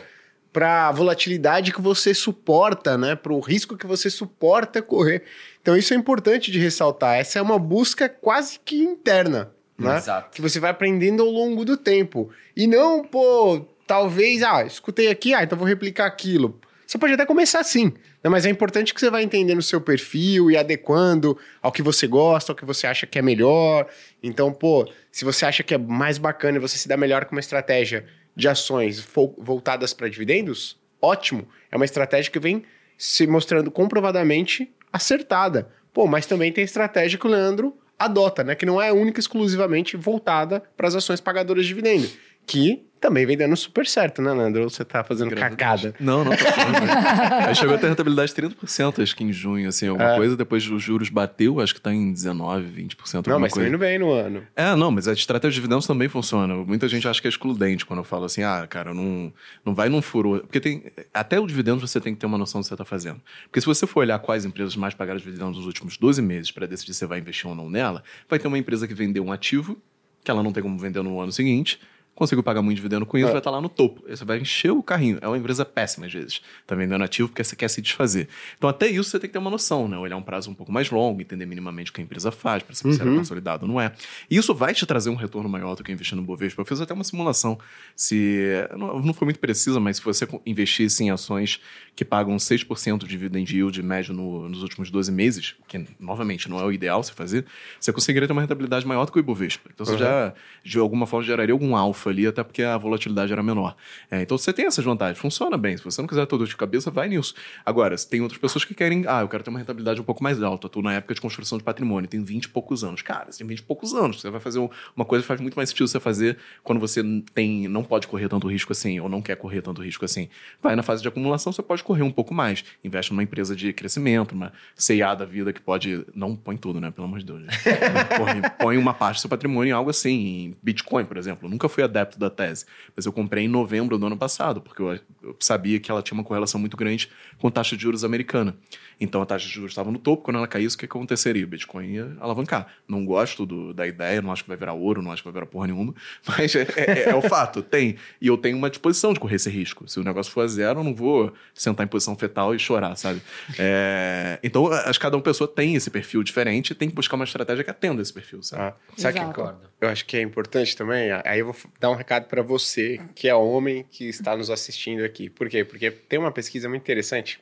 para 0.51 0.87
a 0.87 0.91
volatilidade 0.91 1.71
que 1.71 1.81
você 1.81 2.13
suporta, 2.13 2.97
né? 2.97 3.15
Para 3.15 3.33
o 3.33 3.39
risco 3.39 3.77
que 3.77 3.85
você 3.85 4.09
suporta 4.09 4.81
correr. 4.81 5.23
Então 5.61 5.77
isso 5.77 5.93
é 5.93 5.97
importante 5.97 6.51
de 6.51 6.59
ressaltar. 6.59 7.17
Essa 7.17 7.39
é 7.39 7.41
uma 7.41 7.59
busca 7.59 8.09
quase 8.09 8.59
que 8.63 8.77
interna, 8.79 9.51
né? 9.77 9.97
Exato. 9.97 10.35
Que 10.35 10.41
você 10.41 10.59
vai 10.59 10.71
aprendendo 10.71 11.23
ao 11.23 11.29
longo 11.29 11.63
do 11.63 11.77
tempo. 11.77 12.29
E 12.55 12.65
não, 12.67 13.03
pô, 13.03 13.65
talvez, 13.85 14.41
ah, 14.43 14.65
escutei 14.65 15.09
aqui, 15.09 15.33
ah, 15.33 15.43
então 15.43 15.57
vou 15.57 15.67
replicar 15.67 16.05
aquilo. 16.05 16.59
Você 16.87 16.97
pode 16.97 17.13
até 17.13 17.25
começar 17.25 17.59
assim, 17.59 17.87
né? 18.23 18.29
mas 18.29 18.45
é 18.45 18.49
importante 18.49 18.93
que 18.93 18.99
você 19.01 19.09
vá 19.09 19.21
entendendo 19.21 19.59
o 19.59 19.63
seu 19.63 19.81
perfil 19.81 20.49
e 20.49 20.55
adequando 20.55 21.37
ao 21.61 21.69
que 21.69 21.81
você 21.81 22.07
gosta, 22.07 22.53
ao 22.53 22.55
que 22.55 22.63
você 22.63 22.87
acha 22.87 23.05
que 23.05 23.19
é 23.19 23.21
melhor. 23.21 23.87
Então, 24.23 24.53
pô, 24.53 24.89
se 25.11 25.25
você 25.25 25.45
acha 25.45 25.63
que 25.63 25.73
é 25.73 25.77
mais 25.77 26.17
bacana 26.17 26.57
e 26.57 26.61
você 26.61 26.77
se 26.77 26.87
dá 26.87 26.95
melhor 26.95 27.25
com 27.25 27.35
uma 27.35 27.41
estratégia 27.41 28.05
de 28.37 28.47
ações 28.47 29.03
voltadas 29.39 29.95
para 29.95 30.07
dividendos, 30.07 30.79
ótimo. 31.01 31.47
É 31.71 31.75
uma 31.75 31.85
estratégia 31.85 32.31
que 32.31 32.39
vem 32.39 32.63
se 32.95 33.25
mostrando 33.25 33.71
comprovadamente 33.71 34.71
acertada. 34.93 35.69
Pô, 35.91 36.05
mas 36.05 36.27
também 36.27 36.53
tem 36.53 36.63
estratégia 36.63 37.17
que 37.17 37.25
o 37.25 37.29
Leandro 37.29 37.75
adota, 37.97 38.43
né? 38.43 38.53
Que 38.53 38.65
não 38.65 38.79
é 38.79 38.93
única 38.93 39.19
exclusivamente 39.19 39.97
voltada 39.97 40.61
para 40.77 40.87
as 40.87 40.93
ações 40.93 41.19
pagadoras 41.19 41.63
de 41.63 41.69
dividendo. 41.69 42.07
Que 42.45 42.86
também 42.99 43.25
vem 43.25 43.37
dando 43.37 43.55
super 43.55 43.85
certo, 43.85 44.21
né, 44.21 44.33
Nandro? 44.33 44.63
Ou 44.63 44.69
você 44.69 44.83
tá 44.83 45.03
fazendo 45.03 45.29
Grande 45.29 45.55
cagada? 45.55 45.93
Não, 45.99 46.23
não, 46.23 46.31
tá 46.35 46.51
falando. 46.51 47.47
Aí 47.47 47.55
chegou 47.55 47.75
a 47.75 47.77
ter 47.77 47.87
rentabilidade 47.87 48.33
de 48.33 48.41
30%, 48.41 49.03
acho 49.03 49.15
que 49.15 49.23
em 49.23 49.31
junho, 49.31 49.69
assim, 49.69 49.87
alguma 49.87 50.13
é. 50.13 50.15
coisa. 50.15 50.35
Depois 50.35 50.67
os 50.69 50.81
juros 50.81 51.09
bateu, 51.09 51.59
acho 51.59 51.75
que 51.75 51.81
tá 51.81 51.93
em 51.93 52.11
19%, 52.11 52.63
20%. 52.63 53.27
Não, 53.27 53.39
mas 53.39 53.53
coisa. 53.53 53.67
tá 53.67 53.69
indo 53.69 53.77
bem 53.77 53.99
no 53.99 54.11
ano. 54.11 54.43
É, 54.55 54.75
não, 54.75 54.91
mas 54.91 55.07
a 55.07 55.13
estratégia 55.13 55.51
de 55.51 55.55
dividendos 55.55 55.85
também 55.85 56.07
funciona. 56.07 56.55
Muita 56.55 56.87
gente 56.87 57.07
acha 57.07 57.21
que 57.21 57.27
é 57.27 57.29
excludente 57.29 57.85
quando 57.85 57.99
eu 57.99 58.03
falo 58.03 58.25
assim, 58.25 58.43
ah, 58.43 58.65
cara, 58.67 58.93
não, 58.93 59.31
não 59.63 59.75
vai 59.75 59.89
num 59.89 60.01
furo. 60.01 60.39
Porque 60.41 60.59
tem. 60.59 60.83
Até 61.13 61.39
o 61.39 61.45
dividendo 61.45 61.79
você 61.79 62.01
tem 62.01 62.13
que 62.13 62.19
ter 62.19 62.25
uma 62.25 62.37
noção 62.37 62.61
do 62.61 62.63
que 62.63 62.69
você 62.69 62.75
tá 62.75 62.85
fazendo. 62.85 63.21
Porque 63.43 63.61
se 63.61 63.67
você 63.67 63.85
for 63.85 64.01
olhar 64.01 64.17
quais 64.19 64.43
empresas 64.43 64.75
mais 64.75 64.93
pagaram 64.93 65.19
dividendos 65.19 65.57
nos 65.57 65.65
últimos 65.65 65.97
12 65.97 66.21
meses 66.21 66.51
para 66.51 66.65
decidir 66.65 66.93
se 66.93 66.99
você 66.99 67.05
vai 67.05 67.19
investir 67.19 67.47
ou 67.47 67.55
não 67.55 67.69
nela, 67.69 68.03
vai 68.27 68.39
ter 68.39 68.47
uma 68.47 68.57
empresa 68.57 68.87
que 68.87 68.93
vendeu 68.93 69.23
um 69.23 69.31
ativo, 69.31 69.77
que 70.23 70.31
ela 70.31 70.41
não 70.41 70.51
tem 70.51 70.63
como 70.63 70.77
vender 70.79 71.03
no 71.03 71.19
ano 71.19 71.31
seguinte 71.31 71.79
conseguiu 72.17 72.41
pagar 72.41 72.63
muito 72.63 72.75
dividendo 72.75 73.05
com 73.05 73.15
isso, 73.15 73.27
é. 73.27 73.31
vai 73.31 73.39
estar 73.39 73.51
tá 73.51 73.55
lá 73.55 73.61
no 73.61 73.69
topo. 73.69 74.03
Você 74.09 74.25
vai 74.25 74.39
encher 74.39 74.71
o 74.71 74.81
carrinho. 74.81 75.19
É 75.21 75.27
uma 75.27 75.37
empresa 75.37 75.63
péssima 75.63 76.07
às 76.07 76.13
vezes. 76.13 76.41
Tá 76.65 76.73
vendendo 76.73 77.03
ativo 77.03 77.29
porque 77.29 77.43
você 77.43 77.55
quer 77.55 77.67
se 77.67 77.79
desfazer. 77.79 78.27
Então, 78.57 78.67
até 78.67 78.87
isso 78.87 79.11
você 79.11 79.19
tem 79.19 79.29
que 79.29 79.33
ter 79.33 79.39
uma 79.39 79.51
noção, 79.51 79.87
né? 79.87 79.95
Olhar 79.97 80.17
um 80.17 80.21
prazo 80.21 80.49
um 80.49 80.55
pouco 80.55 80.71
mais 80.71 80.89
longo, 80.89 81.21
entender 81.21 81.45
minimamente 81.45 81.91
o 81.91 81.93
que 81.93 82.01
a 82.01 82.03
empresa 82.03 82.31
faz, 82.31 82.63
para 82.63 82.73
saber 82.73 82.89
uhum. 82.89 82.95
se 82.95 83.01
ela 83.01 83.11
é 83.11 83.17
consolidado 83.17 83.65
ou 83.65 83.71
não 83.71 83.79
é. 83.79 83.93
E 84.29 84.35
isso 84.35 84.53
vai 84.55 84.73
te 84.73 84.83
trazer 84.87 85.11
um 85.11 85.15
retorno 85.15 85.47
maior 85.47 85.75
do 85.75 85.83
que 85.83 85.91
investir 85.91 86.15
no 86.15 86.23
Bovespa. 86.23 86.59
Eu 86.61 86.65
fiz 86.65 86.81
até 86.81 86.93
uma 86.93 87.03
simulação. 87.03 87.59
Se. 87.95 88.67
Não, 88.75 88.99
não 88.99 89.13
foi 89.13 89.25
muito 89.25 89.39
precisa, 89.39 89.79
mas 89.79 89.97
se 89.97 90.03
você 90.03 90.27
investisse 90.43 91.03
em 91.03 91.11
ações 91.11 91.61
que 91.95 92.03
pagam 92.03 92.35
6% 92.35 92.99
de 92.99 93.07
dividend 93.07 93.55
yield 93.55 93.81
médio 93.83 94.13
no, 94.13 94.49
nos 94.49 94.63
últimos 94.63 94.89
12 94.89 95.11
meses, 95.11 95.55
que 95.67 95.85
novamente 95.99 96.49
não 96.49 96.59
é 96.59 96.63
o 96.63 96.71
ideal 96.71 97.03
você 97.03 97.13
fazer, 97.13 97.45
você 97.79 97.93
conseguiria 97.93 98.27
ter 98.27 98.33
uma 98.33 98.41
rentabilidade 98.41 98.85
maior 98.85 99.05
do 99.05 99.11
que 99.11 99.17
o 99.17 99.21
Ibovespa. 99.21 99.69
Então, 99.73 99.85
você 99.85 99.93
uhum. 99.93 99.97
já, 99.99 100.33
de 100.63 100.79
alguma 100.79 101.05
forma, 101.05 101.25
geraria 101.25 101.53
algum 101.53 101.75
alfa 101.75 102.06
ali, 102.09 102.27
até 102.27 102.43
porque 102.43 102.63
a 102.63 102.77
volatilidade 102.77 103.31
era 103.31 103.43
menor. 103.43 103.75
É, 104.09 104.21
então 104.21 104.37
você 104.37 104.53
tem 104.53 104.65
essas 104.65 104.83
vantagens, 104.83 105.17
funciona 105.17 105.57
bem. 105.57 105.77
Se 105.77 105.83
você 105.83 106.01
não 106.01 106.07
quiser 106.07 106.25
todo 106.25 106.45
de 106.45 106.55
cabeça, 106.55 106.89
vai 106.89 107.07
nisso. 107.07 107.33
Agora, 107.65 107.95
tem 107.97 108.21
outras 108.21 108.39
pessoas 108.39 108.65
que 108.65 108.73
querem, 108.73 109.05
ah, 109.07 109.21
eu 109.21 109.27
quero 109.27 109.43
ter 109.43 109.49
uma 109.49 109.59
rentabilidade 109.59 109.99
um 109.99 110.03
pouco 110.03 110.23
mais 110.23 110.41
alta. 110.41 110.67
Estou 110.67 110.81
na 110.83 110.93
época 110.93 111.13
de 111.13 111.21
construção 111.21 111.57
de 111.57 111.63
patrimônio, 111.63 112.09
tem 112.09 112.23
20 112.23 112.45
e 112.45 112.49
poucos 112.49 112.83
anos. 112.83 113.01
Cara, 113.01 113.31
você 113.31 113.39
tem 113.39 113.47
20 113.47 113.59
e 113.59 113.63
poucos 113.63 113.93
anos. 113.93 114.21
Você 114.21 114.29
vai 114.29 114.39
fazer 114.39 114.59
uma 114.95 115.05
coisa 115.05 115.23
que 115.23 115.27
faz 115.27 115.39
muito 115.41 115.55
mais 115.55 115.69
sentido 115.69 115.87
você 115.87 115.99
fazer 115.99 116.37
quando 116.63 116.79
você 116.79 117.01
tem, 117.33 117.67
não 117.67 117.83
pode 117.83 118.07
correr 118.07 118.29
tanto 118.29 118.47
risco 118.47 118.71
assim, 118.71 118.99
ou 118.99 119.09
não 119.09 119.21
quer 119.21 119.35
correr 119.35 119.61
tanto 119.61 119.81
risco 119.81 120.05
assim. 120.05 120.29
Vai 120.61 120.75
na 120.75 120.83
fase 120.83 121.01
de 121.01 121.07
acumulação, 121.07 121.51
você 121.51 121.61
pode 121.61 121.83
correr 121.83 122.03
um 122.03 122.11
pouco 122.11 122.33
mais. 122.33 122.63
Investe 122.83 123.11
numa 123.11 123.23
empresa 123.23 123.55
de 123.55 123.73
crescimento, 123.73 124.33
uma 124.33 124.51
CA 124.75 125.15
da 125.15 125.25
vida 125.25 125.51
que 125.51 125.61
pode. 125.61 126.05
Não 126.15 126.35
põe 126.35 126.57
tudo, 126.57 126.79
né? 126.79 126.91
Pelo 126.91 127.07
amor 127.07 127.19
de 127.19 127.25
Deus. 127.25 127.43
põe, 128.17 128.41
põe 128.59 128.77
uma 128.77 128.93
parte 128.93 129.17
do 129.17 129.21
seu 129.21 129.29
patrimônio 129.29 129.71
em 129.71 129.73
algo 129.73 129.89
assim, 129.89 130.11
em 130.11 130.57
Bitcoin, 130.61 131.05
por 131.05 131.17
exemplo. 131.17 131.47
Eu 131.47 131.51
nunca 131.51 131.67
fui 131.67 131.83
adepto 131.83 131.96
da 132.05 132.29
tese. 132.29 132.65
Mas 132.95 133.05
eu 133.05 133.13
comprei 133.13 133.45
em 133.45 133.47
novembro 133.47 133.97
do 133.97 134.05
ano 134.05 134.17
passado, 134.17 134.61
porque 134.61 134.81
eu, 134.81 134.99
eu 135.23 135.35
sabia 135.39 135.79
que 135.79 135.91
ela 135.91 136.01
tinha 136.01 136.17
uma 136.17 136.23
correlação 136.23 136.59
muito 136.59 136.77
grande 136.77 137.09
com 137.39 137.49
taxa 137.49 137.75
de 137.75 137.83
juros 137.83 138.03
americana. 138.03 138.55
Então 138.99 139.21
a 139.21 139.25
taxa 139.25 139.47
de 139.47 139.53
juros 139.53 139.71
estava 139.71 139.91
no 139.91 139.99
topo, 139.99 140.23
quando 140.23 140.37
ela 140.37 140.47
caísse, 140.47 140.75
o 140.75 140.79
que 140.79 140.85
aconteceria? 140.85 141.43
O 141.43 141.47
Bitcoin 141.47 141.87
ia 141.87 142.17
alavancar. 142.19 142.67
Não 142.87 143.05
gosto 143.05 143.45
do, 143.45 143.73
da 143.73 143.85
ideia, 143.85 144.21
não 144.21 144.31
acho 144.31 144.43
que 144.43 144.49
vai 144.49 144.57
virar 144.57 144.73
ouro, 144.73 145.01
não 145.01 145.11
acho 145.11 145.21
que 145.21 145.27
vai 145.27 145.33
virar 145.33 145.45
porra 145.45 145.67
nenhuma, 145.67 145.93
mas 146.27 146.55
é, 146.55 146.67
é, 146.75 147.09
é, 147.09 147.15
o 147.15 147.21
fato, 147.21 147.61
tem. 147.61 147.95
E 148.19 148.27
eu 148.27 148.37
tenho 148.37 148.57
uma 148.57 148.69
disposição 148.69 149.13
de 149.13 149.19
correr 149.19 149.35
esse 149.35 149.49
risco. 149.49 149.87
Se 149.87 149.99
o 149.99 150.03
negócio 150.03 150.31
for 150.31 150.41
a 150.41 150.47
zero, 150.47 150.79
eu 150.79 150.83
não 150.83 150.95
vou 150.95 151.31
sentar 151.53 151.85
em 151.85 151.89
posição 151.89 152.15
fetal 152.15 152.55
e 152.55 152.59
chorar, 152.59 152.95
sabe? 152.95 153.21
É, 153.59 154.39
então, 154.43 154.67
acho 154.71 154.99
que 154.99 155.03
cada 155.03 155.15
uma 155.15 155.23
pessoa 155.23 155.47
tem 155.47 155.75
esse 155.75 155.89
perfil 155.89 156.23
diferente 156.23 156.71
e 156.71 156.75
tem 156.75 156.89
que 156.89 156.95
buscar 156.95 157.15
uma 157.15 157.25
estratégia 157.25 157.63
que 157.63 157.69
atenda 157.69 158.01
esse 158.01 158.13
perfil, 158.13 158.41
sabe? 158.41 158.63
Ah, 158.63 158.73
sabe 158.95 159.19
que 159.19 159.67
eu 159.79 159.89
acho 159.89 160.05
que 160.05 160.17
é 160.17 160.21
importante 160.21 160.75
também? 160.75 161.11
Aí 161.23 161.39
eu 161.39 161.45
vou 161.45 161.55
dar 161.79 161.86
um 161.89 161.95
recado 161.95 162.27
para 162.27 162.41
você, 162.41 162.99
que 163.15 163.27
é 163.27 163.35
homem, 163.35 163.85
que 163.89 164.05
está 164.09 164.35
nos 164.35 164.49
assistindo 164.49 165.03
aqui. 165.03 165.29
Por 165.29 165.49
quê? 165.49 165.63
Porque 165.63 165.91
tem 165.91 166.19
uma 166.19 166.31
pesquisa 166.31 166.67
muito 166.67 166.81
interessante 166.81 167.39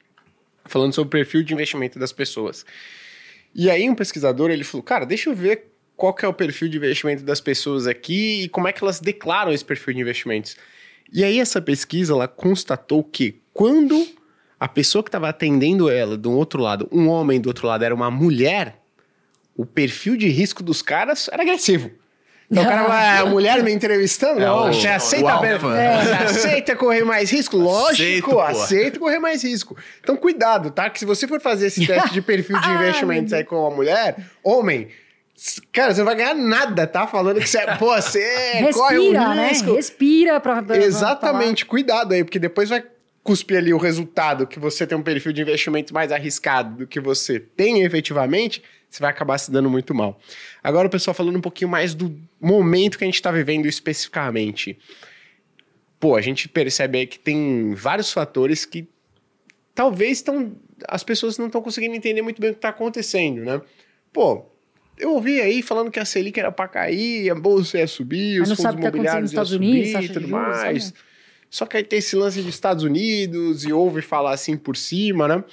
falando 0.66 0.94
sobre 0.94 1.08
o 1.08 1.12
perfil 1.12 1.44
de 1.44 1.54
investimento 1.54 2.00
das 2.00 2.12
pessoas. 2.12 2.66
E 3.54 3.70
aí 3.70 3.90
um 3.90 3.96
pesquisador, 3.96 4.52
ele 4.52 4.64
falou, 4.64 4.84
cara, 4.84 5.06
deixa 5.06 5.30
eu 5.30 5.36
ver 5.36 5.72
qual 5.96 6.14
que 6.14 6.26
é 6.26 6.28
o 6.28 6.34
perfil 6.34 6.68
de 6.68 6.78
investimento 6.78 7.24
das 7.24 7.40
pessoas 7.40 7.88
aqui 7.88 8.44
e 8.44 8.50
como 8.50 8.68
é 8.68 8.74
que 8.74 8.84
elas 8.84 9.00
declaram 9.00 9.54
esse 9.54 9.64
perfil 9.64 9.94
de 9.94 10.02
investimentos. 10.02 10.58
E 11.12 11.24
aí 11.24 11.40
essa 11.40 11.62
pesquisa, 11.62 12.14
ela 12.14 12.28
constatou 12.28 13.04
que 13.04 13.40
quando 13.54 14.06
a 14.60 14.68
pessoa 14.68 15.04
que 15.04 15.10
estava 15.10 15.30
atendendo 15.30 15.90
ela 15.90 16.18
do 16.18 16.32
outro 16.32 16.62
lado, 16.62 16.90
um 16.92 17.08
homem 17.08 17.40
do 17.40 17.48
outro 17.48 17.68
lado 17.68 17.84
era 17.84 17.94
uma 17.94 18.12
mulher, 18.12 18.82
o 19.56 19.66
perfil 19.66 20.18
de 20.18 20.28
risco 20.28 20.62
dos 20.62 20.82
caras 20.82 21.30
era 21.32 21.44
agressivo. 21.44 21.92
Então 22.50 22.64
o 22.64 22.68
cara 22.68 22.88
vai, 22.88 23.18
a 23.18 23.26
mulher 23.26 23.64
me 23.64 23.72
entrevistando, 23.72 24.40
é 24.40 24.46
não, 24.46 24.72
você 24.72 24.88
aceita, 24.88 25.30
é, 25.76 26.24
aceita 26.26 26.76
correr 26.76 27.04
mais 27.04 27.32
risco? 27.32 27.58
Lógico, 27.58 28.40
aceito, 28.40 28.64
aceita 28.64 29.00
correr 29.00 29.20
mais 29.20 29.44
risco. 29.44 29.76
Então 30.02 30.16
cuidado, 30.16 30.70
tá? 30.70 30.90
Que 30.90 31.00
se 31.00 31.06
você 31.06 31.28
for 31.28 31.42
fazer 31.42 31.68
esse 31.68 31.86
teste 31.86 32.14
de 32.14 32.22
perfil 32.22 32.60
de 32.62 32.70
investimentos 32.70 33.34
aí 33.34 33.44
com 33.44 33.56
uma 33.60 33.72
mulher, 33.72 34.18
homem, 34.44 34.90
Cara, 35.74 35.94
você 35.94 36.00
não 36.00 36.06
vai 36.06 36.16
ganhar 36.16 36.34
nada, 36.34 36.88
tá? 36.88 37.06
Falando 37.08 37.42
que 37.42 37.50
você, 37.50 37.60
pô, 37.78 37.94
você 37.94 38.54
Respira, 38.54 38.74
corre 38.74 39.00
um 39.00 39.12
né? 39.12 39.50
risco. 39.50 39.70
Né? 39.72 39.76
Respira 39.76 40.40
pra, 40.40 40.64
pra 40.64 40.78
Exatamente, 40.78 41.66
pra 41.66 41.72
cuidado 41.72 42.14
aí, 42.14 42.24
porque 42.24 42.40
depois 42.40 42.70
vai 42.70 42.82
cuspir 43.22 43.58
ali 43.58 43.74
o 43.74 43.78
resultado 43.78 44.48
que 44.48 44.60
você 44.60 44.88
tem 44.88 44.98
um 44.98 45.02
perfil 45.02 45.34
de 45.34 45.42
investimento 45.42 45.94
mais 45.94 46.12
arriscado 46.12 46.78
do 46.78 46.88
que 46.88 47.00
você 47.00 47.40
tem 47.40 47.84
efetivamente, 47.84 48.64
você 48.90 49.00
vai 49.02 49.10
acabar 49.10 49.38
se 49.38 49.52
dando 49.52 49.70
muito 49.70 49.94
mal. 49.94 50.20
Agora, 50.64 50.88
o 50.88 50.92
pessoal 50.92 51.14
falando 51.14 51.38
um 51.38 51.42
pouquinho 51.42 51.70
mais 51.70 51.94
do 51.94 52.18
momento 52.40 52.98
que 52.98 53.04
a 53.04 53.08
gente 53.08 53.16
está 53.16 53.32
vivendo 53.32 53.66
especificamente. 53.66 54.78
Pô, 56.00 56.16
a 56.16 56.22
gente 56.22 56.48
percebe 56.48 57.00
aí 57.00 57.08
que 57.08 57.20
tem 57.20 57.74
vários 57.74 58.12
fatores 58.12 58.66
que 58.66 58.88
talvez 59.74 60.20
estão. 60.20 60.56
As 60.88 61.04
pessoas 61.04 61.38
não 61.38 61.48
estão 61.48 61.62
conseguindo 61.62 61.96
entender 61.96 62.22
muito 62.22 62.42
bem 62.42 62.52
o 62.52 62.54
que 62.54 62.58
está 62.58 62.70
acontecendo, 62.70 63.44
né? 63.44 63.62
Pô, 64.14 64.46
eu 64.98 65.14
ouvi 65.14 65.42
aí 65.42 65.62
falando 65.62 65.92
que 65.92 66.00
a 66.00 66.06
Selic 66.06 66.40
era 66.40 66.52
para 66.52 66.68
cair, 66.68 67.30
a 67.30 67.36
bolsa 67.36 67.78
ia 67.78 67.88
subir, 67.88 68.42
os 68.42 68.50
fundos 68.50 68.64
tá 68.64 68.72
imobiliários 68.72 69.34
iam 69.34 69.46
subir 69.46 70.04
e 70.04 70.10
tudo 70.10 70.28
mais. 70.28 70.86
Sabe? 70.86 71.00
Só 71.50 71.66
que 71.66 71.78
aí 71.78 71.84
tem 71.84 72.00
esse 72.00 72.16
lance 72.16 72.42
de 72.42 72.50
Estados 72.50 72.84
Unidos 72.84 73.66
e 73.66 73.74
ouve 73.74 74.02
falar 74.02 74.32
assim 74.32 74.58
por 74.58 74.76
cima, 74.76 75.28
né? 75.28 75.44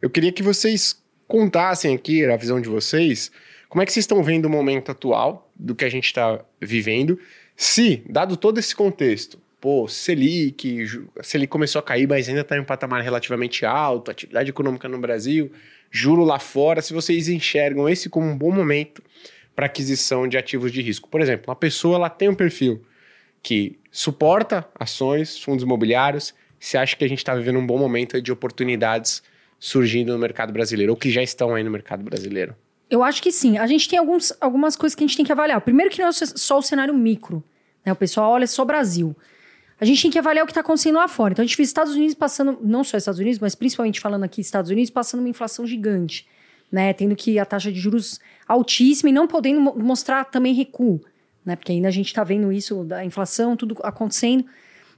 Eu 0.00 0.08
queria 0.08 0.32
que 0.32 0.42
vocês 0.42 0.99
contassem 1.30 1.94
aqui 1.94 2.24
a 2.26 2.36
visão 2.36 2.60
de 2.60 2.68
vocês 2.68 3.30
Como 3.68 3.80
é 3.80 3.86
que 3.86 3.92
vocês 3.92 4.02
estão 4.02 4.20
vendo 4.20 4.46
o 4.46 4.50
momento 4.50 4.90
atual 4.90 5.48
do 5.54 5.76
que 5.76 5.84
a 5.84 5.88
gente 5.88 6.06
está 6.06 6.44
vivendo? 6.60 7.20
Se, 7.56 8.02
dado 8.08 8.36
todo 8.36 8.58
esse 8.58 8.74
contexto, 8.74 9.38
pô, 9.60 9.86
Selic, 9.86 10.86
Selic 11.22 11.48
começou 11.48 11.78
a 11.78 11.82
cair, 11.82 12.08
mas 12.08 12.28
ainda 12.28 12.40
está 12.40 12.56
em 12.56 12.60
um 12.60 12.64
patamar 12.64 13.00
relativamente 13.02 13.64
alto, 13.64 14.10
atividade 14.10 14.50
econômica 14.50 14.88
no 14.88 14.98
Brasil, 14.98 15.52
juro 15.88 16.24
lá 16.24 16.40
fora, 16.40 16.82
se 16.82 16.92
vocês 16.92 17.28
enxergam 17.28 17.88
esse 17.88 18.08
como 18.08 18.26
um 18.26 18.36
bom 18.36 18.50
momento 18.50 19.00
para 19.54 19.66
aquisição 19.66 20.26
de 20.26 20.36
ativos 20.36 20.72
de 20.72 20.82
risco. 20.82 21.08
Por 21.08 21.20
exemplo, 21.20 21.44
uma 21.48 21.56
pessoa 21.56 21.94
ela 21.94 22.10
tem 22.10 22.28
um 22.28 22.34
perfil 22.34 22.82
que 23.40 23.78
suporta 23.92 24.66
ações, 24.74 25.38
fundos 25.38 25.62
imobiliários, 25.62 26.34
você 26.58 26.76
acha 26.76 26.96
que 26.96 27.04
a 27.04 27.08
gente 27.08 27.18
está 27.18 27.36
vivendo 27.36 27.58
um 27.58 27.66
bom 27.66 27.78
momento 27.78 28.20
de 28.20 28.32
oportunidades 28.32 29.22
surgindo 29.60 30.12
no 30.14 30.18
mercado 30.18 30.52
brasileiro, 30.52 30.92
ou 30.92 30.96
que 30.96 31.10
já 31.10 31.22
estão 31.22 31.54
aí 31.54 31.62
no 31.62 31.70
mercado 31.70 32.02
brasileiro? 32.02 32.56
Eu 32.88 33.04
acho 33.04 33.22
que 33.22 33.30
sim. 33.30 33.58
A 33.58 33.66
gente 33.66 33.88
tem 33.88 33.98
alguns, 33.98 34.32
algumas 34.40 34.74
coisas 34.74 34.96
que 34.96 35.04
a 35.04 35.06
gente 35.06 35.16
tem 35.16 35.24
que 35.24 35.30
avaliar. 35.30 35.60
Primeiro 35.60 35.90
que 35.90 36.00
não 36.00 36.08
é 36.08 36.12
só 36.12 36.58
o 36.58 36.62
cenário 36.62 36.92
micro. 36.94 37.44
Né? 37.84 37.92
O 37.92 37.96
pessoal 37.96 38.32
olha 38.32 38.46
só 38.46 38.64
Brasil. 38.64 39.14
A 39.80 39.84
gente 39.84 40.02
tem 40.02 40.10
que 40.10 40.18
avaliar 40.18 40.42
o 40.42 40.46
que 40.46 40.50
está 40.50 40.60
acontecendo 40.60 40.96
lá 40.96 41.06
fora. 41.06 41.32
Então 41.32 41.42
a 41.42 41.46
gente 41.46 41.56
viu 41.56 41.62
Estados 41.62 41.94
Unidos 41.94 42.14
passando, 42.14 42.58
não 42.62 42.82
só 42.82 42.96
Estados 42.96 43.20
Unidos, 43.20 43.38
mas 43.38 43.54
principalmente 43.54 44.00
falando 44.00 44.24
aqui 44.24 44.40
Estados 44.40 44.70
Unidos, 44.70 44.90
passando 44.90 45.20
uma 45.20 45.28
inflação 45.28 45.66
gigante. 45.66 46.26
Né? 46.72 46.92
Tendo 46.92 47.14
que 47.14 47.38
a 47.38 47.44
taxa 47.44 47.70
de 47.70 47.78
juros 47.78 48.18
altíssima 48.48 49.10
e 49.10 49.12
não 49.12 49.28
podendo 49.28 49.60
mostrar 49.60 50.24
também 50.24 50.52
recuo. 50.52 51.00
Né? 51.44 51.54
Porque 51.54 51.72
ainda 51.72 51.88
a 51.88 51.92
gente 51.92 52.08
está 52.08 52.24
vendo 52.24 52.50
isso 52.50 52.82
da 52.82 53.04
inflação, 53.04 53.56
tudo 53.56 53.76
acontecendo. 53.82 54.44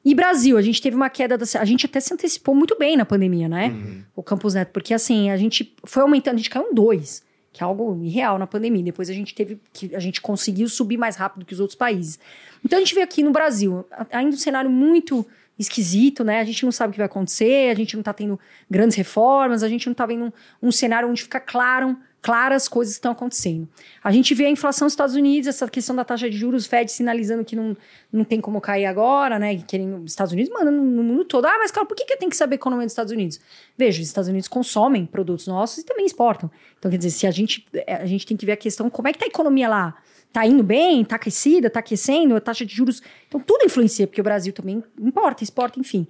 E 0.04 0.14
Brasil, 0.14 0.58
a 0.58 0.62
gente 0.62 0.82
teve 0.82 0.96
uma 0.96 1.08
queda 1.08 1.38
da. 1.38 1.44
A 1.58 1.64
gente 1.64 1.86
até 1.86 2.00
se 2.00 2.12
antecipou 2.12 2.54
muito 2.54 2.76
bem 2.76 2.96
na 2.96 3.04
pandemia, 3.04 3.48
né? 3.48 3.68
Uhum. 3.68 4.02
O 4.16 4.22
Campus 4.22 4.54
Neto, 4.54 4.70
porque 4.72 4.92
assim, 4.92 5.30
a 5.30 5.36
gente 5.36 5.74
foi 5.84 6.02
aumentando, 6.02 6.34
a 6.34 6.38
gente 6.38 6.50
caiu 6.50 6.70
em 6.70 6.74
dois, 6.74 7.22
que 7.52 7.62
é 7.62 7.66
algo 7.66 8.00
irreal 8.02 8.38
na 8.38 8.46
pandemia. 8.46 8.82
Depois 8.82 9.08
a 9.08 9.12
gente 9.12 9.34
teve 9.34 9.60
que. 9.72 9.94
A 9.94 10.00
gente 10.00 10.20
conseguiu 10.20 10.68
subir 10.68 10.96
mais 10.96 11.14
rápido 11.14 11.46
que 11.46 11.54
os 11.54 11.60
outros 11.60 11.76
países. 11.76 12.18
Então 12.64 12.78
a 12.78 12.80
gente 12.80 12.94
vê 12.94 13.02
aqui 13.02 13.22
no 13.22 13.30
Brasil, 13.30 13.86
ainda 14.10 14.34
um 14.34 14.38
cenário 14.38 14.70
muito 14.70 15.24
esquisito, 15.56 16.24
né? 16.24 16.40
A 16.40 16.44
gente 16.44 16.64
não 16.64 16.72
sabe 16.72 16.90
o 16.90 16.92
que 16.92 16.98
vai 16.98 17.06
acontecer, 17.06 17.70
a 17.70 17.74
gente 17.74 17.94
não 17.94 18.02
tá 18.02 18.12
tendo 18.12 18.40
grandes 18.68 18.96
reformas, 18.96 19.62
a 19.62 19.68
gente 19.68 19.86
não 19.86 19.94
tá 19.94 20.04
vendo 20.04 20.24
um, 20.24 20.68
um 20.68 20.72
cenário 20.72 21.08
onde 21.08 21.22
fica 21.22 21.38
claro 21.38 21.96
claras 22.22 22.68
coisas 22.68 22.94
que 22.94 22.98
estão 22.98 23.10
acontecendo. 23.10 23.68
A 24.02 24.12
gente 24.12 24.32
vê 24.32 24.46
a 24.46 24.48
inflação 24.48 24.86
nos 24.86 24.92
Estados 24.92 25.16
Unidos, 25.16 25.48
essa 25.48 25.68
questão 25.68 25.94
da 25.94 26.04
taxa 26.04 26.30
de 26.30 26.36
juros, 26.38 26.66
Fed 26.66 26.90
sinalizando 26.90 27.44
que 27.44 27.56
não, 27.56 27.76
não 28.12 28.24
tem 28.24 28.40
como 28.40 28.60
cair 28.60 28.86
agora, 28.86 29.40
né? 29.40 29.56
Querendo, 29.66 29.96
os 30.04 30.12
Estados 30.12 30.32
Unidos 30.32 30.52
mandando 30.54 30.80
no 30.80 31.02
mundo 31.02 31.24
todo. 31.24 31.46
Ah, 31.46 31.58
mas 31.58 31.72
cara, 31.72 31.84
por 31.84 31.96
que, 31.96 32.04
que 32.04 32.16
tenho 32.16 32.30
que 32.30 32.36
saber 32.36 32.54
economia 32.54 32.86
dos 32.86 32.92
Estados 32.92 33.12
Unidos? 33.12 33.40
Veja, 33.76 34.00
os 34.00 34.06
Estados 34.06 34.28
Unidos 34.28 34.46
consomem 34.46 35.04
produtos 35.04 35.48
nossos 35.48 35.78
e 35.78 35.84
também 35.84 36.06
exportam. 36.06 36.48
Então, 36.78 36.88
quer 36.88 36.96
dizer, 36.96 37.10
se 37.10 37.26
a 37.26 37.30
gente, 37.32 37.66
é, 37.74 37.96
a 37.96 38.06
gente 38.06 38.24
tem 38.24 38.36
que 38.36 38.46
ver 38.46 38.52
a 38.52 38.56
questão, 38.56 38.88
como 38.88 39.08
é 39.08 39.12
que 39.12 39.18
tá 39.18 39.24
a 39.24 39.28
economia 39.28 39.68
lá? 39.68 39.96
Tá 40.32 40.46
indo 40.46 40.62
bem? 40.62 41.04
Tá 41.04 41.16
aquecida? 41.16 41.68
Tá 41.68 41.80
aquecendo? 41.80 42.36
A 42.36 42.40
taxa 42.40 42.64
de 42.64 42.72
juros... 42.72 43.02
Então, 43.26 43.40
tudo 43.40 43.64
influencia, 43.64 44.06
porque 44.06 44.20
o 44.20 44.24
Brasil 44.24 44.52
também 44.52 44.82
importa, 44.98 45.42
exporta, 45.42 45.80
enfim. 45.80 46.06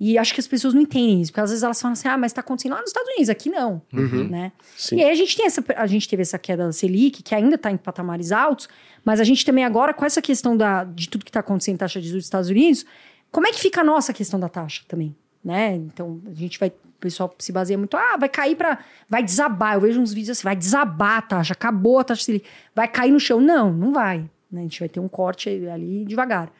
E 0.00 0.16
acho 0.16 0.32
que 0.32 0.40
as 0.40 0.46
pessoas 0.46 0.72
não 0.72 0.80
entendem 0.80 1.20
isso, 1.20 1.30
porque 1.30 1.42
às 1.42 1.50
vezes 1.50 1.62
elas 1.62 1.78
falam 1.78 1.92
assim: 1.92 2.08
ah, 2.08 2.16
mas 2.16 2.32
está 2.32 2.40
acontecendo 2.40 2.72
lá 2.72 2.80
nos 2.80 2.88
Estados 2.88 3.10
Unidos, 3.10 3.28
aqui 3.28 3.50
não. 3.50 3.82
Uhum. 3.92 4.28
Né? 4.28 4.50
Sim. 4.74 4.96
E 4.96 5.04
aí 5.04 5.10
a 5.10 5.14
gente 5.14 5.36
tem 5.36 5.44
essa, 5.44 5.62
a 5.76 5.86
gente 5.86 6.08
teve 6.08 6.22
essa 6.22 6.38
queda 6.38 6.64
da 6.64 6.72
Selic, 6.72 7.22
que 7.22 7.34
ainda 7.34 7.56
está 7.56 7.70
em 7.70 7.76
patamares 7.76 8.32
altos, 8.32 8.66
mas 9.04 9.20
a 9.20 9.24
gente 9.24 9.44
também 9.44 9.62
agora, 9.62 9.92
com 9.92 10.02
essa 10.02 10.22
questão 10.22 10.56
da, 10.56 10.84
de 10.84 11.06
tudo 11.06 11.22
que 11.22 11.28
está 11.28 11.40
acontecendo 11.40 11.74
em 11.74 11.78
taxa 11.78 12.00
de 12.00 12.08
juros 12.08 12.22
dos 12.22 12.26
Estados 12.26 12.48
Unidos, 12.48 12.86
como 13.30 13.46
é 13.46 13.52
que 13.52 13.60
fica 13.60 13.82
a 13.82 13.84
nossa 13.84 14.14
questão 14.14 14.40
da 14.40 14.48
taxa 14.48 14.82
também? 14.88 15.14
Né? 15.44 15.74
Então 15.74 16.18
a 16.26 16.32
gente 16.32 16.58
vai. 16.58 16.70
O 16.70 17.00
pessoal 17.00 17.34
se 17.38 17.50
baseia 17.50 17.78
muito, 17.78 17.96
ah, 17.96 18.16
vai 18.18 18.28
cair 18.28 18.56
para. 18.56 18.78
Vai 19.08 19.22
desabar. 19.22 19.74
Eu 19.74 19.82
vejo 19.82 20.00
uns 20.00 20.14
vídeos 20.14 20.38
assim, 20.38 20.44
vai 20.44 20.56
desabar 20.56 21.18
a 21.18 21.22
taxa, 21.22 21.52
acabou 21.52 21.98
a 21.98 22.04
taxa 22.04 22.24
Selic, 22.24 22.46
vai 22.74 22.88
cair 22.88 23.10
no 23.10 23.20
chão. 23.20 23.38
Não, 23.38 23.70
não 23.70 23.92
vai. 23.92 24.28
Né? 24.50 24.60
A 24.60 24.62
gente 24.62 24.80
vai 24.80 24.88
ter 24.88 25.00
um 25.00 25.08
corte 25.08 25.48
ali 25.68 26.04
devagar. 26.06 26.50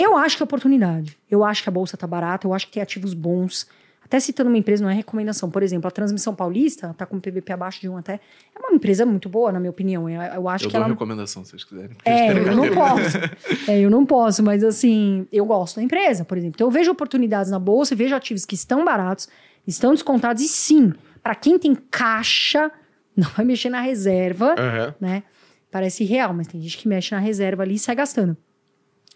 Eu 0.00 0.16
acho 0.16 0.38
que 0.38 0.42
é 0.42 0.44
oportunidade. 0.44 1.18
Eu 1.30 1.44
acho 1.44 1.62
que 1.62 1.68
a 1.68 1.72
bolsa 1.72 1.94
tá 1.94 2.06
barata, 2.06 2.46
eu 2.46 2.54
acho 2.54 2.66
que 2.66 2.72
tem 2.72 2.82
ativos 2.82 3.12
bons. 3.12 3.66
Até 4.02 4.18
citando 4.18 4.48
uma 4.48 4.56
empresa, 4.56 4.82
não 4.82 4.90
é 4.90 4.94
recomendação. 4.94 5.50
Por 5.50 5.62
exemplo, 5.62 5.86
a 5.86 5.90
Transmissão 5.90 6.34
Paulista, 6.34 6.94
tá 6.96 7.04
com 7.04 7.16
um 7.16 7.20
PVP 7.20 7.52
abaixo 7.52 7.82
de 7.82 7.88
um 7.88 7.98
até. 7.98 8.14
É 8.54 8.58
uma 8.58 8.72
empresa 8.72 9.04
muito 9.04 9.28
boa, 9.28 9.52
na 9.52 9.60
minha 9.60 9.70
opinião. 9.70 10.08
Eu, 10.08 10.20
eu 10.22 10.48
acho 10.48 10.64
eu 10.64 10.68
que 10.70 10.72
dou 10.72 10.82
ela. 10.82 10.90
recomendação, 10.90 11.44
se 11.44 11.50
vocês 11.50 11.64
quiserem. 11.64 11.94
É, 12.02 12.32
eu 12.32 12.56
não 12.56 12.74
posso. 12.74 13.70
é, 13.70 13.80
eu 13.80 13.90
não 13.90 14.06
posso, 14.06 14.42
mas 14.42 14.64
assim, 14.64 15.28
eu 15.30 15.44
gosto 15.44 15.76
da 15.76 15.82
empresa, 15.82 16.24
por 16.24 16.38
exemplo. 16.38 16.56
Então 16.56 16.66
eu 16.66 16.70
vejo 16.70 16.90
oportunidades 16.90 17.50
na 17.50 17.58
bolsa, 17.58 17.94
vejo 17.94 18.16
ativos 18.16 18.46
que 18.46 18.54
estão 18.54 18.82
baratos, 18.86 19.28
estão 19.66 19.92
descontados, 19.92 20.42
e 20.42 20.48
sim, 20.48 20.94
para 21.22 21.34
quem 21.34 21.58
tem 21.58 21.74
caixa, 21.74 22.72
não 23.14 23.28
vai 23.28 23.44
mexer 23.44 23.68
na 23.68 23.82
reserva, 23.82 24.54
uhum. 24.58 24.94
né? 24.98 25.22
Parece 25.70 26.04
real, 26.04 26.32
mas 26.32 26.46
tem 26.46 26.60
gente 26.60 26.78
que 26.78 26.88
mexe 26.88 27.14
na 27.14 27.20
reserva 27.20 27.62
ali 27.62 27.74
e 27.74 27.78
sai 27.78 27.94
gastando 27.94 28.34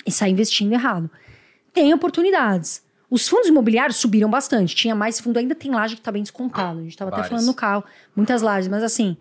e 0.07 0.11
sai 0.11 0.31
investindo 0.31 0.73
errado. 0.73 1.11
Tem 1.73 1.93
oportunidades. 1.93 2.83
Os 3.11 3.29
fundos 3.29 3.49
imobiliários 3.49 3.97
subiram 3.99 4.31
bastante. 4.31 4.75
Tinha 4.75 4.95
mais 4.95 5.21
fundo, 5.21 5.39
ainda 5.39 5.55
tem 5.55 5.71
laje 5.71 5.95
que 5.95 6.01
está 6.01 6.11
bem 6.11 6.23
descontado. 6.23 6.79
A 6.79 6.83
gente 6.83 6.93
estava 6.93 7.11
até 7.11 7.29
falando 7.29 7.47
no 7.47 7.55
carro, 7.55 7.85
muitas 8.15 8.43
lajes, 8.43 8.69
mas 8.69 8.83
assim, 8.83 9.17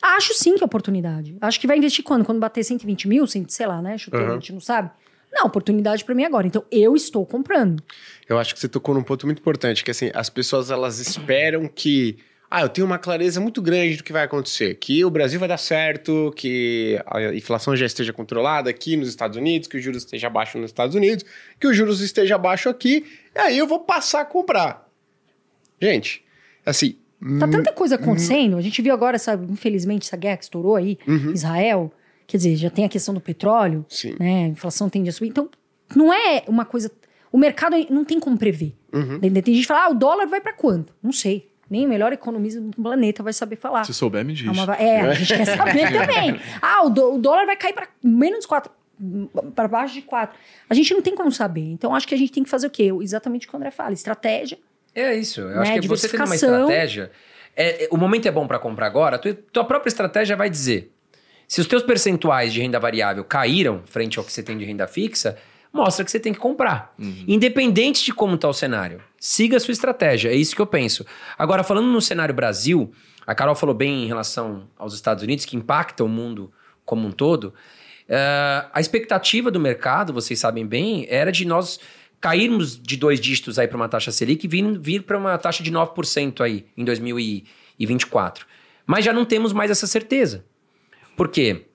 acho 0.00 0.34
sim 0.34 0.56
que 0.56 0.64
é 0.64 0.66
oportunidade. 0.66 1.36
Acho 1.40 1.60
que 1.60 1.66
vai 1.66 1.78
investir 1.78 2.04
quando? 2.04 2.24
Quando 2.24 2.40
bater 2.40 2.64
120 2.64 3.08
mil, 3.08 3.26
sei 3.26 3.66
lá, 3.66 3.80
né? 3.80 3.98
Chutou, 3.98 4.20
uhum. 4.20 4.30
a 4.30 4.34
gente 4.34 4.52
não 4.52 4.60
sabe. 4.60 4.90
Não, 5.32 5.46
oportunidade 5.46 6.04
para 6.04 6.14
mim 6.14 6.24
agora. 6.24 6.46
Então 6.46 6.64
eu 6.70 6.96
estou 6.96 7.24
comprando. 7.26 7.82
Eu 8.28 8.38
acho 8.38 8.54
que 8.54 8.60
você 8.60 8.68
tocou 8.68 8.94
num 8.94 9.02
ponto 9.02 9.26
muito 9.26 9.38
importante, 9.38 9.84
que 9.84 9.90
assim, 9.90 10.10
as 10.14 10.30
pessoas 10.30 10.70
elas 10.70 10.98
esperam 10.98 11.68
que 11.68 12.18
ah, 12.50 12.62
eu 12.62 12.68
tenho 12.68 12.86
uma 12.86 12.98
clareza 12.98 13.40
muito 13.40 13.60
grande 13.60 13.96
do 13.96 14.04
que 14.04 14.12
vai 14.12 14.22
acontecer, 14.22 14.76
que 14.76 15.04
o 15.04 15.10
Brasil 15.10 15.38
vai 15.38 15.48
dar 15.48 15.56
certo, 15.56 16.32
que 16.36 17.00
a 17.06 17.34
inflação 17.34 17.74
já 17.74 17.86
esteja 17.86 18.12
controlada 18.12 18.70
aqui 18.70 18.96
nos 18.96 19.08
Estados 19.08 19.36
Unidos, 19.36 19.66
que 19.66 19.76
o 19.76 19.80
juros 19.80 20.04
esteja 20.04 20.30
baixo 20.30 20.56
nos 20.56 20.70
Estados 20.70 20.94
Unidos, 20.94 21.24
que 21.58 21.66
o 21.66 21.74
juros 21.74 22.00
esteja 22.00 22.38
baixo 22.38 22.68
aqui, 22.68 23.04
e 23.34 23.38
aí 23.38 23.58
eu 23.58 23.66
vou 23.66 23.80
passar 23.80 24.20
a 24.20 24.24
comprar. 24.24 24.88
Gente, 25.80 26.24
assim. 26.64 26.96
Tá 27.40 27.48
tanta 27.48 27.72
coisa 27.72 27.94
acontecendo. 27.94 28.56
A 28.56 28.60
gente 28.60 28.80
viu 28.82 28.92
agora, 28.92 29.18
sabe, 29.18 29.50
infelizmente, 29.50 30.06
essa 30.06 30.16
guerra 30.16 30.36
que 30.36 30.44
estourou 30.44 30.76
aí, 30.76 30.98
uhum. 31.06 31.32
Israel. 31.32 31.92
Quer 32.26 32.36
dizer, 32.36 32.56
já 32.56 32.70
tem 32.70 32.84
a 32.84 32.88
questão 32.88 33.14
do 33.14 33.20
petróleo, 33.20 33.86
Sim. 33.88 34.14
né? 34.20 34.44
A 34.44 34.48
inflação 34.48 34.88
tende 34.90 35.08
a 35.08 35.12
subir. 35.12 35.30
Então, 35.30 35.48
não 35.94 36.12
é 36.12 36.44
uma 36.46 36.64
coisa. 36.64 36.90
O 37.32 37.38
mercado 37.38 37.74
não 37.88 38.04
tem 38.04 38.20
como 38.20 38.36
prever. 38.36 38.74
Uhum. 38.92 39.18
Tem 39.18 39.32
gente 39.32 39.60
que 39.62 39.66
fala, 39.66 39.86
ah, 39.86 39.90
o 39.90 39.94
dólar 39.94 40.26
vai 40.26 40.40
para 40.40 40.52
quanto? 40.52 40.94
Não 41.02 41.12
sei. 41.12 41.48
Nem 41.68 41.86
o 41.86 41.88
melhor 41.88 42.12
economista 42.12 42.60
do 42.60 42.70
planeta 42.70 43.22
vai 43.22 43.32
saber 43.32 43.56
falar. 43.56 43.84
Se 43.84 43.92
souber, 43.92 44.24
me 44.24 44.32
diz. 44.32 44.46
É, 44.46 44.50
uma... 44.50 44.74
é 44.74 45.00
a 45.00 45.14
gente 45.14 45.36
quer 45.36 45.44
saber 45.44 45.90
também. 45.92 46.40
Ah, 46.62 46.84
o, 46.84 46.88
o 46.88 47.18
dólar 47.18 47.46
vai 47.46 47.56
cair 47.56 47.72
para 47.72 47.88
menos 48.02 48.46
4, 48.46 48.70
para 49.54 49.68
baixo 49.68 49.94
de 49.94 50.02
4. 50.02 50.36
A 50.70 50.74
gente 50.74 50.94
não 50.94 51.02
tem 51.02 51.14
como 51.14 51.32
saber. 51.32 51.72
Então, 51.72 51.94
acho 51.94 52.06
que 52.06 52.14
a 52.14 52.18
gente 52.18 52.32
tem 52.32 52.44
que 52.44 52.50
fazer 52.50 52.66
o 52.66 52.70
quê? 52.70 52.90
Exatamente 53.00 53.46
o 53.46 53.50
que 53.50 53.54
o 53.54 53.58
André 53.58 53.70
fala: 53.70 53.92
estratégia. 53.92 54.58
É 54.94 55.14
isso. 55.14 55.40
Eu 55.40 55.48
né? 55.48 55.60
acho 55.60 55.80
que 55.80 55.88
você 55.88 56.08
tendo 56.08 56.24
uma 56.24 56.34
estratégia. 56.34 57.10
É, 57.54 57.84
é, 57.84 57.88
o 57.90 57.96
momento 57.96 58.26
é 58.26 58.30
bom 58.30 58.46
para 58.46 58.58
comprar 58.58 58.86
agora, 58.86 59.18
tua, 59.18 59.34
tua 59.34 59.64
própria 59.64 59.88
estratégia 59.88 60.36
vai 60.36 60.50
dizer. 60.50 60.92
Se 61.48 61.60
os 61.60 61.66
teus 61.66 61.82
percentuais 61.82 62.52
de 62.52 62.60
renda 62.60 62.78
variável 62.78 63.24
caíram 63.24 63.82
frente 63.84 64.18
ao 64.18 64.24
que 64.24 64.32
você 64.32 64.42
tem 64.42 64.58
de 64.58 64.64
renda 64.64 64.86
fixa, 64.86 65.38
mostra 65.72 66.04
que 66.04 66.10
você 66.10 66.18
tem 66.18 66.32
que 66.32 66.38
comprar. 66.38 66.94
Uhum. 66.98 67.24
Independente 67.28 68.04
de 68.04 68.12
como 68.12 68.34
está 68.34 68.48
o 68.48 68.52
cenário. 68.52 69.00
Siga 69.28 69.56
a 69.56 69.60
sua 69.60 69.72
estratégia, 69.72 70.28
é 70.28 70.36
isso 70.36 70.54
que 70.54 70.62
eu 70.62 70.66
penso. 70.68 71.04
Agora, 71.36 71.64
falando 71.64 71.88
no 71.88 72.00
cenário 72.00 72.32
Brasil, 72.32 72.92
a 73.26 73.34
Carol 73.34 73.56
falou 73.56 73.74
bem 73.74 74.04
em 74.04 74.06
relação 74.06 74.68
aos 74.78 74.94
Estados 74.94 75.24
Unidos, 75.24 75.44
que 75.44 75.56
impacta 75.56 76.04
o 76.04 76.08
mundo 76.08 76.52
como 76.84 77.08
um 77.08 77.10
todo. 77.10 77.46
Uh, 78.08 78.70
a 78.72 78.80
expectativa 78.80 79.50
do 79.50 79.58
mercado, 79.58 80.12
vocês 80.12 80.38
sabem 80.38 80.64
bem, 80.64 81.08
era 81.10 81.32
de 81.32 81.44
nós 81.44 81.80
cairmos 82.20 82.80
de 82.80 82.96
dois 82.96 83.18
dígitos 83.18 83.58
aí 83.58 83.66
para 83.66 83.76
uma 83.76 83.88
taxa 83.88 84.12
Selic 84.12 84.46
e 84.46 84.48
vir, 84.48 84.78
vir 84.78 85.02
para 85.02 85.18
uma 85.18 85.36
taxa 85.36 85.60
de 85.60 85.72
9% 85.72 86.40
aí 86.40 86.64
em 86.76 86.84
2024. 86.84 88.46
Mas 88.86 89.04
já 89.04 89.12
não 89.12 89.24
temos 89.24 89.52
mais 89.52 89.72
essa 89.72 89.88
certeza. 89.88 90.44
Por 91.16 91.26
quê? 91.26 91.66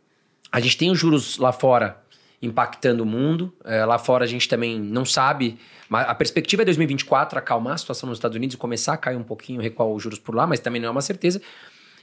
A 0.49 0.61
gente 0.61 0.77
tem 0.77 0.89
os 0.89 0.97
juros 0.97 1.37
lá 1.37 1.51
fora 1.51 2.01
impactando 2.41 3.03
o 3.03 3.05
mundo. 3.05 3.53
É, 3.63 3.85
lá 3.85 3.97
fora 3.97 4.23
a 4.23 4.27
gente 4.27 4.47
também 4.47 4.79
não 4.79 5.05
sabe. 5.05 5.59
A 5.89 6.15
perspectiva 6.15 6.63
é 6.63 6.65
2024 6.65 7.37
acalmar 7.37 7.73
a 7.73 7.77
situação 7.77 8.07
nos 8.07 8.17
Estados 8.17 8.35
Unidos 8.35 8.55
e 8.55 8.57
começar 8.57 8.93
a 8.93 8.97
cair 8.97 9.17
um 9.17 9.23
pouquinho, 9.23 9.61
recuar 9.61 9.87
os 9.89 10.01
juros 10.01 10.17
por 10.17 10.33
lá, 10.33 10.47
mas 10.47 10.59
também 10.59 10.81
não 10.81 10.87
é 10.87 10.91
uma 10.91 11.01
certeza. 11.01 11.41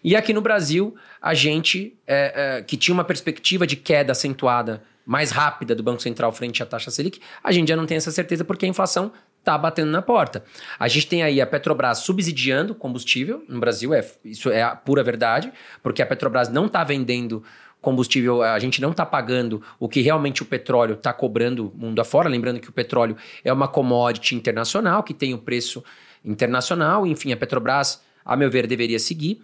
E 0.05 0.15
aqui 0.15 0.33
no 0.33 0.41
Brasil, 0.41 0.95
a 1.21 1.35
gente, 1.35 1.99
é, 2.07 2.59
é, 2.59 2.63
que 2.63 2.77
tinha 2.77 2.95
uma 2.95 3.05
perspectiva 3.05 3.67
de 3.67 3.77
queda 3.77 4.13
acentuada 4.13 4.83
mais 5.05 5.31
rápida 5.31 5.75
do 5.75 5.83
Banco 5.83 6.03
Central 6.03 6.31
frente 6.33 6.63
à 6.63 6.67
taxa 6.67 6.91
Selic, 6.91 7.19
a 7.43 7.51
gente 7.51 7.69
já 7.69 7.75
não 7.75 7.87
tem 7.87 7.97
essa 7.97 8.11
certeza 8.11 8.45
porque 8.45 8.67
a 8.67 8.69
inflação 8.69 9.11
está 9.39 9.57
batendo 9.57 9.91
na 9.91 10.03
porta. 10.03 10.45
A 10.79 10.87
gente 10.87 11.07
tem 11.07 11.23
aí 11.23 11.41
a 11.41 11.47
Petrobras 11.47 11.99
subsidiando 11.99 12.75
combustível 12.75 13.43
no 13.49 13.59
Brasil, 13.59 13.95
é, 13.95 14.07
isso 14.23 14.51
é 14.51 14.63
a 14.63 14.77
pura 14.77 15.03
verdade, 15.03 15.51
porque 15.83 16.03
a 16.03 16.07
Petrobras 16.07 16.51
não 16.51 16.67
está 16.67 16.85
vendendo 16.85 17.43
combustível, 17.81 18.43
a 18.43 18.59
gente 18.59 18.81
não 18.81 18.91
está 18.91 19.07
pagando 19.07 19.63
o 19.79 19.89
que 19.89 20.01
realmente 20.01 20.43
o 20.43 20.45
petróleo 20.45 20.95
está 20.95 21.13
cobrando 21.13 21.73
mundo 21.75 22.01
afora. 22.01 22.29
Lembrando 22.29 22.61
que 22.61 22.69
o 22.69 22.73
petróleo 22.73 23.17
é 23.45 23.53
uma 23.53 23.69
commodity 23.69 24.35
internacional 24.35 25.03
que 25.03 25.15
tem 25.15 25.33
o 25.35 25.39
preço 25.39 25.83
internacional. 26.25 27.07
Enfim, 27.07 27.33
a 27.33 27.37
Petrobras, 27.37 28.03
a 28.25 28.37
meu 28.37 28.51
ver, 28.51 28.67
deveria 28.67 28.99
seguir. 28.99 29.41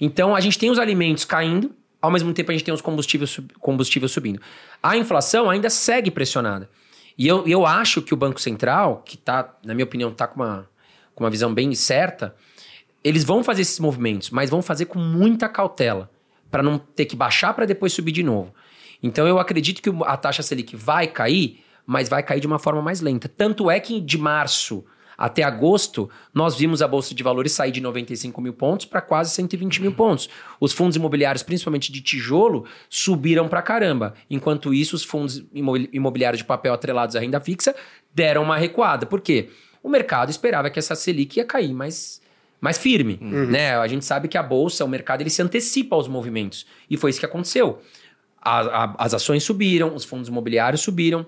Então, 0.00 0.34
a 0.34 0.40
gente 0.40 0.58
tem 0.58 0.70
os 0.70 0.78
alimentos 0.78 1.24
caindo, 1.24 1.74
ao 2.00 2.10
mesmo 2.10 2.32
tempo 2.32 2.50
a 2.50 2.54
gente 2.54 2.64
tem 2.64 2.74
os 2.74 2.80
combustíveis, 2.80 3.38
combustíveis 3.60 4.12
subindo. 4.12 4.40
A 4.82 4.96
inflação 4.96 5.48
ainda 5.48 5.70
segue 5.70 6.10
pressionada. 6.10 6.68
E 7.16 7.26
eu, 7.26 7.46
eu 7.46 7.66
acho 7.66 8.02
que 8.02 8.12
o 8.12 8.16
Banco 8.16 8.40
Central, 8.40 9.02
que 9.04 9.16
está, 9.16 9.54
na 9.64 9.74
minha 9.74 9.84
opinião, 9.84 10.10
está 10.10 10.26
com 10.26 10.42
uma, 10.42 10.68
com 11.14 11.24
uma 11.24 11.30
visão 11.30 11.52
bem 11.52 11.74
certa, 11.74 12.34
eles 13.04 13.24
vão 13.24 13.42
fazer 13.44 13.62
esses 13.62 13.78
movimentos, 13.78 14.30
mas 14.30 14.50
vão 14.50 14.62
fazer 14.62 14.86
com 14.86 14.98
muita 14.98 15.48
cautela, 15.48 16.10
para 16.52 16.62
não 16.62 16.78
ter 16.78 17.06
que 17.06 17.16
baixar 17.16 17.52
para 17.54 17.66
depois 17.66 17.92
subir 17.92 18.12
de 18.12 18.22
novo. 18.22 18.54
Então 19.02 19.26
eu 19.26 19.40
acredito 19.40 19.82
que 19.82 19.90
a 20.04 20.16
taxa 20.16 20.42
Selic 20.42 20.76
vai 20.76 21.08
cair, 21.08 21.64
mas 21.84 22.08
vai 22.08 22.22
cair 22.22 22.38
de 22.38 22.46
uma 22.46 22.60
forma 22.60 22.80
mais 22.80 23.00
lenta. 23.00 23.28
Tanto 23.28 23.68
é 23.68 23.80
que 23.80 24.00
de 24.00 24.16
março 24.16 24.84
até 25.18 25.42
agosto, 25.42 26.08
nós 26.34 26.56
vimos 26.56 26.82
a 26.82 26.88
Bolsa 26.88 27.14
de 27.14 27.22
Valores 27.22 27.52
sair 27.52 27.70
de 27.70 27.80
95 27.80 28.40
mil 28.40 28.52
pontos 28.52 28.86
para 28.86 29.00
quase 29.00 29.30
120 29.32 29.82
mil 29.82 29.92
pontos. 29.92 30.28
Os 30.60 30.72
fundos 30.72 30.96
imobiliários, 30.96 31.42
principalmente 31.42 31.92
de 31.92 32.00
tijolo, 32.00 32.64
subiram 32.88 33.48
para 33.48 33.62
caramba. 33.62 34.14
Enquanto 34.30 34.72
isso, 34.72 34.96
os 34.96 35.04
fundos 35.04 35.44
imobiliários 35.92 36.38
de 36.38 36.44
papel 36.44 36.72
atrelados 36.72 37.16
à 37.16 37.20
renda 37.20 37.40
fixa 37.40 37.74
deram 38.14 38.42
uma 38.42 38.56
recuada. 38.56 39.06
Por 39.06 39.20
quê? 39.20 39.50
O 39.82 39.88
mercado 39.88 40.30
esperava 40.30 40.70
que 40.70 40.78
essa 40.78 40.94
Selic 40.94 41.36
ia 41.36 41.44
cair 41.44 41.74
mais, 41.74 42.21
mais 42.62 42.78
firme. 42.78 43.18
Uhum. 43.20 43.46
Né? 43.46 43.76
A 43.76 43.86
gente 43.88 44.04
sabe 44.04 44.28
que 44.28 44.38
a 44.38 44.42
Bolsa, 44.42 44.84
o 44.84 44.88
mercado, 44.88 45.20
ele 45.20 45.28
se 45.28 45.42
antecipa 45.42 45.96
aos 45.96 46.06
movimentos. 46.06 46.64
E 46.88 46.96
foi 46.96 47.10
isso 47.10 47.18
que 47.18 47.26
aconteceu. 47.26 47.82
A, 48.40 48.84
a, 48.84 48.94
as 48.98 49.12
ações 49.12 49.42
subiram, 49.42 49.92
os 49.94 50.04
fundos 50.04 50.28
imobiliários 50.28 50.80
subiram, 50.80 51.26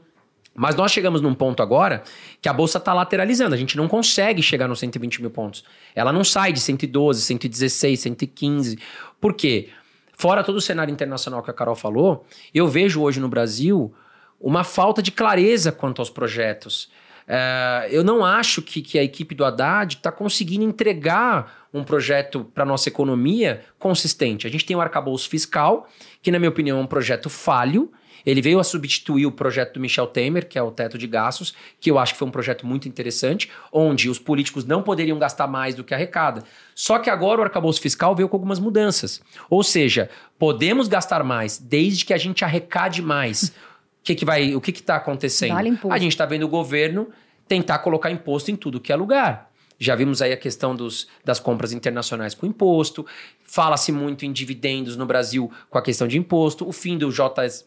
mas 0.55 0.76
nós 0.76 0.93
chegamos 0.93 1.20
num 1.20 1.35
ponto 1.35 1.61
agora 1.61 2.05
que 2.41 2.49
a 2.49 2.53
bolsa 2.53 2.78
está 2.78 2.95
lateralizando. 2.95 3.53
A 3.53 3.59
gente 3.59 3.76
não 3.76 3.89
consegue 3.89 4.41
chegar 4.41 4.68
nos 4.68 4.78
120 4.78 5.20
mil 5.20 5.30
pontos. 5.30 5.64
Ela 5.93 6.12
não 6.12 6.22
sai 6.22 6.53
de 6.53 6.61
112, 6.61 7.20
116, 7.20 7.99
115. 7.99 8.78
Por 9.20 9.35
quê? 9.35 9.70
Fora 10.16 10.45
todo 10.45 10.55
o 10.55 10.61
cenário 10.61 10.93
internacional 10.93 11.43
que 11.43 11.51
a 11.51 11.55
Carol 11.55 11.74
falou, 11.74 12.24
eu 12.55 12.68
vejo 12.68 13.03
hoje 13.03 13.18
no 13.18 13.28
Brasil 13.28 13.93
uma 14.41 14.62
falta 14.62 15.03
de 15.03 15.11
clareza 15.11 15.72
quanto 15.72 16.01
aos 16.01 16.11
projetos. 16.11 16.89
É, 17.27 17.89
eu 17.91 18.05
não 18.05 18.25
acho 18.25 18.61
que, 18.62 18.83
que 18.83 18.99
a 18.99 19.03
equipe 19.03 19.35
do 19.35 19.45
Haddad 19.45 19.97
está 19.97 20.12
conseguindo 20.12 20.64
entregar 20.64 21.66
um 21.72 21.83
projeto 21.83 22.45
para 22.55 22.64
nossa 22.64 22.89
economia 22.89 23.64
consistente. 23.79 24.47
A 24.47 24.51
gente 24.51 24.64
tem 24.64 24.77
o 24.77 24.81
arcabouço 24.81 25.29
fiscal, 25.29 25.89
que, 26.22 26.31
na 26.31 26.39
minha 26.39 26.51
opinião, 26.51 26.79
é 26.79 26.81
um 26.81 26.87
projeto 26.87 27.29
falho 27.29 27.91
ele 28.25 28.41
veio 28.41 28.59
a 28.59 28.64
substituir 28.64 29.27
o 29.27 29.33
projeto 29.33 29.75
do 29.75 29.81
Michel 29.81 30.07
Temer, 30.07 30.49
que 30.49 30.59
é 30.59 30.62
o 30.62 30.70
teto 30.70 30.97
de 30.97 31.07
gastos, 31.07 31.55
que 31.81 31.91
eu 31.91 31.99
acho 31.99 32.14
que 32.14 32.18
foi 32.18 32.29
um 32.29 32.31
projeto 32.31 32.66
muito 32.66 32.89
interessante, 32.89 33.51
onde 33.72 34.09
os 34.09 34.18
políticos 34.18 34.64
não 34.64 34.83
poderiam 34.83 35.18
gastar 35.18 35.47
mais 35.47 35.75
do 35.75 35.85
que 35.85 35.95
arrecada. 35.95 36.43
Só 36.75 36.99
que 36.99 37.11
agora 37.11 37.41
o 37.41 37.45
arcabouço 37.45 37.81
fiscal 37.81 38.14
veio 38.14 38.29
com 38.29 38.37
algumas 38.37 38.59
mudanças. 38.59 39.20
Ou 39.51 39.62
seja, 39.62 40.09
podemos 40.39 40.89
gastar 40.89 41.22
mais 41.22 41.59
desde 41.59 42.05
que 42.05 42.14
a 42.14 42.18
gente 42.18 42.45
arrecade 42.45 43.03
mais. 43.03 43.53
O 44.05 44.07
que, 44.07 44.14
que 44.14 44.24
vai, 44.26 44.55
o 44.55 44.61
que 44.61 44.70
está 44.70 44.96
acontecendo? 44.96 45.55
a 45.88 45.96
gente 45.96 46.12
está 46.12 46.26
vendo 46.26 46.42
o 46.42 46.48
governo 46.48 47.09
tentar 47.48 47.78
colocar 47.78 48.11
imposto 48.11 48.50
em 48.50 48.57
tudo 48.57 48.78
que 48.78 48.92
é 48.92 48.96
lugar. 48.96 49.50
Já 49.78 49.94
vimos 49.94 50.20
aí 50.20 50.30
a 50.30 50.36
questão 50.36 50.76
dos, 50.76 51.09
das 51.24 51.40
compras 51.40 51.72
internacionais 51.72 52.34
com 52.34 52.44
imposto. 52.44 53.07
Fala-se 53.44 53.90
muito 53.90 54.26
em 54.26 54.30
dividendos 54.30 54.94
no 54.94 55.07
Brasil 55.07 55.50
com 55.70 55.78
a 55.78 55.82
questão 55.82 56.07
de 56.07 56.18
imposto. 56.18 56.68
O 56.68 56.70
fim 56.72 56.98
do 56.98 57.11
JS, 57.11 57.66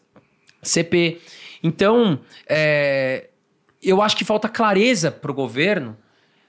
CP. 0.62 1.20
Então, 1.60 2.20
é, 2.48 3.30
eu 3.82 4.00
acho 4.00 4.16
que 4.16 4.24
falta 4.24 4.48
clareza 4.48 5.10
para 5.10 5.32
o 5.32 5.34
governo 5.34 5.96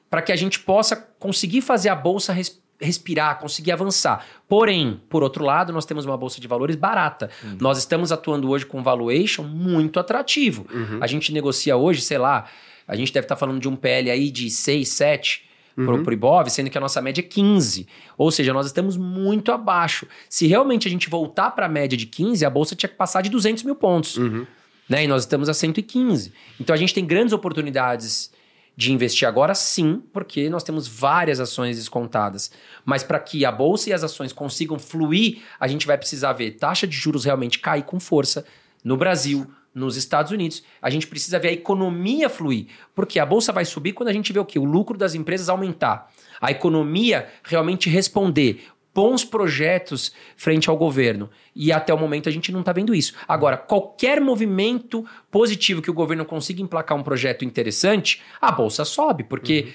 para 0.07 0.21
que 0.21 0.31
a 0.31 0.35
gente 0.35 0.59
possa 0.59 0.95
conseguir 0.95 1.61
fazer 1.61 1.89
a 1.89 1.95
bolsa 1.95 2.31
res, 2.31 2.61
respirar, 2.79 3.39
conseguir 3.39 3.71
avançar. 3.71 4.25
Porém, 4.47 5.01
por 5.09 5.21
outro 5.21 5.43
lado, 5.43 5.73
nós 5.73 5.85
temos 5.85 6.05
uma 6.05 6.17
bolsa 6.17 6.39
de 6.39 6.47
valores 6.47 6.75
barata. 6.75 7.29
Uhum. 7.43 7.57
Nós 7.59 7.77
estamos 7.77 8.11
atuando 8.11 8.49
hoje 8.49 8.65
com 8.65 8.79
um 8.79 8.83
valuation 8.83 9.43
muito 9.43 9.99
atrativo. 9.99 10.65
Uhum. 10.73 10.99
A 11.01 11.07
gente 11.07 11.33
negocia 11.33 11.75
hoje, 11.75 12.01
sei 12.01 12.17
lá, 12.17 12.45
a 12.87 12.95
gente 12.95 13.11
deve 13.11 13.25
estar 13.25 13.35
tá 13.35 13.39
falando 13.39 13.59
de 13.59 13.67
um 13.67 13.75
PL 13.75 14.09
aí 14.09 14.31
de 14.31 14.49
6, 14.49 14.87
7 14.87 15.43
uhum. 15.77 16.03
para 16.03 16.09
o 16.09 16.13
Ibov, 16.13 16.49
sendo 16.49 16.69
que 16.69 16.77
a 16.77 16.81
nossa 16.81 17.01
média 17.01 17.21
é 17.21 17.23
15. 17.23 17.85
Ou 18.17 18.31
seja, 18.31 18.53
nós 18.53 18.65
estamos 18.65 18.95
muito 18.95 19.51
abaixo. 19.51 20.07
Se 20.29 20.47
realmente 20.47 20.87
a 20.87 20.91
gente 20.91 21.09
voltar 21.09 21.51
para 21.51 21.65
a 21.65 21.69
média 21.69 21.97
de 21.97 22.05
15, 22.05 22.45
a 22.45 22.49
bolsa 22.49 22.75
tinha 22.75 22.89
que 22.89 22.95
passar 22.95 23.21
de 23.21 23.29
200 23.29 23.63
mil 23.63 23.75
pontos. 23.75 24.17
Uhum. 24.17 24.45
Né? 24.87 25.03
E 25.03 25.07
nós 25.07 25.23
estamos 25.23 25.49
a 25.49 25.53
115. 25.53 26.33
Então 26.59 26.73
a 26.73 26.77
gente 26.77 26.93
tem 26.93 27.05
grandes 27.05 27.33
oportunidades 27.33 28.31
de 28.79 28.93
investir 28.93 29.27
agora, 29.27 29.53
sim, 29.53 30.01
porque 30.13 30.49
nós 30.49 30.63
temos 30.63 30.87
várias 30.87 31.41
ações 31.41 31.75
descontadas. 31.75 32.49
Mas 32.85 33.03
para 33.03 33.19
que 33.19 33.43
a 33.43 33.51
bolsa 33.51 33.89
e 33.89 33.93
as 33.93 34.05
ações 34.05 34.31
consigam 34.31 34.79
fluir, 34.79 35.41
a 35.59 35.67
gente 35.67 35.85
vai 35.85 35.97
precisar 35.97 36.31
ver 36.31 36.51
taxa 36.51 36.87
de 36.87 36.95
juros 36.95 37.25
realmente 37.25 37.59
cair 37.59 37.83
com 37.83 37.99
força 37.99 38.45
no 38.81 38.95
Brasil, 38.95 39.45
nos 39.75 39.97
Estados 39.97 40.31
Unidos. 40.31 40.63
A 40.81 40.89
gente 40.89 41.07
precisa 41.07 41.37
ver 41.37 41.49
a 41.49 41.51
economia 41.51 42.29
fluir, 42.29 42.67
porque 42.95 43.19
a 43.19 43.25
bolsa 43.25 43.51
vai 43.51 43.65
subir 43.65 43.91
quando 43.91 44.07
a 44.07 44.13
gente 44.13 44.31
vê 44.31 44.39
o 44.39 44.45
quê? 44.45 44.57
O 44.57 44.63
lucro 44.63 44.97
das 44.97 45.13
empresas 45.13 45.49
aumentar. 45.49 46.09
A 46.39 46.49
economia 46.49 47.27
realmente 47.43 47.89
responder 47.89 48.63
bons 48.93 49.23
projetos 49.23 50.11
frente 50.35 50.69
ao 50.69 50.77
governo. 50.77 51.29
E 51.55 51.71
até 51.71 51.93
o 51.93 51.97
momento 51.97 52.27
a 52.27 52.31
gente 52.31 52.51
não 52.51 52.61
está 52.61 52.71
vendo 52.71 52.93
isso. 52.93 53.13
Agora, 53.27 53.57
qualquer 53.57 54.19
movimento 54.19 55.05
positivo 55.31 55.81
que 55.81 55.91
o 55.91 55.93
governo 55.93 56.25
consiga 56.25 56.61
emplacar 56.61 56.97
um 56.97 57.03
projeto 57.03 57.45
interessante, 57.45 58.21
a 58.41 58.51
bolsa 58.51 58.83
sobe, 58.83 59.23
porque 59.23 59.61
uhum. 59.61 59.71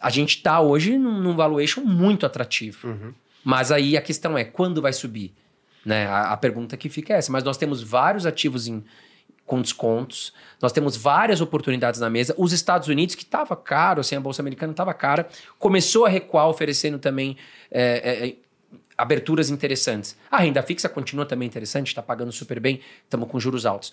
a 0.00 0.10
gente 0.10 0.36
está 0.36 0.60
hoje 0.60 0.98
num, 0.98 1.20
num 1.20 1.36
valuation 1.36 1.82
muito 1.82 2.26
atrativo. 2.26 2.88
Uhum. 2.88 3.14
Mas 3.44 3.70
aí 3.70 3.96
a 3.96 4.00
questão 4.00 4.38
é, 4.38 4.44
quando 4.44 4.80
vai 4.80 4.92
subir? 4.92 5.34
Né? 5.84 6.06
A, 6.06 6.32
a, 6.32 6.36
pergunta 6.36 6.76
que 6.76 6.88
fica 6.88 7.12
é 7.12 7.18
essa. 7.18 7.30
Mas 7.30 7.44
nós 7.44 7.58
temos 7.58 7.82
vários 7.82 8.24
ativos 8.24 8.66
em, 8.66 8.82
com 9.44 9.60
descontos. 9.60 10.32
Nós 10.60 10.72
temos 10.72 10.96
várias 10.96 11.40
oportunidades 11.40 12.00
na 12.00 12.08
mesa. 12.08 12.34
Os 12.38 12.52
Estados 12.52 12.88
Unidos, 12.88 13.14
que 13.14 13.22
estava 13.22 13.54
caro, 13.54 14.00
assim, 14.00 14.16
a 14.16 14.20
Bolsa 14.20 14.40
Americana 14.40 14.72
estava 14.72 14.94
cara, 14.94 15.28
começou 15.58 16.06
a 16.06 16.08
recuar, 16.08 16.48
oferecendo 16.48 16.98
também 16.98 17.36
é, 17.70 18.28
é, 18.28 18.36
aberturas 18.96 19.50
interessantes. 19.50 20.16
A 20.30 20.38
renda 20.38 20.62
fixa 20.62 20.88
continua 20.88 21.26
também 21.26 21.46
interessante, 21.46 21.88
está 21.88 22.02
pagando 22.02 22.32
super 22.32 22.60
bem, 22.60 22.80
estamos 23.04 23.28
com 23.28 23.38
juros 23.40 23.66
altos. 23.66 23.92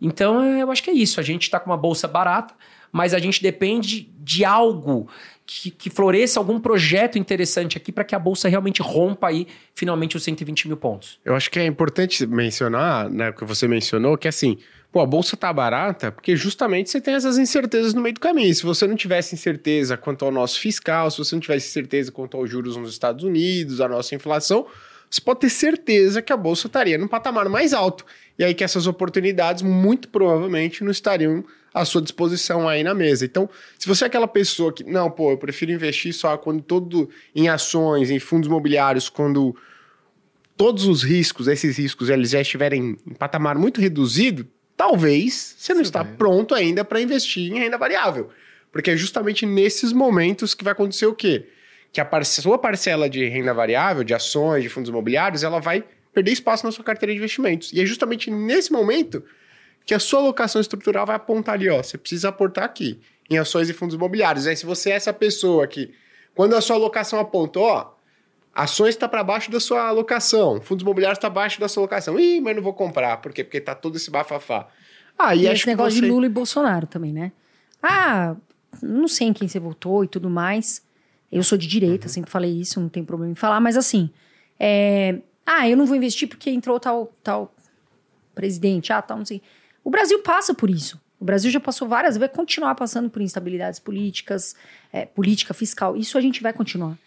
Então, 0.00 0.42
é, 0.42 0.62
eu 0.62 0.70
acho 0.70 0.82
que 0.82 0.90
é 0.90 0.94
isso. 0.94 1.20
A 1.20 1.22
gente 1.22 1.42
está 1.42 1.58
com 1.58 1.70
uma 1.70 1.76
bolsa 1.76 2.06
barata, 2.06 2.54
mas 2.92 3.12
a 3.12 3.18
gente 3.18 3.42
depende 3.42 4.10
de 4.18 4.44
algo 4.44 5.08
que, 5.44 5.70
que 5.70 5.90
floresça 5.90 6.38
algum 6.38 6.60
projeto 6.60 7.18
interessante 7.18 7.76
aqui 7.76 7.90
para 7.90 8.04
que 8.04 8.14
a 8.14 8.18
bolsa 8.18 8.48
realmente 8.48 8.82
rompa 8.82 9.28
aí 9.28 9.46
finalmente 9.74 10.16
os 10.16 10.22
120 10.22 10.68
mil 10.68 10.76
pontos. 10.76 11.18
Eu 11.24 11.34
acho 11.34 11.50
que 11.50 11.58
é 11.58 11.66
importante 11.66 12.26
mencionar, 12.26 13.08
né, 13.10 13.30
o 13.30 13.32
que 13.32 13.44
você 13.44 13.66
mencionou, 13.66 14.16
que 14.16 14.28
assim, 14.28 14.58
Pô, 14.90 15.00
a 15.00 15.06
bolsa 15.06 15.36
tá 15.36 15.52
barata 15.52 16.10
porque 16.10 16.34
justamente 16.34 16.90
você 16.90 17.00
tem 17.00 17.14
essas 17.14 17.36
incertezas 17.36 17.92
no 17.92 18.00
meio 18.00 18.14
do 18.14 18.20
caminho. 18.20 18.54
Se 18.54 18.62
você 18.62 18.86
não 18.86 18.96
tivesse 18.96 19.34
incerteza 19.34 19.96
quanto 19.98 20.24
ao 20.24 20.30
nosso 20.30 20.58
fiscal, 20.58 21.10
se 21.10 21.18
você 21.18 21.34
não 21.34 21.40
tivesse 21.40 21.70
certeza 21.70 22.10
quanto 22.10 22.36
aos 22.38 22.48
juros 22.48 22.76
nos 22.76 22.90
Estados 22.90 23.22
Unidos, 23.22 23.82
a 23.82 23.88
nossa 23.88 24.14
inflação, 24.14 24.66
você 25.10 25.20
pode 25.20 25.40
ter 25.40 25.50
certeza 25.50 26.22
que 26.22 26.32
a 26.32 26.36
bolsa 26.36 26.68
estaria 26.68 26.96
num 26.96 27.08
patamar 27.08 27.48
mais 27.50 27.74
alto. 27.74 28.04
E 28.38 28.44
aí 28.44 28.54
que 28.54 28.64
essas 28.64 28.86
oportunidades 28.86 29.62
muito 29.62 30.08
provavelmente 30.08 30.82
não 30.82 30.90
estariam 30.90 31.44
à 31.72 31.84
sua 31.84 32.00
disposição 32.00 32.66
aí 32.66 32.82
na 32.82 32.94
mesa. 32.94 33.26
Então, 33.26 33.48
se 33.78 33.86
você 33.86 34.04
é 34.04 34.06
aquela 34.06 34.28
pessoa 34.28 34.72
que, 34.72 34.84
não, 34.84 35.10
pô, 35.10 35.32
eu 35.32 35.38
prefiro 35.38 35.70
investir 35.70 36.14
só 36.14 36.36
quando 36.38 36.62
todo 36.62 37.10
em 37.34 37.48
ações, 37.48 38.10
em 38.10 38.18
fundos 38.18 38.48
imobiliários, 38.48 39.10
quando 39.10 39.54
todos 40.56 40.86
os 40.86 41.02
riscos, 41.02 41.46
esses 41.46 41.76
riscos, 41.78 42.08
eles 42.08 42.30
já 42.30 42.40
estiverem 42.40 42.96
em 43.06 43.14
patamar 43.14 43.56
muito 43.56 43.80
reduzido, 43.80 44.46
talvez 44.78 45.56
você 45.58 45.74
não 45.74 45.80
Sim, 45.80 45.88
está 45.88 46.04
pronto 46.04 46.54
ainda 46.54 46.84
para 46.84 47.00
investir 47.00 47.52
em 47.52 47.58
renda 47.58 47.76
variável. 47.76 48.30
Porque 48.70 48.92
é 48.92 48.96
justamente 48.96 49.44
nesses 49.44 49.92
momentos 49.92 50.54
que 50.54 50.62
vai 50.62 50.72
acontecer 50.72 51.06
o 51.06 51.14
quê? 51.14 51.48
Que 51.92 52.00
a 52.00 52.24
sua 52.24 52.56
parcela 52.56 53.10
de 53.10 53.26
renda 53.28 53.52
variável, 53.52 54.04
de 54.04 54.14
ações, 54.14 54.62
de 54.62 54.68
fundos 54.68 54.88
imobiliários, 54.88 55.42
ela 55.42 55.58
vai 55.60 55.84
perder 56.14 56.30
espaço 56.30 56.64
na 56.64 56.70
sua 56.70 56.84
carteira 56.84 57.12
de 57.12 57.18
investimentos. 57.18 57.72
E 57.72 57.80
é 57.80 57.86
justamente 57.86 58.30
nesse 58.30 58.70
momento 58.70 59.24
que 59.84 59.94
a 59.94 59.98
sua 59.98 60.20
alocação 60.20 60.60
estrutural 60.60 61.04
vai 61.04 61.16
apontar 61.16 61.56
ali, 61.56 61.68
ó, 61.68 61.82
você 61.82 61.98
precisa 61.98 62.28
aportar 62.28 62.64
aqui, 62.64 63.00
em 63.28 63.36
ações 63.36 63.68
e 63.68 63.72
fundos 63.72 63.96
imobiliários. 63.96 64.46
Aí 64.46 64.54
se 64.54 64.64
você 64.64 64.90
é 64.90 64.94
essa 64.94 65.12
pessoa 65.12 65.66
que, 65.66 65.92
quando 66.34 66.54
a 66.54 66.60
sua 66.60 66.76
alocação 66.76 67.18
apontou, 67.18 67.64
ó, 67.64 67.94
ações 68.58 68.90
está 68.90 69.08
para 69.08 69.22
baixo 69.22 69.52
da 69.52 69.60
sua 69.60 69.86
alocação, 69.86 70.60
fundos 70.60 70.82
imobiliários 70.82 71.18
está 71.18 71.28
abaixo 71.28 71.60
da 71.60 71.68
sua 71.68 71.82
alocação. 71.82 72.18
Ih, 72.18 72.40
mas 72.40 72.56
não 72.56 72.62
vou 72.62 72.74
comprar, 72.74 73.16
por 73.18 73.32
quê? 73.32 73.44
Porque 73.44 73.60
tá 73.60 73.72
todo 73.72 73.96
esse 73.96 74.10
bafafá. 74.10 74.66
Ah, 75.16 75.34
e, 75.34 75.42
e 75.42 75.46
esse 75.46 75.66
negócio 75.66 76.00
você... 76.00 76.00
de 76.00 76.10
Lula 76.10 76.26
e 76.26 76.28
Bolsonaro 76.28 76.86
também, 76.88 77.12
né? 77.12 77.30
Ah, 77.80 78.34
não 78.82 79.06
sei 79.06 79.28
em 79.28 79.32
quem 79.32 79.46
você 79.46 79.60
votou 79.60 80.02
e 80.02 80.08
tudo 80.08 80.28
mais. 80.28 80.82
Eu 81.30 81.44
sou 81.44 81.56
de 81.56 81.68
direita, 81.68 82.08
uhum. 82.08 82.12
sempre 82.12 82.30
falei 82.30 82.50
isso, 82.50 82.80
não 82.80 82.88
tem 82.88 83.04
problema 83.04 83.30
em 83.30 83.36
falar, 83.36 83.60
mas 83.60 83.76
assim, 83.76 84.10
é... 84.58 85.20
ah, 85.46 85.68
eu 85.68 85.76
não 85.76 85.86
vou 85.86 85.94
investir 85.94 86.26
porque 86.26 86.50
entrou 86.50 86.80
tal, 86.80 87.12
tal 87.22 87.54
presidente, 88.34 88.92
ah, 88.92 89.00
tal, 89.00 89.18
não 89.18 89.24
sei. 89.24 89.40
O 89.84 89.90
Brasil 89.90 90.20
passa 90.20 90.52
por 90.52 90.68
isso. 90.68 91.00
O 91.20 91.24
Brasil 91.24 91.48
já 91.50 91.60
passou 91.60 91.86
várias, 91.86 92.16
vai 92.16 92.28
continuar 92.28 92.74
passando 92.74 93.08
por 93.08 93.22
instabilidades 93.22 93.78
políticas, 93.78 94.56
é, 94.92 95.06
política 95.06 95.54
fiscal. 95.54 95.96
Isso 95.96 96.18
a 96.18 96.20
gente 96.20 96.42
vai 96.42 96.52
continuar. 96.52 96.98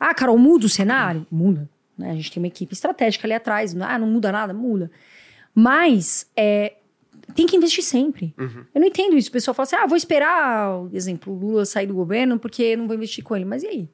Ah, 0.00 0.14
Carol, 0.14 0.38
muda 0.38 0.64
o 0.64 0.68
cenário? 0.68 1.26
Muda. 1.30 1.68
Né? 1.96 2.10
A 2.10 2.14
gente 2.14 2.32
tem 2.32 2.42
uma 2.42 2.46
equipe 2.46 2.72
estratégica 2.72 3.26
ali 3.26 3.34
atrás. 3.34 3.76
Ah, 3.76 3.98
não 3.98 4.06
muda 4.06 4.32
nada? 4.32 4.54
Muda. 4.54 4.90
Mas 5.54 6.26
é, 6.34 6.76
tem 7.34 7.46
que 7.46 7.56
investir 7.56 7.84
sempre. 7.84 8.34
Uhum. 8.38 8.64
Eu 8.74 8.80
não 8.80 8.88
entendo 8.88 9.16
isso. 9.16 9.28
O 9.28 9.32
pessoal 9.32 9.54
fala 9.54 9.64
assim: 9.64 9.76
ah, 9.76 9.86
vou 9.86 9.96
esperar, 9.96 10.88
exemplo, 10.92 11.32
o 11.32 11.38
Lula 11.38 11.66
sair 11.66 11.86
do 11.86 11.94
governo 11.94 12.38
porque 12.38 12.74
não 12.76 12.86
vou 12.86 12.96
investir 12.96 13.22
com 13.22 13.36
ele. 13.36 13.44
Mas 13.44 13.62
e 13.62 13.66
aí? 13.66 13.88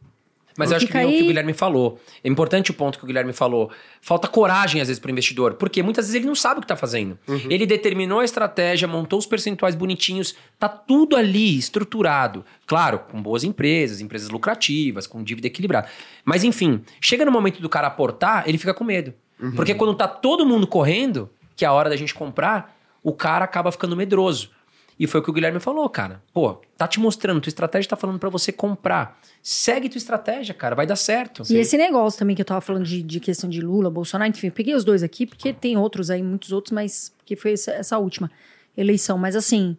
Mas 0.56 0.70
eu 0.70 0.76
acho 0.76 0.86
que 0.86 0.96
aí... 0.96 1.06
o 1.06 1.10
que 1.10 1.22
o 1.22 1.26
Guilherme 1.26 1.52
falou. 1.52 2.00
É 2.22 2.28
importante 2.28 2.70
o 2.70 2.74
ponto 2.74 2.98
que 2.98 3.04
o 3.04 3.06
Guilherme 3.06 3.32
falou. 3.32 3.70
Falta 4.00 4.26
coragem, 4.26 4.80
às 4.80 4.88
vezes, 4.88 5.00
para 5.00 5.08
o 5.08 5.12
investidor. 5.12 5.54
Porque 5.54 5.82
muitas 5.82 6.06
vezes 6.06 6.14
ele 6.16 6.26
não 6.26 6.34
sabe 6.34 6.58
o 6.58 6.60
que 6.60 6.64
está 6.64 6.76
fazendo. 6.76 7.18
Uhum. 7.28 7.48
Ele 7.50 7.66
determinou 7.66 8.20
a 8.20 8.24
estratégia, 8.24 8.88
montou 8.88 9.18
os 9.18 9.26
percentuais 9.26 9.74
bonitinhos, 9.74 10.34
tá 10.58 10.68
tudo 10.68 11.16
ali 11.16 11.58
estruturado. 11.58 12.44
Claro, 12.66 13.00
com 13.10 13.20
boas 13.20 13.44
empresas, 13.44 14.00
empresas 14.00 14.30
lucrativas, 14.30 15.06
com 15.06 15.22
dívida 15.22 15.46
equilibrada. 15.46 15.88
Mas, 16.24 16.44
enfim, 16.44 16.82
chega 17.00 17.24
no 17.24 17.32
momento 17.32 17.60
do 17.60 17.68
cara 17.68 17.86
aportar, 17.88 18.48
ele 18.48 18.58
fica 18.58 18.72
com 18.72 18.84
medo. 18.84 19.12
Uhum. 19.40 19.52
Porque 19.52 19.74
quando 19.74 19.94
tá 19.94 20.08
todo 20.08 20.46
mundo 20.46 20.66
correndo, 20.66 21.30
que 21.54 21.64
é 21.64 21.68
a 21.68 21.72
hora 21.72 21.90
da 21.90 21.96
gente 21.96 22.14
comprar, 22.14 22.76
o 23.02 23.12
cara 23.12 23.44
acaba 23.44 23.70
ficando 23.70 23.96
medroso. 23.96 24.50
E 24.98 25.06
foi 25.06 25.20
o 25.20 25.22
que 25.22 25.28
o 25.28 25.32
Guilherme 25.32 25.60
falou, 25.60 25.88
cara. 25.90 26.22
Pô, 26.32 26.58
tá 26.76 26.88
te 26.88 26.98
mostrando, 26.98 27.40
tua 27.40 27.50
estratégia 27.50 27.90
tá 27.90 27.96
falando 27.96 28.18
para 28.18 28.30
você 28.30 28.50
comprar. 28.50 29.20
Segue 29.42 29.88
tua 29.88 29.98
estratégia, 29.98 30.54
cara, 30.54 30.74
vai 30.74 30.86
dar 30.86 30.96
certo. 30.96 31.42
E 31.42 31.46
Sim. 31.46 31.58
esse 31.58 31.76
negócio 31.76 32.18
também 32.18 32.34
que 32.34 32.40
eu 32.40 32.46
tava 32.46 32.62
falando 32.62 32.84
de, 32.84 33.02
de, 33.02 33.20
questão 33.20 33.48
de 33.48 33.60
Lula, 33.60 33.90
Bolsonaro, 33.90 34.30
enfim, 34.30 34.46
eu 34.46 34.52
peguei 34.52 34.74
os 34.74 34.84
dois 34.84 35.02
aqui, 35.02 35.26
porque 35.26 35.52
tem 35.52 35.76
outros 35.76 36.10
aí, 36.10 36.22
muitos 36.22 36.50
outros, 36.50 36.72
mas 36.72 37.12
que 37.26 37.36
foi 37.36 37.52
essa, 37.52 37.72
essa 37.72 37.98
última 37.98 38.30
eleição. 38.76 39.18
Mas 39.18 39.36
assim, 39.36 39.76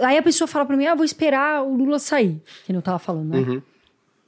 aí 0.00 0.16
a 0.16 0.22
pessoa 0.22 0.46
fala 0.46 0.64
para 0.64 0.76
mim, 0.76 0.86
ah, 0.86 0.94
vou 0.94 1.04
esperar 1.04 1.64
o 1.64 1.74
Lula 1.74 1.98
sair, 1.98 2.40
que 2.64 2.72
eu 2.72 2.82
tava 2.82 3.00
falando, 3.00 3.30
né? 3.30 3.38
Uhum. 3.38 3.62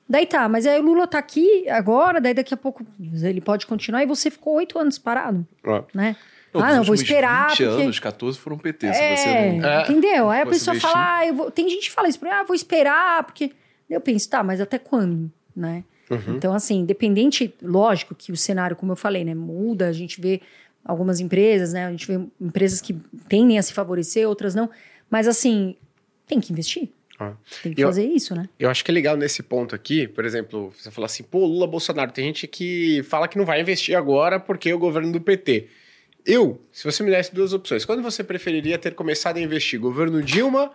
Daí 0.09 0.27
tá, 0.27 0.49
mas 0.49 0.67
aí 0.67 0.79
o 0.81 0.83
Lula 0.83 1.07
tá 1.07 1.19
aqui 1.19 1.69
agora, 1.69 2.21
daí 2.21 2.35
daqui 2.35 2.53
a 2.53 2.57
pouco 2.57 2.85
ele 3.23 3.41
pode 3.41 3.67
continuar 3.67 4.03
e 4.03 4.07
você 4.07 4.31
ficou 4.31 4.55
oito 4.55 4.79
anos 4.79 4.99
parado, 4.99 5.47
ah. 5.65 5.85
né? 5.95 6.17
Ah, 6.55 6.77
não, 6.77 6.85
vou 6.85 6.95
esperar. 6.95 7.51
20 7.51 7.57
porque... 7.57 7.83
anos, 7.83 7.99
14 7.99 8.39
foram 8.39 8.59
PT. 8.59 8.87
É, 8.87 9.17
se 9.17 9.23
você 9.23 9.53
não... 9.53 9.69
É. 9.69 9.83
Entendeu? 9.83 10.29
Aí 10.29 10.43
a 10.43 10.47
pessoa 10.47 10.79
fala, 10.79 11.19
ah, 11.19 11.27
eu 11.27 11.35
vou... 11.35 11.51
tem 11.51 11.69
gente 11.69 11.89
que 11.89 11.91
fala 11.91 12.09
isso 12.09 12.19
ah, 12.27 12.45
vou 12.45 12.55
esperar, 12.55 13.25
porque. 13.25 13.53
Eu 13.89 14.01
penso, 14.01 14.29
tá, 14.31 14.43
mas 14.43 14.61
até 14.61 14.79
quando? 14.79 15.31
Né? 15.55 15.85
Uhum. 16.11 16.37
Então, 16.37 16.55
assim, 16.55 16.81
independente, 16.81 17.55
lógico 17.63 18.15
que 18.15 18.33
o 18.33 18.37
cenário, 18.37 18.75
como 18.75 18.93
eu 18.93 18.97
falei, 18.97 19.23
né, 19.25 19.35
muda, 19.35 19.89
a 19.89 19.93
gente 19.93 20.21
vê 20.21 20.41
algumas 20.85 21.21
empresas, 21.21 21.73
né? 21.73 21.87
A 21.87 21.91
gente 21.91 22.07
vê 22.07 22.21
empresas 22.41 22.81
que 22.81 22.95
tendem 23.29 23.59
a 23.59 23.63
se 23.63 23.73
favorecer, 23.73 24.29
outras 24.29 24.55
não. 24.55 24.69
Mas 25.11 25.29
assim, 25.29 25.77
tem 26.27 26.41
que 26.41 26.53
investir. 26.53 26.89
Ah. 27.19 27.35
Tem 27.63 27.73
que 27.73 27.83
eu, 27.83 27.89
fazer 27.89 28.05
isso, 28.05 28.35
né? 28.35 28.49
Eu 28.59 28.69
acho 28.69 28.85
que 28.85 28.91
é 28.91 28.95
legal 28.95 29.17
nesse 29.17 29.43
ponto 29.43 29.75
aqui, 29.75 30.09
por 30.09 30.25
exemplo, 30.25 30.73
você 30.77 30.91
falar 30.91 31.07
assim, 31.07 31.23
pô, 31.23 31.47
Lula, 31.47 31.67
Bolsonaro, 31.67 32.11
tem 32.11 32.25
gente 32.27 32.47
que 32.47 33.03
fala 33.05 33.29
que 33.29 33.39
não 33.39 33.45
vai 33.45 33.61
investir 33.61 33.97
agora 33.97 34.41
porque 34.41 34.71
é 34.71 34.75
o 34.75 34.79
governo 34.79 35.13
do 35.13 35.21
PT. 35.21 35.69
Eu, 36.25 36.61
se 36.71 36.85
você 36.85 37.03
me 37.03 37.11
desse 37.11 37.35
duas 37.35 37.53
opções, 37.53 37.85
quando 37.85 38.03
você 38.03 38.23
preferiria 38.23 38.79
ter 38.79 38.95
começado 38.95 39.39
a 39.39 39.41
investir? 39.41 39.81
Governo 39.81 40.23
Dilma 40.23 40.71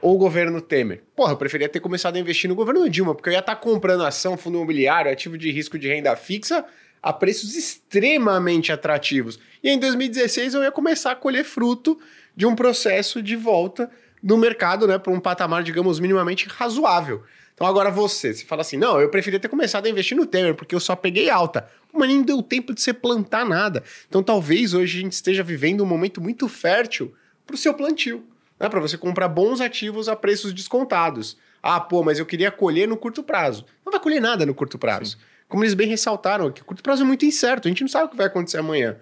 ou 0.00 0.18
governo 0.18 0.60
Temer? 0.60 1.02
Porra, 1.16 1.32
eu 1.32 1.36
preferia 1.38 1.68
ter 1.70 1.80
começado 1.80 2.16
a 2.16 2.18
investir 2.18 2.48
no 2.48 2.54
governo 2.54 2.88
Dilma, 2.88 3.14
porque 3.14 3.30
eu 3.30 3.32
ia 3.32 3.38
estar 3.38 3.54
tá 3.54 3.60
comprando 3.60 4.04
ação, 4.04 4.36
fundo 4.36 4.58
imobiliário, 4.58 5.10
ativo 5.10 5.38
de 5.38 5.50
risco 5.50 5.78
de 5.78 5.88
renda 5.88 6.14
fixa 6.16 6.66
a 7.02 7.14
preços 7.14 7.56
extremamente 7.56 8.72
atrativos. 8.72 9.38
E 9.62 9.70
em 9.70 9.78
2016 9.78 10.52
eu 10.52 10.62
ia 10.62 10.70
começar 10.70 11.12
a 11.12 11.16
colher 11.16 11.44
fruto 11.44 11.98
de 12.36 12.44
um 12.44 12.54
processo 12.54 13.22
de 13.22 13.36
volta 13.36 13.90
do 14.22 14.36
mercado, 14.36 14.86
né, 14.86 14.98
para 14.98 15.12
um 15.12 15.18
patamar, 15.18 15.62
digamos, 15.62 15.98
minimamente 15.98 16.46
razoável. 16.46 17.22
Então 17.60 17.68
agora 17.68 17.90
você, 17.90 18.32
se 18.32 18.46
fala 18.46 18.62
assim, 18.62 18.78
não, 18.78 18.98
eu 18.98 19.10
preferia 19.10 19.38
ter 19.38 19.48
começado 19.48 19.84
a 19.84 19.90
investir 19.90 20.16
no 20.16 20.24
Temer, 20.24 20.54
porque 20.54 20.74
eu 20.74 20.80
só 20.80 20.96
peguei 20.96 21.28
alta 21.28 21.68
mas 21.92 22.08
nem 22.08 22.22
deu 22.22 22.42
tempo 22.42 22.72
de 22.72 22.80
você 22.80 22.92
plantar 22.92 23.44
nada. 23.44 23.82
Então 24.08 24.22
talvez 24.22 24.72
hoje 24.72 24.98
a 24.98 25.02
gente 25.02 25.12
esteja 25.12 25.42
vivendo 25.42 25.82
um 25.82 25.86
momento 25.86 26.20
muito 26.20 26.48
fértil 26.48 27.12
para 27.46 27.54
o 27.54 27.58
seu 27.58 27.74
plantio, 27.74 28.24
né? 28.58 28.68
para 28.68 28.80
você 28.80 28.96
comprar 28.96 29.28
bons 29.28 29.60
ativos 29.60 30.08
a 30.08 30.16
preços 30.16 30.54
descontados. 30.54 31.36
Ah, 31.62 31.80
pô, 31.80 32.02
mas 32.02 32.18
eu 32.18 32.24
queria 32.24 32.50
colher 32.50 32.88
no 32.88 32.96
curto 32.96 33.22
prazo. 33.22 33.66
Não 33.84 33.90
vai 33.90 34.00
colher 34.00 34.20
nada 34.20 34.46
no 34.46 34.54
curto 34.54 34.78
prazo. 34.78 35.18
Sim. 35.18 35.24
Como 35.48 35.62
eles 35.62 35.74
bem 35.74 35.88
ressaltaram, 35.88 36.50
que 36.50 36.62
o 36.62 36.64
curto 36.64 36.82
prazo 36.82 37.02
é 37.02 37.04
muito 37.04 37.26
incerto, 37.26 37.66
a 37.66 37.70
gente 37.70 37.82
não 37.82 37.88
sabe 37.88 38.06
o 38.06 38.08
que 38.08 38.16
vai 38.16 38.26
acontecer 38.26 38.58
amanhã. 38.58 38.96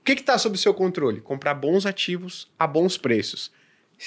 O 0.00 0.04
que 0.04 0.12
está 0.12 0.36
sob 0.36 0.56
seu 0.58 0.74
controle? 0.74 1.20
Comprar 1.20 1.54
bons 1.54 1.86
ativos 1.86 2.48
a 2.58 2.66
bons 2.66 2.96
preços. 2.96 3.50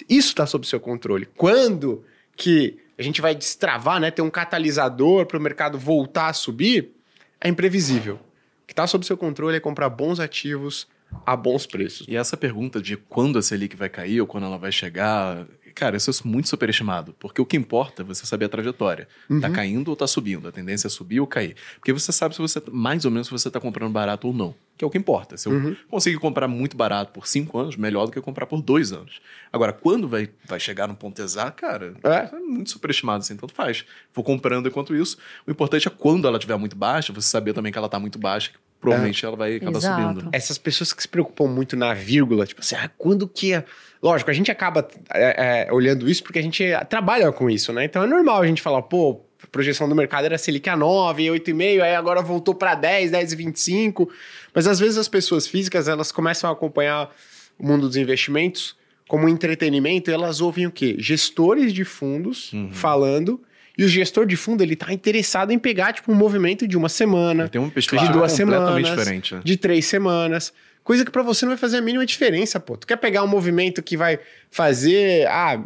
Isso 0.08 0.30
está 0.30 0.46
sob 0.46 0.66
seu 0.68 0.80
controle. 0.80 1.28
Quando 1.36 2.06
que 2.36 2.78
a 2.98 3.04
gente 3.04 3.22
vai 3.22 3.36
destravar, 3.36 4.00
né, 4.00 4.10
ter 4.10 4.22
um 4.22 4.30
catalisador 4.30 5.26
para 5.26 5.38
o 5.38 5.42
mercado 5.42 5.78
voltar 5.78 6.30
a 6.30 6.34
subir, 6.34 6.92
é 7.40 7.48
imprevisível 7.48 8.20
que 8.68 8.74
está 8.74 8.86
sob 8.86 9.06
seu 9.06 9.18
controle 9.18 9.56
é 9.56 9.60
comprar 9.60 9.90
bons 9.90 10.20
ativos 10.20 10.88
a 11.26 11.38
bons 11.38 11.66
preços. 11.66 12.06
E 12.10 12.18
essa 12.18 12.36
pergunta 12.36 12.82
de 12.82 12.98
quando 12.98 13.40
a 13.40 13.42
Selic 13.42 13.78
vai 13.78 13.88
cair 13.88 14.20
ou 14.20 14.28
quando 14.28 14.44
ela 14.44 14.58
vai 14.58 14.74
chegar, 14.74 15.48
cara, 15.78 15.96
isso 15.96 16.10
é 16.10 16.14
muito 16.28 16.50
superestimado. 16.50 17.16
Porque 17.20 17.40
o 17.40 17.46
que 17.46 17.56
importa 17.56 18.02
é 18.02 18.06
você 18.06 18.26
saber 18.26 18.46
a 18.46 18.50
trajetória. 18.50 19.08
Uhum. 19.30 19.40
Tá 19.40 19.50
caindo 19.52 19.90
ou 19.90 19.96
tá 19.96 20.08
subindo? 20.08 20.48
A 20.48 20.52
tendência 20.52 20.88
é 20.88 20.90
subir 20.90 21.20
ou 21.20 21.28
cair. 21.28 21.56
Porque 21.76 21.94
você 21.94 22.12
sabe 22.12 22.34
se 22.34 22.42
você, 22.42 22.60
mais 22.72 23.06
ou 23.06 23.12
menos, 23.12 23.28
se 23.28 23.32
você 23.32 23.50
tá 23.52 23.60
comprando 23.60 23.92
barato 23.92 24.28
ou 24.28 24.34
não. 24.34 24.56
Que 24.76 24.84
é 24.84 24.88
o 24.88 24.90
que 24.90 24.98
importa. 24.98 25.38
Se 25.38 25.48
eu 25.48 25.54
uhum. 25.54 25.76
conseguir 25.88 26.18
comprar 26.18 26.48
muito 26.48 26.76
barato 26.76 27.12
por 27.12 27.28
cinco 27.28 27.60
anos, 27.60 27.76
melhor 27.78 28.08
do 28.08 28.12
que 28.12 28.20
comprar 28.20 28.48
por 28.48 28.60
dois 28.60 28.92
anos. 28.92 29.22
Agora, 29.54 29.72
quando 29.72 30.08
vai, 30.08 30.30
vai 30.46 30.60
chegar 30.60 30.88
no 30.88 30.96
ponto 30.96 31.22
exato, 31.22 31.62
cara, 31.62 31.94
é. 32.04 32.36
é 32.36 32.40
muito 32.40 32.72
superestimado, 32.72 33.20
assim, 33.20 33.38
tanto 33.38 33.54
faz. 33.54 33.86
Vou 34.14 34.24
comprando 34.24 34.68
enquanto 34.68 34.96
isso. 34.96 35.18
O 35.46 35.52
importante 35.52 35.88
é 35.88 35.92
quando 35.92 36.28
ela 36.28 36.38
estiver 36.38 36.58
muito 36.58 36.76
baixa, 36.76 37.14
você 37.14 37.28
saber 37.28 37.54
também 37.54 37.72
que 37.72 37.78
ela 37.78 37.90
tá 37.90 38.00
muito 38.00 38.18
baixa, 38.18 38.52
provavelmente 38.80 39.24
é. 39.24 39.28
ela 39.28 39.38
vai 39.38 39.56
acabar 39.58 39.78
Exato. 39.78 40.02
subindo. 40.02 40.30
Essas 40.32 40.58
pessoas 40.58 40.94
que 40.94 41.02
se 41.02 41.08
preocupam 41.08 41.48
muito 41.48 41.76
na 41.76 41.94
vírgula, 41.94 42.46
tipo 42.46 42.62
assim, 42.62 42.76
ah, 42.76 42.90
quando 42.98 43.28
que 43.28 43.54
é. 43.54 43.64
Lógico, 44.02 44.30
a 44.30 44.34
gente 44.34 44.52
acaba 44.52 44.88
é, 45.14 45.68
é, 45.68 45.74
olhando 45.74 46.10
isso 46.10 46.24
porque 46.24 46.40
a 46.40 46.42
gente 46.42 46.64
trabalha 46.90 47.32
com 47.32 47.50
isso, 47.50 47.74
né? 47.74 47.86
Então 47.86 48.04
é 48.04 48.08
normal 48.08 48.42
a 48.42 48.48
gente 48.48 48.62
falar, 48.62 48.82
pô, 48.84 49.22
a 49.42 49.48
projeção 49.48 49.88
do 49.88 49.96
mercado 49.96 50.26
era 50.26 50.38
Selic 50.38 50.70
a 50.70 50.76
9, 50.76 51.24
8,5, 51.26 51.82
aí 51.82 51.96
agora 51.96 52.22
voltou 52.22 52.54
para 52.54 52.76
10, 52.76 53.12
10,25. 53.12 54.08
Mas 54.54 54.68
às 54.68 54.80
vezes 54.80 54.98
as 54.98 55.08
pessoas 55.08 55.48
físicas, 55.48 55.88
elas 55.88 56.12
começam 56.12 56.50
a 56.50 56.54
acompanhar 56.54 57.10
o 57.58 57.66
mundo 57.66 57.88
dos 57.88 57.98
investimentos 57.98 58.76
como 59.08 59.28
entretenimento 59.30 60.12
e 60.12 60.14
elas 60.14 60.42
ouvem 60.42 60.68
o 60.68 60.72
quê? 60.72 60.96
Gestores 61.00 61.74
de 61.74 61.86
fundos 61.86 62.52
uhum. 62.54 62.72
falando 62.72 63.42
e 63.78 63.84
o 63.84 63.88
gestor 63.88 64.26
de 64.26 64.36
fundo, 64.36 64.64
ele 64.64 64.76
tá 64.76 64.92
interessado 64.92 65.52
em 65.52 65.60
pegar, 65.60 65.94
tipo, 65.94 66.12
um 66.12 66.16
movimento 66.16 66.68
de 66.68 66.76
uma 66.76 66.90
semana, 66.90 67.48
tem 67.48 67.62
uma 67.62 67.70
de 67.70 68.12
duas 68.12 68.32
semanas, 68.32 68.84
diferente, 68.84 69.36
né? 69.36 69.42
de 69.44 69.56
três 69.56 69.86
semanas. 69.86 70.52
Coisa 70.88 71.04
que 71.04 71.12
para 71.12 71.22
você 71.22 71.44
não 71.44 71.50
vai 71.50 71.58
fazer 71.58 71.80
a 71.80 71.82
mínima 71.82 72.06
diferença, 72.06 72.62
pô. 72.62 72.78
Tu 72.78 72.88
quer 72.88 72.96
pegar 72.96 73.22
um 73.22 73.28
movimento 73.28 73.84
que 73.84 73.98
vai 73.98 74.20
fazer, 74.50 75.28
ah, 75.28 75.62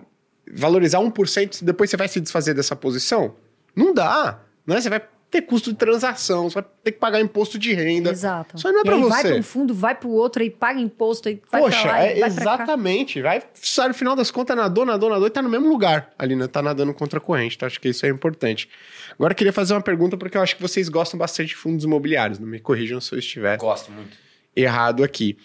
valorizar 0.52 0.98
1%, 0.98 1.64
depois 1.64 1.92
você 1.92 1.96
vai 1.96 2.08
se 2.08 2.20
desfazer 2.20 2.56
dessa 2.56 2.76
posição? 2.76 3.36
Não 3.76 3.94
dá, 3.94 4.40
né? 4.66 4.82
Você 4.82 4.90
vai 4.90 5.00
ter 5.30 5.44
custo 5.44 5.72
de 5.72 5.78
transação, 5.78 6.50
você 6.50 6.56
vai 6.56 6.66
ter 6.84 6.94
que 6.94 6.98
pagar 6.98 7.22
imposto 7.22 7.60
de 7.60 7.72
renda. 7.72 8.10
Exato. 8.10 8.58
Isso 8.58 8.68
aí 8.68 8.74
não 8.74 8.82
é 8.82 8.84
para 8.84 8.96
você. 8.96 9.10
vai 9.10 9.24
para 9.26 9.36
um 9.36 9.44
fundo, 9.44 9.74
vai 9.76 9.94
para 9.94 10.08
o 10.08 10.12
outro, 10.12 10.42
aí 10.42 10.50
paga 10.50 10.80
imposto, 10.80 11.30
aí 11.30 11.40
vai 11.52 11.62
Poxa, 11.62 11.88
lá, 11.88 12.00
é, 12.00 12.20
vai 12.20 12.28
exatamente. 12.28 13.22
Vai, 13.22 13.44
sai 13.54 13.90
no 13.90 13.94
final 13.94 14.16
das 14.16 14.32
contas, 14.32 14.58
nadou, 14.58 14.88
nadou, 14.88 15.08
nadou 15.08 15.28
e 15.28 15.30
tá 15.30 15.44
no 15.44 15.50
mesmo 15.50 15.70
lugar 15.70 16.12
ali, 16.18 16.36
né? 16.36 16.48
Tá 16.48 16.64
nadando 16.64 16.96
contra 16.96 17.20
a 17.20 17.22
corrente, 17.22 17.58
então 17.58 17.68
acho 17.68 17.80
que 17.80 17.90
isso 17.90 18.04
é 18.08 18.10
importante. 18.10 18.68
Agora 19.14 19.34
eu 19.34 19.38
queria 19.38 19.54
fazer 19.54 19.76
uma 19.76 19.82
pergunta, 19.82 20.18
porque 20.18 20.36
eu 20.36 20.42
acho 20.42 20.56
que 20.56 20.62
vocês 20.64 20.90
gostam 20.90 21.20
bastante 21.20 21.50
de 21.50 21.56
fundos 21.58 21.86
imobiliários, 21.86 22.40
não 22.40 22.48
me 22.48 22.60
corrijam 22.60 23.00
se 23.00 23.14
eu 23.14 23.20
estiver... 23.20 23.56
Gosto 23.58 23.92
muito. 23.92 24.31
Errado 24.56 25.04
aqui. 25.04 25.38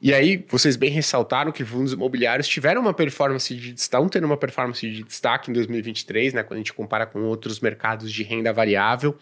E 0.00 0.12
aí, 0.12 0.44
vocês 0.48 0.74
bem 0.74 0.90
ressaltaram 0.90 1.52
que 1.52 1.64
fundos 1.64 1.92
imobiliários 1.92 2.48
tiveram 2.48 2.80
uma 2.80 2.92
performance 2.92 3.54
de 3.54 3.72
estão 3.72 4.08
tendo 4.08 4.24
uma 4.24 4.36
performance 4.36 4.80
de 4.80 5.04
destaque 5.04 5.48
em 5.48 5.54
2023, 5.54 6.34
né? 6.34 6.42
Quando 6.42 6.54
a 6.54 6.58
gente 6.58 6.72
compara 6.72 7.06
com 7.06 7.22
outros 7.22 7.60
mercados 7.60 8.10
de 8.10 8.24
renda 8.24 8.52
variável. 8.52 9.16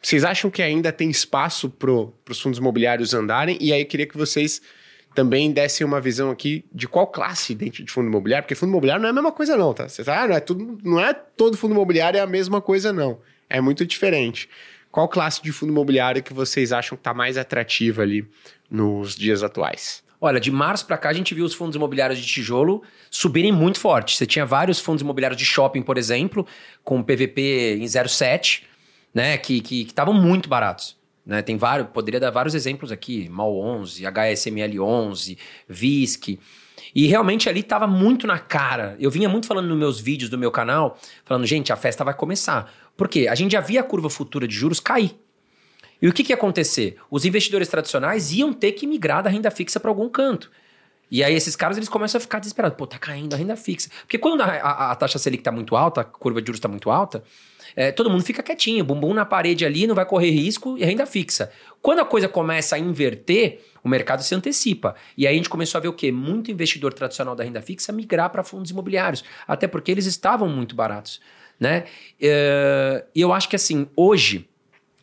Vocês 0.00 0.22
acham 0.22 0.48
que 0.48 0.62
ainda 0.62 0.92
tem 0.92 1.10
espaço 1.10 1.68
para 1.68 1.90
os 1.90 2.40
fundos 2.40 2.60
imobiliários 2.60 3.14
andarem? 3.14 3.58
E 3.60 3.72
aí, 3.72 3.84
queria 3.84 4.06
que 4.06 4.16
vocês 4.16 4.62
também 5.16 5.50
dessem 5.50 5.84
uma 5.84 6.00
visão 6.00 6.30
aqui 6.30 6.64
de 6.72 6.86
qual 6.86 7.06
classe 7.06 7.54
dentro 7.54 7.82
de 7.82 7.90
fundo 7.90 8.06
imobiliário, 8.06 8.44
porque 8.44 8.54
fundo 8.54 8.70
imobiliário 8.70 9.00
não 9.00 9.08
é 9.08 9.10
a 9.10 9.14
mesma 9.14 9.32
coisa, 9.32 9.56
não, 9.56 9.72
tá? 9.74 9.88
Você 9.88 10.04
tá, 10.04 10.22
ah, 10.22 10.28
não 10.28 10.36
é 10.36 10.40
tudo, 10.40 10.78
não 10.84 11.00
é 11.00 11.14
todo 11.14 11.56
fundo 11.56 11.74
imobiliário 11.74 12.18
é 12.18 12.20
a 12.20 12.26
mesma 12.26 12.60
coisa, 12.60 12.92
não. 12.92 13.18
É 13.48 13.60
muito 13.60 13.84
diferente. 13.86 14.48
Qual 14.96 15.06
classe 15.08 15.42
de 15.42 15.52
fundo 15.52 15.72
imobiliário 15.72 16.22
que 16.22 16.32
vocês 16.32 16.72
acham 16.72 16.96
que 16.96 17.00
está 17.00 17.12
mais 17.12 17.36
atrativa 17.36 18.00
ali 18.00 18.26
nos 18.70 19.14
dias 19.14 19.42
atuais? 19.42 20.02
Olha, 20.18 20.40
de 20.40 20.50
março 20.50 20.86
para 20.86 20.96
cá 20.96 21.10
a 21.10 21.12
gente 21.12 21.34
viu 21.34 21.44
os 21.44 21.52
fundos 21.52 21.76
imobiliários 21.76 22.18
de 22.18 22.26
tijolo 22.26 22.82
subirem 23.10 23.52
muito 23.52 23.78
forte. 23.78 24.16
Você 24.16 24.24
tinha 24.24 24.46
vários 24.46 24.80
fundos 24.80 25.02
imobiliários 25.02 25.38
de 25.38 25.44
shopping, 25.44 25.82
por 25.82 25.98
exemplo, 25.98 26.46
com 26.82 27.02
PVP 27.02 27.76
em 27.78 27.84
0,7, 27.84 28.62
né, 29.12 29.36
que 29.36 29.60
estavam 29.82 30.14
muito 30.14 30.48
baratos. 30.48 30.96
Né? 31.26 31.42
Tem 31.42 31.58
vários, 31.58 31.90
poderia 31.90 32.18
dar 32.18 32.30
vários 32.30 32.54
exemplos 32.54 32.90
aqui, 32.90 33.28
MAL 33.28 33.54
11, 33.54 34.06
HSML 34.06 34.80
11, 34.80 35.36
VISC. 35.68 36.38
E 36.94 37.06
realmente 37.06 37.50
ali 37.50 37.60
estava 37.60 37.86
muito 37.86 38.26
na 38.26 38.38
cara. 38.38 38.96
Eu 38.98 39.10
vinha 39.10 39.28
muito 39.28 39.46
falando 39.46 39.68
nos 39.68 39.78
meus 39.78 40.00
vídeos 40.00 40.30
do 40.30 40.38
meu 40.38 40.50
canal, 40.50 40.98
falando, 41.26 41.44
gente, 41.46 41.70
a 41.70 41.76
festa 41.76 42.02
vai 42.02 42.14
começar. 42.14 42.72
Por 42.96 43.08
quê? 43.08 43.28
A 43.28 43.34
gente 43.34 43.52
já 43.52 43.60
via 43.60 43.80
a 43.80 43.84
curva 43.84 44.08
futura 44.08 44.48
de 44.48 44.54
juros 44.54 44.80
cair. 44.80 45.18
E 46.00 46.08
o 46.08 46.12
que, 46.12 46.22
que 46.22 46.32
ia 46.32 46.36
acontecer? 46.36 46.96
Os 47.10 47.24
investidores 47.24 47.68
tradicionais 47.68 48.32
iam 48.32 48.52
ter 48.52 48.72
que 48.72 48.86
migrar 48.86 49.22
da 49.22 49.30
renda 49.30 49.50
fixa 49.50 49.80
para 49.80 49.90
algum 49.90 50.08
canto. 50.08 50.50
E 51.10 51.22
aí 51.22 51.34
esses 51.34 51.54
caras 51.54 51.76
eles 51.76 51.88
começam 51.88 52.18
a 52.18 52.20
ficar 52.20 52.38
desesperados. 52.38 52.76
Pô, 52.76 52.86
tá 52.86 52.98
caindo 52.98 53.34
a 53.34 53.36
renda 53.36 53.56
fixa. 53.56 53.88
Porque 54.00 54.18
quando 54.18 54.40
a, 54.42 54.46
a, 54.46 54.92
a 54.92 54.94
taxa 54.96 55.18
Selic 55.18 55.42
tá 55.42 55.52
muito 55.52 55.76
alta, 55.76 56.00
a 56.00 56.04
curva 56.04 56.40
de 56.42 56.46
juros 56.46 56.58
está 56.58 56.68
muito 56.68 56.90
alta, 56.90 57.22
é, 57.74 57.92
todo 57.92 58.10
mundo 58.10 58.24
fica 58.24 58.42
quietinho, 58.42 58.84
bumbum 58.84 59.14
na 59.14 59.24
parede 59.24 59.64
ali, 59.64 59.86
não 59.86 59.94
vai 59.94 60.04
correr 60.04 60.30
risco 60.30 60.76
e 60.76 60.84
renda 60.84 61.06
fixa. 61.06 61.50
Quando 61.80 62.00
a 62.00 62.04
coisa 62.04 62.28
começa 62.28 62.74
a 62.74 62.78
inverter, 62.78 63.60
o 63.84 63.88
mercado 63.88 64.22
se 64.22 64.34
antecipa. 64.34 64.96
E 65.16 65.26
aí 65.26 65.34
a 65.34 65.36
gente 65.36 65.48
começou 65.48 65.78
a 65.78 65.82
ver 65.82 65.88
o 65.88 65.92
quê? 65.92 66.10
Muito 66.10 66.50
investidor 66.50 66.92
tradicional 66.92 67.36
da 67.36 67.44
renda 67.44 67.62
fixa 67.62 67.92
migrar 67.92 68.30
para 68.30 68.42
fundos 68.42 68.70
imobiliários. 68.70 69.22
Até 69.46 69.68
porque 69.68 69.92
eles 69.92 70.06
estavam 70.06 70.48
muito 70.48 70.74
baratos. 70.74 71.20
Né? 71.58 71.84
E 72.20 73.06
eu 73.14 73.32
acho 73.32 73.48
que 73.48 73.56
assim, 73.56 73.88
hoje, 73.96 74.48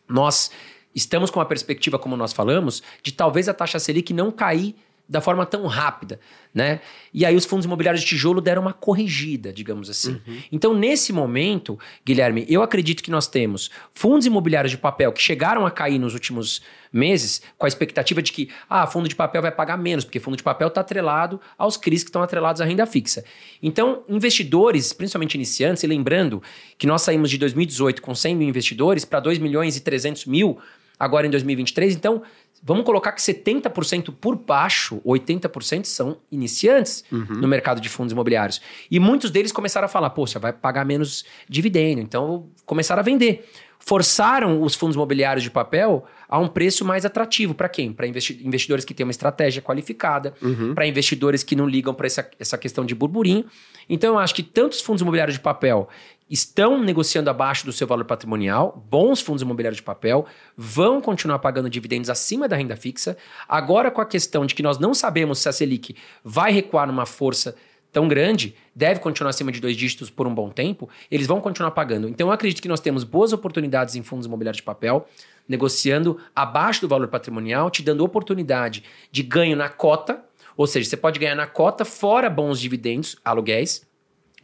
nós 0.08 0.50
estamos 0.94 1.30
com 1.30 1.40
uma 1.40 1.46
perspectiva, 1.46 1.98
como 1.98 2.16
nós 2.16 2.32
falamos, 2.32 2.82
de 3.02 3.12
talvez 3.12 3.48
a 3.48 3.54
taxa 3.54 3.78
Selic 3.78 4.12
não 4.12 4.30
cair 4.30 4.76
da 5.06 5.20
forma 5.20 5.44
tão 5.44 5.66
rápida, 5.66 6.18
né? 6.52 6.80
E 7.12 7.26
aí 7.26 7.36
os 7.36 7.44
fundos 7.44 7.66
imobiliários 7.66 8.02
de 8.02 8.08
tijolo 8.08 8.40
deram 8.40 8.62
uma 8.62 8.72
corrigida, 8.72 9.52
digamos 9.52 9.90
assim. 9.90 10.20
Uhum. 10.26 10.38
Então, 10.50 10.74
nesse 10.74 11.12
momento, 11.12 11.78
Guilherme, 12.04 12.46
eu 12.48 12.62
acredito 12.62 13.02
que 13.02 13.10
nós 13.10 13.26
temos 13.26 13.70
fundos 13.92 14.24
imobiliários 14.24 14.70
de 14.70 14.78
papel 14.78 15.12
que 15.12 15.20
chegaram 15.20 15.66
a 15.66 15.70
cair 15.70 15.98
nos 15.98 16.14
últimos 16.14 16.62
meses 16.90 17.42
com 17.58 17.66
a 17.66 17.68
expectativa 17.68 18.22
de 18.22 18.32
que, 18.32 18.48
ah, 18.68 18.86
fundo 18.86 19.06
de 19.06 19.14
papel 19.14 19.42
vai 19.42 19.52
pagar 19.52 19.76
menos, 19.76 20.04
porque 20.04 20.18
fundo 20.18 20.38
de 20.38 20.42
papel 20.42 20.68
está 20.68 20.80
atrelado 20.80 21.38
aos 21.58 21.76
CRIs 21.76 22.02
que 22.02 22.08
estão 22.08 22.22
atrelados 22.22 22.62
à 22.62 22.64
renda 22.64 22.86
fixa. 22.86 23.24
Então, 23.62 24.04
investidores, 24.08 24.92
principalmente 24.92 25.34
iniciantes, 25.34 25.82
e 25.82 25.86
lembrando 25.86 26.42
que 26.78 26.86
nós 26.86 27.02
saímos 27.02 27.30
de 27.30 27.36
2018 27.36 28.00
com 28.00 28.14
100 28.14 28.36
mil 28.36 28.48
investidores 28.48 29.04
para 29.04 29.20
2 29.20 29.38
milhões 29.38 29.76
e 29.76 29.80
300 29.80 30.24
mil 30.24 30.58
agora 30.98 31.26
em 31.26 31.30
2023, 31.30 31.94
então 31.94 32.22
Vamos 32.66 32.84
colocar 32.84 33.12
que 33.12 33.20
70% 33.20 34.14
por 34.18 34.36
baixo, 34.36 34.98
80% 35.04 35.84
são 35.84 36.16
iniciantes 36.32 37.04
uhum. 37.12 37.26
no 37.28 37.46
mercado 37.46 37.78
de 37.78 37.90
fundos 37.90 38.12
imobiliários. 38.12 38.58
E 38.90 38.98
muitos 38.98 39.30
deles 39.30 39.52
começaram 39.52 39.84
a 39.84 39.88
falar: 39.88 40.08
poxa, 40.10 40.38
vai 40.38 40.50
pagar 40.50 40.82
menos 40.86 41.26
dividendo. 41.46 42.00
Então 42.00 42.48
começaram 42.64 43.00
a 43.00 43.04
vender. 43.04 43.46
Forçaram 43.86 44.62
os 44.62 44.74
fundos 44.74 44.96
imobiliários 44.96 45.42
de 45.42 45.50
papel 45.50 46.06
a 46.26 46.38
um 46.38 46.48
preço 46.48 46.84
mais 46.84 47.04
atrativo. 47.04 47.54
Para 47.54 47.68
quem? 47.68 47.92
Para 47.92 48.06
investidores 48.06 48.84
que 48.84 48.94
têm 48.94 49.04
uma 49.04 49.10
estratégia 49.10 49.60
qualificada, 49.60 50.34
uhum. 50.40 50.74
para 50.74 50.86
investidores 50.86 51.42
que 51.42 51.54
não 51.54 51.68
ligam 51.68 51.92
para 51.92 52.06
essa, 52.06 52.28
essa 52.40 52.56
questão 52.56 52.86
de 52.86 52.94
burburinho. 52.94 53.44
Então 53.88 54.14
eu 54.14 54.18
acho 54.18 54.34
que 54.34 54.42
tantos 54.42 54.80
fundos 54.80 55.02
imobiliários 55.02 55.36
de 55.36 55.42
papel 55.42 55.88
estão 56.30 56.82
negociando 56.82 57.28
abaixo 57.28 57.66
do 57.66 57.72
seu 57.72 57.86
valor 57.86 58.06
patrimonial, 58.06 58.82
bons 58.90 59.20
fundos 59.20 59.42
imobiliários 59.42 59.76
de 59.76 59.82
papel, 59.82 60.24
vão 60.56 61.00
continuar 61.00 61.38
pagando 61.38 61.68
dividendos 61.68 62.08
acima 62.08 62.48
da 62.48 62.56
renda 62.56 62.76
fixa. 62.76 63.16
Agora, 63.46 63.90
com 63.90 64.00
a 64.00 64.06
questão 64.06 64.46
de 64.46 64.54
que 64.54 64.62
nós 64.62 64.78
não 64.78 64.94
sabemos 64.94 65.40
se 65.40 65.48
a 65.48 65.52
Selic 65.52 65.94
vai 66.24 66.50
recuar 66.50 66.86
numa 66.86 67.04
força 67.04 67.54
tão 67.94 68.08
grande, 68.08 68.56
deve 68.74 68.98
continuar 68.98 69.30
acima 69.30 69.52
de 69.52 69.60
dois 69.60 69.76
dígitos 69.76 70.10
por 70.10 70.26
um 70.26 70.34
bom 70.34 70.50
tempo, 70.50 70.88
eles 71.08 71.28
vão 71.28 71.40
continuar 71.40 71.70
pagando. 71.70 72.08
Então, 72.08 72.26
eu 72.26 72.32
acredito 72.32 72.60
que 72.60 72.66
nós 72.66 72.80
temos 72.80 73.04
boas 73.04 73.32
oportunidades 73.32 73.94
em 73.94 74.02
fundos 74.02 74.26
imobiliários 74.26 74.56
de 74.56 74.64
papel, 74.64 75.06
negociando 75.48 76.18
abaixo 76.34 76.80
do 76.80 76.88
valor 76.88 77.06
patrimonial, 77.06 77.70
te 77.70 77.82
dando 77.82 78.04
oportunidade 78.04 78.82
de 79.12 79.22
ganho 79.22 79.56
na 79.56 79.68
cota, 79.68 80.24
ou 80.56 80.66
seja, 80.66 80.90
você 80.90 80.96
pode 80.96 81.20
ganhar 81.20 81.36
na 81.36 81.46
cota 81.46 81.84
fora 81.84 82.28
bons 82.28 82.58
dividendos, 82.58 83.16
aluguéis, 83.24 83.86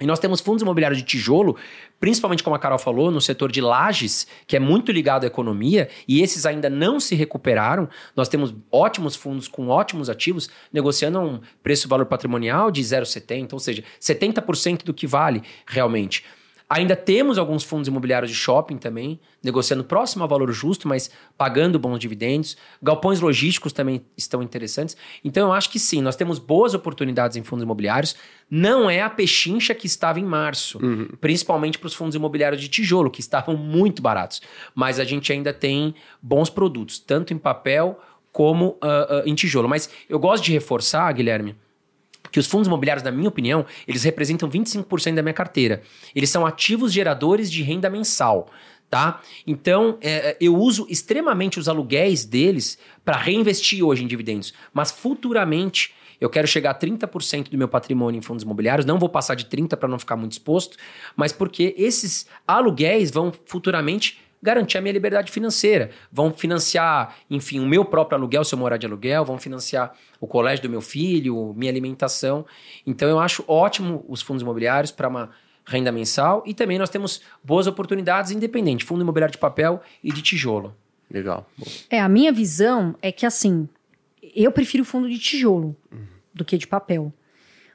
e 0.00 0.06
nós 0.06 0.20
temos 0.20 0.40
fundos 0.40 0.62
imobiliários 0.62 0.98
de 0.98 1.04
tijolo, 1.04 1.56
principalmente 2.00 2.42
como 2.42 2.56
a 2.56 2.58
Carol 2.58 2.78
falou, 2.78 3.10
no 3.10 3.20
setor 3.20 3.52
de 3.52 3.60
lajes, 3.60 4.26
que 4.46 4.56
é 4.56 4.58
muito 4.58 4.90
ligado 4.90 5.24
à 5.24 5.26
economia, 5.26 5.88
e 6.08 6.22
esses 6.22 6.46
ainda 6.46 6.70
não 6.70 6.98
se 6.98 7.14
recuperaram. 7.14 7.88
Nós 8.16 8.28
temos 8.28 8.54
ótimos 8.72 9.14
fundos 9.14 9.46
com 9.46 9.68
ótimos 9.68 10.08
ativos, 10.08 10.48
negociando 10.72 11.20
um 11.20 11.40
preço-valor 11.62 12.06
patrimonial 12.06 12.70
de 12.70 12.80
0,70, 12.80 13.52
ou 13.52 13.58
seja, 13.60 13.84
70% 14.00 14.82
do 14.82 14.94
que 14.94 15.06
vale 15.06 15.42
realmente. 15.66 16.24
Ainda 16.72 16.94
temos 16.94 17.36
alguns 17.36 17.64
fundos 17.64 17.88
imobiliários 17.88 18.30
de 18.30 18.36
shopping 18.36 18.76
também, 18.76 19.18
negociando 19.42 19.82
próximo 19.82 20.22
ao 20.22 20.28
valor 20.28 20.52
justo, 20.52 20.86
mas 20.86 21.10
pagando 21.36 21.80
bons 21.80 21.98
dividendos. 21.98 22.56
Galpões 22.80 23.18
logísticos 23.18 23.72
também 23.72 24.06
estão 24.16 24.40
interessantes. 24.40 24.96
Então 25.24 25.48
eu 25.48 25.52
acho 25.52 25.68
que 25.68 25.80
sim, 25.80 26.00
nós 26.00 26.14
temos 26.14 26.38
boas 26.38 26.72
oportunidades 26.72 27.36
em 27.36 27.42
fundos 27.42 27.64
imobiliários. 27.64 28.14
Não 28.48 28.88
é 28.88 29.02
a 29.02 29.10
pechincha 29.10 29.74
que 29.74 29.88
estava 29.88 30.20
em 30.20 30.24
março, 30.24 30.78
uhum. 30.80 31.08
principalmente 31.20 31.76
para 31.76 31.88
os 31.88 31.94
fundos 31.94 32.14
imobiliários 32.14 32.60
de 32.62 32.68
tijolo, 32.68 33.10
que 33.10 33.20
estavam 33.20 33.56
muito 33.56 34.00
baratos. 34.00 34.40
Mas 34.72 35.00
a 35.00 35.04
gente 35.04 35.32
ainda 35.32 35.52
tem 35.52 35.92
bons 36.22 36.48
produtos, 36.48 37.00
tanto 37.00 37.34
em 37.34 37.38
papel 37.38 37.98
como 38.30 38.78
uh, 38.82 39.22
uh, 39.22 39.22
em 39.26 39.34
tijolo. 39.34 39.68
Mas 39.68 39.90
eu 40.08 40.20
gosto 40.20 40.44
de 40.44 40.52
reforçar, 40.52 41.12
Guilherme, 41.12 41.56
que 42.30 42.38
os 42.38 42.46
fundos 42.46 42.66
imobiliários, 42.66 43.02
na 43.02 43.10
minha 43.10 43.28
opinião, 43.28 43.64
eles 43.86 44.02
representam 44.02 44.48
25% 44.48 45.14
da 45.14 45.22
minha 45.22 45.34
carteira. 45.34 45.82
Eles 46.14 46.30
são 46.30 46.46
ativos 46.46 46.92
geradores 46.92 47.50
de 47.50 47.62
renda 47.62 47.90
mensal, 47.90 48.48
tá? 48.88 49.20
Então, 49.46 49.98
é, 50.00 50.30
é 50.30 50.36
eu 50.40 50.56
uso 50.56 50.86
extremamente 50.88 51.58
os 51.58 51.68
aluguéis 51.68 52.24
deles 52.24 52.78
para 53.04 53.16
reinvestir 53.16 53.84
hoje 53.84 54.04
em 54.04 54.06
dividendos, 54.06 54.54
mas 54.72 54.90
futuramente 54.90 55.94
eu 56.20 56.28
quero 56.28 56.46
chegar 56.46 56.72
a 56.72 56.74
30% 56.74 57.48
do 57.48 57.56
meu 57.56 57.66
patrimônio 57.66 58.18
em 58.18 58.22
fundos 58.22 58.44
imobiliários, 58.44 58.84
não 58.84 58.98
vou 58.98 59.08
passar 59.08 59.34
de 59.34 59.46
30 59.46 59.76
para 59.76 59.88
não 59.88 59.98
ficar 59.98 60.16
muito 60.16 60.32
exposto, 60.32 60.76
mas 61.16 61.32
porque 61.32 61.74
esses 61.78 62.26
aluguéis 62.46 63.10
vão 63.10 63.32
futuramente 63.46 64.20
garantir 64.42 64.78
a 64.78 64.80
minha 64.80 64.92
liberdade 64.92 65.30
financeira. 65.30 65.90
Vão 66.10 66.32
financiar, 66.32 67.16
enfim, 67.28 67.60
o 67.60 67.66
meu 67.66 67.84
próprio 67.84 68.16
aluguel, 68.16 68.44
se 68.44 68.54
eu 68.54 68.58
morar 68.58 68.76
de 68.76 68.86
aluguel, 68.86 69.24
vão 69.24 69.38
financiar 69.38 69.94
o 70.20 70.26
colégio 70.26 70.62
do 70.62 70.70
meu 70.70 70.80
filho, 70.80 71.54
minha 71.56 71.70
alimentação. 71.70 72.44
Então 72.86 73.08
eu 73.08 73.18
acho 73.18 73.44
ótimo 73.46 74.04
os 74.08 74.22
fundos 74.22 74.42
imobiliários 74.42 74.90
para 74.90 75.08
uma 75.08 75.30
renda 75.66 75.92
mensal 75.92 76.42
e 76.46 76.54
também 76.54 76.78
nós 76.78 76.90
temos 76.90 77.22
boas 77.44 77.66
oportunidades 77.66 78.30
independente, 78.30 78.84
fundo 78.84 79.02
imobiliário 79.02 79.32
de 79.32 79.38
papel 79.38 79.80
e 80.02 80.12
de 80.12 80.22
tijolo. 80.22 80.74
Legal. 81.10 81.48
É, 81.88 82.00
a 82.00 82.08
minha 82.08 82.32
visão 82.32 82.94
é 83.02 83.10
que 83.10 83.26
assim, 83.26 83.68
eu 84.34 84.52
prefiro 84.52 84.84
fundo 84.84 85.08
de 85.08 85.18
tijolo 85.18 85.76
uhum. 85.90 86.06
do 86.32 86.44
que 86.44 86.56
de 86.56 86.66
papel. 86.66 87.12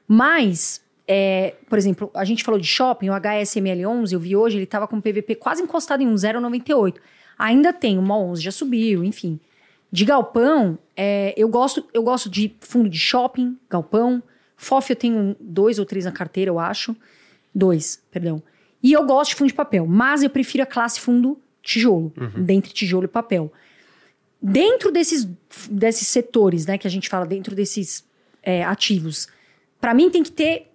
Mas 0.08 0.85
é, 1.08 1.56
por 1.70 1.78
exemplo, 1.78 2.10
a 2.14 2.26
gente 2.26 2.44
falou 2.44 2.60
de 2.60 2.68
shopping, 2.68 3.10
o 3.10 3.14
HSML11, 3.14 4.12
eu 4.12 4.20
vi 4.20 4.36
hoje, 4.36 4.58
ele 4.58 4.64
estava 4.64 4.88
com 4.88 5.00
PVP 5.00 5.36
quase 5.36 5.62
encostado 5.62 6.02
em 6.02 6.08
um 6.08 6.16
0,98. 6.16 6.96
Ainda 7.38 7.72
tem, 7.72 7.98
uma 7.98 8.18
11 8.18 8.42
já 8.42 8.52
subiu, 8.52 9.04
enfim. 9.04 9.40
De 9.92 10.04
galpão, 10.04 10.78
é, 10.96 11.34
eu, 11.38 11.48
gosto, 11.48 11.86
eu 11.94 12.02
gosto 12.04 12.30
de 12.30 12.56
fundo 12.60 12.90
de 12.90 12.98
shopping, 12.98 13.58
galpão. 13.70 14.22
FOF 14.58 14.90
eu 14.90 14.96
tenho 14.96 15.36
dois 15.40 15.80
ou 15.80 15.86
três 15.86 16.06
na 16.06 16.12
carteira, 16.12 16.50
eu 16.50 16.60
acho. 16.60 16.96
Dois, 17.54 18.02
perdão. 18.10 18.42
E 18.82 18.94
eu 18.94 19.06
gosto 19.06 19.32
de 19.32 19.36
fundo 19.36 19.48
de 19.48 19.54
papel, 19.54 19.86
mas 19.86 20.24
eu 20.24 20.30
prefiro 20.30 20.64
a 20.64 20.66
classe 20.66 21.00
fundo 21.00 21.40
tijolo, 21.62 22.14
uhum. 22.18 22.44
dentre 22.44 22.72
tijolo 22.72 23.06
e 23.06 23.08
papel. 23.08 23.52
Dentro 24.42 24.92
desses, 24.92 25.28
desses 25.70 26.08
setores, 26.08 26.66
né, 26.66 26.78
que 26.78 26.88
a 26.88 26.90
gente 26.90 27.10
fala, 27.10 27.26
dentro 27.26 27.56
desses 27.56 28.06
é, 28.44 28.64
ativos, 28.64 29.28
para 29.82 29.94
mim 29.94 30.10
tem 30.10 30.22
que 30.22 30.32
ter 30.32 30.72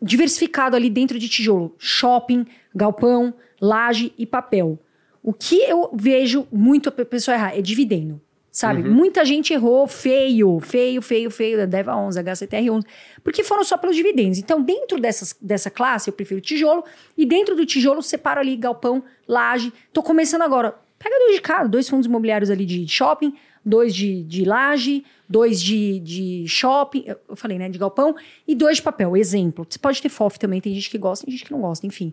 diversificado 0.00 0.76
ali 0.76 0.90
dentro 0.90 1.18
de 1.18 1.28
tijolo: 1.28 1.74
shopping, 1.78 2.46
galpão, 2.74 3.34
laje 3.60 4.12
e 4.16 4.26
papel. 4.26 4.78
O 5.22 5.32
que 5.32 5.56
eu 5.62 5.90
vejo 5.92 6.46
muito 6.50 6.88
a 6.88 6.92
pessoa 6.92 7.34
errar 7.34 7.56
é 7.56 7.60
dividendo. 7.60 8.20
Sabe? 8.50 8.82
Uhum. 8.82 8.92
Muita 8.92 9.24
gente 9.24 9.52
errou 9.52 9.86
feio, 9.86 10.58
feio, 10.58 11.00
feio, 11.00 11.30
feio, 11.30 11.58
da 11.58 11.64
DEVA 11.64 11.94
11, 11.94 12.18
HCTR 12.18 12.70
11, 12.70 12.86
porque 13.22 13.44
foram 13.44 13.62
só 13.62 13.76
pelos 13.76 13.94
dividendos. 13.94 14.38
Então, 14.38 14.60
dentro 14.60 14.98
dessas, 14.98 15.36
dessa 15.40 15.70
classe, 15.70 16.10
eu 16.10 16.14
prefiro 16.14 16.40
tijolo, 16.40 16.82
e 17.16 17.24
dentro 17.24 17.54
do 17.54 17.64
tijolo, 17.64 18.02
separo 18.02 18.40
ali 18.40 18.56
galpão, 18.56 19.04
laje. 19.28 19.72
Tô 19.92 20.02
começando 20.02 20.42
agora. 20.42 20.74
Pega 20.98 21.16
dois 21.20 21.36
de 21.36 21.40
cada, 21.40 21.68
dois 21.68 21.88
fundos 21.88 22.06
imobiliários 22.06 22.50
ali 22.50 22.64
de 22.64 22.88
shopping, 22.88 23.32
dois 23.64 23.94
de, 23.94 24.22
de 24.24 24.44
laje, 24.44 25.04
dois 25.28 25.60
de, 25.60 26.00
de 26.00 26.44
shopping, 26.46 27.04
eu 27.28 27.36
falei, 27.36 27.58
né, 27.58 27.68
de 27.68 27.78
galpão, 27.78 28.14
e 28.46 28.54
dois 28.54 28.76
de 28.76 28.82
papel. 28.82 29.16
Exemplo. 29.16 29.66
Você 29.68 29.78
pode 29.78 30.00
ter 30.00 30.08
FOF 30.08 30.38
também, 30.38 30.60
tem 30.60 30.74
gente 30.74 30.90
que 30.90 30.98
gosta, 30.98 31.26
tem 31.26 31.32
gente 31.32 31.44
que 31.44 31.52
não 31.52 31.60
gosta, 31.60 31.86
enfim. 31.86 32.12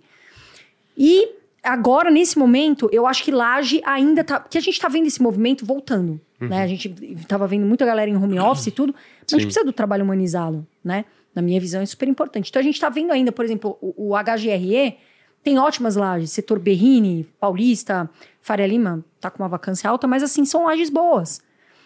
E 0.98 1.30
agora, 1.64 2.12
nesse 2.12 2.38
momento, 2.38 2.90
eu 2.92 3.08
acho 3.08 3.24
que 3.24 3.32
laje 3.32 3.82
ainda 3.86 4.24
tá. 4.24 4.40
Porque 4.40 4.58
a 4.58 4.62
gente 4.62 4.80
tá 4.80 4.88
vendo 4.88 5.08
esse 5.08 5.22
movimento 5.22 5.66
voltando. 5.66 6.20
Uhum. 6.40 6.50
Né? 6.50 6.62
A 6.62 6.68
gente 6.68 6.90
tava 7.28 7.48
vendo 7.48 7.66
muita 7.66 7.86
galera 7.86 8.10
em 8.10 8.16
home 8.16 8.40
office 8.40 8.68
e 8.68 8.72
tudo, 8.72 8.94
mas 8.94 9.04
Sim. 9.28 9.36
a 9.36 9.40
gente 9.40 9.48
precisa 9.48 9.66
do 9.66 9.74
trabalho 9.74 10.04
humanizado, 10.04 10.66
né? 10.84 11.06
Na 11.34 11.42
minha 11.42 11.60
visão, 11.60 11.82
é 11.82 11.86
super 11.86 12.08
importante. 12.08 12.50
Então 12.50 12.62
a 12.62 12.64
gente 12.64 12.80
tá 12.80 12.88
vendo 12.90 13.12
ainda, 13.12 13.32
por 13.32 13.44
exemplo, 13.44 13.78
o, 13.82 14.12
o 14.12 14.16
HGRE 14.16 14.98
tem 15.46 15.60
ótimas 15.60 15.96
lajes, 15.96 16.32
setor 16.32 16.58
Berrini, 16.58 17.24
Paulista, 17.40 18.10
Faria 18.42 18.66
Lima 18.66 19.06
tá 19.22 19.30
com 19.30 19.44
uma 19.44 19.48
vacância 19.48 19.88
alta, 19.88 20.08
mas 20.08 20.24
assim, 20.24 20.44
são 20.44 20.66
lajes 20.66 20.90
boas. 20.90 21.40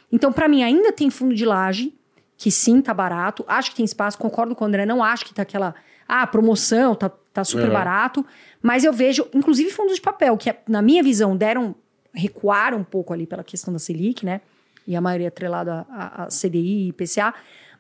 Então, 0.10 0.32
para 0.32 0.48
mim, 0.48 0.64
ainda 0.64 0.94
tem 0.94 1.10
fundo 1.10 1.36
de 1.36 1.44
laje, 1.44 1.94
que 2.38 2.50
sim, 2.50 2.82
tá 2.82 2.94
barato. 2.94 3.44
Acho 3.46 3.72
que 3.72 3.76
tem 3.76 3.84
espaço, 3.84 4.18
concordo 4.18 4.56
com 4.56 4.64
o 4.64 4.68
André, 4.68 4.86
não 4.86 5.04
acho 5.04 5.26
que 5.26 5.34
tá 5.34 5.42
aquela. 5.42 5.76
Ah, 6.08 6.26
promoção, 6.26 6.96
tá, 6.96 7.12
tá 7.34 7.44
super 7.44 7.68
é. 7.68 7.70
barato. 7.70 8.26
Mas 8.62 8.86
eu 8.86 8.94
vejo, 8.94 9.28
inclusive, 9.34 9.70
fundos 9.72 9.96
de 9.96 10.02
papel, 10.02 10.38
que 10.38 10.56
na 10.66 10.82
minha 10.82 11.04
visão 11.04 11.36
deram 11.36 11.76
recuaram 12.14 12.78
um 12.78 12.84
pouco 12.84 13.14
ali 13.14 13.28
pela 13.28 13.44
questão 13.44 13.74
da 13.74 13.78
Selic, 13.78 14.26
né? 14.26 14.40
E 14.88 14.96
a 14.96 15.02
maioria 15.02 15.28
atrelada 15.28 15.86
a, 15.90 16.24
a 16.24 16.28
CDI 16.28 16.86
e 16.86 16.88
IPCA. 16.90 17.34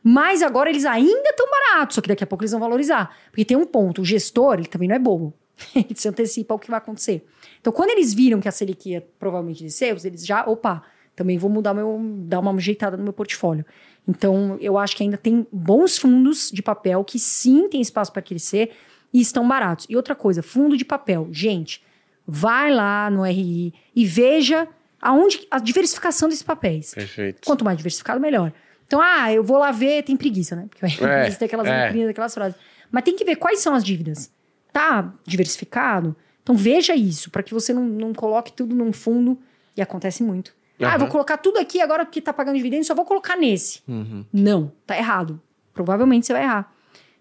Mas 0.04 0.42
agora 0.42 0.70
eles 0.70 0.86
ainda 0.86 1.30
estão 1.30 1.48
baratos, 1.50 1.96
só 1.96 2.02
que 2.02 2.10
daqui 2.10 2.24
a 2.24 2.28
pouco 2.28 2.44
eles 2.44 2.52
vão 2.52 2.60
valorizar. 2.60 3.16
Porque 3.32 3.46
tem 3.46 3.56
um 3.56 3.66
ponto, 3.66 4.02
o 4.02 4.06
gestor, 4.06 4.56
ele 4.56 4.68
também 4.68 4.90
não 4.90 4.96
é 4.96 5.00
bobo. 5.00 5.34
ele 5.76 5.96
se 5.96 6.08
antecipa 6.08 6.54
ao 6.54 6.60
que 6.60 6.70
vai 6.70 6.78
acontecer. 6.78 7.26
Então, 7.60 7.74
quando 7.74 7.90
eles 7.90 8.14
viram 8.14 8.40
que 8.40 8.48
a 8.48 8.52
Selic 8.52 8.90
ia 8.90 9.08
provavelmente 9.18 9.64
descer, 9.64 9.96
eles 10.06 10.26
já, 10.26 10.46
opa, 10.46 10.84
também 11.16 11.38
vou 11.38 11.50
mudar 11.50 11.74
meu, 11.74 12.00
dar 12.26 12.40
uma 12.40 12.52
ajeitada 12.54 12.96
no 12.96 13.04
meu 13.04 13.14
portfólio. 13.14 13.66
Então, 14.08 14.58
eu 14.62 14.78
acho 14.78 14.96
que 14.96 15.04
ainda 15.04 15.18
tem 15.18 15.46
bons 15.52 15.98
fundos 15.98 16.50
de 16.52 16.62
papel 16.62 17.04
que 17.04 17.20
sim 17.20 17.68
tem 17.68 17.82
espaço 17.82 18.12
para 18.12 18.22
crescer 18.22 18.72
e 19.14 19.20
estão 19.22 19.48
baratos. 19.48 19.86
E 19.90 19.96
outra 19.96 20.16
coisa, 20.16 20.42
fundo 20.42 20.78
de 20.78 20.86
papel. 20.86 21.28
Gente, 21.32 21.84
vai 22.26 22.72
lá 22.72 23.10
no 23.10 23.24
RI 23.24 23.74
e 23.96 24.06
veja 24.06 24.68
aonde 25.02 25.46
a 25.52 25.60
diversificação 25.60 26.30
desses 26.30 26.44
papéis. 26.44 26.94
Perfeito. 26.94 27.46
Quanto 27.46 27.64
mais 27.64 27.78
diversificado, 27.78 28.20
melhor. 28.20 28.52
Então, 28.88 29.00
ah, 29.02 29.32
eu 29.32 29.44
vou 29.44 29.58
lá 29.58 29.72
ver, 29.72 30.04
tem 30.04 30.18
preguiça, 30.18 30.56
né? 30.56 30.68
Porque 30.70 31.04
é, 31.06 31.28
existem 31.28 31.46
aquelas 31.46 31.68
é. 31.68 32.10
aquelas 32.10 32.34
frases. 32.34 32.58
Mas 32.92 33.04
tem 33.04 33.16
que 33.16 33.24
ver 33.24 33.36
quais 33.36 33.60
são 33.60 33.76
as 33.76 33.84
dívidas. 33.84 34.32
Tá 34.72 35.14
diversificado? 35.26 36.16
Então 36.44 36.56
veja 36.56 36.96
isso, 36.96 37.30
para 37.30 37.44
que 37.44 37.54
você 37.54 37.74
não, 37.74 37.84
não 37.84 38.14
coloque 38.14 38.52
tudo 38.52 38.76
num 38.76 38.92
fundo, 38.92 39.38
e 39.80 39.82
acontece 39.82 40.24
muito. 40.24 40.54
Uhum. 40.80 40.88
Ah, 40.88 40.98
vou 40.98 41.08
colocar 41.08 41.38
tudo 41.38 41.58
aqui 41.58 41.82
agora 41.82 42.06
que 42.06 42.22
tá 42.22 42.34
pagando 42.34 42.56
dividendo, 42.56 42.86
só 42.86 42.96
vou 42.96 43.06
colocar 43.06 43.36
nesse. 43.36 43.82
Uhum. 43.88 44.26
Não, 44.32 44.72
tá 44.86 44.98
errado. 44.98 45.42
Provavelmente 45.74 46.26
você 46.26 46.34
vai 46.34 46.44
errar. 46.44 46.74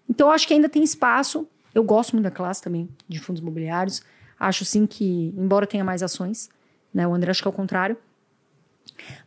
Então, 0.09 0.27
eu 0.27 0.33
acho 0.33 0.47
que 0.47 0.53
ainda 0.53 0.67
tem 0.67 0.83
espaço. 0.83 1.47
Eu 1.73 1.83
gosto 1.83 2.13
muito 2.13 2.23
da 2.23 2.31
classe 2.31 2.61
também, 2.61 2.89
de 3.07 3.19
fundos 3.19 3.41
imobiliários. 3.41 4.01
Acho 4.39 4.65
sim 4.65 4.85
que, 4.85 5.33
embora 5.37 5.67
tenha 5.67 5.83
mais 5.83 6.01
ações, 6.01 6.49
né? 6.93 7.07
O 7.07 7.13
André 7.13 7.31
acho 7.31 7.41
que 7.41 7.47
é 7.47 7.51
o 7.51 7.53
contrário. 7.53 7.97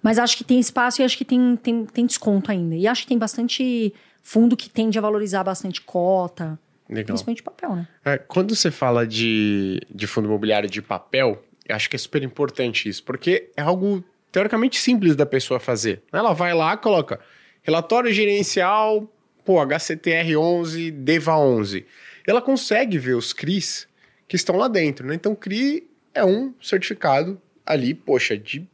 Mas 0.02 0.18
acho 0.18 0.36
que 0.36 0.44
tem 0.44 0.58
espaço 0.58 1.00
e 1.00 1.04
acho 1.04 1.16
que 1.16 1.24
tem, 1.24 1.56
tem, 1.56 1.86
tem 1.86 2.06
desconto 2.06 2.50
ainda. 2.50 2.74
E 2.74 2.86
acho 2.86 3.02
que 3.02 3.08
tem 3.08 3.18
bastante 3.18 3.94
fundo 4.22 4.56
que 4.56 4.68
tende 4.68 4.98
a 4.98 5.02
valorizar 5.02 5.44
bastante 5.44 5.80
cota. 5.80 6.58
Legal. 6.92 7.06
Principalmente 7.06 7.42
papel, 7.42 7.74
né? 7.74 7.88
É, 8.04 8.18
quando 8.18 8.54
você 8.54 8.70
fala 8.70 9.06
de, 9.06 9.80
de 9.90 10.06
fundo 10.06 10.28
imobiliário 10.28 10.68
de 10.68 10.82
papel, 10.82 11.42
eu 11.66 11.74
acho 11.74 11.88
que 11.88 11.96
é 11.96 11.98
super 11.98 12.22
importante 12.22 12.88
isso, 12.88 13.02
porque 13.02 13.50
é 13.56 13.62
algo 13.62 14.04
teoricamente 14.30 14.78
simples 14.78 15.16
da 15.16 15.24
pessoa 15.24 15.58
fazer. 15.58 16.02
Ela 16.12 16.32
vai 16.32 16.54
lá, 16.54 16.76
coloca 16.76 17.20
relatório 17.62 18.12
gerencial, 18.12 19.10
pô, 19.44 19.60
HCTR 19.60 20.36
11, 20.36 20.90
DEVA 20.90 21.36
11. 21.36 21.86
Ela 22.26 22.42
consegue 22.42 22.98
ver 22.98 23.14
os 23.14 23.32
CRIs 23.32 23.88
que 24.28 24.36
estão 24.36 24.56
lá 24.56 24.68
dentro, 24.68 25.06
né? 25.06 25.14
Então, 25.14 25.34
CRI 25.34 25.88
é 26.14 26.24
um 26.24 26.54
certificado 26.60 27.40
ali, 27.64 27.94
poxa, 27.94 28.36
de, 28.36 28.66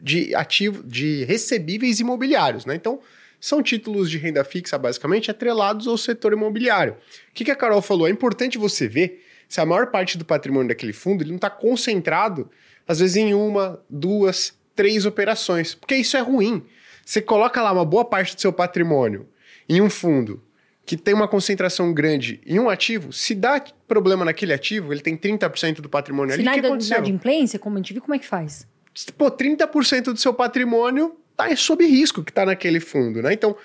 de 0.00 0.34
ativo, 0.34 0.82
de 0.82 1.24
recebíveis 1.24 2.00
imobiliários, 2.00 2.66
né? 2.66 2.74
Então, 2.74 3.00
são 3.42 3.60
títulos 3.60 4.08
de 4.08 4.18
renda 4.18 4.44
fixa, 4.44 4.78
basicamente, 4.78 5.28
atrelados 5.28 5.88
ao 5.88 5.98
setor 5.98 6.32
imobiliário. 6.32 6.92
O 6.92 7.34
que, 7.34 7.44
que 7.44 7.50
a 7.50 7.56
Carol 7.56 7.82
falou? 7.82 8.06
É 8.06 8.10
importante 8.10 8.56
você 8.56 8.86
ver 8.86 9.20
se 9.48 9.60
a 9.60 9.66
maior 9.66 9.88
parte 9.88 10.16
do 10.16 10.24
patrimônio 10.24 10.68
daquele 10.68 10.92
fundo 10.92 11.24
ele 11.24 11.30
não 11.30 11.36
está 11.36 11.50
concentrado, 11.50 12.48
às 12.86 13.00
vezes, 13.00 13.16
em 13.16 13.34
uma, 13.34 13.82
duas, 13.90 14.56
três 14.76 15.04
operações. 15.04 15.74
Porque 15.74 15.96
isso 15.96 16.16
é 16.16 16.20
ruim. 16.20 16.64
Você 17.04 17.20
coloca 17.20 17.60
lá 17.60 17.72
uma 17.72 17.84
boa 17.84 18.04
parte 18.04 18.36
do 18.36 18.40
seu 18.40 18.52
patrimônio 18.52 19.28
em 19.68 19.80
um 19.80 19.90
fundo 19.90 20.40
que 20.86 20.96
tem 20.96 21.12
uma 21.12 21.26
concentração 21.26 21.92
grande 21.92 22.40
em 22.46 22.60
um 22.60 22.70
ativo, 22.70 23.12
se 23.12 23.34
dá 23.34 23.60
problema 23.88 24.24
naquele 24.24 24.52
ativo, 24.52 24.92
ele 24.92 25.00
tem 25.00 25.16
30% 25.16 25.80
do 25.80 25.88
patrimônio 25.88 26.32
se 26.32 26.40
ali, 26.40 26.48
o 26.48 26.52
que 26.52 26.66
aconteceu? 26.66 26.96
Se 26.96 27.02
dá 27.02 27.08
adimplência, 27.08 27.58
como 27.58 27.76
a 27.76 27.78
gente 27.80 27.92
viu, 27.92 28.02
como 28.02 28.14
é 28.14 28.20
que 28.20 28.26
faz? 28.26 28.68
Pô, 29.16 29.30
30% 29.32 30.12
do 30.12 30.16
seu 30.16 30.32
patrimônio 30.32 31.16
tá 31.48 31.56
sob 31.56 31.84
risco 31.86 32.22
que 32.22 32.30
está 32.30 32.44
naquele 32.46 32.80
fundo, 32.80 33.22
né? 33.22 33.32
Então, 33.32 33.56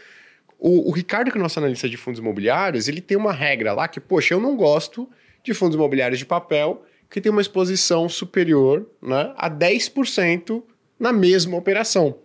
o, 0.60 0.90
o, 0.90 0.92
Ricardo, 0.92 1.32
que 1.32 1.38
é 1.38 1.42
nosso 1.42 1.60
analista 1.60 1.88
de 1.88 1.98
fundos 1.98 2.20
imobiliários, 2.20 2.88
ele 2.88 3.02
tem 3.02 3.18
uma 3.18 3.32
regra 3.32 3.74
lá 3.74 3.88
que, 3.88 4.00
poxa, 4.00 4.34
eu 4.34 4.40
não 4.40 4.56
gosto 4.56 5.10
de 5.44 5.54
fundos 5.54 5.76
imobiliários 5.76 6.20
de 6.20 6.26
papel 6.26 6.84
que 7.10 7.22
tem 7.22 7.32
uma 7.32 7.42
exposição 7.42 8.10
superior 8.10 8.86
né, 9.02 9.34
a 9.38 9.50
10% 9.50 10.62
na 11.00 11.14
mesma 11.14 11.58
operação. 11.58 12.18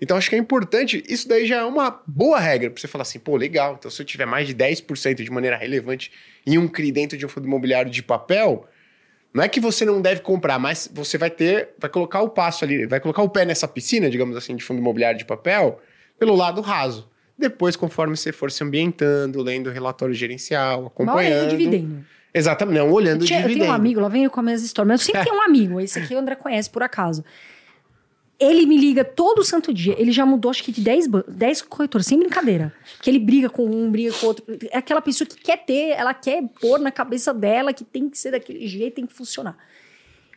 Então, 0.00 0.16
acho 0.16 0.28
que 0.28 0.34
é 0.34 0.38
importante, 0.38 1.02
isso 1.08 1.28
daí 1.28 1.46
já 1.46 1.58
é 1.58 1.64
uma 1.64 2.02
boa 2.06 2.40
regra 2.40 2.70
para 2.70 2.80
você 2.80 2.88
falar 2.88 3.02
assim, 3.02 3.20
pô, 3.20 3.36
legal, 3.36 3.76
então 3.78 3.88
se 3.90 4.02
eu 4.02 4.06
tiver 4.06 4.26
mais 4.26 4.48
de 4.48 4.54
10% 4.54 5.22
de 5.22 5.30
maneira 5.30 5.56
relevante 5.56 6.10
em 6.44 6.58
um 6.58 6.66
CRI 6.66 6.90
dentro 6.90 7.16
de 7.16 7.24
um 7.24 7.28
fundo 7.28 7.46
imobiliário 7.46 7.90
de 7.90 8.02
papel, 8.02 8.66
não 9.34 9.42
é 9.42 9.48
que 9.48 9.60
você 9.60 9.84
não 9.84 10.00
deve 10.00 10.20
comprar, 10.20 10.58
mas 10.58 10.90
você 10.92 11.16
vai 11.16 11.30
ter, 11.30 11.70
vai 11.78 11.88
colocar 11.88 12.20
o 12.20 12.28
passo 12.28 12.64
ali, 12.64 12.86
vai 12.86 13.00
colocar 13.00 13.22
o 13.22 13.28
pé 13.28 13.44
nessa 13.44 13.66
piscina, 13.66 14.10
digamos 14.10 14.36
assim, 14.36 14.54
de 14.54 14.62
fundo 14.62 14.78
imobiliário 14.78 15.18
de 15.18 15.24
papel, 15.24 15.80
pelo 16.18 16.36
lado 16.36 16.60
raso. 16.60 17.10
Depois, 17.38 17.74
conforme 17.74 18.16
você 18.16 18.30
for 18.30 18.50
se 18.50 18.62
ambientando, 18.62 19.42
lendo 19.42 19.68
o 19.68 19.72
relatório 19.72 20.14
gerencial, 20.14 20.86
acompanhando. 20.86 21.48
Mal 21.48 21.48
dividendo. 21.48 22.04
Exatamente, 22.34 22.78
não, 22.78 22.90
olhando 22.90 23.22
o 23.22 23.24
dividendo. 23.24 23.50
Eu 23.50 23.58
tenho 23.58 23.70
um 23.70 23.74
amigo, 23.74 24.00
lá 24.00 24.08
vem 24.08 24.24
eu 24.24 24.30
com 24.30 24.40
a 24.40 24.42
mesma 24.42 24.66
história, 24.66 24.88
mas 24.88 25.00
eu 25.00 25.06
sempre 25.06 25.24
tenho 25.28 25.36
um 25.36 25.42
amigo, 25.42 25.80
esse 25.80 25.98
aqui 25.98 26.14
o 26.14 26.18
André 26.18 26.36
conhece 26.36 26.68
por 26.68 26.82
acaso. 26.82 27.24
Ele 28.42 28.66
me 28.66 28.76
liga 28.76 29.04
todo 29.04 29.44
santo 29.44 29.72
dia. 29.72 29.94
Ele 29.96 30.10
já 30.10 30.26
mudou, 30.26 30.50
acho 30.50 30.64
que 30.64 30.72
de 30.72 30.80
10, 30.80 31.06
10 31.28 31.62
corretores, 31.62 32.06
sem 32.06 32.18
brincadeira. 32.18 32.74
Que 33.00 33.08
ele 33.08 33.18
briga 33.18 33.48
com 33.48 33.64
um, 33.64 33.90
briga 33.90 34.12
com 34.12 34.26
outro. 34.26 34.44
É 34.70 34.78
aquela 34.78 35.00
pessoa 35.00 35.26
que 35.28 35.36
quer 35.36 35.64
ter, 35.64 35.90
ela 35.90 36.12
quer 36.12 36.42
pôr 36.60 36.80
na 36.80 36.90
cabeça 36.90 37.32
dela 37.32 37.72
que 37.72 37.84
tem 37.84 38.10
que 38.10 38.18
ser 38.18 38.32
daquele 38.32 38.66
jeito, 38.66 38.94
tem 38.94 39.06
que 39.06 39.12
funcionar. 39.12 39.56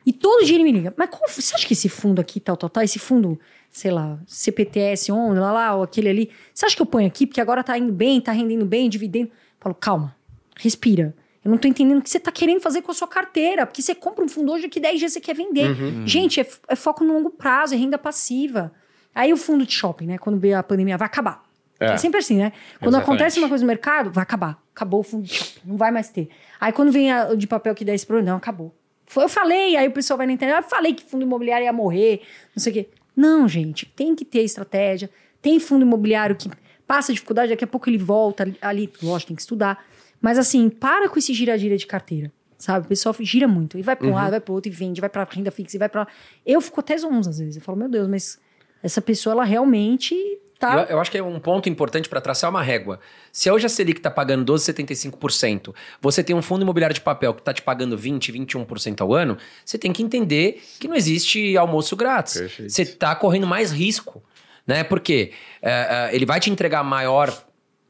E 0.06 0.14
todo 0.14 0.45
dia 0.45 0.56
ele 0.56 0.64
me 0.64 0.72
liga. 0.72 0.94
Mas 0.95 1.10
você 1.36 1.56
acha 1.56 1.65
que 1.65 1.73
esse 1.73 1.90
fundo 1.90 2.22
aqui, 2.22 2.40
tal, 2.40 2.56
tal, 2.56 2.69
tal, 2.69 2.84
esse 2.84 2.99
fundo, 2.99 3.40
sei 3.72 3.90
lá, 3.90 4.19
CPTS 4.27 5.11
11, 5.11 5.40
lá, 5.40 5.52
lá, 5.52 5.76
ou 5.76 5.84
aquele 5.84 6.10
ali, 6.10 6.30
você 6.53 6.65
acha 6.65 6.76
que 6.76 6.82
eu 6.82 6.86
ponho 6.86 7.07
aqui 7.07 7.26
porque 7.26 7.41
agora 7.41 7.64
tá 7.64 7.76
indo 7.77 7.91
bem, 7.91 8.22
tá 8.22 8.32
rendendo 8.32 8.65
bem, 8.65 8.88
dividendo? 8.88 9.30
Eu 9.30 9.34
falo, 9.60 9.76
calma, 9.76 10.15
respira. 10.56 11.15
Eu 11.45 11.51
não 11.51 11.59
tô 11.59 11.67
entendendo 11.67 11.99
o 11.99 12.01
que 12.01 12.09
você 12.09 12.19
tá 12.19 12.31
querendo 12.31 12.59
fazer 12.59 12.81
com 12.81 12.89
a 12.89 12.93
sua 12.95 13.07
carteira. 13.07 13.67
Porque 13.67 13.80
você 13.80 13.93
compra 13.93 14.26
um 14.26 14.27
fundo 14.27 14.51
hoje 14.51 14.67
que 14.67 14.80
10 14.80 14.97
dias 14.97 15.13
você 15.13 15.22
quer 15.22 15.35
vender. 15.35 15.80
Uhum. 15.80 16.07
Gente, 16.07 16.41
é, 16.41 16.47
é, 16.67 16.76
foco 16.76 17.03
no 17.03 17.13
longo 17.13 17.30
prazo, 17.30 17.76
é 17.76 17.77
renda 17.77 17.99
passiva. 17.99 18.73
Aí 19.13 19.31
o 19.31 19.38
fundo 19.38 19.63
de 19.63 19.72
shopping, 19.72 20.07
né? 20.07 20.17
Quando 20.17 20.39
veio 20.39 20.57
a 20.57 20.63
pandemia, 20.63 20.97
vai 20.97 21.05
acabar. 21.05 21.43
É, 21.80 21.91
é 21.91 21.97
sempre 21.97 22.19
assim, 22.19 22.38
né? 22.38 22.51
Quando 22.80 22.95
Exatamente. 22.95 23.03
acontece 23.03 23.39
uma 23.39 23.47
coisa 23.47 23.63
no 23.63 23.67
mercado, 23.67 24.11
vai 24.11 24.23
acabar. 24.23 24.59
Acabou 24.73 25.01
o 25.01 25.03
fundo 25.03 25.23
de 25.23 25.35
shopping, 25.35 25.59
não 25.65 25.77
vai 25.77 25.91
mais 25.91 26.09
ter. 26.09 26.30
Aí 26.59 26.72
quando 26.72 26.91
vem 26.91 27.13
o 27.13 27.35
de 27.35 27.45
papel 27.45 27.76
que 27.76 27.85
dá 27.85 27.93
esse 27.93 28.07
problema, 28.07 28.31
não, 28.31 28.38
acabou. 28.38 28.76
Foi, 29.05 29.23
eu 29.23 29.30
falei, 29.30 29.77
aí 29.77 29.88
o 29.88 29.91
pessoal 29.91 30.17
vai 30.17 30.26
na 30.26 30.34
internet, 30.34 30.63
eu 30.63 30.69
falei 30.69 30.95
que 30.95 31.03
fundo 31.03 31.22
imobiliário 31.22 31.65
ia 31.65 31.72
morrer, 31.72 32.22
não 32.55 32.61
sei 32.61 32.72
o 32.72 32.73
quê. 32.73 32.89
Não, 33.15 33.47
gente, 33.47 33.85
tem 33.85 34.15
que 34.15 34.26
ter 34.26 34.41
estratégia. 34.41 35.11
Tem 35.43 35.59
fundo 35.59 35.84
imobiliário 35.84 36.35
que 36.35 36.49
passa 36.88 37.13
dificuldade, 37.13 37.49
daqui 37.49 37.63
a 37.63 37.67
pouco 37.67 37.88
ele 37.88 37.99
volta 37.99 38.51
ali, 38.61 38.91
lógico, 39.03 39.27
tem 39.27 39.35
que 39.35 39.43
estudar. 39.43 39.85
Mas 40.22 40.38
assim, 40.38 40.70
para 40.70 41.10
com 41.10 41.20
esse 41.20 41.34
gira-gira 41.34 41.78
de 41.78 41.86
carteira. 41.86 42.32
Sabe? 42.58 42.86
O 42.86 42.90
pessoal 42.90 43.14
gira 43.20 43.48
muito. 43.48 43.78
E 43.78 43.82
vai 43.82 43.96
para 43.96 44.08
um 44.08 44.12
uhum. 44.12 44.16
lado, 44.16 44.32
vai 44.32 44.40
para 44.40 44.54
outro, 44.54 44.72
e 44.72 44.74
vende, 44.74 45.02
vai 45.02 45.10
para 45.10 45.24
renda 45.30 45.52
fixa, 45.52 45.76
e 45.76 45.80
vai 45.80 45.90
para. 45.90 46.08
Eu 46.46 46.62
fico 46.62 46.80
até 46.80 46.98
zonza 46.98 47.30
às 47.30 47.40
vezes. 47.40 47.58
Eu 47.58 47.62
falo, 47.62 47.78
meu 47.78 47.90
Deus, 47.90 48.08
mas 48.08 48.40
essa 48.82 49.02
pessoa, 49.02 49.34
ela 49.34 49.44
realmente 49.44 50.16
tá. 50.58 50.84
Eu, 50.84 50.96
eu 50.96 51.00
acho 51.00 51.12
que 51.12 51.18
é 51.18 51.24
um 51.24 51.40
ponto 51.40 51.68
importante 51.68 52.08
para 52.08 52.22
traçar 52.22 52.50
uma 52.50 52.62
régua. 52.62 53.00
Se 53.32 53.52
hoje 53.52 53.66
a 53.66 53.70
Selic 53.70 54.00
está 54.00 54.10
pagando 54.10 54.52
12,75%, 54.54 55.76
você 56.02 56.24
tem 56.24 56.36
um 56.36 56.42
fundo 56.42 56.62
imobiliário 56.62 56.94
de 56.94 57.02
papel 57.02 57.34
que 57.34 57.42
está 57.42 57.54
te 57.54 57.62
pagando 57.62 57.98
20, 57.98 58.32
21% 58.32 59.02
ao 59.02 59.14
ano, 59.14 59.38
você 59.64 59.78
tem 59.78 59.92
que 59.92 60.02
entender 60.02 60.64
que 60.80 60.88
não 60.88 60.96
existe 60.96 61.58
almoço 61.58 61.96
grátis. 61.96 62.38
Perfeito. 62.38 62.72
Você 62.72 62.84
está 62.84 63.14
correndo 63.16 63.48
mais 63.48 63.72
risco. 63.72 64.24
Né? 64.66 64.84
Porque 64.84 65.32
uh, 65.62 65.68
uh, 65.68 66.16
ele 66.16 66.26
vai 66.26 66.40
te 66.40 66.50
entregar 66.50 66.84
maior 66.84 67.32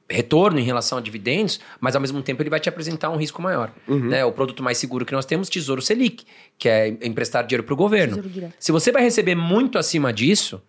retorno 0.10 0.60
em 0.60 0.64
relação 0.64 0.98
a 0.98 1.02
dividendos, 1.02 1.60
mas 1.80 1.96
ao 1.96 2.02
mesmo 2.02 2.22
tempo 2.22 2.42
ele 2.42 2.50
vai 2.50 2.60
te 2.60 2.70
apresentar 2.70 3.10
um 3.10 3.18
risco 3.18 3.42
maior. 3.42 3.74
Uhum. 3.88 4.10
Né? 4.10 4.24
O 4.24 4.32
produto 4.32 4.62
mais 4.62 4.78
seguro 4.78 5.06
que 5.06 5.14
nós 5.14 5.26
temos, 5.26 5.50
Tesouro 5.50 5.82
Selic, 5.82 6.26
que 6.58 6.70
é 6.70 6.90
emprestar 7.02 7.46
dinheiro 7.46 7.64
para 7.64 7.74
o 7.74 7.78
governo. 7.78 8.24
Se 8.60 8.72
você 8.72 8.92
vai 8.92 9.04
receber 9.04 9.36
muito 9.36 9.78
acima 9.78 10.14
disso, 10.14 10.62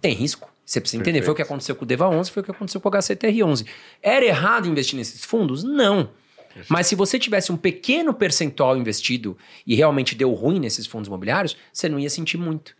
tem 0.00 0.12
risco. 0.12 0.50
Você 0.64 0.80
precisa 0.80 1.00
entender. 1.00 1.18
Perfeito. 1.18 1.24
Foi 1.26 1.32
o 1.32 1.36
que 1.36 1.42
aconteceu 1.42 1.76
com 1.76 1.84
o 1.84 1.86
DEVA 1.86 2.08
11, 2.08 2.30
foi 2.30 2.42
o 2.42 2.44
que 2.44 2.50
aconteceu 2.50 2.80
com 2.80 2.88
o 2.88 2.92
HCTR 2.92 3.44
11. 3.44 3.66
Era 4.02 4.24
errado 4.24 4.68
investir 4.68 4.96
nesses 4.96 5.24
fundos? 5.24 5.62
Não. 5.62 6.10
Mas 6.68 6.86
se 6.86 6.94
você 6.94 7.18
tivesse 7.18 7.50
um 7.50 7.56
pequeno 7.56 8.12
percentual 8.12 8.76
investido 8.76 9.36
e 9.66 9.74
realmente 9.74 10.14
deu 10.14 10.32
ruim 10.32 10.58
nesses 10.58 10.86
fundos 10.86 11.08
imobiliários, 11.08 11.56
você 11.72 11.88
não 11.88 11.98
ia 11.98 12.10
sentir 12.10 12.36
muito. 12.36 12.74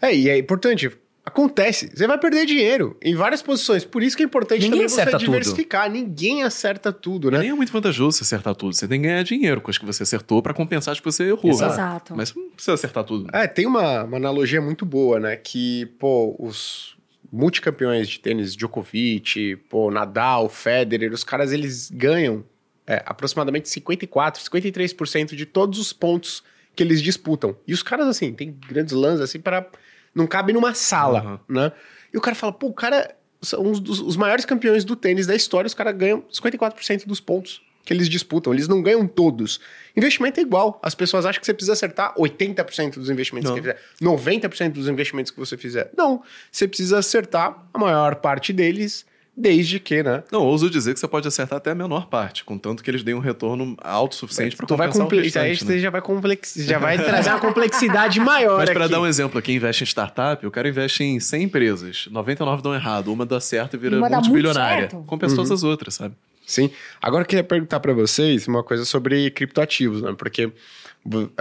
É, 0.00 0.14
e 0.14 0.28
é 0.28 0.38
importante 0.38 0.90
Acontece. 1.24 1.88
Você 1.94 2.04
vai 2.06 2.18
perder 2.18 2.44
dinheiro 2.44 2.96
em 3.00 3.14
várias 3.14 3.40
posições. 3.40 3.84
Por 3.84 4.02
isso 4.02 4.16
que 4.16 4.24
é 4.24 4.26
importante 4.26 4.62
Ninguém 4.62 4.86
também 4.86 5.06
você 5.06 5.16
diversificar. 5.16 5.84
Tudo. 5.84 5.92
Ninguém 5.92 6.42
acerta 6.42 6.92
tudo, 6.92 7.30
né? 7.30 7.38
Nem 7.38 7.50
é 7.50 7.54
muito 7.54 7.72
vantajoso 7.72 8.18
você 8.18 8.24
acertar 8.24 8.56
tudo. 8.56 8.74
Você 8.74 8.88
tem 8.88 9.00
que 9.00 9.06
ganhar 9.06 9.22
dinheiro 9.22 9.60
com 9.60 9.70
as 9.70 9.78
que 9.78 9.86
você 9.86 10.02
acertou 10.02 10.42
para 10.42 10.52
compensar 10.52 10.92
as 10.92 10.98
que 10.98 11.04
você 11.04 11.28
errou. 11.28 11.52
Exato. 11.52 11.70
Né? 11.70 11.74
Exato. 11.74 12.16
Mas 12.16 12.34
não 12.34 12.50
precisa 12.50 12.74
acertar 12.74 13.04
tudo. 13.04 13.28
É, 13.32 13.46
tem 13.46 13.66
uma, 13.66 14.02
uma 14.02 14.16
analogia 14.16 14.60
muito 14.60 14.84
boa, 14.84 15.20
né? 15.20 15.36
Que, 15.36 15.86
pô, 16.00 16.34
os 16.40 16.96
multicampeões 17.32 18.08
de 18.08 18.18
tênis, 18.18 18.56
Djokovic, 18.56 19.56
pô, 19.70 19.92
Nadal, 19.92 20.48
Federer, 20.48 21.12
os 21.12 21.22
caras, 21.22 21.52
eles 21.52 21.88
ganham 21.88 22.44
é, 22.84 23.00
aproximadamente 23.06 23.68
54, 23.68 24.42
53% 24.42 25.36
de 25.36 25.46
todos 25.46 25.78
os 25.78 25.92
pontos 25.92 26.42
que 26.74 26.82
eles 26.82 27.00
disputam. 27.00 27.56
E 27.66 27.72
os 27.72 27.82
caras, 27.82 28.08
assim, 28.08 28.32
tem 28.32 28.56
grandes 28.68 28.92
lãs, 28.92 29.20
assim, 29.20 29.38
para 29.38 29.66
Não 30.14 30.26
cabe 30.26 30.52
numa 30.52 30.74
sala, 30.74 31.40
uhum. 31.48 31.56
né? 31.56 31.72
E 32.12 32.18
o 32.18 32.20
cara 32.20 32.34
fala, 32.34 32.52
pô, 32.52 32.68
o 32.68 32.74
cara 32.74 33.14
são 33.40 33.62
uns 33.62 33.80
dos 33.80 34.00
os 34.00 34.16
maiores 34.16 34.44
campeões 34.44 34.84
do 34.84 34.94
tênis 34.94 35.26
da 35.26 35.34
história, 35.34 35.66
os 35.66 35.74
caras 35.74 35.96
ganham 35.96 36.22
54% 36.32 37.06
dos 37.06 37.20
pontos 37.20 37.62
que 37.84 37.92
eles 37.92 38.08
disputam. 38.08 38.52
Eles 38.52 38.68
não 38.68 38.80
ganham 38.80 39.06
todos. 39.06 39.60
Investimento 39.96 40.38
é 40.38 40.42
igual. 40.42 40.78
As 40.82 40.94
pessoas 40.94 41.26
acham 41.26 41.40
que 41.40 41.46
você 41.46 41.52
precisa 41.52 41.72
acertar 41.72 42.14
80% 42.14 42.94
dos 42.94 43.10
investimentos 43.10 43.50
não. 43.50 43.56
que 43.56 43.62
você 43.62 43.74
fizer, 43.74 44.48
90% 44.48 44.72
dos 44.72 44.88
investimentos 44.88 45.32
que 45.32 45.38
você 45.38 45.56
fizer. 45.56 45.90
Não. 45.96 46.22
Você 46.50 46.68
precisa 46.68 46.98
acertar 46.98 47.66
a 47.72 47.78
maior 47.78 48.16
parte 48.16 48.52
deles 48.52 49.04
Desde 49.34 49.80
que, 49.80 50.02
né? 50.02 50.22
Não, 50.30 50.42
ouso 50.42 50.68
dizer 50.68 50.92
que 50.92 51.00
você 51.00 51.08
pode 51.08 51.26
acertar 51.26 51.56
até 51.56 51.70
a 51.70 51.74
menor 51.74 52.06
parte, 52.06 52.44
contanto 52.44 52.82
que 52.82 52.90
eles 52.90 53.02
deem 53.02 53.16
um 53.16 53.20
retorno 53.20 53.74
alto 53.80 54.12
o 54.12 54.16
suficiente 54.16 54.54
para 54.54 54.66
compensar 54.66 54.92
vai 54.92 55.02
compli- 55.04 55.18
o 55.18 55.22
restante, 55.22 55.64
Aí 55.64 55.76
né? 55.76 55.78
já 55.78 55.88
vai, 55.88 56.02
complex... 56.02 56.54
já 56.58 56.78
vai 56.78 56.98
trazer 56.98 57.30
uma 57.30 57.40
complexidade 57.40 58.20
maior 58.20 58.58
Mas 58.58 58.68
para 58.70 58.88
dar 58.88 59.00
um 59.00 59.06
exemplo, 59.06 59.40
quem 59.40 59.56
investe 59.56 59.84
em 59.84 59.86
startup, 59.86 60.46
o 60.46 60.50
cara 60.50 60.68
investe 60.68 61.02
em 61.02 61.18
100 61.18 61.44
empresas, 61.44 62.08
99 62.10 62.62
dão 62.62 62.74
errado, 62.74 63.10
uma 63.10 63.24
dá 63.24 63.40
certo 63.40 63.74
e 63.74 63.78
vira 63.78 63.96
uma 63.96 64.08
multibilionária. 64.10 64.88
Compensa 65.06 65.32
uhum. 65.32 65.36
todas 65.36 65.50
as 65.50 65.62
outras, 65.62 65.94
sabe? 65.94 66.14
Sim. 66.46 66.70
Agora 67.00 67.22
eu 67.22 67.26
queria 67.26 67.44
perguntar 67.44 67.80
para 67.80 67.94
vocês 67.94 68.46
uma 68.46 68.62
coisa 68.62 68.84
sobre 68.84 69.30
criptoativos, 69.30 70.02
né? 70.02 70.14
Porque 70.16 70.52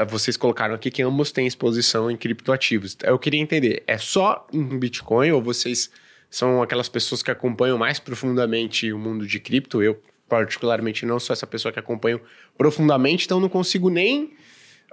vocês 0.07 0.37
colocaram 0.37 0.73
aqui 0.73 0.89
que 0.89 1.03
ambos 1.03 1.31
têm 1.31 1.45
exposição 1.45 2.09
em 2.09 2.15
criptoativos. 2.15 2.95
Eu 3.03 3.19
queria 3.19 3.41
entender, 3.41 3.83
é 3.85 3.97
só 3.97 4.47
em 4.53 4.63
Bitcoin 4.79 5.31
ou 5.31 5.41
vocês 5.41 5.89
são 6.31 6.63
aquelas 6.63 6.87
pessoas 6.87 7.21
que 7.21 7.29
acompanham 7.29 7.77
mais 7.77 7.99
profundamente 7.99 8.91
o 8.93 8.97
mundo 8.97 9.27
de 9.27 9.37
cripto. 9.37 9.83
Eu, 9.83 10.01
particularmente, 10.29 11.05
não 11.05 11.19
sou 11.19 11.33
essa 11.33 11.45
pessoa 11.45 11.73
que 11.73 11.77
acompanho 11.77 12.21
profundamente, 12.57 13.25
então 13.25 13.37
não 13.41 13.49
consigo 13.49 13.89
nem 13.89 14.33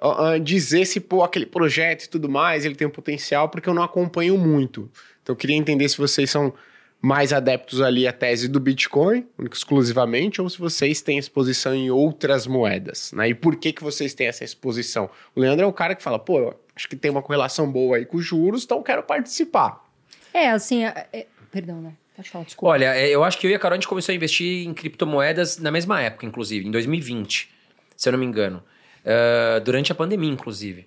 uh, 0.03 0.39
dizer 0.43 0.85
se, 0.85 0.99
pô, 0.99 1.23
aquele 1.23 1.47
projeto 1.47 2.05
e 2.05 2.09
tudo 2.09 2.29
mais, 2.29 2.65
ele 2.65 2.75
tem 2.75 2.89
um 2.89 2.91
potencial, 2.91 3.49
porque 3.49 3.69
eu 3.69 3.75
não 3.75 3.85
acompanho 3.85 4.37
muito. 4.37 4.91
Então 5.23 5.33
eu 5.33 5.37
queria 5.37 5.55
entender 5.55 5.89
se 5.89 5.97
vocês 5.97 6.29
são 6.29 6.53
mais 7.01 7.33
adeptos 7.33 7.81
ali 7.81 8.09
à 8.09 8.13
tese 8.13 8.49
do 8.49 8.59
Bitcoin, 8.59 9.25
exclusivamente, 9.53 10.43
ou 10.43 10.51
se 10.51 10.59
vocês 10.59 11.01
têm 11.01 11.19
exposição 11.19 11.73
em 11.73 11.89
outras 11.89 12.49
moedas, 12.49 13.13
né? 13.13 13.29
E 13.29 13.35
por 13.35 13.55
que 13.55 13.73
que 13.73 13.85
vocês 13.85 14.13
têm 14.13 14.27
essa 14.27 14.43
exposição? 14.43 15.09
O 15.37 15.41
Leandro 15.41 15.65
é 15.65 15.69
o 15.69 15.73
cara 15.73 15.95
que 15.95 16.03
fala, 16.03 16.19
pô, 16.19 16.53
acho 16.75 16.89
que 16.89 16.97
tem 16.97 17.13
uma 17.13 17.23
correlação 17.23 17.71
boa 17.71 17.99
aí 17.99 18.05
com 18.05 18.17
os 18.17 18.25
juros, 18.25 18.65
então 18.65 18.83
quero 18.83 19.05
participar. 19.05 19.88
É, 20.33 20.51
assim, 20.51 20.85
é, 20.85 21.07
é, 21.13 21.27
perdão, 21.51 21.81
né? 21.81 21.93
Pode 22.17 22.31
falar, 22.31 22.45
desculpa. 22.45 22.73
Olha, 22.73 22.97
é, 22.97 23.09
eu 23.09 23.23
acho 23.23 23.39
que 23.39 23.47
eu 23.47 23.51
e 23.51 23.55
a 23.55 23.59
Carol 23.59 23.75
a 23.75 23.77
gente 23.77 23.89
começou 23.89 24.13
a 24.13 24.17
investir 24.17 24.67
em 24.67 24.75
criptomoedas 24.75 25.59
na 25.59 25.71
mesma 25.71 26.01
época, 26.01 26.27
inclusive, 26.27 26.67
em 26.67 26.71
2020, 26.71 27.49
se 27.97 28.09
eu 28.09 28.13
não 28.13 28.19
me 28.19 28.27
engano. 28.27 28.63
Uh, 29.05 29.61
durante 29.61 29.93
a 29.93 29.95
pandemia, 29.95 30.31
inclusive. 30.31 30.87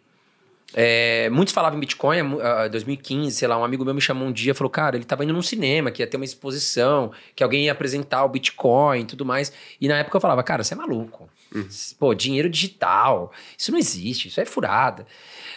É, 0.73 1.29
muitos 1.29 1.53
falavam 1.53 1.77
em 1.77 1.81
Bitcoin, 1.81 2.21
uh, 2.21 2.69
2015, 2.69 3.35
sei 3.35 3.47
lá, 3.47 3.57
um 3.57 3.63
amigo 3.63 3.83
meu 3.83 3.93
me 3.93 3.99
chamou 3.99 4.27
um 4.27 4.31
dia 4.31 4.51
e 4.51 4.53
falou, 4.53 4.69
cara, 4.69 4.95
ele 4.95 5.03
tava 5.03 5.23
indo 5.23 5.33
num 5.33 5.41
cinema, 5.41 5.91
que 5.91 6.01
ia 6.01 6.07
ter 6.07 6.17
uma 6.17 6.25
exposição, 6.25 7.11
que 7.35 7.43
alguém 7.43 7.65
ia 7.65 7.71
apresentar 7.71 8.23
o 8.23 8.29
Bitcoin 8.29 9.01
e 9.01 9.05
tudo 9.05 9.25
mais. 9.25 9.51
E 9.79 9.87
na 9.87 9.97
época 9.97 10.17
eu 10.17 10.21
falava, 10.21 10.41
cara, 10.43 10.63
você 10.63 10.73
é 10.73 10.77
maluco. 10.77 11.29
Uhum. 11.53 11.67
Pô, 11.99 12.13
dinheiro 12.13 12.49
digital, 12.49 13.33
isso 13.57 13.71
não 13.71 13.79
existe, 13.79 14.29
isso 14.29 14.39
é 14.39 14.45
furada. 14.45 15.05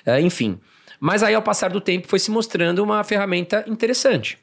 Uh, 0.04 0.18
enfim, 0.18 0.58
mas 1.00 1.22
aí, 1.22 1.34
ao 1.34 1.42
passar 1.42 1.70
do 1.70 1.80
tempo, 1.80 2.08
foi 2.08 2.18
se 2.18 2.30
mostrando 2.30 2.82
uma 2.82 3.02
ferramenta 3.04 3.64
interessante. 3.66 4.38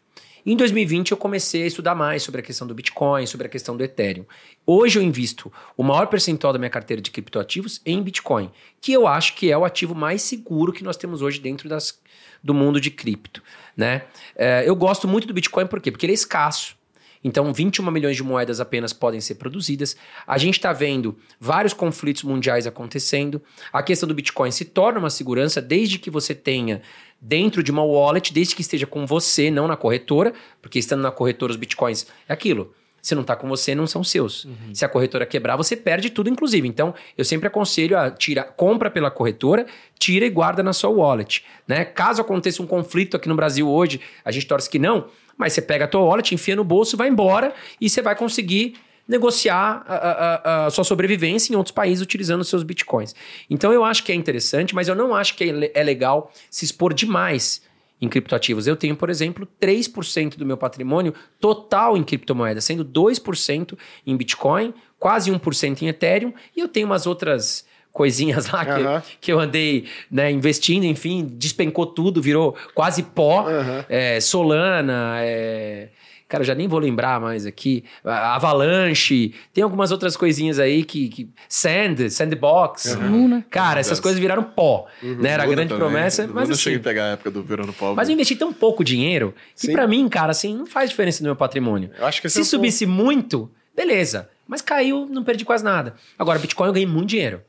Em 0.46 0.56
2020, 0.56 1.12
eu 1.12 1.18
comecei 1.18 1.64
a 1.64 1.68
estudar 1.68 1.94
mais 1.94 2.24
sobre 2.24 2.42
a 2.42 2.44
questão 2.44 2.66
do 2.66 2.74
Bitcoin, 2.74 3.26
sobre 3.28 3.46
a 3.46 3.50
questão 3.50 3.78
do 3.78 3.84
Ethereum. 3.84 4.26
Hoje, 4.66 4.98
eu 4.98 5.04
invisto 5.04 5.52
o 5.78 5.84
maior 5.84 6.08
percentual 6.08 6.52
da 6.52 6.58
minha 6.58 6.70
carteira 6.70 7.02
de 7.02 7.12
criptoativos 7.12 7.80
em 7.86 8.02
Bitcoin, 8.02 8.50
que 8.80 8.92
eu 8.92 9.06
acho 9.06 9.36
que 9.36 9.52
é 9.52 9.58
o 9.58 9.64
ativo 9.64 9.94
mais 9.94 10.24
seguro 10.24 10.74
que 10.74 10.84
nós 10.84 10.98
temos 10.98 11.22
hoje 11.22 11.40
dentro 11.40 11.70
das, 11.70 12.00
do 12.44 12.54
mundo 12.54 12.82
de 12.82 12.90
cripto. 12.90 13.44
Né? 13.78 14.04
É, 14.36 14.64
eu 14.68 14.76
gosto 14.76 15.08
muito 15.08 15.28
do 15.28 15.34
Bitcoin, 15.34 15.68
por 15.68 15.80
quê? 15.80 15.92
Porque 15.92 16.06
ele 16.08 16.14
é 16.14 16.16
escasso. 16.16 16.76
Então, 17.24 17.54
21 17.54 17.90
milhões 17.92 18.16
de 18.16 18.24
moedas 18.24 18.60
apenas 18.60 18.94
podem 18.94 19.22
ser 19.22 19.36
produzidas. 19.36 19.96
A 20.26 20.38
gente 20.38 20.56
está 20.56 20.74
vendo 20.74 21.18
vários 21.40 21.74
conflitos 21.74 22.24
mundiais 22.24 22.66
acontecendo. 22.66 23.42
A 23.72 23.84
questão 23.84 24.08
do 24.08 24.16
Bitcoin 24.16 24.52
se 24.52 24.66
torna 24.66 25.00
uma 25.00 25.10
segurança 25.10 25.62
desde 25.62 26.00
que 26.00 26.10
você 26.10 26.34
tenha 26.34 26.82
dentro 27.22 27.62
de 27.62 27.72
uma 27.72 27.84
wallet, 27.84 28.34
desde 28.34 28.56
que 28.56 28.62
esteja 28.62 28.88
com 28.88 29.06
você, 29.06 29.52
não 29.52 29.68
na 29.68 29.78
corretora, 29.78 30.34
porque 30.62 30.80
estando 30.80 31.02
na 31.02 31.12
corretora 31.12 31.52
os 31.52 31.58
Bitcoins 31.58 32.08
é 32.28 32.34
aquilo. 32.34 32.74
Se 33.02 33.16
não 33.16 33.24
está 33.24 33.36
com 33.36 33.48
você, 33.48 33.74
não 33.74 33.88
são 33.88 34.04
seus. 34.04 34.46
Uhum. 34.46 34.74
Se 34.74 34.86
a 34.86 34.90
corretora 34.90 35.26
quebrar, 35.26 35.56
você 35.56 35.76
perde 35.76 36.12
tudo, 36.12 36.30
inclusive. 36.30 36.68
Então, 36.68 36.94
eu 37.18 37.26
sempre 37.26 37.48
aconselho 37.48 37.98
a 37.98 38.12
tirar, 38.12 38.44
compra 38.44 38.92
pela 38.92 39.10
corretora, 39.10 39.66
tira 39.98 40.26
e 40.26 40.30
guarda 40.30 40.62
na 40.62 40.72
sua 40.72 40.92
wallet. 40.92 41.44
Né? 41.68 41.84
Caso 41.84 42.22
aconteça 42.22 42.62
um 42.62 42.68
conflito 42.68 43.18
aqui 43.18 43.28
no 43.28 43.36
Brasil 43.36 43.68
hoje, 43.68 44.00
a 44.24 44.32
gente 44.32 44.46
torce 44.46 44.70
que 44.70 44.78
não, 44.78 45.08
mas 45.38 45.54
você 45.54 45.62
pega 45.62 45.86
a 45.86 45.88
tua 45.88 46.02
wallet, 46.02 46.34
enfia 46.34 46.56
no 46.56 46.64
bolso, 46.64 46.96
vai 46.98 47.08
embora 47.08 47.54
e 47.80 47.90
você 47.90 48.02
vai 48.02 48.16
conseguir 48.16 48.76
negociar 49.08 49.84
a, 49.88 49.96
a, 49.96 50.66
a, 50.68 50.70
sua 50.70 50.84
sobrevivência 50.84 51.52
em 51.52 51.56
outros 51.56 51.74
países 51.74 52.02
utilizando 52.02 52.44
seus 52.44 52.64
bitcoins. 52.64 53.14
Então 53.50 53.74
eu 53.74 53.84
acho 53.84 54.04
que 54.04 54.12
é 54.12 54.16
interessante, 54.16 54.74
mas 54.74 54.88
eu 54.88 54.96
não 54.96 55.14
acho 55.14 55.36
que 55.36 55.44
é, 55.44 55.72
é 55.74 55.84
legal 55.84 56.32
se 56.50 56.64
expor 56.64 56.94
demais 56.94 57.62
em 58.02 58.10
criptoativos. 58.10 58.66
Eu 58.66 58.76
tenho, 58.76 58.96
por 58.96 59.10
exemplo, 59.10 59.48
3% 59.62 60.36
do 60.36 60.46
meu 60.46 60.58
patrimônio 60.58 61.14
total 61.40 61.96
em 61.96 62.04
criptomoedas, 62.04 62.64
sendo 62.64 62.84
2% 62.84 63.78
em 64.08 64.18
Bitcoin, 64.18 64.74
quase 64.98 65.32
1% 65.32 65.82
em 65.84 65.88
Ethereum, 65.88 66.34
e 66.56 66.60
eu 66.60 66.68
tenho 66.68 66.88
umas 66.88 67.06
outras 67.06 67.66
coisinhas 67.92 68.48
lá 68.50 68.66
que, 68.66 68.82
uhum. 68.82 69.02
que 69.20 69.32
eu 69.32 69.40
andei 69.40 69.86
né, 70.10 70.32
investindo, 70.32 70.86
enfim, 70.86 71.28
despencou 71.32 71.86
tudo, 71.86 72.22
virou 72.22 72.56
quase 72.74 73.04
pó. 73.04 73.48
Uhum. 73.48 73.84
É, 73.90 74.20
Solana, 74.20 75.18
é, 75.20 75.90
cara, 76.28 76.44
já 76.44 76.56
nem 76.56 76.68
vou 76.68 76.80
lembrar 76.80 77.20
mais 77.20 77.46
aqui. 77.46 77.84
Avalanche, 78.04 79.34
tem 79.54 79.64
algumas 79.64 79.92
outras 79.92 80.16
coisinhas 80.16 80.58
aí 80.60 80.84
que. 80.84 81.10
que 81.10 81.30
Sand, 81.50 82.10
Sandbox. 82.10 82.96
Uhum. 82.96 83.44
Cara, 83.50 83.80
essas 83.80 84.00
coisas 84.00 84.20
viraram 84.20 84.44
pó. 84.44 84.88
Uhum. 85.04 85.16
Né? 85.16 85.32
Era 85.32 85.44
a 85.44 85.46
grande 85.46 85.70
também. 85.70 85.88
promessa. 85.88 86.24
Mas 86.28 86.48
não 86.48 86.54
assim, 86.54 86.64
cheguei 86.64 86.80
a 86.80 86.84
pegar 86.84 87.04
a 87.04 87.08
época 87.10 87.30
do 87.30 87.44
virando 87.44 87.74
pó. 87.74 87.94
Mas 87.94 88.08
eu 88.08 88.14
investi 88.14 88.36
tão 88.36 88.54
pouco 88.54 88.84
dinheiro 88.84 89.34
que 89.60 89.72
para 89.72 89.86
mim, 89.86 90.08
cara, 90.08 90.32
assim, 90.32 90.56
não 90.56 90.66
faz 90.66 90.90
diferença 90.90 91.22
no 91.22 91.28
meu 91.28 91.36
patrimônio. 91.36 91.92
Eu 91.98 92.06
acho 92.06 92.22
que 92.22 92.30
Se 92.30 92.46
subisse 92.46 92.86
muito, 92.86 93.52
beleza. 93.76 94.30
Mas 94.48 94.62
caiu, 94.62 95.08
não 95.10 95.24
perdi 95.24 95.46
quase 95.46 95.64
nada. 95.64 95.96
Agora, 96.20 96.38
Bitcoin 96.38 96.68
eu 96.68 96.74
ganhei 96.74 96.88
muito 96.88 97.10
dinheiro 97.10 97.42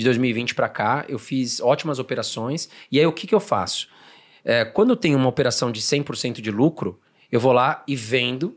de 0.00 0.04
2020 0.04 0.54
para 0.54 0.66
cá, 0.66 1.04
eu 1.08 1.18
fiz 1.18 1.60
ótimas 1.60 1.98
operações. 1.98 2.70
E 2.90 2.98
aí, 2.98 3.04
o 3.04 3.12
que, 3.12 3.26
que 3.26 3.34
eu 3.34 3.40
faço? 3.40 3.86
É, 4.42 4.64
quando 4.64 4.90
eu 4.90 4.96
tenho 4.96 5.18
uma 5.18 5.28
operação 5.28 5.70
de 5.70 5.82
100% 5.82 6.40
de 6.40 6.50
lucro, 6.50 6.98
eu 7.30 7.38
vou 7.38 7.52
lá 7.52 7.84
e 7.86 7.94
vendo 7.94 8.56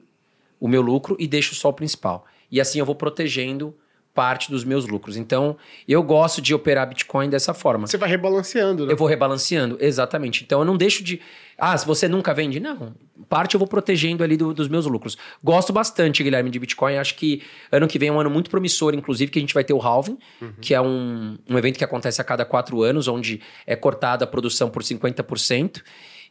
o 0.58 0.70
meu 0.70 0.82
lucro 0.82 1.18
e 1.20 1.28
deixo 1.28 1.54
só 1.54 1.68
o 1.68 1.74
principal. 1.74 2.26
E 2.50 2.62
assim 2.62 2.80
eu 2.80 2.86
vou 2.86 2.96
protegendo 2.96 3.76
parte 4.14 4.52
dos 4.52 4.64
meus 4.64 4.88
lucros. 4.88 5.18
Então, 5.18 5.58
eu 5.88 6.02
gosto 6.04 6.42
de 6.42 6.54
operar 6.54 6.88
Bitcoin 6.88 7.30
dessa 7.30 7.54
forma. 7.54 7.88
Você 7.88 7.98
vai 7.98 8.10
rebalanceando, 8.10 8.86
né? 8.86 8.94
Eu 8.94 8.98
vou 8.98 9.08
rebalanceando, 9.08 9.78
exatamente. 9.80 10.44
Então, 10.44 10.60
eu 10.60 10.66
não 10.66 10.78
deixo 10.78 11.04
de. 11.04 11.20
Ah, 11.58 11.78
se 11.78 11.86
você 11.86 12.08
nunca 12.08 12.34
vende? 12.34 12.60
Não. 12.60 12.94
Parte 13.28 13.56
eu 13.56 13.60
vou 13.60 13.68
protegendo 13.68 14.24
ali 14.24 14.38
do, 14.38 14.54
dos 14.54 14.68
meus 14.68 14.86
lucros. 14.86 15.18
Gosto 15.44 15.74
bastante, 15.74 16.24
Guilherme, 16.24 16.50
de 16.50 16.60
Bitcoin. 16.60 16.98
Acho 16.98 17.16
que 17.16 17.42
ano 17.72 17.88
que 17.88 17.98
vem 17.98 18.10
é 18.10 18.12
um 18.12 18.20
ano 18.20 18.30
muito 18.30 18.50
promissor, 18.50 18.94
inclusive, 18.94 19.32
que 19.32 19.40
a 19.40 19.42
gente 19.42 19.54
vai 19.54 19.64
ter 19.64 19.74
o 19.74 19.82
Halving, 19.82 20.18
uhum. 20.42 20.54
que 20.62 20.74
é 20.74 20.82
um, 20.82 21.38
um 21.50 21.58
evento 21.58 21.78
que 21.78 21.84
acontece 21.84 22.22
a 22.22 22.24
cada 22.24 22.46
quatro 22.46 22.84
anos, 22.84 23.08
onde 23.08 23.42
é 23.66 23.76
cortada 23.76 24.26
a 24.26 24.28
produção 24.28 24.70
por 24.70 24.84
50%. 24.84 25.82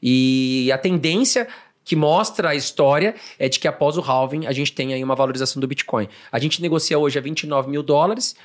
E 0.02 0.70
a 0.72 0.78
tendência 0.78 1.48
que 1.84 1.96
mostra 1.96 2.50
a 2.50 2.54
história 2.54 3.14
é 3.38 3.48
de 3.48 3.58
que 3.58 3.68
após 3.68 3.96
o 3.96 4.00
halving 4.00 4.46
a 4.46 4.52
gente 4.52 4.72
tem 4.72 4.94
aí 4.94 5.02
uma 5.02 5.14
valorização 5.14 5.60
do 5.60 5.66
Bitcoin. 5.66 6.08
A 6.30 6.38
gente 6.38 6.62
negocia 6.62 6.98
hoje 6.98 7.18
a 7.18 7.22
29 7.22 7.70
mil 7.70 7.82
dólares 7.82 8.36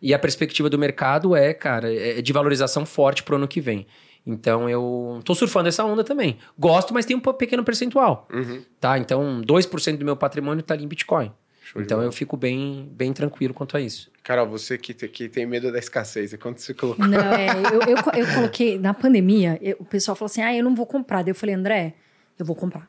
e 0.00 0.12
a 0.12 0.18
perspectiva 0.18 0.68
do 0.68 0.78
mercado 0.78 1.34
é, 1.36 1.54
cara, 1.54 1.92
é 1.92 2.20
de 2.20 2.32
valorização 2.32 2.84
forte 2.84 3.22
para 3.22 3.34
o 3.34 3.36
ano 3.36 3.48
que 3.48 3.60
vem. 3.60 3.86
Então 4.26 4.68
eu 4.68 5.20
tô 5.24 5.34
surfando 5.34 5.68
essa 5.68 5.84
onda 5.84 6.04
também. 6.04 6.38
Gosto, 6.58 6.94
mas 6.94 7.04
tem 7.04 7.16
um 7.16 7.20
pequeno 7.20 7.64
percentual. 7.64 8.28
Uhum. 8.32 8.62
Tá? 8.80 8.98
Então 8.98 9.42
2% 9.42 9.96
do 9.96 10.04
meu 10.04 10.16
patrimônio 10.16 10.62
tá 10.62 10.74
ali 10.74 10.84
em 10.84 10.88
Bitcoin. 10.88 11.32
Show 11.64 11.80
então 11.80 12.02
eu 12.02 12.12
fico 12.12 12.36
bem, 12.36 12.88
bem 12.92 13.12
tranquilo 13.12 13.54
quanto 13.54 13.76
a 13.76 13.80
isso. 13.80 14.10
Carol, 14.22 14.46
você 14.46 14.76
que, 14.76 14.92
que 14.92 15.28
tem 15.28 15.46
medo 15.46 15.72
da 15.72 15.78
escassez, 15.78 16.34
quanto 16.34 16.60
você 16.60 16.74
colocou? 16.74 17.06
Não, 17.06 17.18
é, 17.18 17.48
eu, 17.48 17.80
eu, 17.80 17.96
eu 17.96 18.34
coloquei, 18.34 18.78
na 18.78 18.92
pandemia, 18.92 19.58
eu, 19.62 19.76
o 19.78 19.84
pessoal 19.84 20.14
falou 20.16 20.26
assim, 20.26 20.42
ah, 20.42 20.54
eu 20.54 20.62
não 20.62 20.74
vou 20.74 20.86
comprar. 20.86 21.22
Daí 21.22 21.30
eu 21.30 21.34
falei, 21.34 21.54
André, 21.54 21.94
eu 22.38 22.44
vou 22.44 22.56
comprar. 22.56 22.88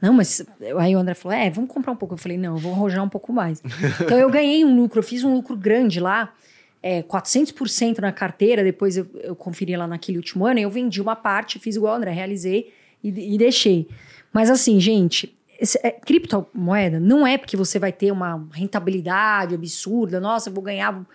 Não, 0.00 0.12
mas 0.12 0.44
aí 0.78 0.94
o 0.94 0.98
André 0.98 1.14
falou: 1.14 1.36
é, 1.36 1.48
vamos 1.50 1.70
comprar 1.70 1.92
um 1.92 1.96
pouco. 1.96 2.14
Eu 2.14 2.18
falei: 2.18 2.36
não, 2.36 2.54
eu 2.54 2.58
vou 2.58 2.72
arrojar 2.72 3.02
um 3.02 3.08
pouco 3.08 3.32
mais. 3.32 3.62
então 4.00 4.18
eu 4.18 4.30
ganhei 4.30 4.64
um 4.64 4.76
lucro, 4.76 4.98
eu 4.98 5.02
fiz 5.02 5.24
um 5.24 5.34
lucro 5.34 5.56
grande 5.56 6.00
lá, 6.00 6.32
é, 6.82 7.02
400% 7.02 7.98
na 7.98 8.12
carteira. 8.12 8.62
Depois 8.62 8.96
eu, 8.96 9.06
eu 9.22 9.34
conferi 9.34 9.76
lá 9.76 9.86
naquele 9.86 10.18
último 10.18 10.46
ano. 10.46 10.60
eu 10.60 10.70
vendi 10.70 11.00
uma 11.00 11.16
parte, 11.16 11.58
fiz 11.58 11.76
igual 11.76 11.94
o 11.94 11.96
André, 11.96 12.12
realizei 12.12 12.72
e, 13.02 13.34
e 13.34 13.38
deixei. 13.38 13.88
Mas 14.32 14.50
assim, 14.50 14.78
gente, 14.78 15.34
esse, 15.58 15.78
é, 15.82 15.90
criptomoeda 15.90 17.00
não 17.00 17.26
é 17.26 17.38
porque 17.38 17.56
você 17.56 17.78
vai 17.78 17.92
ter 17.92 18.12
uma 18.12 18.46
rentabilidade 18.52 19.54
absurda, 19.54 20.20
nossa, 20.20 20.50
eu 20.50 20.54
vou 20.54 20.62
ganhar 20.62 21.06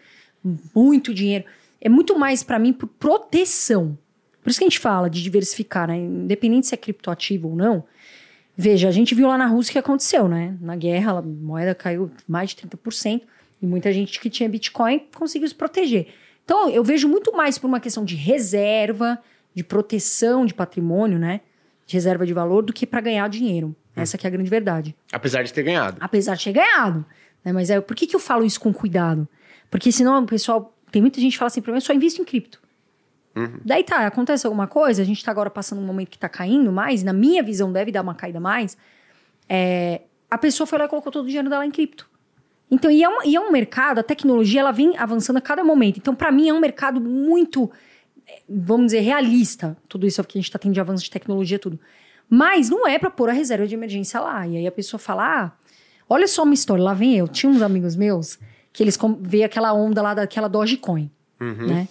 muito 0.75 1.13
dinheiro. 1.13 1.45
é 1.79 1.87
muito 1.87 2.17
mais 2.17 2.41
para 2.41 2.57
mim 2.57 2.73
por 2.73 2.87
proteção. 2.87 3.97
Por 4.41 4.49
isso 4.49 4.59
que 4.59 4.65
a 4.65 4.69
gente 4.69 4.79
fala 4.79 5.09
de 5.09 5.21
diversificar, 5.21 5.87
né? 5.87 5.97
Independente 5.97 6.67
se 6.67 6.73
é 6.73 6.77
criptoativo 6.77 7.49
ou 7.49 7.55
não. 7.55 7.83
Veja, 8.57 8.89
a 8.89 8.91
gente 8.91 9.15
viu 9.15 9.27
lá 9.27 9.37
na 9.37 9.45
Rússia 9.45 9.71
o 9.71 9.73
que 9.73 9.79
aconteceu, 9.79 10.27
né? 10.27 10.55
Na 10.59 10.75
guerra, 10.75 11.19
a 11.19 11.21
moeda 11.21 11.73
caiu 11.73 12.11
mais 12.27 12.49
de 12.51 12.57
30%, 12.57 13.21
e 13.61 13.65
muita 13.65 13.93
gente 13.93 14.19
que 14.19 14.29
tinha 14.29 14.49
Bitcoin 14.49 15.05
conseguiu 15.15 15.47
se 15.47 15.55
proteger. 15.55 16.07
Então, 16.43 16.69
eu 16.69 16.83
vejo 16.83 17.07
muito 17.07 17.31
mais 17.31 17.57
por 17.57 17.67
uma 17.67 17.79
questão 17.79 18.03
de 18.03 18.15
reserva, 18.15 19.19
de 19.53 19.63
proteção 19.63 20.45
de 20.45 20.53
patrimônio, 20.53 21.19
né? 21.19 21.41
De 21.85 21.93
reserva 21.93 22.25
de 22.25 22.33
valor, 22.33 22.63
do 22.63 22.73
que 22.73 22.87
para 22.87 23.01
ganhar 23.01 23.27
dinheiro. 23.29 23.75
Essa 23.95 24.17
que 24.17 24.25
é 24.25 24.29
a 24.29 24.31
grande 24.31 24.49
verdade. 24.49 24.95
Apesar 25.11 25.43
de 25.43 25.53
ter 25.53 25.63
ganhado. 25.63 25.97
Apesar 25.99 26.35
de 26.35 26.43
ter 26.43 26.53
ganhado. 26.53 27.05
Né? 27.43 27.51
Mas 27.51 27.69
é, 27.69 27.79
por 27.79 27.95
que, 27.95 28.07
que 28.07 28.15
eu 28.15 28.19
falo 28.19 28.45
isso 28.45 28.59
com 28.59 28.73
cuidado? 28.73 29.27
Porque 29.69 29.91
senão 29.91 30.21
o 30.23 30.25
pessoal. 30.25 30.75
Tem 30.91 31.01
muita 31.01 31.21
gente 31.21 31.33
que 31.33 31.37
fala 31.37 31.47
assim, 31.47 31.61
para 31.61 31.71
mim, 31.71 31.77
eu 31.77 31.81
só 31.81 31.93
invisto 31.93 32.21
em 32.21 32.25
cripto. 32.25 32.60
Uhum. 33.35 33.59
Daí 33.63 33.83
tá, 33.83 34.05
acontece 34.05 34.45
alguma 34.45 34.67
coisa, 34.67 35.01
a 35.01 35.05
gente 35.05 35.23
tá 35.23 35.31
agora 35.31 35.49
passando 35.49 35.79
um 35.79 35.85
momento 35.85 36.09
que 36.09 36.17
tá 36.17 36.27
caindo 36.27 36.71
mais, 36.71 37.03
na 37.03 37.13
minha 37.13 37.41
visão 37.41 37.71
deve 37.71 37.91
dar 37.91 38.01
uma 38.01 38.15
caída 38.15 38.39
mais. 38.39 38.77
É, 39.47 40.01
a 40.29 40.37
pessoa 40.37 40.67
foi 40.67 40.79
lá 40.79 40.85
e 40.85 40.87
colocou 40.87 41.11
todo 41.11 41.25
o 41.25 41.27
dinheiro 41.27 41.49
dela 41.49 41.65
em 41.65 41.71
cripto. 41.71 42.09
Então, 42.69 42.89
e 42.89 43.03
é, 43.03 43.09
um, 43.09 43.23
e 43.25 43.35
é 43.35 43.39
um 43.39 43.51
mercado, 43.51 43.99
a 43.99 44.03
tecnologia 44.03 44.61
ela 44.61 44.71
vem 44.71 44.97
avançando 44.97 45.37
a 45.37 45.41
cada 45.41 45.61
momento. 45.61 45.97
Então, 45.97 46.15
para 46.15 46.31
mim, 46.31 46.47
é 46.47 46.53
um 46.53 46.59
mercado 46.59 47.01
muito, 47.01 47.69
vamos 48.47 48.87
dizer, 48.87 49.01
realista. 49.01 49.75
Tudo 49.89 50.07
isso 50.07 50.23
que 50.23 50.37
a 50.37 50.41
gente 50.41 50.49
tá 50.49 50.57
tendo 50.57 50.73
de 50.73 50.79
avanço 50.79 51.03
de 51.03 51.11
tecnologia, 51.11 51.59
tudo. 51.59 51.77
Mas 52.29 52.69
não 52.69 52.87
é 52.87 52.97
para 52.97 53.11
pôr 53.11 53.29
a 53.29 53.33
reserva 53.33 53.67
de 53.67 53.75
emergência 53.75 54.21
lá. 54.21 54.47
E 54.47 54.55
aí 54.55 54.65
a 54.65 54.71
pessoa 54.71 54.97
fala: 54.97 55.43
ah, 55.43 55.51
olha 56.09 56.25
só 56.29 56.43
uma 56.43 56.53
história, 56.53 56.81
lá 56.81 56.93
vem 56.93 57.17
eu. 57.17 57.27
Tinha 57.27 57.51
uns 57.51 57.61
amigos 57.61 57.97
meus 57.97 58.39
que 58.71 58.81
eles 58.81 58.97
veio 59.19 59.45
aquela 59.45 59.73
onda 59.73 60.01
lá 60.01 60.13
daquela 60.13 60.47
Dogecoin, 60.47 61.11
uhum. 61.41 61.67
né? 61.67 61.89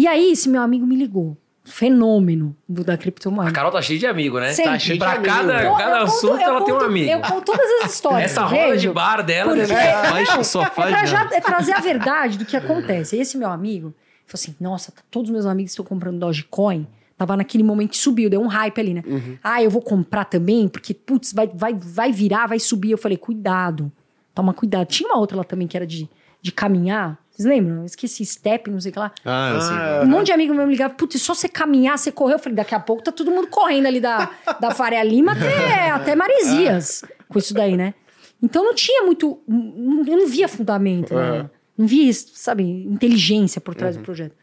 E 0.00 0.06
aí 0.06 0.32
esse 0.32 0.48
meu 0.48 0.62
amigo 0.62 0.86
me 0.86 0.96
ligou. 0.96 1.36
Fenômeno 1.62 2.56
do, 2.66 2.82
da 2.82 2.96
criptomoeda. 2.96 3.50
A 3.50 3.52
Carol 3.52 3.70
tá 3.70 3.82
cheia 3.82 3.98
de 3.98 4.06
amigo, 4.06 4.40
né? 4.40 4.54
Sempre. 4.54 4.72
Tá 4.72 4.78
cheia 4.78 4.98
pra 4.98 5.16
de 5.18 5.26
cada, 5.26 5.58
amigo. 5.58 5.76
cada 5.76 5.98
eu 5.98 6.04
assunto 6.04 6.30
conto, 6.30 6.42
ela 6.42 6.64
tem 6.64 6.74
um 6.74 6.80
amigo. 6.80 7.10
Eu 7.10 7.20
conto 7.20 7.44
todas 7.44 7.84
as 7.84 7.92
histórias. 7.92 8.30
Essa 8.30 8.46
roda 8.46 8.78
de 8.78 8.88
bar 8.88 9.22
dela 9.22 9.54
porque, 9.54 9.66
deve 9.66 10.24
não, 10.24 10.42
só 10.42 10.64
faz, 10.64 10.88
é, 10.88 10.90
pra 10.90 11.02
né? 11.02 11.06
já, 11.06 11.28
é 11.30 11.40
trazer 11.42 11.74
a 11.74 11.80
verdade 11.80 12.38
do 12.38 12.46
que 12.46 12.56
acontece. 12.56 13.14
Esse 13.14 13.36
meu 13.36 13.50
amigo 13.50 13.94
falou 14.24 14.42
assim: 14.42 14.56
nossa, 14.58 14.90
tá, 14.90 15.02
todos 15.10 15.28
os 15.28 15.34
meus 15.34 15.44
amigos 15.44 15.72
estão 15.72 15.84
comprando 15.84 16.18
Dogecoin. 16.18 16.86
Tava 17.18 17.36
naquele 17.36 17.62
momento 17.62 17.90
que 17.90 17.98
subiu, 17.98 18.30
deu 18.30 18.40
um 18.40 18.46
hype 18.46 18.80
ali, 18.80 18.94
né? 18.94 19.02
Uhum. 19.06 19.36
Ah, 19.44 19.62
eu 19.62 19.68
vou 19.68 19.82
comprar 19.82 20.24
também, 20.24 20.66
porque, 20.66 20.94
putz, 20.94 21.34
vai, 21.34 21.46
vai, 21.54 21.74
vai 21.74 22.10
virar, 22.10 22.46
vai 22.46 22.58
subir. 22.58 22.92
Eu 22.92 22.98
falei, 22.98 23.18
cuidado, 23.18 23.92
toma 24.34 24.54
cuidado. 24.54 24.86
Tinha 24.86 25.10
uma 25.10 25.18
outra 25.18 25.36
lá 25.36 25.44
também 25.44 25.68
que 25.68 25.76
era 25.76 25.86
de, 25.86 26.08
de 26.40 26.50
caminhar. 26.50 27.18
Vocês 27.40 27.48
lembram? 27.48 27.78
Eu 27.78 27.84
esqueci, 27.86 28.26
step, 28.26 28.70
não 28.70 28.78
sei 28.78 28.90
o 28.90 28.92
que 28.92 28.98
lá. 28.98 29.10
Ah, 29.24 29.52
eu 29.54 29.60
sei. 29.62 29.76
Um 30.04 30.10
monte 30.10 30.26
de 30.26 30.32
amigo 30.32 30.52
meu 30.52 30.66
me 30.66 30.72
ligava, 30.72 30.92
putz, 30.92 31.22
só 31.22 31.34
você 31.34 31.48
caminhar, 31.48 31.96
você 31.96 32.12
correu. 32.12 32.36
Eu 32.36 32.38
falei, 32.38 32.54
daqui 32.54 32.74
a 32.74 32.80
pouco 32.80 33.02
tá 33.02 33.10
todo 33.10 33.30
mundo 33.30 33.48
correndo 33.48 33.86
ali 33.86 33.98
da, 33.98 34.30
da 34.60 34.72
Faria 34.72 35.02
Lima 35.02 35.32
até, 35.32 35.88
até 35.90 36.14
Maresias 36.14 37.02
com 37.30 37.38
isso 37.38 37.54
daí, 37.54 37.78
né? 37.78 37.94
Então 38.42 38.62
não 38.62 38.74
tinha 38.74 39.04
muito. 39.04 39.42
Eu 39.48 40.18
não 40.18 40.28
via 40.28 40.48
fundamento, 40.48 41.14
né? 41.14 41.48
Não 41.78 41.86
via, 41.86 42.12
sabe, 42.12 42.62
inteligência 42.62 43.58
por 43.58 43.74
trás 43.74 43.96
do 43.96 44.02
projeto. 44.02 44.36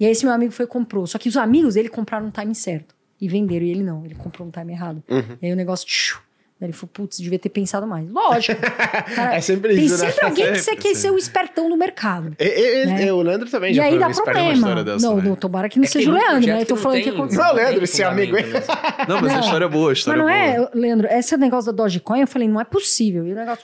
E 0.00 0.06
aí 0.06 0.12
esse 0.12 0.24
meu 0.24 0.34
amigo 0.34 0.52
foi 0.52 0.64
e 0.64 0.68
comprou. 0.68 1.06
Só 1.06 1.18
que 1.18 1.28
os 1.28 1.36
amigos 1.36 1.74
dele 1.74 1.90
compraram 1.90 2.24
no 2.24 2.32
time 2.32 2.54
certo. 2.54 2.94
E 3.20 3.28
venderam. 3.28 3.66
E 3.66 3.70
ele 3.70 3.82
não. 3.82 4.06
Ele 4.06 4.14
comprou 4.14 4.46
no 4.46 4.52
time 4.52 4.72
errado. 4.72 5.02
E 5.42 5.46
aí 5.46 5.52
o 5.52 5.56
negócio... 5.56 5.86
Tchiu, 5.86 6.18
ele 6.60 6.72
falou, 6.72 6.90
putz, 6.92 7.18
devia 7.18 7.38
ter 7.38 7.48
pensado 7.50 7.86
mais. 7.86 8.10
Lógico. 8.10 8.60
Cara, 9.14 9.36
É 9.36 9.40
sempre 9.40 9.74
tem 9.76 9.84
isso, 9.84 9.96
né? 10.02 10.10
sempre 10.10 10.24
alguém 10.26 10.52
que 10.52 10.58
você 10.58 10.74
quer 10.74 10.94
ser 10.96 11.10
o 11.10 11.16
espertão 11.16 11.68
do 11.70 11.76
mercado. 11.76 12.34
E- 12.38 12.44
e- 12.82 12.86
Né? 12.86 13.12
O 13.12 13.22
Leandro 13.22 13.48
também 13.48 13.70
E 13.70 13.74
já 13.74 13.84
aí 13.84 13.90
foi 13.90 13.98
dá 14.00 14.08
um 14.08 14.12
problema. 14.12 14.52
história 14.52 14.84
dessa, 14.84 15.06
não, 15.06 15.16
né? 15.16 15.22
não, 15.28 15.36
tomara 15.36 15.68
que 15.68 15.78
não 15.78 15.84
É 15.84 15.88
seja 15.88 16.10
tem 16.10 16.14
o 16.14 16.18
Leandro, 16.28 16.48
né? 16.52 16.62
Eu 16.62 16.66
tô 16.66 16.74
que 16.74 16.82
falando 16.82 16.96
não 16.96 17.04
que 17.04 17.10
tem- 17.10 17.18
aconteceu. 17.20 17.44
Não, 17.44 17.54
Leandro, 17.54 17.74
tem 17.74 17.84
esse 17.84 18.02
amigo 18.02 18.36
aí. 18.36 18.42
fundamento 18.44 18.68
mesmo. 18.68 19.04
Não, 19.08 19.20
mas 19.20 19.30
a 19.30 19.34
Não. 19.34 19.40
história 19.44 19.64
é 19.64 19.68
boa, 19.68 19.84
a 19.84 19.88
Mas 19.90 19.98
história 19.98 20.22
não 20.22 20.28
é 20.28 20.56
boa. 20.56 20.70
é, 20.74 20.78
Leandro, 20.78 21.08
esse 21.10 21.36
negócio 21.36 21.72
da 21.72 21.82
Dogecoin, 21.84 22.20
eu 22.22 22.26
falei, 22.26 22.48
não 22.48 22.60
é 22.60 22.64
possível. 22.64 23.26
E 23.26 23.32
o 23.32 23.34
negócio... 23.36 23.62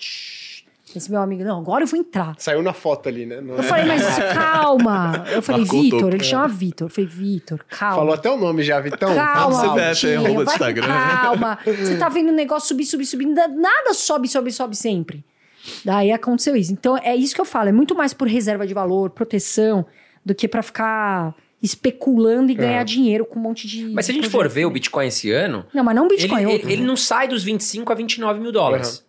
Esse 0.98 1.10
meu 1.10 1.20
amigo, 1.20 1.42
não, 1.44 1.58
agora 1.58 1.84
eu 1.84 1.88
vou 1.88 1.98
entrar. 1.98 2.34
Saiu 2.38 2.62
na 2.62 2.72
foto 2.72 3.08
ali, 3.08 3.26
né? 3.26 3.40
Não 3.40 3.54
Eu 3.54 3.60
é? 3.60 3.62
falei, 3.62 3.84
mas 3.86 4.02
calma. 4.34 5.24
Eu 5.32 5.42
falei, 5.42 5.64
Vitor, 5.64 6.14
ele 6.14 6.24
chama 6.24 6.48
Vitor. 6.48 6.86
Eu 6.86 6.90
falei, 6.90 7.08
Vitor, 7.10 7.60
calma. 7.68 7.96
Falou 7.96 8.14
até 8.14 8.30
o 8.30 8.36
nome 8.36 8.62
já, 8.62 8.80
Vitão. 8.80 9.14
Calma, 9.14 9.56
arroba 9.58 9.70
do 9.70 10.44
vai 10.44 10.54
Instagram. 10.54 10.86
calma. 10.86 11.58
Você 11.64 11.96
tá 11.96 12.08
vendo 12.08 12.28
o 12.30 12.32
negócio 12.34 12.68
subir, 12.68 12.84
subir, 12.84 13.06
subir. 13.06 13.26
Nada 13.26 13.94
sobe, 13.94 14.28
sobe, 14.28 14.52
sobe 14.52 14.76
sempre. 14.76 15.24
Daí 15.84 16.12
aconteceu 16.12 16.54
isso. 16.54 16.72
Então, 16.72 16.96
é 16.98 17.16
isso 17.16 17.34
que 17.34 17.40
eu 17.40 17.44
falo. 17.44 17.68
É 17.68 17.72
muito 17.72 17.94
mais 17.94 18.12
por 18.12 18.28
reserva 18.28 18.66
de 18.66 18.74
valor, 18.74 19.10
proteção, 19.10 19.86
do 20.24 20.34
que 20.34 20.46
pra 20.46 20.62
ficar 20.62 21.34
especulando 21.62 22.52
e 22.52 22.54
ganhar 22.54 22.84
dinheiro 22.84 23.24
com 23.24 23.38
um 23.38 23.42
monte 23.42 23.66
de... 23.66 23.86
Mas 23.86 24.04
se 24.04 24.12
a 24.12 24.14
gente 24.14 24.28
for 24.28 24.46
ver 24.48 24.66
o 24.66 24.70
Bitcoin 24.70 25.06
esse 25.06 25.30
ano, 25.32 25.64
Não, 25.72 25.82
mas 25.82 25.96
não 25.96 26.06
Bitcoin, 26.06 26.42
ele, 26.42 26.46
outro. 26.52 26.66
ele, 26.68 26.72
ele 26.74 26.82
não 26.84 26.94
sai 26.96 27.26
dos 27.26 27.42
25 27.42 27.90
a 27.90 27.94
29 27.94 28.38
mil 28.38 28.52
dólares. 28.52 29.02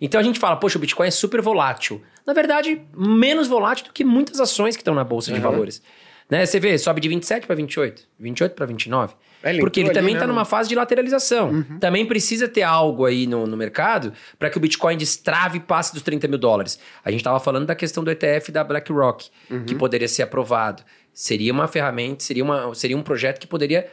Então 0.00 0.20
a 0.20 0.24
gente 0.24 0.38
fala, 0.38 0.56
poxa, 0.56 0.78
o 0.78 0.80
Bitcoin 0.80 1.08
é 1.08 1.10
super 1.10 1.40
volátil. 1.42 2.00
Na 2.26 2.32
verdade, 2.32 2.80
menos 2.96 3.48
volátil 3.48 3.86
do 3.86 3.92
que 3.92 4.04
muitas 4.04 4.40
ações 4.40 4.76
que 4.76 4.80
estão 4.82 4.94
na 4.94 5.04
bolsa 5.04 5.32
de 5.32 5.38
valores. 5.40 5.82
Né? 6.30 6.46
Você 6.46 6.60
vê, 6.60 6.78
sobe 6.78 7.00
de 7.00 7.08
27 7.08 7.44
para 7.46 7.56
28, 7.56 8.02
28 8.18 8.54
para 8.54 8.64
29. 8.66 9.14
É, 9.42 9.50
ele 9.50 9.60
porque 9.60 9.80
ele 9.80 9.90
também 9.90 10.12
né, 10.14 10.18
está 10.18 10.26
no- 10.26 10.32
numa 10.34 10.44
fase 10.44 10.68
de 10.68 10.74
lateralização. 10.76 11.64
Também 11.80 12.06
precisa 12.06 12.46
ter 12.46 12.62
algo 12.62 13.04
aí 13.04 13.26
no, 13.26 13.46
no 13.46 13.56
mercado 13.56 14.12
para 14.38 14.48
que 14.48 14.56
o 14.56 14.60
Bitcoin 14.60 14.96
destrave 14.96 15.58
e 15.58 15.60
passe 15.60 15.92
dos 15.92 16.02
30 16.02 16.28
mil 16.28 16.38
dólares. 16.38 16.78
A 17.04 17.10
gente 17.10 17.20
estava 17.20 17.40
falando 17.40 17.66
da 17.66 17.74
questão 17.74 18.04
do 18.04 18.10
ETF 18.10 18.52
da 18.52 18.62
BlackRock, 18.62 19.28
que 19.66 19.74
poderia 19.74 20.06
ser 20.06 20.22
aprovado. 20.22 20.82
Seria 21.12 21.52
uma 21.52 21.66
ferramenta, 21.66 22.22
seria, 22.22 22.44
uma, 22.44 22.72
seria 22.74 22.96
um 22.96 23.02
projeto 23.02 23.40
que 23.40 23.46
poderia 23.46 23.88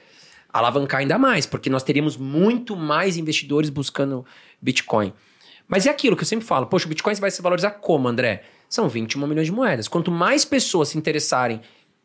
alavancar 0.54 1.00
ainda 1.02 1.18
mais, 1.18 1.46
porque 1.46 1.70
nós 1.70 1.82
teríamos 1.84 2.16
muito 2.18 2.76
mais 2.76 3.18
investidores 3.18 3.70
buscando 3.70 4.26
Bitcoin. 4.62 5.12
Mas 5.68 5.85
é 5.85 5.89
aquilo 5.89 6.15
que 6.15 6.23
eu 6.23 6.27
sempre 6.27 6.45
falo, 6.45 6.68
poxa, 6.68 6.85
o 6.85 6.89
Bitcoin 6.89 7.14
vai 7.15 7.30
se 7.30 7.41
valorizar 7.41 7.72
como, 7.72 8.07
André? 8.07 8.44
São 8.69 8.88
21 8.88 9.27
milhões 9.27 9.48
de 9.48 9.52
moedas. 9.52 9.88
Quanto 9.88 10.11
mais 10.11 10.45
pessoas 10.45 10.89
se 10.89 10.98
interessarem 10.98 11.61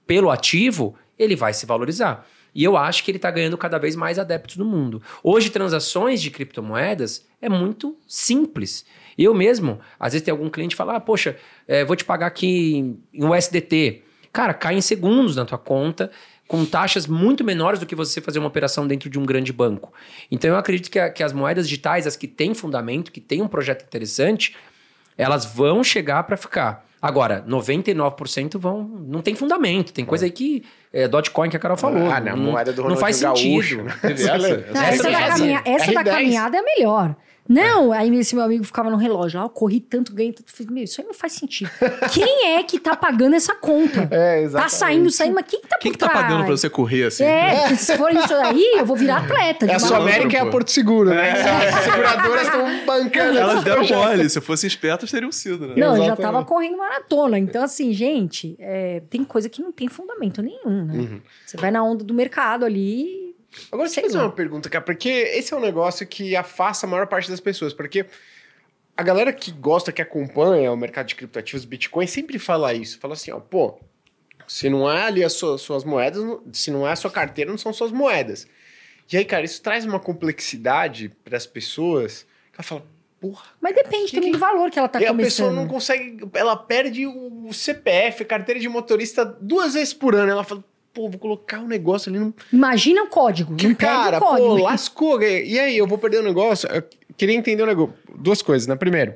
pelo 0.07 0.31
ativo, 0.31 0.95
ele 1.19 1.37
vai 1.37 1.55
se 1.55 1.67
valorizar. 1.67 2.27
E 2.55 2.63
eu 2.65 2.77
acho 2.77 3.03
que 3.03 3.11
ele 3.11 3.19
está 3.19 3.31
ganhando 3.31 3.57
cada 3.57 3.79
vez 3.79 3.97
mais 3.97 4.19
adeptos 4.19 4.57
no 4.57 4.65
mundo. 4.65 5.01
Hoje, 5.23 5.51
transações 5.51 6.21
de 6.21 6.31
criptomoedas 6.31 7.27
é 7.41 7.49
muito 7.49 7.97
simples. 8.07 8.85
Eu 9.17 9.35
mesmo, 9.35 9.81
às 9.99 10.13
vezes 10.13 10.25
tem 10.25 10.33
algum 10.33 10.51
cliente 10.51 10.75
que 10.75 10.77
fala, 10.77 10.97
ah, 10.97 11.01
poxa, 11.01 11.37
eh, 11.67 11.85
vou 11.85 11.97
te 11.97 12.05
pagar 12.05 12.27
aqui 12.27 12.99
em 13.13 13.25
USDT. 13.25 14.03
Cara, 14.33 14.55
cai 14.55 14.75
em 14.75 14.81
segundos 14.81 15.37
na 15.37 15.45
tua 15.45 15.59
conta, 15.59 16.11
com 16.53 16.67
taxas 16.67 17.07
muito 17.07 17.43
menores 17.43 17.81
do 17.81 17.87
que 17.87 17.95
você 17.95 18.21
fazer 18.21 18.39
uma 18.39 18.47
operação 18.49 18.87
dentro 18.87 19.09
de 19.09 19.19
um 19.19 19.25
grande 19.25 19.55
banco. 19.55 19.91
Então 20.31 20.51
eu 20.51 20.57
acredito 20.59 20.91
que, 20.91 20.99
a- 20.99 21.09
que 21.09 21.23
as 21.23 21.33
moedas 21.33 21.67
digitais, 21.67 22.07
as 22.07 22.15
que 22.15 22.29
têm 22.29 22.53
fundamento, 22.53 23.11
que 23.11 23.23
têm 23.23 23.41
um 23.41 23.49
projeto 23.49 23.83
interessante, 23.87 24.55
elas 25.17 25.47
vão 25.47 25.83
chegar 25.83 26.23
para 26.25 26.37
ficar. 26.37 26.85
Agora, 27.01 27.43
99% 27.49 28.59
vão. 28.59 28.83
Não 28.85 29.23
tem 29.23 29.35
fundamento. 29.35 29.93
Tem 29.95 30.05
coisa 30.05 30.27
aí 30.27 30.31
que. 30.31 30.63
É, 30.93 31.09
Dogecoin 31.09 31.49
que 31.49 31.57
a 31.57 31.59
Carol 31.59 31.77
falou. 31.77 32.11
Ah, 32.11 32.21
não, 32.21 32.33
a 32.33 32.37
moeda 32.37 32.71
do 32.73 32.83
Não 32.87 32.97
faz 32.97 33.23
Ronaldinho 33.23 33.63
sentido. 33.63 33.85
Gaúcho. 33.85 34.01
Teve 34.03 34.23
essa? 34.23 34.39
Não, 34.39 34.47
Essa 34.47 34.85
essa, 34.95 35.09
eu 35.09 35.13
da, 35.13 35.29
caminha- 35.29 35.63
essa 35.65 35.93
da 35.93 36.03
R10. 36.05 36.11
caminhada 36.11 36.57
é 36.59 36.63
melhor. 36.63 37.17
Não, 37.49 37.93
aí 37.93 38.09
esse 38.19 38.35
meu 38.35 38.45
amigo 38.45 38.65
ficava 38.65 38.89
no 38.89 38.97
relógio. 38.97 39.41
Ah, 39.41 39.45
eu 39.45 39.49
corri 39.49 39.81
tanto, 39.81 40.15
ganhei 40.15 40.33
tanto. 40.33 40.51
Falei, 40.53 40.73
Meu, 40.73 40.85
isso 40.85 41.01
aí 41.01 41.07
não 41.07 41.13
faz 41.15 41.33
sentido. 41.33 41.71
Quem 42.13 42.53
é 42.55 42.63
que 42.63 42.79
tá 42.79 42.95
pagando 42.97 43.35
essa 43.35 43.55
conta? 43.55 44.09
É, 44.13 44.37
Tá 44.37 44.39
exatamente. 44.41 44.75
saindo, 44.75 45.11
saindo, 45.11 45.35
mas 45.35 45.45
quem 45.49 45.61
que 45.61 45.67
tá 45.69 45.77
Quem 45.79 45.93
por 45.93 45.99
que 45.99 46.05
tá 46.05 46.09
trás? 46.09 46.25
pagando 46.27 46.45
pra 46.45 46.57
você 46.57 46.71
correr 46.71 47.05
assim? 47.05 47.25
É, 47.25 47.61
porque 47.63 47.77
se 47.77 47.97
for 47.97 48.13
isso 48.13 48.29
daí, 48.29 48.75
eu 48.79 48.87
vou 48.87 48.97
virar 48.97 49.19
atleta. 49.19 49.67
É 49.67 49.75
a 49.75 49.79
sua 49.79 49.99
América 49.99 50.35
e 50.35 50.39
a. 50.39 50.47
Porto 50.47 50.71
Seguro, 50.71 51.11
né? 51.11 51.33
As 51.33 51.85
seguradoras 51.85 52.43
estão 52.43 52.87
bancando. 52.87 53.39
Elas 53.39 53.65
deram 53.65 53.87
mole. 53.87 54.29
Se 54.31 54.41
fossem 54.41 54.69
espertas, 54.69 55.11
teriam 55.11 55.33
sido, 55.33 55.67
né? 55.69 55.75
Não, 55.77 55.93
eu 55.93 55.97
já 55.97 56.03
Exatamente. 56.05 56.23
tava 56.33 56.45
correndo 56.45 56.77
maratona. 56.77 57.39
Então, 57.39 57.63
assim, 57.63 57.93
gente, 57.93 58.55
é, 58.59 59.03
tem 59.11 59.25
coisa 59.25 59.49
que 59.49 59.61
não 59.63 59.73
tem 59.73 59.89
fundamento 59.89 60.41
nenhum, 60.43 60.85
né? 60.85 60.95
Uhum. 60.95 61.21
Você 61.45 61.57
vai 61.57 61.71
na 61.71 61.83
onda 61.83 62.05
do 62.05 62.15
mercado 62.15 62.65
ali. 62.65 63.22
Agora, 63.71 63.89
deixa 63.89 64.01
eu 64.01 64.05
fazer 64.05 64.19
uma 64.19 64.33
pergunta, 64.33 64.69
cara, 64.69 64.85
porque 64.85 65.09
esse 65.09 65.53
é 65.53 65.57
um 65.57 65.61
negócio 65.61 66.07
que 66.07 66.35
afasta 66.35 66.87
a 66.87 66.89
maior 66.89 67.07
parte 67.07 67.31
das 67.31 67.41
pessoas, 67.41 67.73
porque 67.73 68.07
a 68.97 69.03
galera 69.03 69.33
que 69.33 69.51
gosta, 69.51 69.93
que 69.93 70.03
acompanha 70.03 70.73
o 70.73 70.77
mercado 70.77 71.07
de 71.07 71.15
criptoativos, 71.15 71.65
Bitcoin, 71.65 72.07
sempre 72.07 72.39
fala 72.39 72.73
isso. 72.75 72.99
Fala 72.99 73.15
assim, 73.15 73.31
ó, 73.31 73.41
pô, 73.41 73.79
se 74.47 74.69
não 74.69 74.91
é 74.91 75.03
ali 75.05 75.25
as 75.25 75.33
suas, 75.35 75.61
suas 75.61 75.85
moedas, 75.85 76.23
se 76.53 76.71
não 76.71 76.87
é 76.87 76.93
a 76.93 76.97
sua 76.97 77.11
carteira, 77.11 77.51
não 77.51 77.59
são 77.59 77.73
suas 77.73 77.91
moedas. 77.93 78.47
E 79.13 79.17
aí, 79.17 79.25
cara, 79.25 79.45
isso 79.45 79.61
traz 79.63 79.85
uma 79.85 80.01
complexidade 80.01 81.11
para 81.25 81.37
as 81.37 81.47
pessoas, 81.47 82.27
que 82.53 82.57
ela 82.57 82.63
fala, 82.63 82.87
porra, 83.21 83.45
Mas 83.61 83.75
depende 83.75 84.11
Que 84.11 84.17
também 84.17 84.33
do 84.33 84.39
valor 84.39 84.71
que 84.71 84.79
ela 84.79 84.89
tá 84.89 85.01
e 85.01 85.05
a 85.05 85.09
começando. 85.09 85.47
pessoa 85.49 85.53
não 85.53 85.69
consegue, 85.69 86.29
ela 86.35 86.57
perde 86.57 87.07
o 87.07 87.53
CPF, 87.53 88.25
carteira 88.25 88.59
de 88.61 88.69
motorista 88.69 89.25
duas 89.25 89.75
vezes 89.75 89.93
por 89.95 90.15
ano. 90.15 90.31
Ela 90.33 90.45
fala, 90.45 90.65
pô, 90.93 91.09
vou 91.09 91.19
colocar 91.19 91.61
um 91.61 91.67
negócio 91.67 92.11
ali 92.11 92.19
no 92.19 92.35
Imagina 92.53 93.03
o 93.03 93.07
código. 93.07 93.55
que, 93.57 93.75
cara, 93.75 94.19
o 94.19 94.21
código. 94.21 94.49
pô, 94.49 94.63
lascou. 94.63 95.23
E 95.23 95.59
aí, 95.59 95.77
eu 95.77 95.87
vou 95.87 95.99
perder 95.99 96.19
o 96.19 96.23
negócio? 96.23 96.69
Eu 96.69 96.85
queria 97.17 97.35
entender 97.35 97.63
um 97.63 97.67
negócio. 97.67 97.95
Duas 98.17 98.43
coisas, 98.43 98.67
né? 98.67 98.77
Primeiro, 98.77 99.15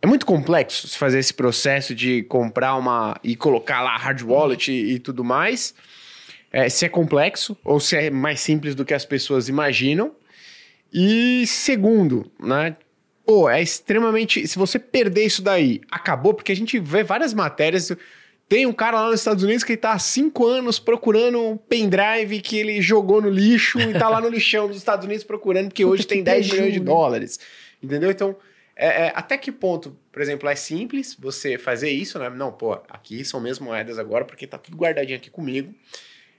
é 0.00 0.06
muito 0.06 0.24
complexo 0.24 0.96
fazer 0.96 1.18
esse 1.18 1.34
processo 1.34 1.94
de 1.94 2.22
comprar 2.24 2.76
uma 2.76 3.18
e 3.22 3.34
colocar 3.34 3.82
lá 3.82 3.96
hard 3.96 4.22
wallet 4.22 4.70
e, 4.70 4.94
e 4.94 4.98
tudo 4.98 5.24
mais. 5.24 5.74
É, 6.50 6.68
se 6.68 6.86
é 6.86 6.88
complexo 6.88 7.56
ou 7.64 7.78
se 7.78 7.96
é 7.96 8.10
mais 8.10 8.40
simples 8.40 8.74
do 8.74 8.84
que 8.84 8.94
as 8.94 9.04
pessoas 9.04 9.48
imaginam. 9.48 10.12
E 10.92 11.46
segundo, 11.46 12.30
né? 12.40 12.76
Pô, 13.26 13.50
é 13.50 13.60
extremamente. 13.60 14.46
Se 14.46 14.58
você 14.58 14.78
perder 14.78 15.26
isso 15.26 15.42
daí, 15.42 15.82
acabou, 15.90 16.32
porque 16.32 16.52
a 16.52 16.56
gente 16.56 16.78
vê 16.78 17.02
várias 17.02 17.34
matérias. 17.34 17.92
Tem 18.48 18.64
um 18.64 18.72
cara 18.72 19.02
lá 19.02 19.10
nos 19.10 19.20
Estados 19.20 19.44
Unidos 19.44 19.62
que 19.62 19.74
está 19.74 19.92
há 19.92 19.98
cinco 19.98 20.46
anos 20.46 20.78
procurando 20.78 21.38
um 21.38 21.56
pendrive 21.56 22.40
que 22.40 22.56
ele 22.58 22.80
jogou 22.80 23.20
no 23.20 23.28
lixo 23.28 23.78
e 23.78 23.90
está 23.90 24.08
lá 24.08 24.20
no 24.20 24.28
lixão 24.28 24.66
dos 24.66 24.78
Estados 24.78 25.04
Unidos 25.04 25.22
procurando, 25.22 25.68
porque 25.68 25.84
hoje 25.84 26.06
tem 26.06 26.22
10 26.22 26.50
milhões 26.50 26.72
de 26.72 26.80
dólares. 26.80 27.38
Entendeu? 27.82 28.10
Então, 28.10 28.34
é, 28.74 29.06
é, 29.06 29.12
até 29.14 29.36
que 29.36 29.52
ponto, 29.52 29.98
por 30.10 30.22
exemplo, 30.22 30.48
é 30.48 30.54
simples 30.54 31.14
você 31.18 31.58
fazer 31.58 31.90
isso, 31.90 32.18
né? 32.18 32.30
Não, 32.30 32.50
pô, 32.50 32.72
aqui 32.88 33.22
são 33.22 33.38
mesmo 33.38 33.66
moedas 33.66 33.98
agora 33.98 34.24
porque 34.24 34.46
tá 34.46 34.56
tudo 34.56 34.78
guardadinho 34.78 35.18
aqui 35.18 35.28
comigo. 35.28 35.74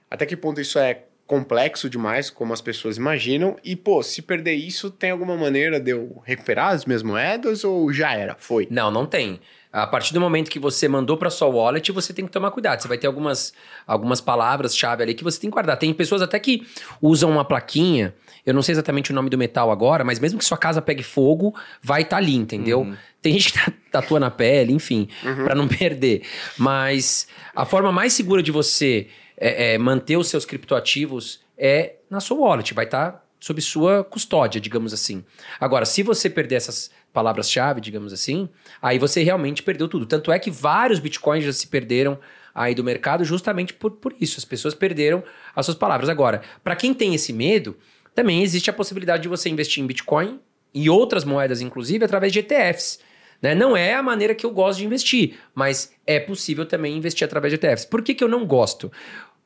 Até 0.09 0.25
que 0.25 0.35
ponto 0.35 0.59
isso 0.59 0.79
é 0.79 1.03
complexo 1.27 1.87
demais, 1.87 2.31
como 2.31 2.53
as 2.53 2.61
pessoas 2.61 2.97
imaginam? 2.97 3.55
E, 3.63 3.75
pô, 3.75 4.01
se 4.01 4.23
perder 4.23 4.53
isso, 4.53 4.89
tem 4.89 5.11
alguma 5.11 5.37
maneira 5.37 5.79
de 5.79 5.91
eu 5.91 6.23
recuperar 6.25 6.73
as 6.73 6.85
minhas 6.85 7.03
moedas 7.03 7.63
ou 7.63 7.93
já 7.93 8.15
era? 8.15 8.35
Foi? 8.39 8.67
Não, 8.71 8.89
não 8.89 9.05
tem. 9.05 9.39
A 9.71 9.85
partir 9.85 10.15
do 10.15 10.19
momento 10.19 10.49
que 10.49 10.57
você 10.57 10.87
mandou 10.87 11.15
para 11.15 11.29
sua 11.29 11.47
wallet, 11.47 11.91
você 11.91 12.11
tem 12.11 12.25
que 12.25 12.31
tomar 12.31 12.49
cuidado. 12.49 12.81
Você 12.81 12.87
vai 12.87 12.97
ter 12.97 13.05
algumas, 13.05 13.53
algumas 13.85 14.19
palavras-chave 14.19 15.03
ali 15.03 15.13
que 15.13 15.23
você 15.23 15.39
tem 15.39 15.47
que 15.47 15.53
guardar. 15.53 15.77
Tem 15.77 15.93
pessoas 15.93 16.23
até 16.23 16.39
que 16.39 16.65
usam 16.99 17.29
uma 17.29 17.45
plaquinha, 17.45 18.15
eu 18.43 18.51
não 18.51 18.63
sei 18.63 18.73
exatamente 18.73 19.11
o 19.11 19.13
nome 19.13 19.29
do 19.29 19.37
metal 19.37 19.69
agora, 19.69 20.03
mas 20.03 20.19
mesmo 20.19 20.39
que 20.39 20.45
sua 20.45 20.57
casa 20.57 20.81
pegue 20.81 21.03
fogo, 21.03 21.53
vai 21.83 22.01
estar 22.01 22.15
tá 22.15 22.17
ali, 22.17 22.35
entendeu? 22.35 22.81
Uhum. 22.81 22.95
Tem 23.21 23.33
gente 23.33 23.53
que 23.53 23.71
tatua 23.91 24.19
na 24.19 24.31
pele, 24.31 24.73
enfim, 24.73 25.07
uhum. 25.23 25.43
para 25.43 25.53
não 25.53 25.67
perder. 25.67 26.23
Mas 26.57 27.27
a 27.55 27.63
forma 27.63 27.91
mais 27.91 28.13
segura 28.13 28.41
de 28.41 28.51
você 28.51 29.07
é, 29.37 29.75
é, 29.75 29.77
manter 29.77 30.17
os 30.17 30.27
seus 30.27 30.45
criptoativos 30.45 31.41
é 31.55 31.97
na 32.09 32.19
sua 32.19 32.37
wallet, 32.37 32.73
vai 32.73 32.85
estar 32.85 33.11
tá 33.11 33.23
sob 33.39 33.61
sua 33.61 34.03
custódia, 34.03 34.59
digamos 34.59 34.93
assim. 34.93 35.23
Agora, 35.59 35.85
se 35.85 36.03
você 36.03 36.29
perder 36.29 36.55
essas 36.55 36.91
palavras-chave, 37.13 37.81
digamos 37.81 38.13
assim, 38.13 38.49
aí 38.81 38.99
você 38.99 39.23
realmente 39.23 39.63
perdeu 39.63 39.87
tudo. 39.87 40.05
Tanto 40.05 40.31
é 40.31 40.39
que 40.39 40.51
vários 40.51 40.99
bitcoins 40.99 41.43
já 41.43 41.53
se 41.53 41.67
perderam 41.67 42.19
aí 42.53 42.75
do 42.75 42.83
mercado 42.83 43.23
justamente 43.23 43.73
por, 43.73 43.91
por 43.91 44.15
isso. 44.19 44.37
As 44.37 44.45
pessoas 44.45 44.73
perderam 44.73 45.23
as 45.55 45.65
suas 45.65 45.77
palavras. 45.77 46.09
Agora, 46.09 46.41
para 46.63 46.75
quem 46.75 46.93
tem 46.93 47.15
esse 47.15 47.33
medo, 47.33 47.77
também 48.13 48.43
existe 48.43 48.69
a 48.69 48.73
possibilidade 48.73 49.23
de 49.23 49.29
você 49.29 49.49
investir 49.49 49.83
em 49.83 49.87
Bitcoin 49.87 50.39
e 50.73 50.89
outras 50.89 51.23
moedas, 51.23 51.61
inclusive, 51.61 52.03
através 52.05 52.31
de 52.31 52.39
ETFs. 52.39 52.99
Né? 53.41 53.55
Não 53.55 53.75
é 53.75 53.93
a 53.93 54.03
maneira 54.03 54.35
que 54.35 54.45
eu 54.45 54.51
gosto 54.51 54.79
de 54.79 54.85
investir, 54.85 55.39
mas 55.55 55.93
é 56.05 56.19
possível 56.19 56.65
também 56.65 56.97
investir 56.97 57.25
através 57.25 57.51
de 57.51 57.55
ETFs. 57.55 57.85
Por 57.85 58.01
que, 58.01 58.13
que 58.13 58.23
eu 58.23 58.27
não 58.27 58.45
gosto? 58.45 58.91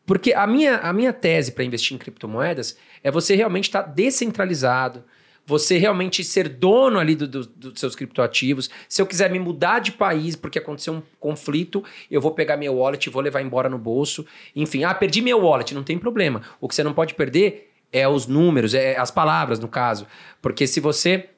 Porque 0.06 0.34
a 0.34 0.45
minha, 0.45 0.77
a 0.77 0.91
minha 0.91 1.14
tese 1.14 1.52
para 1.52 1.64
investir 1.64 1.95
em 1.95 1.98
criptomoedas 1.98 2.76
é 3.03 3.10
você 3.10 3.35
realmente 3.35 3.65
estar 3.65 3.84
tá 3.84 3.91
descentralizado, 3.91 5.03
você 5.45 5.78
realmente 5.78 6.24
ser 6.24 6.48
dono 6.48 6.99
ali 6.99 7.15
do, 7.15 7.28
do, 7.28 7.45
dos 7.45 7.80
seus 7.80 7.95
criptoativos. 7.95 8.70
Se 8.88 9.02
eu 9.02 9.06
quiser 9.06 9.30
me 9.30 9.40
mudar 9.40 9.80
de 9.80 9.91
país 9.91 10.36
porque 10.36 10.57
aconteceu 10.57 10.94
um 10.94 11.02
conflito, 11.20 11.84
eu 12.10 12.22
vou 12.22 12.32
pegar 12.32 12.56
meu 12.56 12.76
wallet 12.76 13.06
e 13.06 13.10
vou 13.10 13.22
levar 13.22 13.41
embora 13.41 13.68
no 13.68 13.78
bolso. 13.78 14.26
Enfim, 14.56 14.84
ah, 14.84 14.94
perdi 14.94 15.22
meu 15.22 15.40
wallet, 15.40 15.74
não 15.74 15.84
tem 15.84 15.98
problema. 15.98 16.41
O 16.61 16.68
que 16.68 16.76
você 16.76 16.84
não 16.84 16.94
pode 16.94 17.14
perder 17.14 17.72
é 17.91 18.07
os 18.07 18.26
números, 18.26 18.74
é 18.74 18.98
as 18.98 19.11
palavras, 19.11 19.60
no 19.60 19.68
caso. 19.68 20.07
Porque 20.41 20.65
se 20.65 20.80
você 20.80 21.30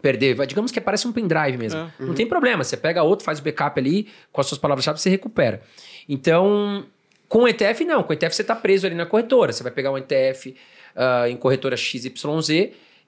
perder, 0.00 0.34
digamos 0.46 0.72
que 0.72 0.80
parece 0.80 1.06
um 1.06 1.12
pendrive 1.12 1.56
mesmo, 1.56 1.78
é. 1.78 1.82
uhum. 1.82 2.08
não 2.08 2.14
tem 2.14 2.26
problema. 2.26 2.64
Você 2.64 2.76
pega 2.76 3.02
outro, 3.02 3.24
faz 3.24 3.38
o 3.38 3.42
backup 3.42 3.78
ali, 3.78 4.08
com 4.32 4.40
as 4.40 4.46
suas 4.46 4.58
palavras-chave, 4.58 4.98
você 4.98 5.10
recupera. 5.10 5.62
Então, 6.08 6.84
com 7.28 7.44
o 7.44 7.48
ETF, 7.48 7.84
não. 7.84 8.02
Com 8.02 8.10
o 8.10 8.12
ETF, 8.14 8.34
você 8.34 8.42
está 8.42 8.56
preso 8.56 8.86
ali 8.86 8.96
na 8.96 9.06
corretora. 9.06 9.52
Você 9.52 9.62
vai 9.62 9.70
pegar 9.70 9.92
um 9.92 9.98
ETF 9.98 10.50
uh, 10.50 10.54
ah, 10.96 11.28
em 11.28 11.36
corretora 11.36 11.76
XYZ 11.76 12.10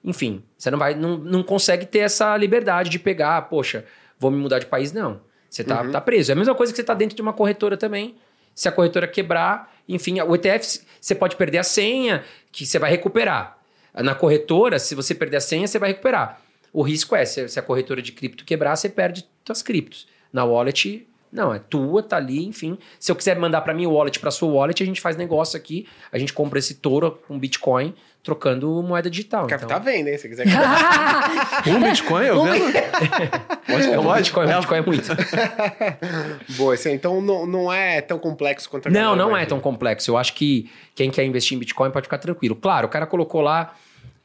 enfim, 0.05 0.43
você 0.55 0.69
não 0.69 0.77
vai, 0.77 0.93
não, 0.93 1.17
não 1.17 1.41
consegue 1.41 1.85
ter 1.85 1.99
essa 1.99 2.37
liberdade 2.37 2.89
de 2.91 2.99
pegar, 2.99 3.41
poxa, 3.43 3.83
vou 4.19 4.29
me 4.29 4.37
mudar 4.37 4.59
de 4.59 4.67
país, 4.67 4.93
não. 4.93 5.19
Você 5.49 5.63
tá, 5.63 5.81
uhum. 5.81 5.91
tá 5.91 5.99
preso. 5.99 6.31
É 6.31 6.33
a 6.33 6.35
mesma 6.35 6.53
coisa 6.53 6.71
que 6.71 6.77
você 6.77 6.83
tá 6.83 6.93
dentro 6.93 7.15
de 7.15 7.21
uma 7.21 7.33
corretora 7.33 7.75
também. 7.75 8.15
Se 8.53 8.69
a 8.69 8.71
corretora 8.71 9.07
quebrar, 9.07 9.73
enfim, 9.89 10.21
o 10.21 10.35
ETF, 10.35 10.81
você 11.01 11.15
pode 11.15 11.35
perder 11.35 11.57
a 11.57 11.63
senha, 11.63 12.23
que 12.51 12.65
você 12.65 12.77
vai 12.77 12.91
recuperar. 12.91 13.57
Na 13.93 14.13
corretora, 14.13 14.77
se 14.77 14.93
você 14.93 15.15
perder 15.15 15.37
a 15.37 15.41
senha, 15.41 15.67
você 15.67 15.79
vai 15.79 15.89
recuperar. 15.89 16.41
O 16.71 16.81
risco 16.81 17.15
é, 17.15 17.25
se 17.25 17.57
a 17.57 17.61
corretora 17.61 18.01
de 18.01 18.11
cripto 18.11 18.45
quebrar, 18.45 18.75
você 18.75 18.89
perde 18.89 19.25
suas 19.45 19.63
criptos. 19.63 20.07
Na 20.31 20.43
wallet, 20.43 21.07
não, 21.31 21.53
é 21.53 21.59
tua, 21.59 22.03
tá 22.03 22.17
ali, 22.17 22.45
enfim. 22.45 22.77
Se 22.99 23.11
eu 23.11 23.15
quiser 23.15 23.37
mandar 23.37 23.61
para 23.61 23.73
mim 23.73 23.85
o 23.85 23.93
wallet 23.93 24.19
para 24.19 24.31
sua 24.31 24.49
wallet, 24.49 24.83
a 24.83 24.85
gente 24.85 25.01
faz 25.01 25.15
negócio 25.15 25.57
aqui, 25.57 25.87
a 26.11 26.17
gente 26.17 26.33
compra 26.33 26.59
esse 26.59 26.75
touro 26.75 27.19
com 27.27 27.39
Bitcoin, 27.39 27.93
trocando 28.25 28.81
moeda 28.81 29.07
digital. 29.07 29.45
Cara, 29.45 29.63
então... 29.63 29.69
tá 29.69 29.77
vendo, 29.77 30.07
hein? 30.07 30.17
Se 30.17 30.27
quiser. 30.27 30.47
um 31.67 31.79
Bitcoin, 31.79 32.25
eu 32.25 32.43
vendo? 32.43 32.73
pode, 33.67 33.87
é, 33.87 33.99
um 33.99 34.13
Bitcoin, 34.13 34.47
um 34.47 34.55
Bitcoin 34.55 34.77
é 34.77 34.81
muito. 34.81 35.07
Boa, 36.57 36.73
assim, 36.73 36.91
então 36.91 37.21
não, 37.21 37.45
não 37.45 37.71
é 37.71 38.01
tão 38.01 38.17
complexo 38.17 38.67
quanto 38.67 38.87
a 38.87 38.91
Não, 38.91 39.15
não 39.15 39.37
é 39.37 39.45
tão 39.45 39.59
complexo. 39.59 40.09
Eu 40.09 40.17
acho 40.17 40.33
que 40.33 40.71
quem 40.95 41.11
quer 41.11 41.23
investir 41.23 41.55
em 41.55 41.59
Bitcoin 41.59 41.91
pode 41.91 42.05
ficar 42.05 42.17
tranquilo. 42.17 42.55
Claro, 42.55 42.87
o 42.87 42.89
cara 42.89 43.05
colocou 43.05 43.41
lá 43.41 43.75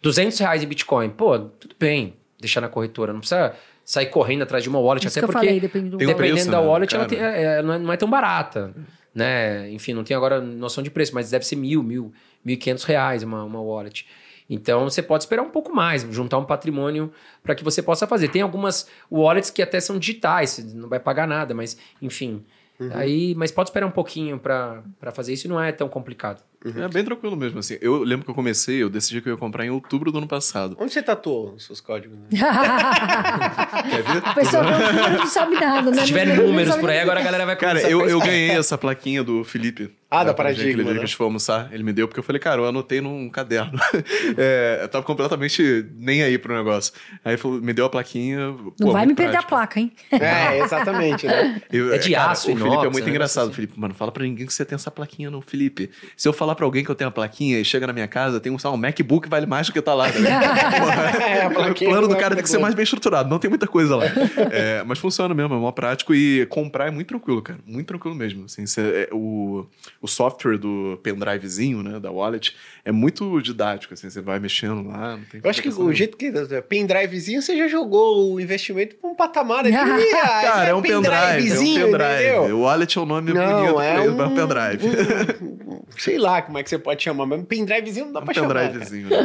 200 0.01 0.39
reais 0.39 0.62
em 0.62 0.66
Bitcoin. 0.66 1.10
Pô, 1.10 1.39
tudo 1.39 1.74
bem, 1.78 2.14
deixar 2.40 2.62
na 2.62 2.70
corretora. 2.70 3.12
Não 3.12 3.20
precisa 3.20 3.52
sair 3.85 4.06
correndo 4.06 4.43
atrás 4.43 4.64
de 4.64 4.70
uma 4.70 4.78
wallet, 4.78 5.06
Isso 5.06 5.18
até 5.18 5.27
porque 5.27 5.47
falei, 5.47 5.60
depende 5.60 5.90
do... 5.90 5.98
dependendo 5.98 6.16
preço, 6.16 6.51
da 6.51 6.60
né, 6.60 6.66
wallet, 6.66 6.94
ela, 6.94 7.05
tem, 7.05 7.18
é, 7.18 7.60
não, 7.62 7.74
é, 7.74 7.78
não, 7.78 7.93
é, 7.93 7.97
tão 7.98 8.09
barata. 8.09 8.72
Né? 9.15 9.70
Enfim, 9.70 9.93
não 9.93 10.05
tenho 10.05 10.19
agora 10.19 10.41
noção 10.41 10.82
de 10.82 10.91
preço, 10.91 11.15
mas 11.15 11.31
deve 11.31 11.45
ser 11.45 11.57
mil, 11.57 11.82
mil, 11.82 12.12
mil 12.45 12.55
e 12.55 12.57
quinhentos 12.57 12.85
reais 12.85 13.23
uma, 13.23 13.43
uma 13.45 13.61
wallet. 13.61 14.07
Então 14.49 14.91
você 14.91 15.01
pode 15.01 15.23
esperar 15.23 15.43
um 15.43 15.51
pouco 15.51 15.73
mais, 15.73 16.03
juntar 16.11 16.39
um 16.39 16.45
patrimônio 16.45 17.12
para 17.43 17.55
que 17.55 17.62
você 17.62 17.81
possa 17.81 18.07
fazer. 18.07 18.28
Tem 18.28 18.43
algumas 18.43 18.89
wallets 19.11 19.51
que 19.51 19.62
até 19.62 19.78
são 19.78 19.99
digitais, 19.99 20.51
você 20.51 20.62
não 20.74 20.89
vai 20.89 20.99
pagar 20.99 21.27
nada, 21.27 21.55
mas 21.55 21.77
enfim. 22.03 22.45
Uhum. 22.81 22.91
Aí, 22.93 23.35
mas 23.37 23.53
pode 23.53 23.69
esperar 23.69 23.87
um 23.87 23.93
pouquinho 23.93 24.39
para 24.39 24.82
fazer 25.12 25.32
isso, 25.35 25.49
não 25.49 25.62
é 25.62 25.70
tão 25.70 25.89
complicado. 25.89 26.43
Uhum. 26.65 26.82
É 26.82 26.89
bem 26.89 27.03
tranquilo 27.03 27.37
mesmo, 27.37 27.59
assim. 27.59 27.78
Eu 27.81 28.03
lembro 28.03 28.24
que 28.24 28.31
eu 28.31 28.35
comecei, 28.35 28.82
eu 28.82 28.91
decidi 28.91 29.23
que 29.23 29.28
eu 29.28 29.32
ia 29.32 29.39
comprar 29.39 29.65
em 29.65 29.70
outubro 29.70 30.12
do 30.12 30.19
ano 30.19 30.28
passado. 30.28 30.77
Onde 30.78 30.93
você 30.93 31.03
tatuou 31.03 31.55
os 31.55 31.65
seus 31.65 31.81
códigos? 31.81 32.19
Né? 32.19 32.27
Quer 33.91 34.03
ver? 34.03 34.23
A 34.24 34.35
pessoa 34.35 34.62
não 34.62 35.27
sabe 35.27 35.55
nada, 35.55 35.91
né? 35.91 36.01
Se 36.03 36.09
tiver 36.09 36.37
números 36.37 36.77
por 36.77 36.91
aí, 36.91 37.01
agora 37.01 37.20
a 37.20 37.23
galera 37.23 37.47
vai 37.47 37.57
Cara, 37.57 37.81
eu, 37.82 38.07
eu 38.07 38.20
ganhei 38.20 38.51
essa 38.51 38.77
plaquinha 38.77 39.24
do 39.24 39.43
Felipe. 39.43 39.91
Ah, 40.11 40.24
da 40.24 40.35
Paradigma, 40.35 40.70
Aquele 40.70 40.82
dia 40.82 40.93
né? 40.93 40.99
que 40.99 41.05
a 41.05 41.07
gente 41.07 41.16
foi 41.16 41.24
almoçar, 41.24 41.69
ele 41.73 41.85
me 41.85 41.93
deu, 41.93 42.09
porque 42.09 42.19
eu 42.19 42.24
falei, 42.24 42.41
cara, 42.41 42.61
eu 42.61 42.66
anotei 42.66 43.01
num 43.01 43.31
caderno. 43.31 43.78
é, 44.37 44.81
eu 44.82 44.89
tava 44.89 45.05
completamente 45.05 45.87
nem 45.95 46.24
aí 46.24 46.37
pro 46.37 46.53
negócio. 46.53 46.93
Aí 47.24 47.37
falou, 47.37 47.61
me 47.61 47.73
deu 47.73 47.85
a 47.85 47.89
plaquinha. 47.89 48.49
Não 48.49 48.73
pô, 48.73 48.91
vai 48.91 49.07
me 49.07 49.15
perder 49.15 49.37
a 49.37 49.43
placa, 49.43 49.78
hein? 49.78 49.93
É, 50.11 50.59
exatamente, 50.59 51.28
né? 51.28 51.62
Eu, 51.73 51.95
é 51.95 51.99
de 51.99 52.11
cara, 52.11 52.32
aço, 52.32 52.51
O 52.51 52.57
Felipe 52.57 52.66
inox, 52.66 52.87
é 52.87 52.91
muito 52.91 53.05
né? 53.05 53.11
engraçado. 53.11 53.45
Assim. 53.45 53.55
Felipe, 53.55 53.78
mano, 53.78 53.95
fala 53.95 54.11
pra 54.11 54.24
ninguém 54.24 54.47
que 54.47 54.53
você 54.53 54.65
tem 54.65 54.74
essa 54.74 54.91
plaquinha, 54.91 55.31
não, 55.31 55.41
Felipe. 55.41 55.91
Se 56.16 56.27
eu 56.27 56.32
falar 56.32 56.49
pra 56.55 56.64
alguém 56.64 56.85
que 56.85 56.90
eu 56.90 56.94
tenho 56.94 57.09
a 57.09 57.10
plaquinha 57.10 57.59
e 57.59 57.64
chega 57.64 57.86
na 57.86 57.93
minha 57.93 58.09
casa, 58.09 58.40
tem 58.40 58.51
um, 58.52 58.59
sabe, 58.59 58.74
um 58.74 58.78
MacBook 58.78 59.28
vale 59.28 59.47
mais 59.47 59.66
do 59.66 59.72
que 59.72 59.81
tá 59.82 59.94
lá. 59.94 60.09
Né? 60.09 60.31
É, 61.31 61.43
a 61.44 61.48
o 61.48 61.74
plano 61.74 62.09
do 62.09 62.14
é 62.14 62.18
cara 62.18 62.35
tem 62.35 62.43
que 62.43 62.51
ser 62.51 62.59
mais 62.59 62.74
bem 62.74 62.82
estruturado, 62.82 63.28
não 63.28 63.39
tem 63.39 63.48
muita 63.48 63.66
coisa 63.66 63.97
lá. 63.97 64.05
É, 64.51 64.82
mas 64.85 64.98
funciona 64.98 65.35
mesmo, 65.35 65.55
é 65.55 65.59
mó 65.59 65.70
prático 65.72 66.14
e 66.14 66.47
comprar 66.47 66.89
é 66.89 66.90
muito 66.90 67.09
tranquilo, 67.09 67.40
cara. 67.43 67.59
Muito 67.66 67.86
tranquilo 67.86 68.14
mesmo. 68.14 68.44
Assim, 68.44 68.66
cê- 68.66 69.09
é, 69.10 69.14
o, 69.14 69.66
o 70.01 70.06
software 70.09 70.59
do 70.59 70.98
pendrivezinho, 71.02 71.82
né, 71.82 71.98
da 72.01 72.10
wallet, 72.10 72.55
é 72.85 72.90
muito 72.93 73.40
didático, 73.40 73.94
assim, 73.94 74.09
você 74.10 74.20
vai 74.20 74.39
mexendo 74.39 74.86
lá, 74.89 75.16
não 75.16 75.24
tem 75.24 75.40
Eu 75.43 75.51
acho 75.51 75.62
que 75.62 75.68
o 75.68 75.72
nenhuma. 75.72 75.94
jeito 75.94 76.16
que. 76.16 76.31
Pendrivezinho, 76.68 77.43
você 77.43 77.56
já 77.56 77.68
jogou 77.68 78.32
o 78.35 78.40
investimento 78.40 78.97
pra 78.97 79.10
um 79.10 79.14
patamar 79.14 79.66
aqui. 79.66 79.74
ah, 79.77 80.40
Cara, 80.43 80.68
é 80.70 80.74
um 80.74 80.82
pendrive, 80.82 81.06
é 81.06 81.18
um 81.18 81.27
pendrivezinho, 81.36 81.86
pendrive. 81.90 82.52
O 82.52 82.60
wallet 82.60 82.98
é 82.98 83.01
o 83.01 83.06
nome 83.06 83.32
Não, 83.32 83.40
bonito 83.62 83.81
é 83.81 84.01
um, 84.01 84.22
é 84.22 84.27
um 84.27 84.35
pendrive. 84.35 84.86
um- 85.43 85.81
sei 85.97 86.18
lá 86.18 86.39
como 86.42 86.58
é 86.58 86.62
que 86.62 86.68
você 86.70 86.78
pode 86.78 87.02
chamar, 87.02 87.26
mas 87.26 87.40
um 87.40 87.44
pendrivezinho 87.44 88.06
não 88.06 88.12
dá 88.12 88.20
Um 88.20 88.24
pra 88.24 88.34
chamar. 88.34 88.54
pendrivezinho. 88.68 89.08
né? 89.08 89.16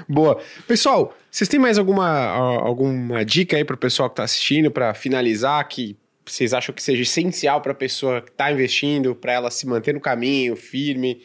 Boa. 0.08 0.40
Pessoal, 0.66 1.16
vocês 1.30 1.48
têm 1.48 1.58
mais 1.60 1.78
alguma, 1.78 2.06
a- 2.08 2.62
alguma 2.62 3.24
dica 3.24 3.56
aí 3.56 3.64
pro 3.64 3.76
pessoal 3.76 4.08
que 4.10 4.16
tá 4.16 4.24
assistindo 4.24 4.70
para 4.70 4.94
finalizar 4.94 5.66
que 5.68 5.96
vocês 6.24 6.54
acham 6.54 6.74
que 6.74 6.82
seja 6.82 7.02
essencial 7.02 7.60
pra 7.60 7.74
pessoa 7.74 8.20
que 8.22 8.30
tá 8.32 8.52
investindo, 8.52 9.14
pra 9.14 9.32
ela 9.32 9.50
se 9.50 9.66
manter 9.66 9.92
no 9.92 10.00
caminho, 10.00 10.54
firme, 10.54 11.20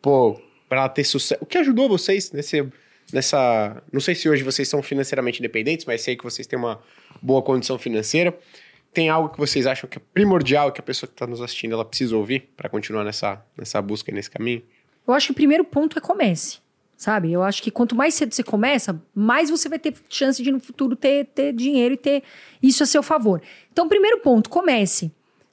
pô, 0.00 0.38
para 0.68 0.80
ela 0.80 0.88
ter 0.88 1.04
sucesso? 1.04 1.42
O 1.42 1.46
que 1.46 1.56
ajudou 1.58 1.88
vocês 1.88 2.30
nesse 2.32 2.66
nessa, 3.12 3.82
não 3.92 4.00
sei 4.00 4.14
se 4.14 4.28
hoje 4.28 4.42
vocês 4.42 4.66
são 4.68 4.82
financeiramente 4.82 5.38
independentes, 5.38 5.84
mas 5.84 6.00
sei 6.02 6.16
que 6.16 6.24
vocês 6.24 6.46
têm 6.46 6.58
uma 6.58 6.80
boa 7.20 7.42
condição 7.42 7.78
financeira. 7.78 8.34
Tem 8.92 9.08
algo 9.08 9.30
que 9.30 9.38
vocês 9.38 9.66
acham 9.66 9.88
que 9.88 9.98
é 9.98 10.02
primordial 10.12 10.70
que 10.70 10.80
a 10.80 10.82
pessoa 10.82 11.08
que 11.08 11.14
está 11.14 11.26
nos 11.26 11.40
assistindo 11.40 11.72
ela 11.72 11.84
precisa 11.84 12.16
ouvir 12.16 12.50
para 12.56 12.68
continuar 12.68 13.04
nessa, 13.04 13.42
nessa 13.56 13.80
busca 13.80 14.10
e 14.10 14.14
nesse 14.14 14.30
caminho? 14.30 14.62
Eu 15.06 15.14
acho 15.14 15.28
que 15.28 15.32
o 15.32 15.34
primeiro 15.34 15.64
ponto 15.64 15.98
é 15.98 16.00
comece. 16.00 16.58
sabe? 16.96 17.32
Eu 17.32 17.42
acho 17.42 17.62
que 17.62 17.70
quanto 17.70 17.96
mais 17.96 18.14
cedo 18.14 18.32
você 18.32 18.44
começa, 18.44 19.02
mais 19.12 19.50
você 19.50 19.68
vai 19.68 19.78
ter 19.78 19.94
chance 20.08 20.40
de 20.42 20.52
no 20.52 20.60
futuro 20.60 20.94
ter, 20.94 21.26
ter 21.26 21.52
dinheiro 21.52 21.94
e 21.94 21.96
ter 21.96 22.22
isso 22.62 22.82
a 22.82 22.86
seu 22.86 23.02
favor. 23.02 23.42
Então, 23.72 23.88
primeiro 23.88 24.20
ponto, 24.20 24.48
comece 24.48 25.10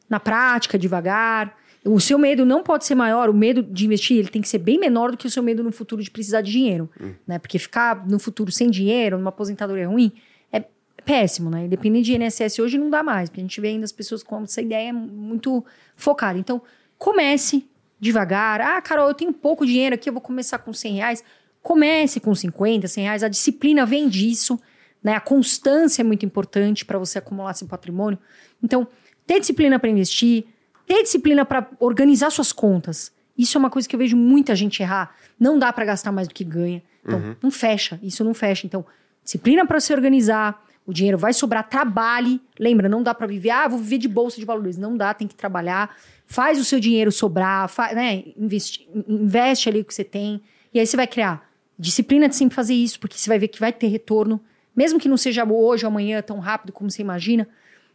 na 0.07 0.20
prática, 0.20 0.78
devagar. 0.78 1.57
O 1.84 1.99
seu 1.99 2.20
medo 2.20 2.45
não 2.45 2.61
pode 2.61 2.86
ser 2.86 2.94
maior, 2.94 3.30
o 3.30 3.34
medo 3.34 3.64
de 3.64 3.86
investir 3.86 4.18
ele 4.18 4.28
tem 4.28 4.41
que 4.41 4.49
ser 4.49 4.60
bem 4.60 4.78
menor 4.78 5.11
do 5.11 5.18
que 5.18 5.26
o 5.26 5.30
seu 5.30 5.41
medo 5.41 5.64
no 5.64 5.72
futuro 5.72 6.03
de 6.03 6.11
precisar 6.11 6.41
de 6.41 6.52
dinheiro, 6.52 6.90
hum. 7.02 7.14
né? 7.26 7.40
Porque 7.40 7.57
ficar 7.57 8.06
no 8.07 8.20
futuro 8.20 8.52
sem 8.52 8.70
dinheiro, 8.70 9.18
numa 9.18 9.30
aposentadoria 9.30 9.88
ruim, 9.88 10.11
péssimo, 11.06 11.50
né? 11.50 11.66
Independente 11.66 12.06
de 12.06 12.16
INSS 12.16 12.60
hoje 12.60 12.78
não 12.78 12.90
dá 12.90 13.04
mais, 13.04 13.30
porque 13.30 13.42
a 13.42 13.44
gente 13.44 13.60
vê 13.62 13.70
ainda 13.70 13.86
as 13.86 13.92
pessoas 13.92 14.24
com 14.24 14.44
essa 14.44 14.62
ideia 14.62 14.94
muito 14.94 15.64
focada. 15.96 16.38
Então, 16.38 16.62
comece 16.98 17.68
devagar. 18.00 18.62
Ah, 18.62 18.82
Carol, 18.82 19.08
eu 19.08 19.14
tenho 19.14 19.34
pouco 19.34 19.66
dinheiro 19.66 19.96
aqui, 19.96 20.10
eu 20.10 20.14
vou 20.14 20.22
começar 20.22 20.60
com 20.60 20.74
100 20.74 20.96
reais. 20.96 21.24
Comece 21.62 22.20
com 22.20 22.34
50, 22.34 22.88
100 22.88 23.04
reais. 23.04 23.24
A 23.24 23.28
disciplina 23.28 23.86
vem 23.86 24.08
disso, 24.08 24.60
né? 25.04 25.16
A 25.16 25.20
constância 25.20 26.02
é 26.02 26.06
muito 26.06 26.26
importante 26.26 26.86
para 26.86 26.98
você 26.98 27.20
acumular 27.20 27.54
seu 27.54 27.68
patrimônio. 27.68 28.18
Então, 28.64 28.88
ter 29.28 29.40
disciplina 29.40 29.78
para 29.78 29.90
investir, 29.90 30.46
ter 30.88 31.04
disciplina 31.04 31.46
para 31.46 31.70
organizar 31.80 32.30
suas 32.30 32.52
contas. 32.52 33.12
Isso 33.38 33.58
é 33.58 33.60
uma 33.60 33.70
coisa 33.70 33.88
que 33.88 33.96
eu 33.96 34.00
vejo 34.00 34.18
muita 34.18 34.56
gente 34.56 34.82
errar. 34.82 35.16
Não 35.40 35.58
dá 35.60 35.72
para 35.72 35.86
gastar 35.86 36.12
mais 36.12 36.28
do 36.28 36.34
que 36.34 36.44
ganha. 36.44 36.82
Então, 37.06 37.20
uhum. 37.20 37.36
não 37.42 37.52
fecha. 37.52 38.00
Isso 38.04 38.24
não 38.24 38.34
fecha. 38.34 38.66
Então, 38.66 38.86
disciplina 39.24 39.66
para 39.66 39.80
se 39.80 39.94
organizar. 39.94 40.62
O 40.90 40.94
dinheiro 40.94 41.20
vai 41.20 41.34
sobrar, 41.34 41.70
trabalhe. 41.70 42.41
Lembra, 42.60 42.90
não 42.90 43.03
dá 43.03 43.14
para 43.14 43.28
viver, 43.28 43.52
ah, 43.52 43.68
vou 43.68 43.78
viver 43.78 43.99
de 43.99 44.07
bolsa 44.07 44.40
de 44.40 44.44
valores. 44.44 44.76
Não 44.76 44.98
dá, 44.98 45.14
tem 45.14 45.28
que 45.28 45.36
trabalhar. 45.36 45.95
Faz 46.26 46.60
o 46.60 46.66
seu 46.66 46.80
dinheiro 46.80 47.11
sobrar, 47.11 47.70
faz, 47.70 47.95
né? 47.95 48.24
Investe, 48.36 48.90
investe 49.07 49.70
ali 49.70 49.82
o 49.82 49.86
que 49.86 49.94
você 49.94 50.03
tem. 50.03 50.41
E 50.74 50.80
aí 50.80 50.88
você 50.88 50.98
vai 50.98 51.06
criar 51.06 51.48
disciplina 51.78 52.28
de 52.28 52.36
sempre 52.36 52.56
fazer 52.56 52.74
isso, 52.74 52.99
porque 52.99 53.16
você 53.16 53.30
vai 53.30 53.38
ver 53.38 53.49
que 53.49 53.60
vai 53.60 53.72
ter 53.72 53.86
retorno. 53.86 54.41
Mesmo 54.76 54.99
que 54.99 55.07
não 55.07 55.16
seja 55.16 55.45
hoje 55.45 55.86
ou 55.86 55.91
amanhã 55.91 56.24
tão 56.24 56.40
rápido 56.40 56.74
como 56.74 56.90
você 56.90 57.03
imagina, 57.03 57.48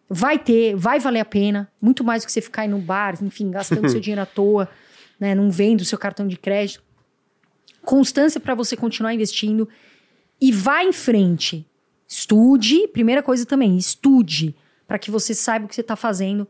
vai 0.09 0.39
ter, 0.39 0.77
vai 0.77 1.01
valer 1.01 1.19
a 1.19 1.25
pena. 1.25 1.69
Muito 1.83 2.05
mais 2.05 2.23
do 2.23 2.27
que 2.27 2.33
você 2.33 2.41
ficar 2.41 2.63
aí 2.63 2.69
no 2.69 2.79
bar, 2.79 3.19
enfim, 3.25 3.51
gastando 3.51 3.89
seu 3.89 3.99
dinheiro 4.01 4.23
à 4.23 4.27
toa, 4.27 4.69
né? 5.19 5.35
Não 5.35 5.51
vendo 5.51 5.81
o 5.81 5.85
seu 5.85 5.99
cartão 5.99 6.29
de 6.29 6.37
crédito. 6.37 6.81
Constância 7.83 8.39
para 8.39 8.55
você 8.55 8.77
continuar 8.77 9.13
investindo. 9.13 9.69
E 10.41 10.53
vá 10.53 10.85
em 10.85 10.93
frente. 10.93 11.67
Estude, 12.07 12.89
primeira 12.89 13.23
coisa 13.23 13.47
também, 13.47 13.77
estude 13.77 14.55
para 14.87 14.99
que 14.99 15.11
você 15.11 15.35
saiba 15.35 15.65
o 15.65 15.69
que 15.69 15.75
você 15.75 15.81
está 15.81 15.97
fazendo 15.97 16.47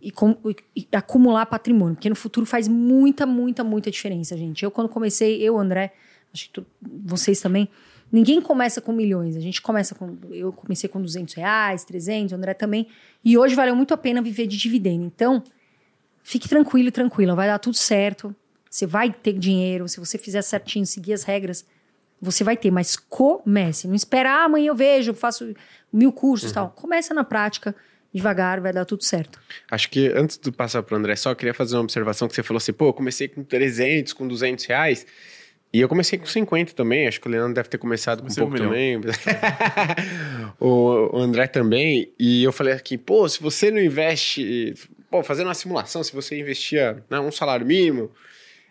e, 0.00 0.10
com, 0.10 0.36
e, 0.76 0.86
acumular 0.92 1.46
patrimônio, 1.46 1.96
porque 1.96 2.08
no 2.08 2.14
futuro 2.14 2.46
faz 2.46 2.68
muita, 2.68 3.26
muita, 3.26 3.64
muita 3.64 3.90
diferença, 3.90 4.36
gente. 4.36 4.62
Eu, 4.64 4.70
quando 4.70 4.88
comecei, 4.88 5.42
eu, 5.42 5.58
André, 5.58 5.92
acho 6.32 6.46
que 6.46 6.52
tu, 6.52 6.66
vocês 7.04 7.40
também, 7.40 7.68
ninguém 8.12 8.40
começa 8.40 8.80
com 8.80 8.92
milhões. 8.92 9.36
A 9.36 9.40
gente 9.40 9.60
começa 9.60 9.94
com. 9.94 10.16
Eu 10.30 10.52
comecei 10.52 10.88
com 10.88 11.00
200 11.00 11.34
reais, 11.34 11.84
300, 11.84 12.32
André 12.32 12.54
também. 12.54 12.86
E 13.24 13.36
hoje 13.36 13.54
valeu 13.54 13.74
muito 13.74 13.92
a 13.92 13.96
pena 13.96 14.22
viver 14.22 14.46
de 14.46 14.56
dividendo. 14.56 15.04
Então, 15.04 15.42
fique 16.22 16.48
tranquilo, 16.48 16.92
tranquila, 16.92 17.34
vai 17.34 17.48
dar 17.48 17.58
tudo 17.58 17.76
certo. 17.76 18.34
Você 18.70 18.86
vai 18.86 19.10
ter 19.10 19.32
dinheiro, 19.32 19.88
se 19.88 19.98
você 19.98 20.18
fizer 20.18 20.42
certinho, 20.42 20.86
seguir 20.86 21.14
as 21.14 21.24
regras 21.24 21.64
você 22.20 22.42
vai 22.42 22.56
ter, 22.56 22.70
mas 22.70 22.96
comece. 22.96 23.86
Não 23.86 23.94
espera, 23.94 24.30
ah, 24.30 24.44
amanhã 24.44 24.68
eu 24.68 24.74
vejo, 24.74 25.14
faço 25.14 25.54
mil 25.92 26.12
cursos 26.12 26.50
e 26.50 26.50
uhum. 26.50 26.54
tal. 26.54 26.70
Começa 26.70 27.14
na 27.14 27.24
prática, 27.24 27.74
devagar, 28.12 28.60
vai 28.60 28.72
dar 28.72 28.84
tudo 28.84 29.04
certo. 29.04 29.40
Acho 29.70 29.88
que 29.88 30.08
antes 30.08 30.38
de 30.38 30.50
passar 30.50 30.82
para 30.82 30.94
o 30.94 30.98
André, 30.98 31.16
só 31.16 31.34
queria 31.34 31.54
fazer 31.54 31.76
uma 31.76 31.82
observação 31.82 32.28
que 32.28 32.34
você 32.34 32.42
falou 32.42 32.58
assim, 32.58 32.72
pô, 32.72 32.86
eu 32.86 32.92
comecei 32.92 33.28
com 33.28 33.42
300, 33.44 34.12
com 34.12 34.26
200 34.26 34.64
reais. 34.64 35.06
E 35.72 35.80
eu 35.80 35.88
comecei 35.88 36.18
com 36.18 36.24
50 36.24 36.72
também, 36.72 37.06
acho 37.06 37.20
que 37.20 37.28
o 37.28 37.30
Leandro 37.30 37.52
deve 37.52 37.68
ter 37.68 37.76
começado 37.76 38.22
com 38.22 38.32
um 38.32 38.34
pouco 38.34 38.54
um 38.54 38.56
também. 38.56 38.96
o, 40.58 41.16
o 41.16 41.18
André 41.18 41.46
também. 41.46 42.10
E 42.18 42.42
eu 42.42 42.52
falei 42.52 42.72
aqui, 42.72 42.96
pô, 42.96 43.28
se 43.28 43.40
você 43.40 43.70
não 43.70 43.78
investe. 43.78 44.74
Pô, 45.10 45.22
fazendo 45.22 45.46
uma 45.46 45.54
simulação, 45.54 46.02
se 46.02 46.12
você 46.12 46.38
investia 46.38 47.02
né, 47.10 47.20
um 47.20 47.30
salário 47.30 47.66
mínimo, 47.66 48.10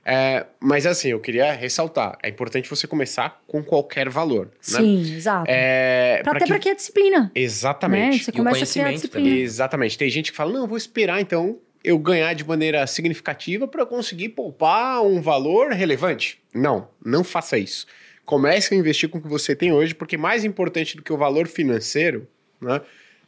é, 0.10 0.46
mas 0.62 0.86
assim, 0.86 1.10
eu 1.10 1.20
queria 1.20 1.52
ressaltar: 1.52 2.18
é 2.24 2.30
importante 2.30 2.70
você 2.70 2.88
começar 2.88 3.44
com 3.46 3.62
qualquer 3.62 4.08
valor. 4.08 4.46
Né? 4.46 4.52
Sim, 4.62 5.02
exato. 5.02 5.46
É, 5.50 6.22
pra, 6.24 6.32
pra 6.32 6.38
até 6.38 6.46
que... 6.46 6.52
para 6.52 6.60
que 6.60 6.70
a 6.70 6.76
disciplina. 6.76 7.30
Exatamente. 7.36 8.20
Né? 8.20 8.24
Você 8.24 8.32
começa 8.32 8.64
a 8.64 8.68
criar 8.68 8.94
disciplina. 8.94 9.28
Também. 9.28 9.44
Exatamente. 9.44 9.98
Tem 9.98 10.10
gente 10.10 10.32
que 10.32 10.38
fala: 10.38 10.54
não, 10.54 10.66
vou 10.66 10.78
esperar 10.78 11.20
então 11.20 11.60
eu 11.84 12.00
ganhar 12.00 12.34
de 12.34 12.48
maneira 12.48 12.88
significativa 12.88 13.68
para 13.68 13.86
conseguir 13.86 14.30
poupar 14.30 15.02
um 15.04 15.22
valor 15.22 15.72
relevante. 15.72 16.40
Não, 16.54 16.88
não 17.06 17.22
faça 17.22 17.58
isso. 17.58 17.86
Comece 18.26 18.74
a 18.74 18.78
investir 18.78 19.10
com 19.10 19.18
o 19.18 19.22
que 19.22 19.28
você 19.28 19.54
tem 19.58 19.74
hoje, 19.74 19.94
porque 19.94 20.16
mais 20.16 20.46
importante 20.46 20.96
do 20.96 21.04
que 21.04 21.12
o 21.12 21.18
valor 21.18 21.48
financeiro, 21.48 22.26
né? 22.62 22.80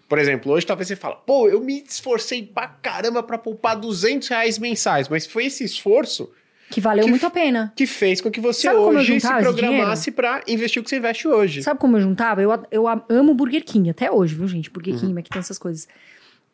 Por 0.08 0.18
exemplo, 0.18 0.52
hoje 0.54 0.66
talvez 0.66 0.88
você 0.88 0.96
fala, 0.96 1.16
pô, 1.16 1.48
eu 1.48 1.62
me 1.62 1.84
esforcei 1.88 2.42
pra 2.42 2.68
caramba 2.68 3.22
para 3.22 3.38
poupar 3.38 3.76
200 3.76 4.28
reais 4.30 4.58
mensais, 4.58 5.08
mas 5.08 5.28
foi 5.28 5.46
esse 5.46 5.64
esforço 5.64 6.32
que 6.70 6.80
valeu 6.80 7.06
que, 7.06 7.10
muito 7.10 7.26
a 7.26 7.30
pena. 7.30 7.74
Que 7.76 7.88
fez 7.88 8.22
com 8.22 8.30
que 8.30 8.40
você 8.40 8.68
Sabe 8.68 8.78
hoje 8.78 9.20
se 9.20 9.28
programasse 9.28 10.12
para 10.12 10.44
investir 10.48 10.80
o 10.80 10.84
que 10.84 10.90
você 10.90 10.98
investe 10.98 11.28
hoje. 11.28 11.64
Sabe 11.64 11.80
como 11.80 11.98
eu 11.98 12.02
juntava? 12.02 12.42
Eu, 12.42 12.52
eu 12.70 12.86
amo 13.10 13.34
Burger 13.34 13.64
King, 13.64 13.90
até 13.90 14.12
hoje, 14.12 14.36
viu, 14.36 14.48
gente? 14.48 14.70
Burger 14.70 14.96
King, 14.96 15.14
uhum. 15.14 15.22
que 15.22 15.30
tem 15.30 15.40
essas 15.40 15.58
coisas. 15.58 15.88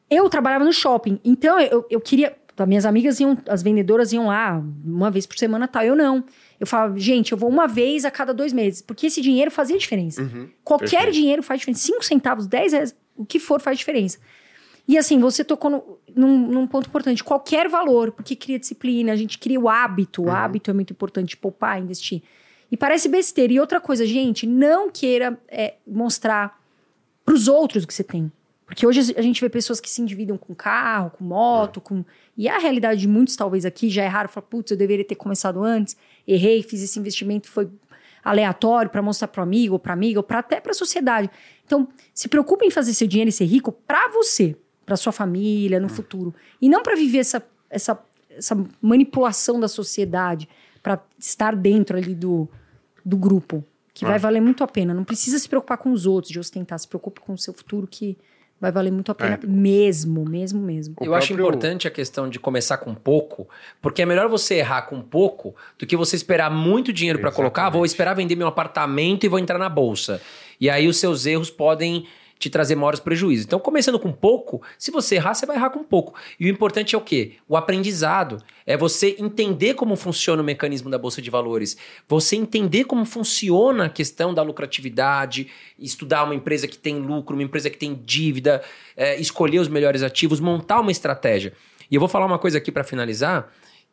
Eu 0.09 0.29
trabalhava 0.29 0.63
no 0.63 0.71
shopping, 0.71 1.19
então 1.23 1.59
eu, 1.59 1.85
eu 1.89 1.99
queria. 1.99 2.35
As 2.57 2.67
minhas 2.67 2.85
amigas 2.85 3.19
iam, 3.19 3.37
as 3.49 3.61
vendedoras 3.61 4.13
iam 4.13 4.27
lá 4.27 4.63
uma 4.85 5.11
vez 5.11 5.25
por 5.25 5.37
semana 5.37 5.67
tal. 5.67 5.83
Eu 5.83 5.93
não. 5.93 6.23
Eu 6.57 6.65
falava, 6.65 6.97
gente, 6.97 7.33
eu 7.33 7.37
vou 7.37 7.49
uma 7.49 7.67
vez 7.67 8.05
a 8.05 8.11
cada 8.11 8.33
dois 8.33 8.53
meses. 8.53 8.81
Porque 8.81 9.07
esse 9.07 9.21
dinheiro 9.21 9.51
fazia 9.51 9.77
diferença. 9.77 10.21
Uhum, 10.21 10.47
Qualquer 10.63 10.89
perfeito. 10.89 11.11
dinheiro 11.11 11.43
faz 11.43 11.59
diferença. 11.59 11.81
Cinco 11.81 12.05
centavos, 12.05 12.47
dez 12.47 12.71
reais, 12.71 12.95
o 13.17 13.25
que 13.25 13.39
for 13.39 13.59
faz 13.59 13.77
diferença. 13.77 14.19
E 14.87 14.97
assim, 14.97 15.19
você 15.19 15.43
tocou 15.43 15.71
no, 15.71 15.97
num, 16.15 16.47
num, 16.47 16.67
ponto 16.67 16.87
importante. 16.87 17.23
Qualquer 17.23 17.67
valor, 17.67 18.11
porque 18.11 18.35
cria 18.35 18.59
disciplina, 18.59 19.11
a 19.11 19.15
gente 19.15 19.39
cria 19.39 19.59
o 19.59 19.67
hábito. 19.67 20.23
O 20.23 20.25
uhum. 20.25 20.31
hábito 20.31 20.69
é 20.69 20.73
muito 20.73 20.93
importante, 20.93 21.35
poupar, 21.35 21.81
investir. 21.81 22.21
E 22.71 22.77
parece 22.77 23.09
besteira. 23.09 23.53
E 23.53 23.59
outra 23.59 23.81
coisa, 23.81 24.05
gente, 24.05 24.45
não 24.45 24.89
queira 24.91 25.39
é, 25.47 25.75
mostrar 25.87 26.61
para 27.23 27.33
os 27.33 27.47
outros 27.47 27.83
o 27.83 27.87
que 27.87 27.93
você 27.93 28.03
tem. 28.03 28.31
Porque 28.65 28.85
hoje 28.85 29.13
a 29.15 29.21
gente 29.21 29.41
vê 29.41 29.49
pessoas 29.49 29.79
que 29.79 29.89
se 29.89 30.01
endividam 30.01 30.37
com 30.37 30.53
carro, 30.55 31.11
com 31.11 31.23
moto, 31.23 31.79
com. 31.79 32.03
E 32.35 32.47
a 32.47 32.57
realidade 32.57 32.99
de 32.99 33.07
muitos, 33.07 33.35
talvez 33.35 33.65
aqui, 33.65 33.89
já 33.89 34.03
erraram, 34.03 34.29
falam, 34.29 34.47
putz, 34.49 34.71
eu 34.71 34.77
deveria 34.77 35.05
ter 35.05 35.15
começado 35.15 35.63
antes, 35.63 35.95
errei, 36.27 36.63
fiz 36.63 36.81
esse 36.81 36.99
investimento, 36.99 37.47
foi 37.47 37.69
aleatório 38.23 38.89
para 38.89 39.03
mostrar 39.03 39.27
para 39.27 39.43
amigo, 39.43 39.73
ou 39.73 39.79
para 39.79 39.93
amiga, 39.93 40.19
ou 40.19 40.23
pra, 40.23 40.39
até 40.39 40.59
para 40.59 40.71
a 40.71 40.75
sociedade. 40.75 41.29
Então, 41.63 41.87
se 42.11 42.27
preocupe 42.27 42.65
em 42.65 42.71
fazer 42.71 42.93
seu 42.95 43.07
dinheiro 43.07 43.29
e 43.29 43.31
ser 43.31 43.45
rico 43.45 43.71
para 43.71 44.09
você 44.09 44.57
para 44.85 44.95
sua 44.95 45.11
família 45.11 45.79
no 45.79 45.89
futuro. 45.89 46.33
E 46.61 46.69
não 46.69 46.83
para 46.83 46.95
viver 46.95 47.19
essa, 47.19 47.43
essa, 47.69 47.99
essa 48.29 48.57
manipulação 48.81 49.59
da 49.59 49.67
sociedade, 49.67 50.47
para 50.83 51.01
estar 51.17 51.55
dentro 51.55 51.97
ali 51.97 52.13
do, 52.13 52.47
do 53.03 53.17
grupo, 53.17 53.63
que 53.93 54.05
vai 54.05 54.19
valer 54.19 54.41
muito 54.41 54.63
a 54.63 54.67
pena. 54.67 54.93
Não 54.93 55.03
precisa 55.03 55.39
se 55.39 55.49
preocupar 55.49 55.77
com 55.77 55.91
os 55.91 56.05
outros 56.05 56.31
de 56.31 56.39
ostentar, 56.39 56.77
se 56.77 56.87
preocupe 56.87 57.21
com 57.21 57.33
o 57.33 57.37
seu 57.37 57.53
futuro 57.53 57.87
que 57.87 58.17
vai 58.59 58.71
valer 58.71 58.91
muito 58.91 59.11
a 59.11 59.15
pena 59.15 59.39
é. 59.41 59.47
mesmo, 59.47 60.23
mesmo, 60.27 60.61
mesmo. 60.61 60.95
Eu 61.01 61.13
acho 61.13 61.33
importante 61.33 61.87
a 61.87 61.91
questão 61.91 62.29
de 62.29 62.39
começar 62.39 62.77
com 62.77 62.93
pouco, 62.93 63.47
porque 63.81 64.01
é 64.01 64.05
melhor 64.05 64.29
você 64.29 64.55
errar 64.55 64.83
com 64.83 65.01
pouco 65.01 65.55
do 65.77 65.85
que 65.85 65.95
você 65.95 66.15
esperar 66.15 66.49
muito 66.49 66.93
dinheiro 66.93 67.19
para 67.19 67.31
colocar, 67.31 67.69
vou 67.69 67.85
esperar 67.85 68.13
vender 68.13 68.35
meu 68.35 68.47
apartamento 68.47 69.25
e 69.25 69.29
vou 69.29 69.39
entrar 69.39 69.57
na 69.57 69.69
bolsa. 69.69 70.21
E 70.59 70.69
aí 70.69 70.87
os 70.87 70.97
seus 70.97 71.25
erros 71.25 71.49
podem 71.49 72.07
te 72.37 72.49
trazer 72.49 72.75
maiores 72.75 72.99
prejuízos. 72.99 73.45
Então, 73.45 73.59
começando 73.59 73.97
com 73.97 74.11
pouco, 74.11 74.61
se 74.77 74.91
você 74.91 75.15
errar, 75.15 75.33
você 75.33 75.45
vai 75.45 75.55
errar 75.55 75.69
com 75.69 75.83
pouco. 75.83 76.13
E 76.39 76.45
o 76.45 76.49
importante 76.49 76.93
é 76.93 76.97
o 76.97 77.01
quê? 77.01 77.33
O 77.47 77.55
aprendizado. 77.55 78.37
É 78.65 78.75
você 78.75 79.15
entender 79.19 79.75
como 79.75 79.95
funciona 79.95 80.41
o 80.41 80.45
mecanismo 80.45 80.89
da 80.89 80.97
Bolsa 80.97 81.21
de 81.21 81.29
Valores. 81.29 81.77
Você 82.07 82.35
entender 82.35 82.85
como 82.85 83.05
funciona 83.05 83.85
a 83.85 83.89
questão 83.89 84.33
da 84.33 84.41
lucratividade, 84.41 85.47
estudar 85.79 86.23
uma 86.23 86.35
empresa 86.35 86.67
que 86.67 86.77
tem 86.77 86.99
lucro, 86.99 87.35
uma 87.35 87.43
empresa 87.43 87.69
que 87.69 87.77
tem 87.77 87.95
dívida, 88.03 88.61
é, 88.97 89.19
escolher 89.19 89.59
os 89.59 89.67
melhores 89.67 90.03
ativos, 90.03 90.39
montar 90.39 90.81
uma 90.81 90.91
estratégia. 90.91 91.53
E 91.89 91.95
eu 91.95 91.99
vou 91.99 92.09
falar 92.09 92.25
uma 92.25 92.39
coisa 92.39 92.57
aqui 92.57 92.71
para 92.71 92.83
finalizar, 92.83 93.51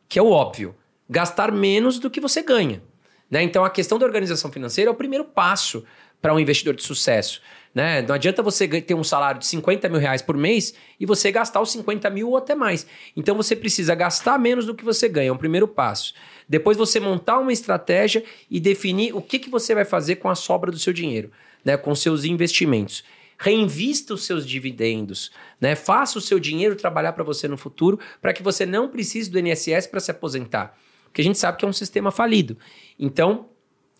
que 0.09 0.19
é 0.19 0.21
o 0.21 0.29
óbvio. 0.29 0.75
Gastar 1.09 1.51
menos 1.51 1.99
do 1.99 2.09
que 2.09 2.19
você 2.19 2.41
ganha. 2.41 2.81
Né? 3.29 3.43
Então, 3.43 3.63
a 3.63 3.69
questão 3.69 3.97
da 3.97 4.05
organização 4.05 4.51
financeira 4.51 4.89
é 4.89 4.91
o 4.91 4.95
primeiro 4.95 5.25
passo 5.25 5.83
para 6.21 6.33
um 6.33 6.39
investidor 6.39 6.73
de 6.73 6.83
sucesso. 6.83 7.41
Né? 7.73 8.03
Não 8.03 8.13
adianta 8.13 8.43
você 8.43 8.67
ter 8.67 8.93
um 8.93 9.03
salário 9.03 9.39
de 9.39 9.47
50 9.47 9.89
mil 9.89 9.99
reais 9.99 10.21
por 10.21 10.37
mês 10.37 10.75
e 10.99 11.05
você 11.05 11.31
gastar 11.31 11.59
os 11.59 11.71
50 11.71 12.07
mil 12.11 12.29
ou 12.29 12.37
até 12.37 12.53
mais. 12.53 12.85
Então 13.17 13.35
você 13.35 13.55
precisa 13.55 13.95
gastar 13.95 14.37
menos 14.37 14.65
do 14.65 14.75
que 14.75 14.85
você 14.85 15.09
ganha, 15.09 15.29
é 15.29 15.31
um 15.31 15.37
primeiro 15.37 15.67
passo. 15.67 16.13
Depois 16.47 16.77
você 16.77 16.99
montar 16.99 17.39
uma 17.39 17.51
estratégia 17.51 18.23
e 18.49 18.59
definir 18.59 19.15
o 19.15 19.21
que, 19.21 19.39
que 19.39 19.49
você 19.49 19.73
vai 19.73 19.85
fazer 19.85 20.17
com 20.17 20.29
a 20.29 20.35
sobra 20.35 20.71
do 20.71 20.77
seu 20.77 20.93
dinheiro, 20.93 21.31
né? 21.65 21.75
com 21.75 21.95
seus 21.95 22.25
investimentos. 22.25 23.03
Reinvista 23.39 24.13
os 24.13 24.25
seus 24.25 24.45
dividendos, 24.45 25.31
né? 25.59 25.75
faça 25.75 26.19
o 26.19 26.21
seu 26.21 26.39
dinheiro 26.39 26.75
trabalhar 26.75 27.13
para 27.13 27.23
você 27.23 27.47
no 27.47 27.57
futuro, 27.57 27.99
para 28.21 28.33
que 28.33 28.43
você 28.43 28.65
não 28.65 28.87
precise 28.87 29.31
do 29.31 29.39
INSS 29.39 29.87
para 29.87 29.99
se 29.99 30.11
aposentar. 30.11 30.77
Porque 31.05 31.21
a 31.21 31.23
gente 31.23 31.39
sabe 31.39 31.57
que 31.57 31.65
é 31.65 31.67
um 31.67 31.73
sistema 31.73 32.11
falido. 32.11 32.55
Então, 32.99 33.49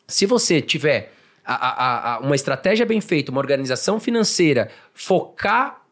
Se 0.05 0.25
você 0.25 0.61
tiver 0.61 1.13
a, 1.45 1.53
a, 1.53 2.15
a, 2.15 2.19
uma 2.19 2.35
estratégia 2.35 2.85
bem 2.85 3.01
feita, 3.01 3.31
uma 3.31 3.39
organização 3.39 3.99
financeira, 3.99 4.69
focar 4.93 5.83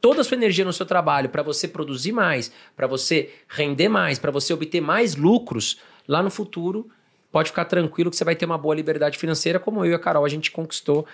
toda 0.00 0.20
a 0.20 0.24
sua 0.24 0.36
energia 0.36 0.64
no 0.64 0.72
seu 0.72 0.86
trabalho 0.86 1.28
para 1.28 1.42
você 1.42 1.66
produzir 1.66 2.12
mais, 2.12 2.52
para 2.76 2.86
você 2.86 3.30
render 3.48 3.88
mais, 3.88 4.18
para 4.18 4.30
você 4.30 4.52
obter 4.52 4.80
mais 4.80 5.16
lucros 5.16 5.80
lá 6.06 6.22
no 6.22 6.30
futuro, 6.30 6.88
pode 7.30 7.50
ficar 7.50 7.64
tranquilo 7.64 8.10
que 8.10 8.16
você 8.16 8.24
vai 8.24 8.36
ter 8.36 8.46
uma 8.46 8.58
boa 8.58 8.74
liberdade 8.74 9.18
financeira, 9.18 9.58
como 9.58 9.84
eu 9.84 9.92
e 9.92 9.94
a 9.94 9.98
Carol 9.98 10.24
a 10.24 10.28
gente 10.28 10.50
conquistou 10.50 11.06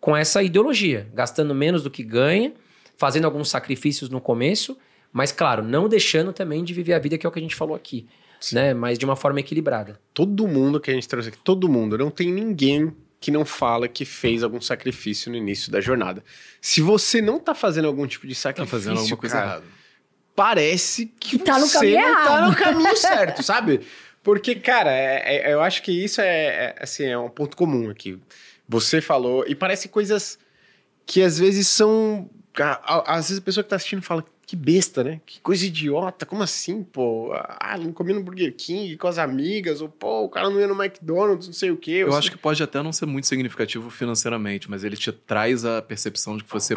com 0.00 0.16
essa 0.16 0.42
ideologia, 0.42 1.08
gastando 1.14 1.54
menos 1.54 1.82
do 1.82 1.90
que 1.90 2.02
ganha, 2.02 2.52
fazendo 2.96 3.24
alguns 3.24 3.48
sacrifícios 3.48 4.10
no 4.10 4.20
começo, 4.20 4.76
mas 5.12 5.30
claro, 5.30 5.62
não 5.62 5.88
deixando 5.88 6.32
também 6.32 6.64
de 6.64 6.74
viver 6.74 6.94
a 6.94 6.98
vida 6.98 7.16
que 7.16 7.26
é 7.26 7.28
o 7.28 7.32
que 7.32 7.38
a 7.38 7.42
gente 7.42 7.54
falou 7.54 7.76
aqui, 7.76 8.06
Sim. 8.40 8.56
né? 8.56 8.74
Mas 8.74 8.98
de 8.98 9.04
uma 9.04 9.14
forma 9.14 9.40
equilibrada. 9.40 10.00
Todo 10.12 10.48
mundo 10.48 10.80
que 10.80 10.90
a 10.90 10.94
gente 10.94 11.08
trouxe 11.08 11.28
aqui, 11.28 11.38
todo 11.38 11.68
mundo, 11.68 11.96
não 11.96 12.10
tem 12.10 12.32
ninguém 12.32 12.92
que 13.22 13.30
não 13.30 13.44
fala 13.44 13.86
que 13.86 14.04
fez 14.04 14.42
algum 14.42 14.60
sacrifício 14.60 15.30
no 15.30 15.36
início 15.36 15.70
da 15.70 15.80
jornada. 15.80 16.24
Se 16.60 16.82
você 16.82 17.22
não 17.22 17.38
tá 17.38 17.54
fazendo 17.54 17.86
algum 17.86 18.04
tipo 18.04 18.26
de 18.26 18.34
sacrifício, 18.34 18.76
tá 18.76 18.82
fazendo 18.82 18.98
alguma 18.98 19.16
coisa 19.16 19.36
cara, 19.36 19.46
errada. 19.46 19.64
Parece 20.34 21.06
que, 21.06 21.38
tá 21.38 21.56
no 21.56 21.68
você 21.68 21.96
não 21.96 22.14
tá 22.14 22.48
no 22.48 22.56
caminho 22.56 22.96
certo, 22.96 23.40
sabe? 23.44 23.80
Porque, 24.24 24.56
cara, 24.56 24.90
é, 24.92 25.50
é, 25.50 25.52
eu 25.52 25.62
acho 25.62 25.84
que 25.84 25.92
isso 25.92 26.20
é, 26.20 26.26
é, 26.26 26.76
assim, 26.80 27.04
é 27.04 27.16
um 27.16 27.30
ponto 27.30 27.56
comum 27.56 27.88
aqui. 27.88 28.18
Você 28.68 29.00
falou, 29.00 29.44
e 29.46 29.54
parece 29.54 29.88
coisas 29.88 30.36
que 31.06 31.22
às 31.22 31.38
vezes 31.38 31.68
são. 31.68 32.28
Às 33.06 33.28
vezes 33.28 33.38
a 33.38 33.44
pessoa 33.44 33.62
que 33.62 33.70
tá 33.70 33.76
assistindo 33.76 34.02
fala, 34.02 34.24
que 34.46 34.56
besta, 34.56 35.02
né? 35.04 35.20
Que 35.24 35.40
coisa 35.40 35.64
idiota, 35.64 36.26
como 36.26 36.42
assim, 36.42 36.82
pô? 36.82 37.32
Ah, 37.32 37.78
não 37.78 37.92
comi 37.92 38.12
no 38.12 38.22
Burger 38.22 38.54
King 38.54 38.96
com 38.96 39.06
as 39.06 39.18
amigas, 39.18 39.80
ou 39.80 39.88
pô, 39.88 40.24
o 40.24 40.28
cara 40.28 40.50
não 40.50 40.60
ia 40.60 40.66
no 40.66 40.80
McDonald's, 40.80 41.46
não 41.46 41.54
sei 41.54 41.70
o 41.70 41.76
quê. 41.76 42.02
Eu 42.02 42.14
acho 42.14 42.30
que 42.30 42.36
pode 42.36 42.62
até 42.62 42.82
não 42.82 42.92
ser 42.92 43.06
muito 43.06 43.26
significativo 43.26 43.88
financeiramente, 43.88 44.70
mas 44.70 44.84
ele 44.84 44.96
te 44.96 45.12
traz 45.12 45.64
a 45.64 45.80
percepção 45.80 46.36
de 46.36 46.44
que 46.44 46.50
você. 46.50 46.76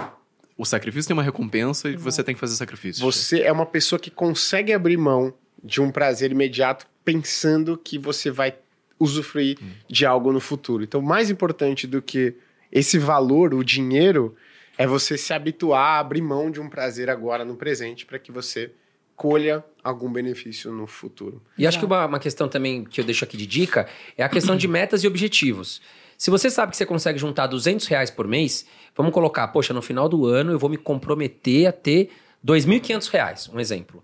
O 0.57 0.63
sacrifício 0.63 1.07
tem 1.09 1.13
uma 1.13 1.23
recompensa 1.23 1.89
e 1.89 1.97
você 1.97 2.23
tem 2.23 2.33
que 2.33 2.39
fazer 2.39 2.55
sacrifício. 2.55 3.03
Você 3.03 3.41
é 3.41 3.51
uma 3.51 3.65
pessoa 3.65 3.99
que 3.99 4.09
consegue 4.09 4.71
abrir 4.71 4.95
mão 4.95 5.33
de 5.61 5.81
um 5.81 5.91
prazer 5.91 6.31
imediato 6.31 6.87
pensando 7.03 7.77
que 7.77 7.97
você 7.97 8.31
vai 8.31 8.55
usufruir 8.97 9.57
hum. 9.61 9.71
de 9.89 10.05
algo 10.05 10.31
no 10.31 10.39
futuro. 10.39 10.83
Então, 10.83 11.01
mais 11.01 11.29
importante 11.29 11.85
do 11.85 12.01
que 12.01 12.35
esse 12.71 12.97
valor, 12.97 13.53
o 13.53 13.63
dinheiro, 13.63 14.35
é 14.77 14.85
você 14.85 15.17
se 15.17 15.33
habituar 15.33 15.97
a 15.97 15.99
abrir 15.99 16.21
mão 16.21 16.51
de 16.51 16.59
um 16.59 16.69
prazer 16.69 17.09
agora 17.09 17.45
no 17.45 17.55
presente 17.55 18.05
para 18.05 18.19
que 18.19 18.31
você 18.31 18.71
colha 19.15 19.63
algum 19.83 20.11
benefício 20.11 20.71
no 20.71 20.85
futuro. 20.85 21.41
E 21.57 21.65
acho 21.65 21.79
que 21.79 21.85
uma, 21.85 22.05
uma, 22.05 22.19
questão 22.19 22.49
também 22.49 22.83
que 22.83 22.99
eu 22.99 23.05
deixo 23.05 23.23
aqui 23.23 23.37
de 23.37 23.47
dica 23.47 23.87
é 24.17 24.23
a 24.23 24.29
questão 24.29 24.57
de 24.57 24.67
metas 24.67 25.03
e 25.03 25.07
objetivos. 25.07 25.81
Se 26.17 26.29
você 26.29 26.49
sabe 26.49 26.71
que 26.71 26.77
você 26.77 26.85
consegue 26.85 27.17
juntar 27.17 27.47
200 27.47 27.87
reais 27.87 28.09
por 28.09 28.27
mês, 28.27 28.65
vamos 28.95 29.13
colocar, 29.13 29.47
poxa, 29.49 29.73
no 29.73 29.81
final 29.81 30.07
do 30.09 30.25
ano 30.25 30.51
eu 30.51 30.59
vou 30.59 30.69
me 30.69 30.77
comprometer 30.77 31.67
a 31.67 31.71
ter 31.71 32.11
2.500 32.45 33.09
reais, 33.09 33.49
um 33.53 33.59
exemplo. 33.59 34.03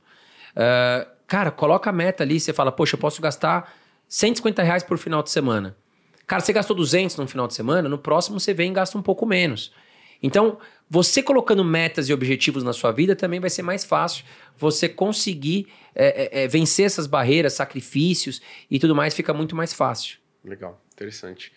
Uh, 0.52 1.10
cara, 1.28 1.52
coloca 1.52 1.90
a 1.90 1.94
meta 1.94 2.24
ali, 2.24 2.40
você 2.40 2.54
fala, 2.54 2.72
poxa, 2.72 2.96
eu 2.96 3.00
posso 3.00 3.22
gastar 3.22 3.74
150 4.08 4.64
reais 4.64 4.84
por 4.84 4.98
final 4.98 5.24
de 5.24 5.30
semana. 5.30 5.76
Cara, 6.28 6.42
você 6.42 6.54
gastou 6.54 6.76
200 6.76 7.18
no 7.18 7.28
final 7.28 7.48
de 7.48 7.54
semana, 7.54 7.88
no 7.88 7.98
próximo 7.98 8.40
você 8.40 8.54
vem 8.54 8.72
e 8.72 8.74
gasta 8.74 8.98
um 8.98 9.02
pouco 9.02 9.26
menos. 9.26 9.74
Então, 10.22 10.58
você 10.90 11.24
colocando 11.24 11.64
metas 11.64 12.10
e 12.10 12.14
objetivos 12.14 12.64
na 12.64 12.74
sua 12.74 12.92
vida 12.92 13.16
também 13.16 13.40
vai 13.40 13.50
ser 13.50 13.62
mais 13.62 13.86
fácil 13.86 14.26
você 14.58 14.90
conseguir 14.90 15.68
é, 15.96 16.42
é, 16.42 16.44
é, 16.44 16.48
vencer 16.48 16.86
essas 16.86 17.08
barreiras, 17.08 17.54
sacrifícios 17.54 18.42
e 18.70 18.78
tudo 18.78 18.94
mais, 18.96 19.14
fica 19.14 19.34
muito 19.34 19.56
mais 19.56 19.74
fácil. 19.74 20.18
Legal, 20.44 20.82
interessante. 20.94 21.52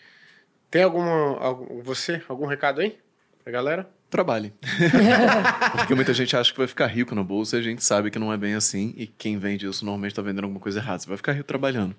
Tem 0.71 0.83
alguma. 0.83 1.37
Algum, 1.37 1.81
você, 1.81 2.21
algum 2.27 2.45
recado 2.45 2.81
aí 2.81 2.97
pra 3.43 3.51
galera? 3.51 3.89
Trabalhe. 4.09 4.53
Porque 5.77 5.95
muita 5.95 6.13
gente 6.13 6.35
acha 6.35 6.51
que 6.51 6.57
vai 6.57 6.67
ficar 6.67 6.87
rico 6.87 7.13
na 7.13 7.23
bolsa 7.23 7.57
e 7.57 7.59
a 7.59 7.63
gente 7.63 7.83
sabe 7.83 8.09
que 8.09 8.19
não 8.19 8.31
é 8.31 8.37
bem 8.37 8.53
assim. 8.53 8.93
E 8.95 9.07
quem 9.07 9.37
vende 9.37 9.67
isso 9.67 9.83
normalmente 9.83 10.11
está 10.11 10.21
vendendo 10.21 10.45
alguma 10.45 10.59
coisa 10.59 10.79
errada. 10.79 10.99
Você 10.99 11.07
vai 11.07 11.17
ficar 11.17 11.33
rico 11.33 11.45
trabalhando 11.45 11.95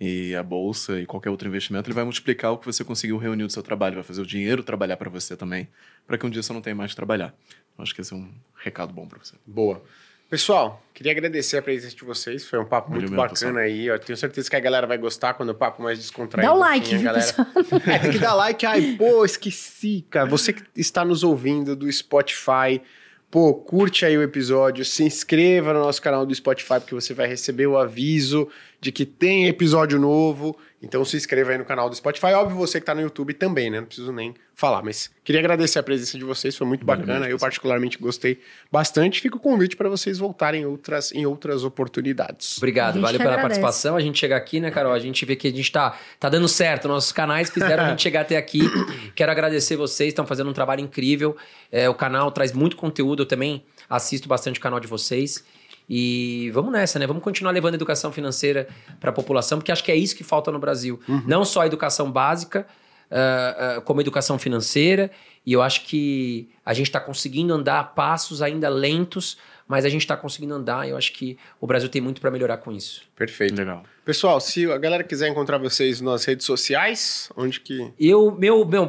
e 0.00 0.34
a 0.34 0.42
bolsa 0.42 1.00
e 1.00 1.06
qualquer 1.06 1.30
outro 1.30 1.48
investimento, 1.48 1.88
ele 1.88 1.94
vai 1.94 2.04
multiplicar 2.04 2.52
o 2.52 2.58
que 2.58 2.66
você 2.66 2.84
conseguiu 2.84 3.16
reunir 3.16 3.44
do 3.44 3.52
seu 3.52 3.62
trabalho, 3.62 3.94
vai 3.94 4.04
fazer 4.04 4.20
o 4.20 4.26
dinheiro 4.26 4.62
trabalhar 4.62 4.96
para 4.96 5.08
você 5.08 5.36
também, 5.36 5.68
para 6.06 6.18
que 6.18 6.26
um 6.26 6.30
dia 6.30 6.42
você 6.42 6.52
não 6.52 6.60
tenha 6.60 6.76
mais 6.76 6.90
que 6.92 6.96
trabalhar. 6.96 7.34
Então, 7.72 7.82
acho 7.82 7.94
que 7.94 8.00
esse 8.00 8.12
é 8.12 8.16
um 8.16 8.30
recado 8.56 8.92
bom 8.92 9.06
para 9.06 9.18
você. 9.18 9.34
Boa. 9.46 9.82
Pessoal, 10.28 10.82
queria 10.92 11.12
agradecer 11.12 11.56
a 11.56 11.62
presença 11.62 11.94
de 11.94 12.04
vocês. 12.04 12.44
Foi 12.44 12.58
um 12.58 12.64
papo 12.64 12.90
muito 12.90 13.08
bacana 13.12 13.28
pessoal. 13.30 13.56
aí. 13.58 13.86
Eu 13.86 13.98
tenho 13.98 14.16
certeza 14.16 14.50
que 14.50 14.56
a 14.56 14.60
galera 14.60 14.84
vai 14.84 14.98
gostar 14.98 15.34
quando 15.34 15.50
o 15.50 15.54
papo 15.54 15.80
mais 15.80 15.98
descontraído. 15.98 16.50
Dá 16.50 16.56
o 16.56 16.58
like, 16.58 16.94
assim, 16.94 17.04
galera... 17.04 17.24
é, 17.86 17.98
tem 18.00 18.10
que 18.10 18.18
dar 18.18 18.34
like. 18.34 18.66
Ai, 18.66 18.96
pô, 18.98 19.24
esqueci, 19.24 20.04
cara. 20.10 20.28
Você 20.28 20.52
que 20.52 20.64
está 20.74 21.04
nos 21.04 21.22
ouvindo 21.22 21.76
do 21.76 21.90
Spotify, 21.92 22.82
pô, 23.30 23.54
curte 23.54 24.04
aí 24.04 24.18
o 24.18 24.22
episódio, 24.22 24.84
se 24.84 25.04
inscreva 25.04 25.72
no 25.72 25.78
nosso 25.78 26.02
canal 26.02 26.26
do 26.26 26.34
Spotify, 26.34 26.80
porque 26.80 26.94
você 26.94 27.14
vai 27.14 27.28
receber 27.28 27.68
o 27.68 27.78
aviso 27.78 28.48
de 28.80 28.92
que 28.92 29.04
tem 29.04 29.46
episódio 29.46 29.98
novo. 29.98 30.56
Então 30.82 31.04
se 31.04 31.16
inscreva 31.16 31.52
aí 31.52 31.58
no 31.58 31.64
canal 31.64 31.88
do 31.88 31.96
Spotify. 31.96 32.28
Óbvio, 32.28 32.56
você 32.56 32.78
que 32.78 32.82
está 32.82 32.94
no 32.94 33.00
YouTube 33.00 33.32
também, 33.34 33.70
né? 33.70 33.80
Não 33.80 33.86
preciso 33.86 34.12
nem 34.12 34.34
falar, 34.54 34.82
mas 34.82 35.10
queria 35.24 35.40
agradecer 35.40 35.78
a 35.78 35.82
presença 35.82 36.16
de 36.16 36.24
vocês, 36.24 36.56
foi 36.56 36.66
muito 36.66 36.84
bacana. 36.84 37.28
Eu 37.28 37.38
particularmente 37.38 37.98
gostei 37.98 38.40
bastante. 38.70 39.20
Fica 39.20 39.36
o 39.36 39.40
convite 39.40 39.76
para 39.76 39.88
vocês 39.88 40.18
voltarem 40.18 40.62
em 40.62 40.66
outras, 40.66 41.12
em 41.12 41.26
outras 41.26 41.64
oportunidades. 41.64 42.56
Obrigado, 42.58 43.00
valeu 43.00 43.18
pela 43.18 43.32
agradece. 43.32 43.60
participação. 43.60 43.96
A 43.96 44.00
gente 44.00 44.18
chega 44.18 44.36
aqui, 44.36 44.60
né, 44.60 44.70
Carol? 44.70 44.92
A 44.92 44.98
gente 44.98 45.24
vê 45.24 45.34
que 45.34 45.48
a 45.48 45.52
gente 45.52 45.72
tá, 45.72 45.98
tá 46.20 46.28
dando 46.28 46.48
certo. 46.48 46.88
Nossos 46.88 47.12
canais 47.12 47.50
fizeram 47.50 47.84
a 47.84 47.88
gente 47.90 48.02
chegar 48.02 48.20
até 48.20 48.36
aqui. 48.36 48.60
Quero 49.16 49.32
agradecer 49.32 49.76
vocês, 49.76 50.08
estão 50.08 50.26
fazendo 50.26 50.50
um 50.50 50.54
trabalho 50.54 50.80
incrível. 50.80 51.36
É, 51.72 51.88
o 51.88 51.94
canal 51.94 52.30
traz 52.30 52.52
muito 52.52 52.76
conteúdo, 52.76 53.22
eu 53.22 53.26
também 53.26 53.64
assisto 53.88 54.28
bastante 54.28 54.58
o 54.58 54.62
canal 54.62 54.78
de 54.78 54.86
vocês. 54.86 55.44
E 55.88 56.50
vamos 56.52 56.72
nessa, 56.72 56.98
né? 56.98 57.06
Vamos 57.06 57.22
continuar 57.22 57.52
levando 57.52 57.74
educação 57.74 58.10
financeira 58.10 58.68
para 58.98 59.10
a 59.10 59.12
população, 59.12 59.58
porque 59.58 59.70
acho 59.70 59.84
que 59.84 59.92
é 59.92 59.96
isso 59.96 60.16
que 60.16 60.24
falta 60.24 60.50
no 60.50 60.58
Brasil. 60.58 61.00
Uhum. 61.08 61.22
Não 61.26 61.44
só 61.44 61.60
a 61.60 61.66
educação 61.66 62.10
básica, 62.10 62.66
uh, 63.10 63.78
uh, 63.78 63.82
como 63.82 64.00
a 64.00 64.02
educação 64.02 64.38
financeira. 64.38 65.10
E 65.44 65.52
eu 65.52 65.62
acho 65.62 65.84
que 65.84 66.48
a 66.64 66.74
gente 66.74 66.86
está 66.86 67.00
conseguindo 67.00 67.54
andar 67.54 67.78
a 67.78 67.84
passos 67.84 68.42
ainda 68.42 68.68
lentos, 68.68 69.38
mas 69.68 69.84
a 69.84 69.88
gente 69.88 70.02
está 70.02 70.16
conseguindo 70.16 70.54
andar. 70.54 70.86
E 70.86 70.90
eu 70.90 70.96
acho 70.96 71.12
que 71.12 71.38
o 71.60 71.66
Brasil 71.66 71.88
tem 71.88 72.00
muito 72.00 72.20
para 72.20 72.30
melhorar 72.30 72.58
com 72.58 72.72
isso. 72.72 73.02
Perfeito. 73.14 73.54
Legal. 73.56 73.84
Pessoal, 74.04 74.40
se 74.40 74.70
a 74.70 74.78
galera 74.78 75.04
quiser 75.04 75.28
encontrar 75.28 75.58
vocês 75.58 76.00
nas 76.00 76.24
redes 76.24 76.44
sociais, 76.44 77.30
onde 77.36 77.60
que. 77.60 77.92
Eu, 77.98 78.32
meu. 78.32 78.64
meu 78.64 78.86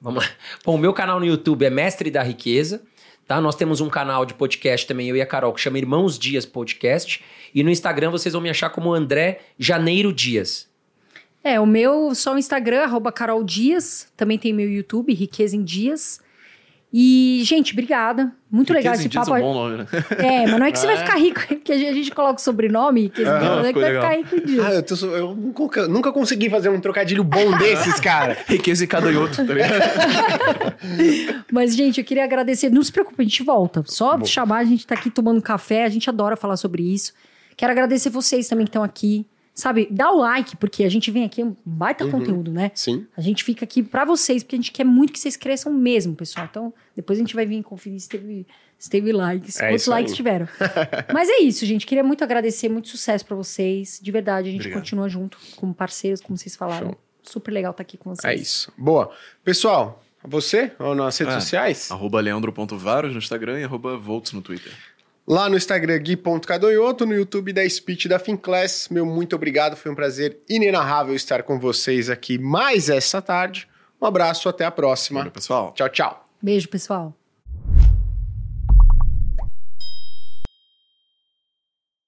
vamos 0.00 0.22
lá. 0.22 0.30
Bom, 0.64 0.76
o 0.76 0.78
meu 0.78 0.92
canal 0.92 1.18
no 1.18 1.26
YouTube 1.26 1.64
é 1.64 1.70
Mestre 1.70 2.10
da 2.10 2.22
Riqueza. 2.22 2.82
Tá? 3.26 3.40
Nós 3.40 3.56
temos 3.56 3.80
um 3.80 3.88
canal 3.88 4.26
de 4.26 4.34
podcast 4.34 4.86
também, 4.86 5.08
eu 5.08 5.16
e 5.16 5.22
a 5.22 5.26
Carol, 5.26 5.52
que 5.52 5.60
chama 5.60 5.78
Irmãos 5.78 6.18
Dias 6.18 6.44
Podcast. 6.44 7.24
E 7.54 7.62
no 7.62 7.70
Instagram 7.70 8.10
vocês 8.10 8.32
vão 8.32 8.42
me 8.42 8.50
achar 8.50 8.70
como 8.70 8.92
André 8.92 9.40
Janeiro 9.58 10.12
Dias. 10.12 10.68
É, 11.42 11.60
o 11.60 11.66
meu 11.66 12.14
só 12.14 12.34
o 12.34 12.38
Instagram, 12.38 12.84
arroba 12.84 13.12
Carol 13.12 13.44
Dias. 13.44 14.08
Também 14.16 14.38
tem 14.38 14.52
meu 14.52 14.70
YouTube, 14.70 15.12
Riqueza 15.12 15.54
em 15.54 15.62
Dias. 15.62 16.20
E, 16.96 17.42
gente, 17.44 17.72
obrigada. 17.72 18.30
Muito 18.48 18.72
legal 18.72 18.94
esse 18.94 19.08
papo. 19.08 19.34
É 19.34 19.38
um 19.38 19.42
bom 19.42 19.54
nome, 19.54 19.78
né? 19.78 19.86
É, 20.16 20.46
mas 20.46 20.60
não 20.60 20.64
é 20.64 20.70
que 20.70 20.78
você 20.78 20.86
vai 20.86 20.94
é. 21.02 21.04
ficar 21.04 21.16
rico, 21.16 21.44
porque 21.44 21.72
a 21.72 21.92
gente 21.92 22.12
coloca 22.12 22.38
o 22.38 22.40
sobrenome, 22.40 23.08
que 23.08 23.24
não, 23.24 23.40
não 23.40 23.64
é 23.64 23.72
que 23.72 23.80
vai 23.80 23.92
legal. 23.92 24.02
ficar 24.04 24.16
rico 24.16 24.46
disso. 24.46 24.62
Ah, 24.62 24.74
eu, 24.74 24.82
tô, 24.84 24.94
eu 25.06 25.34
nunca, 25.34 25.88
nunca, 25.88 26.12
consegui 26.12 26.48
fazer 26.48 26.68
um 26.68 26.80
trocadilho 26.80 27.24
bom 27.24 27.50
desses, 27.58 27.98
cara. 27.98 28.38
Riqueza 28.46 28.84
e 28.84 29.16
outro, 29.16 29.44
tá 29.44 29.52
ligado? 29.52 29.74
mas, 31.50 31.74
gente, 31.74 31.98
eu 31.98 32.04
queria 32.04 32.22
agradecer. 32.22 32.70
Não 32.70 32.84
se 32.84 32.92
preocupe, 32.92 33.20
a 33.20 33.24
gente 33.24 33.42
volta. 33.42 33.82
Só 33.86 34.16
bom. 34.16 34.24
chamar, 34.24 34.58
a 34.58 34.64
gente 34.64 34.86
tá 34.86 34.94
aqui 34.94 35.10
tomando 35.10 35.42
café, 35.42 35.82
a 35.82 35.88
gente 35.88 36.08
adora 36.08 36.36
falar 36.36 36.56
sobre 36.56 36.84
isso. 36.84 37.12
Quero 37.56 37.72
agradecer 37.72 38.08
vocês 38.08 38.46
também 38.46 38.66
que 38.66 38.70
estão 38.70 38.84
aqui. 38.84 39.26
Sabe, 39.52 39.88
dá 39.90 40.12
o 40.12 40.18
like, 40.18 40.56
porque 40.56 40.84
a 40.84 40.88
gente 40.88 41.10
vem 41.10 41.24
aqui, 41.24 41.40
é 41.40 41.44
um 41.44 41.56
baita 41.64 42.04
uhum. 42.04 42.10
conteúdo, 42.12 42.52
né? 42.52 42.70
Sim. 42.74 43.04
A 43.16 43.20
gente 43.20 43.42
fica 43.42 43.64
aqui 43.64 43.82
para 43.82 44.04
vocês, 44.04 44.44
porque 44.44 44.54
a 44.54 44.58
gente 44.58 44.72
quer 44.72 44.84
muito 44.84 45.12
que 45.12 45.18
vocês 45.18 45.36
cresçam 45.36 45.72
mesmo, 45.72 46.14
pessoal. 46.14 46.46
Então, 46.50 46.72
depois 46.94 47.18
a 47.18 47.22
gente 47.22 47.34
vai 47.34 47.44
vir 47.44 47.62
conferir 47.62 48.00
se 48.00 48.08
teve, 48.08 48.46
se 48.78 48.88
teve 48.88 49.12
likes, 49.12 49.60
é 49.60 49.70
quantos 49.70 49.86
likes 49.86 50.12
aí. 50.12 50.16
tiveram. 50.16 50.48
Mas 51.12 51.28
é 51.28 51.38
isso, 51.38 51.66
gente. 51.66 51.86
Queria 51.86 52.04
muito 52.04 52.22
agradecer, 52.22 52.68
muito 52.68 52.88
sucesso 52.88 53.24
para 53.24 53.36
vocês. 53.36 53.98
De 54.02 54.10
verdade, 54.10 54.48
a 54.48 54.52
gente 54.52 54.60
Obrigado. 54.60 54.80
continua 54.80 55.08
junto, 55.08 55.38
como 55.56 55.74
parceiros, 55.74 56.20
como 56.20 56.36
vocês 56.36 56.54
falaram. 56.54 56.88
Show. 56.88 56.98
Super 57.22 57.52
legal 57.52 57.70
estar 57.70 57.82
tá 57.82 57.86
aqui 57.86 57.96
com 57.96 58.14
vocês. 58.14 58.40
É 58.40 58.42
isso. 58.42 58.72
Boa. 58.76 59.10
Pessoal, 59.42 60.02
você, 60.22 60.72
ou 60.78 60.94
nas 60.94 61.16
redes 61.18 61.34
é, 61.34 61.40
sociais? 61.40 61.90
Arroba 61.90 62.20
leandro.varos 62.20 63.12
no 63.12 63.18
Instagram 63.18 63.60
e 63.60 63.64
arroba 63.64 63.96
volts 63.96 64.32
no 64.32 64.40
Twitter. 64.40 64.72
Lá 65.26 65.48
no 65.48 65.56
Instagram, 65.56 65.98
gui.cadoioto, 65.98 67.06
no 67.06 67.14
YouTube 67.14 67.52
da 67.52 67.68
Speech 67.68 68.08
da 68.08 68.18
Finclass. 68.18 68.88
Meu 68.90 69.06
muito 69.06 69.34
obrigado, 69.34 69.74
foi 69.74 69.90
um 69.90 69.94
prazer 69.94 70.38
inenarrável 70.48 71.14
estar 71.14 71.42
com 71.42 71.58
vocês 71.58 72.10
aqui 72.10 72.38
mais 72.38 72.90
essa 72.90 73.22
tarde. 73.22 73.66
Um 74.00 74.06
abraço, 74.06 74.50
até 74.50 74.66
a 74.66 74.70
próxima. 74.70 75.20
Valeu, 75.20 75.32
pessoal. 75.32 75.72
Tchau, 75.74 75.88
tchau. 75.88 76.23
Beijo, 76.44 76.68
pessoal. 76.68 77.18